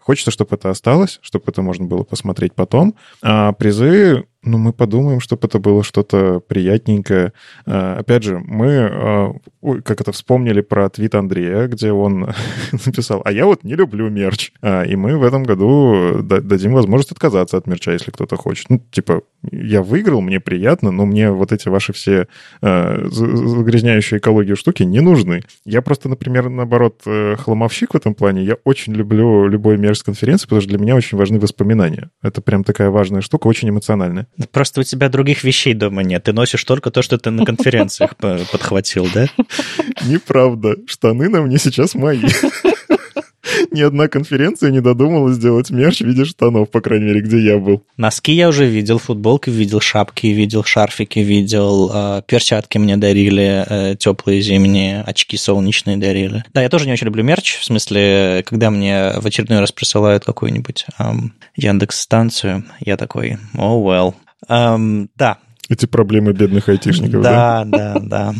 Хочется, 0.00 0.30
чтобы 0.30 0.56
это 0.56 0.70
осталось, 0.70 1.18
чтобы 1.22 1.44
это 1.48 1.62
можно 1.62 1.86
было 1.86 2.02
посмотреть 2.02 2.54
потом. 2.54 2.94
А 3.22 3.52
призы 3.52 4.24
Ну, 4.44 4.58
мы 4.58 4.72
подумаем, 4.72 5.20
чтобы 5.20 5.46
это 5.46 5.60
было 5.60 5.84
что-то 5.84 6.40
приятненькое. 6.40 7.32
А, 7.64 7.98
опять 7.98 8.24
же, 8.24 8.40
мы, 8.44 8.88
а, 8.90 9.34
как 9.84 10.00
это, 10.00 10.10
вспомнили 10.10 10.62
про 10.62 10.88
твит 10.88 11.14
Андрея, 11.14 11.68
где 11.68 11.92
он 11.92 12.30
написал, 12.86 13.22
а 13.24 13.30
я 13.30 13.46
вот 13.46 13.62
не 13.62 13.74
люблю 13.74 14.10
мерч. 14.10 14.50
А, 14.60 14.82
и 14.82 14.96
мы 14.96 15.16
в 15.16 15.22
этом 15.22 15.44
году 15.44 16.22
дадим 16.22 16.72
возможность 16.72 17.12
отказаться 17.12 17.56
от 17.56 17.68
мерча, 17.68 17.92
если 17.92 18.10
кто-то 18.10 18.36
хочет. 18.36 18.68
Ну, 18.68 18.82
типа, 18.90 19.22
я 19.52 19.80
выиграл, 19.80 20.20
мне 20.20 20.40
приятно, 20.40 20.90
но 20.90 21.06
мне 21.06 21.30
вот 21.30 21.52
эти 21.52 21.68
ваши 21.68 21.92
все 21.92 22.26
загрязняющие 22.60 24.18
экологию 24.18 24.56
штуки 24.56 24.82
не 24.82 25.00
нужны. 25.00 25.42
Я 25.64 25.82
просто, 25.82 26.08
например, 26.08 26.48
наоборот, 26.48 27.02
э, 27.06 27.36
хламовщик 27.36 27.94
в 27.94 27.96
этом 27.96 28.14
плане. 28.14 28.44
Я 28.44 28.56
очень 28.64 28.92
люблю 28.94 29.46
любой 29.46 29.78
мерч 29.78 29.98
с 29.98 30.02
конференции, 30.02 30.44
потому 30.44 30.60
что 30.60 30.70
для 30.70 30.78
меня 30.78 30.96
очень 30.96 31.18
важны 31.18 31.38
воспоминания. 31.38 32.10
Это 32.22 32.40
прям 32.40 32.64
такая 32.64 32.90
важная 32.90 33.20
штука, 33.20 33.46
очень 33.46 33.68
эмоциональная. 33.68 34.26
Просто 34.50 34.80
у 34.80 34.82
тебя 34.82 35.08
других 35.08 35.44
вещей 35.44 35.74
дома 35.74 36.02
нет. 36.02 36.24
Ты 36.24 36.32
носишь 36.32 36.64
только 36.64 36.90
то, 36.90 37.02
что 37.02 37.18
ты 37.18 37.30
на 37.30 37.44
конференциях 37.44 38.16
подхватил, 38.16 39.06
да? 39.12 39.26
Неправда. 40.06 40.76
Штаны 40.86 41.28
на 41.28 41.42
мне 41.42 41.58
сейчас 41.58 41.94
мои. 41.94 42.22
Ни 43.72 43.80
одна 43.80 44.08
конференция 44.08 44.70
не 44.70 44.80
додумалась 44.80 45.36
сделать 45.36 45.70
мерч 45.70 46.00
в 46.00 46.06
виде 46.06 46.26
штанов, 46.26 46.70
по 46.70 46.82
крайней 46.82 47.06
мере, 47.06 47.20
где 47.22 47.38
я 47.40 47.58
был. 47.58 47.82
Носки 47.96 48.32
я 48.32 48.48
уже 48.48 48.66
видел, 48.66 48.98
футболки 48.98 49.48
видел, 49.48 49.80
шапки 49.80 50.26
видел, 50.26 50.62
шарфики 50.62 51.20
видел, 51.20 51.90
э, 51.92 52.22
перчатки 52.26 52.76
мне 52.76 52.98
дарили, 52.98 53.64
э, 53.66 53.96
теплые 53.96 54.42
зимние, 54.42 55.00
очки 55.00 55.38
солнечные 55.38 55.96
дарили. 55.96 56.44
Да, 56.52 56.62
я 56.62 56.68
тоже 56.68 56.84
не 56.84 56.92
очень 56.92 57.06
люблю 57.06 57.24
мерч, 57.24 57.58
в 57.58 57.64
смысле, 57.64 58.44
когда 58.46 58.70
мне 58.70 59.12
в 59.16 59.26
очередной 59.26 59.60
раз 59.60 59.72
присылают 59.72 60.24
какую-нибудь 60.24 60.84
эм, 60.98 61.32
Яндекс-станцию, 61.56 62.64
я 62.80 62.98
такой, 62.98 63.38
oh 63.54 63.82
well. 63.82 64.14
Эм, 64.48 65.08
да. 65.16 65.38
Эти 65.70 65.86
проблемы 65.86 66.34
бедных 66.34 66.68
айтишников, 66.68 67.22
да? 67.22 67.64
Да, 67.64 67.94
да, 67.94 68.00
да. 68.00 68.34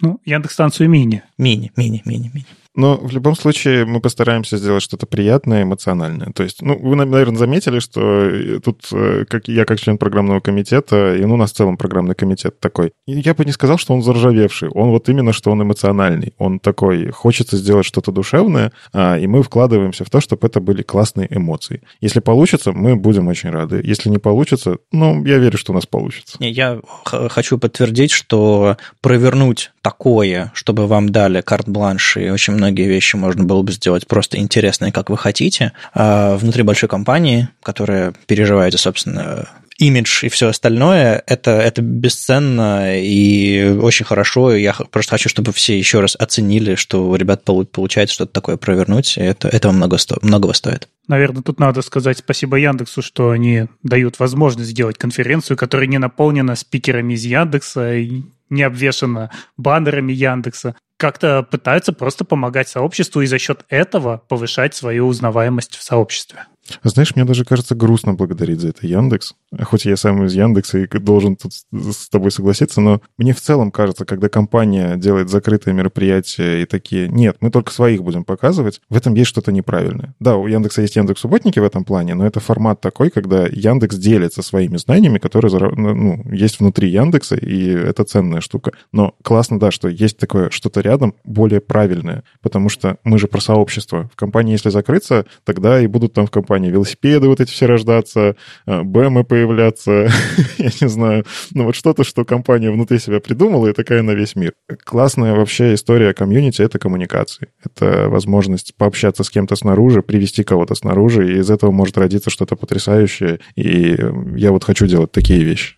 Ну, 0.00 0.18
Яндекс-станцию 0.24 0.88
мини. 0.88 1.22
Мини, 1.36 1.72
мини, 1.76 2.02
мини, 2.06 2.30
мини. 2.32 2.46
Но 2.78 2.96
в 2.96 3.10
любом 3.10 3.34
случае 3.34 3.84
мы 3.86 4.00
постараемся 4.00 4.56
сделать 4.56 4.84
что-то 4.84 5.04
приятное, 5.06 5.64
эмоциональное. 5.64 6.30
То 6.32 6.44
есть, 6.44 6.62
ну, 6.62 6.78
вы, 6.78 6.94
наверное, 6.94 7.36
заметили, 7.36 7.80
что 7.80 8.00
э, 8.00 8.60
тут, 8.64 8.86
э, 8.92 9.24
как 9.28 9.48
я 9.48 9.64
как 9.64 9.80
член 9.80 9.98
программного 9.98 10.38
комитета, 10.38 11.16
и 11.16 11.24
ну, 11.24 11.34
у 11.34 11.36
нас 11.36 11.52
в 11.52 11.56
целом 11.56 11.76
программный 11.76 12.14
комитет 12.14 12.60
такой, 12.60 12.92
я 13.06 13.34
бы 13.34 13.44
не 13.44 13.50
сказал, 13.50 13.78
что 13.78 13.94
он 13.94 14.02
заржавевший. 14.02 14.68
Он 14.68 14.90
вот 14.90 15.08
именно, 15.08 15.32
что 15.32 15.50
он 15.50 15.60
эмоциональный. 15.60 16.34
Он 16.38 16.60
такой, 16.60 17.10
хочется 17.10 17.56
сделать 17.56 17.84
что-то 17.84 18.12
душевное, 18.12 18.70
а, 18.92 19.18
и 19.18 19.26
мы 19.26 19.42
вкладываемся 19.42 20.04
в 20.04 20.10
то, 20.10 20.20
чтобы 20.20 20.46
это 20.46 20.60
были 20.60 20.82
классные 20.82 21.26
эмоции. 21.36 21.82
Если 22.00 22.20
получится, 22.20 22.70
мы 22.70 22.94
будем 22.94 23.26
очень 23.26 23.50
рады. 23.50 23.80
Если 23.82 24.08
не 24.08 24.18
получится, 24.18 24.76
ну, 24.92 25.24
я 25.24 25.38
верю, 25.38 25.58
что 25.58 25.72
у 25.72 25.74
нас 25.74 25.86
получится. 25.86 26.36
Я 26.38 26.80
хочу 27.04 27.58
подтвердить, 27.58 28.12
что 28.12 28.76
провернуть 29.00 29.72
такое, 29.82 30.52
чтобы 30.54 30.86
вам 30.86 31.08
дали 31.08 31.40
карт-бланш 31.40 32.18
и 32.18 32.30
очень 32.30 32.54
многие 32.68 32.86
вещи 32.86 33.16
можно 33.16 33.44
было 33.44 33.62
бы 33.62 33.72
сделать 33.72 34.06
просто 34.06 34.38
интересные, 34.38 34.92
как 34.92 35.08
вы 35.08 35.16
хотите. 35.16 35.72
А 35.94 36.36
внутри 36.36 36.62
большой 36.62 36.88
компании, 36.88 37.48
которая 37.62 38.12
переживает, 38.26 38.78
собственно, 38.78 39.48
имидж 39.78 40.24
и 40.24 40.28
все 40.28 40.48
остальное, 40.48 41.22
это, 41.26 41.52
это 41.52 41.80
бесценно 41.80 43.00
и 43.00 43.70
очень 43.80 44.04
хорошо. 44.04 44.54
Я 44.54 44.74
просто 44.90 45.12
хочу, 45.12 45.28
чтобы 45.28 45.52
все 45.52 45.78
еще 45.78 46.00
раз 46.00 46.16
оценили, 46.18 46.74
что 46.74 47.08
у 47.08 47.14
ребят 47.14 47.44
получается 47.44 48.14
что-то 48.14 48.32
такое 48.32 48.56
провернуть, 48.56 49.16
и 49.16 49.20
это, 49.20 49.48
этого 49.48 49.72
много 49.72 49.96
сто, 49.96 50.18
многого 50.20 50.52
стоит. 50.52 50.88
Наверное, 51.06 51.42
тут 51.42 51.58
надо 51.58 51.80
сказать 51.80 52.18
спасибо 52.18 52.56
Яндексу, 52.56 53.00
что 53.00 53.30
они 53.30 53.66
дают 53.82 54.18
возможность 54.18 54.70
сделать 54.70 54.98
конференцию, 54.98 55.56
которая 55.56 55.86
не 55.86 55.98
наполнена 55.98 56.54
спикерами 56.54 57.14
из 57.14 57.24
Яндекса 57.24 57.94
и 57.94 58.24
не 58.50 58.62
обвешана 58.62 59.30
баннерами 59.56 60.12
Яндекса 60.12 60.76
как-то 60.98 61.44
пытаются 61.44 61.92
просто 61.92 62.24
помогать 62.24 62.68
сообществу 62.68 63.22
и 63.22 63.26
за 63.26 63.38
счет 63.38 63.64
этого 63.68 64.22
повышать 64.28 64.74
свою 64.74 65.06
узнаваемость 65.06 65.76
в 65.76 65.82
сообществе. 65.82 66.46
Знаешь, 66.82 67.14
мне 67.14 67.24
даже 67.24 67.44
кажется 67.44 67.74
грустно 67.74 68.14
благодарить 68.14 68.60
за 68.60 68.68
это 68.68 68.86
Яндекс. 68.86 69.34
Хоть 69.62 69.86
я 69.86 69.96
сам 69.96 70.24
из 70.24 70.34
Яндекса 70.34 70.78
и 70.78 70.86
должен 70.98 71.36
тут 71.36 71.52
с 71.72 72.08
тобой 72.08 72.30
согласиться, 72.30 72.80
но 72.80 73.00
мне 73.16 73.32
в 73.32 73.40
целом 73.40 73.70
кажется, 73.70 74.04
когда 74.04 74.28
компания 74.28 74.96
делает 74.96 75.30
закрытые 75.30 75.74
мероприятия 75.74 76.62
и 76.62 76.66
такие, 76.66 77.08
нет, 77.08 77.36
мы 77.40 77.50
только 77.50 77.72
своих 77.72 78.02
будем 78.02 78.24
показывать, 78.24 78.80
в 78.88 78.96
этом 78.96 79.14
есть 79.14 79.28
что-то 79.28 79.50
неправильное. 79.52 80.14
Да, 80.20 80.36
у 80.36 80.46
Яндекса 80.46 80.82
есть 80.82 80.96
Яндекс 80.96 81.22
Субботники 81.22 81.58
в 81.58 81.64
этом 81.64 81.84
плане, 81.84 82.14
но 82.14 82.26
это 82.26 82.40
формат 82.40 82.80
такой, 82.80 83.10
когда 83.10 83.46
Яндекс 83.46 83.96
делится 83.96 84.42
своими 84.42 84.76
знаниями, 84.76 85.18
которые 85.18 85.50
ну, 85.76 85.94
ну, 85.94 86.24
есть 86.30 86.60
внутри 86.60 86.90
Яндекса, 86.90 87.36
и 87.36 87.68
это 87.68 88.04
ценная 88.04 88.40
штука. 88.40 88.72
Но 88.92 89.14
классно, 89.22 89.58
да, 89.58 89.70
что 89.70 89.88
есть 89.88 90.18
такое 90.18 90.50
что-то 90.50 90.80
рядом 90.80 91.14
более 91.24 91.60
правильное, 91.60 92.24
потому 92.42 92.68
что 92.68 92.98
мы 93.04 93.18
же 93.18 93.28
про 93.28 93.40
сообщество. 93.40 94.10
В 94.12 94.16
компании, 94.16 94.52
если 94.52 94.70
закрыться, 94.70 95.26
тогда 95.44 95.80
и 95.80 95.86
будут 95.86 96.12
там 96.12 96.26
в 96.26 96.30
компании 96.30 96.70
велосипеды 96.70 97.28
вот 97.28 97.40
эти 97.40 97.50
все 97.50 97.66
рождаться, 97.66 98.36
э, 98.66 98.82
БМы 98.82 99.24
появляться, 99.38 100.08
я 100.58 100.70
не 100.80 100.88
знаю, 100.88 101.24
ну 101.54 101.64
вот 101.64 101.76
что-то, 101.76 102.02
что 102.02 102.24
компания 102.24 102.70
внутри 102.70 102.98
себя 102.98 103.20
придумала 103.20 103.68
и 103.68 103.72
такая 103.72 104.02
на 104.02 104.12
весь 104.12 104.34
мир. 104.34 104.52
Классная 104.84 105.34
вообще 105.34 105.74
история 105.74 106.12
комьюнити— 106.12 106.60
это 106.62 106.78
коммуникации. 106.78 107.48
Это 107.64 108.08
возможность 108.08 108.74
пообщаться 108.76 109.22
с 109.22 109.30
кем-то 109.30 109.54
снаружи, 109.54 110.02
привести 110.02 110.42
кого-то 110.42 110.74
снаружи, 110.74 111.34
и 111.34 111.38
из 111.38 111.50
этого 111.50 111.70
может 111.70 111.96
родиться 111.98 112.30
что-то 112.30 112.56
потрясающее. 112.56 113.38
И 113.54 113.96
я 114.36 114.50
вот 114.50 114.64
хочу 114.64 114.86
делать 114.86 115.12
такие 115.12 115.44
вещи. 115.44 115.77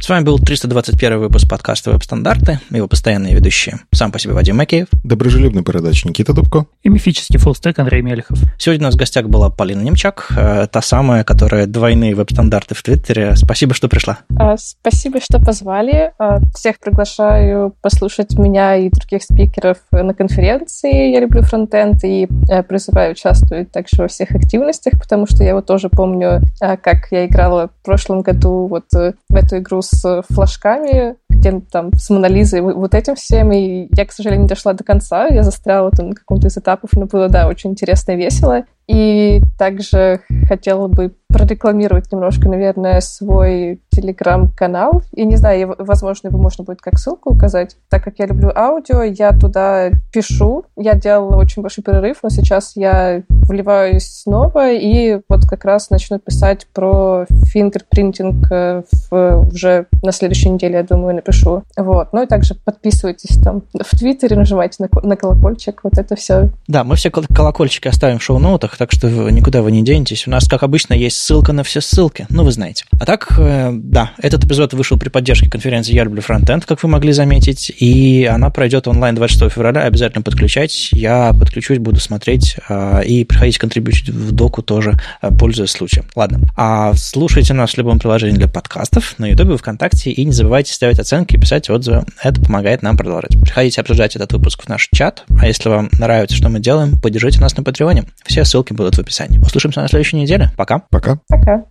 С 0.00 0.08
вами 0.08 0.24
был 0.24 0.38
321 0.38 1.18
выпуск 1.18 1.46
подкаста 1.46 1.90
«Веб-стандарты», 1.90 2.58
его 2.70 2.88
постоянные 2.88 3.34
ведущие. 3.34 3.80
Сам 3.92 4.10
по 4.10 4.18
себе 4.18 4.32
Вадим 4.32 4.56
Макеев. 4.56 4.88
Доброжелюбный 5.04 5.60
бородач 5.60 6.06
Никита 6.06 6.32
Дубко. 6.32 6.64
И 6.82 6.88
мифический 6.88 7.38
фуллстек 7.38 7.78
Андрей 7.78 8.00
Мелехов. 8.00 8.38
Сегодня 8.56 8.84
у 8.84 8.88
нас 8.88 8.94
в 8.94 8.98
гостях 8.98 9.28
была 9.28 9.50
Полина 9.50 9.82
Немчак, 9.82 10.28
э, 10.34 10.68
та 10.72 10.80
самая, 10.80 11.22
которая 11.22 11.66
двойные 11.66 12.14
веб-стандарты 12.14 12.74
в 12.74 12.82
Твиттере. 12.82 13.36
Спасибо, 13.36 13.74
что 13.74 13.90
пришла. 13.90 14.20
А, 14.38 14.56
спасибо, 14.56 15.20
что 15.20 15.38
позвали. 15.38 16.14
А, 16.18 16.40
всех 16.54 16.80
приглашаю 16.80 17.74
послушать 17.82 18.38
меня 18.38 18.76
и 18.76 18.88
других 18.88 19.22
спикеров 19.22 19.76
на 19.92 20.14
конференции 20.14 21.12
«Я 21.12 21.20
люблю 21.20 21.42
фронтенд» 21.42 22.02
и 22.04 22.26
э, 22.48 22.62
призываю 22.62 23.12
участвовать 23.12 23.70
также 23.70 23.98
во 23.98 24.08
всех 24.08 24.30
активностях, 24.30 24.94
потому 24.98 25.26
что 25.26 25.44
я 25.44 25.54
вот 25.54 25.66
тоже 25.66 25.90
помню, 25.90 26.40
как 26.58 27.08
я 27.10 27.26
играла 27.26 27.68
в 27.68 27.84
прошлом 27.84 28.22
году 28.22 28.66
вот 28.66 28.86
э, 28.94 29.12
в 29.28 29.34
эту 29.34 29.58
игру 29.58 29.82
с 29.82 29.89
флажками, 30.28 31.16
где 31.28 31.60
там 31.60 31.92
с 31.94 32.10
Монолизой, 32.10 32.60
вот 32.60 32.94
этим 32.94 33.14
всем. 33.14 33.52
И 33.52 33.88
я, 33.94 34.06
к 34.06 34.12
сожалению, 34.12 34.42
не 34.44 34.48
дошла 34.48 34.72
до 34.72 34.84
конца. 34.84 35.26
Я 35.26 35.42
застряла 35.42 35.90
там 35.90 36.10
на 36.10 36.14
каком-то 36.14 36.48
из 36.48 36.56
этапов, 36.56 36.90
но 36.94 37.06
было, 37.06 37.28
да, 37.28 37.48
очень 37.48 37.70
интересно 37.70 38.12
и 38.12 38.16
весело. 38.16 38.64
И 38.86 39.40
также 39.58 40.20
хотела 40.48 40.88
бы 40.88 41.14
прорекламировать 41.32 42.10
немножко, 42.12 42.48
наверное, 42.48 43.00
свой 43.00 43.80
телеграм-канал. 43.90 45.02
И 45.14 45.24
не 45.24 45.36
знаю, 45.36 45.74
возможно, 45.78 46.28
его 46.28 46.38
можно 46.38 46.64
будет 46.64 46.80
как 46.80 46.98
ссылку 46.98 47.32
указать. 47.32 47.76
Так 47.88 48.04
как 48.04 48.18
я 48.18 48.26
люблю 48.26 48.52
аудио, 48.54 49.02
я 49.02 49.32
туда 49.32 49.90
пишу. 50.12 50.64
Я 50.76 50.94
делала 50.94 51.36
очень 51.36 51.62
большой 51.62 51.84
перерыв, 51.84 52.18
но 52.22 52.30
сейчас 52.30 52.72
я 52.76 53.22
вливаюсь 53.28 54.06
снова 54.06 54.70
и 54.72 55.20
вот 55.28 55.46
как 55.48 55.64
раз 55.64 55.90
начну 55.90 56.18
писать 56.18 56.66
про 56.72 57.26
фингерпринтинг 57.28 58.50
э, 58.50 58.82
в, 59.10 59.48
уже 59.52 59.86
на 60.02 60.12
следующей 60.12 60.50
неделе, 60.50 60.76
я 60.76 60.82
думаю, 60.82 61.14
напишу. 61.14 61.64
Вот. 61.76 62.12
Ну 62.12 62.22
и 62.22 62.26
также 62.26 62.54
подписывайтесь 62.54 63.36
там 63.42 63.62
в 63.72 63.98
Твиттере, 63.98 64.36
нажимайте 64.36 64.84
на, 64.84 65.02
на 65.02 65.16
колокольчик, 65.16 65.80
вот 65.82 65.98
это 65.98 66.16
все. 66.16 66.50
Да, 66.68 66.84
мы 66.84 66.96
все 66.96 67.10
колокольчики 67.10 67.88
оставим 67.88 68.18
в 68.18 68.22
шоу-ноутах, 68.22 68.76
так 68.76 68.92
что 68.92 69.08
никуда 69.30 69.62
вы 69.62 69.72
не 69.72 69.82
денетесь. 69.82 70.26
У 70.26 70.30
нас, 70.30 70.48
как 70.48 70.62
обычно, 70.62 70.94
есть 70.94 71.19
ссылка 71.20 71.52
на 71.52 71.62
все 71.62 71.80
ссылки, 71.80 72.26
ну, 72.30 72.44
вы 72.44 72.52
знаете. 72.52 72.84
А 72.98 73.06
так, 73.06 73.34
э, 73.38 73.70
да, 73.72 74.12
этот 74.18 74.44
эпизод 74.44 74.74
вышел 74.74 74.98
при 74.98 75.08
поддержке 75.08 75.48
конференции 75.48 75.94
«Я 75.94 76.04
люблю 76.04 76.22
фронтенд», 76.22 76.64
как 76.64 76.82
вы 76.82 76.88
могли 76.88 77.12
заметить, 77.12 77.72
и 77.78 78.24
она 78.24 78.50
пройдет 78.50 78.88
онлайн 78.88 79.14
26 79.14 79.52
февраля, 79.52 79.82
обязательно 79.82 80.22
подключайтесь, 80.22 80.92
я 80.92 81.32
подключусь, 81.32 81.78
буду 81.78 82.00
смотреть, 82.00 82.56
э, 82.68 83.04
и 83.04 83.24
приходите 83.24 83.58
контрибьютить 83.58 84.08
в 84.08 84.32
доку 84.32 84.62
тоже, 84.62 84.98
э, 85.22 85.30
пользуясь 85.30 85.70
случаем. 85.70 86.06
Ладно, 86.14 86.40
а 86.56 86.94
слушайте 86.94 87.54
нас 87.54 87.72
в 87.72 87.78
любом 87.78 87.98
приложении 87.98 88.36
для 88.36 88.48
подкастов, 88.48 89.18
на 89.18 89.26
YouTube, 89.26 89.58
ВКонтакте, 89.58 90.10
и 90.10 90.24
не 90.24 90.32
забывайте 90.32 90.72
ставить 90.72 90.98
оценки 90.98 91.36
и 91.36 91.40
писать 91.40 91.68
отзывы, 91.70 92.04
это 92.22 92.40
помогает 92.40 92.82
нам 92.82 92.96
продолжать. 92.96 93.38
Приходите 93.40 93.80
обсуждать 93.80 94.16
этот 94.16 94.32
выпуск 94.32 94.62
в 94.64 94.68
наш 94.68 94.88
чат, 94.92 95.24
а 95.38 95.46
если 95.46 95.68
вам 95.68 95.90
нравится, 95.98 96.36
что 96.36 96.48
мы 96.48 96.60
делаем, 96.60 96.98
поддержите 96.98 97.40
нас 97.40 97.56
на 97.56 97.62
Патреоне. 97.62 98.04
Все 98.24 98.44
ссылки 98.44 98.72
будут 98.72 98.96
в 98.96 99.00
описании. 99.00 99.38
Услышимся 99.38 99.80
на 99.80 99.88
следующей 99.88 100.16
неделе. 100.16 100.50
Пока. 100.90 101.09
Пока. 101.10 101.22
Пока. 101.28 101.66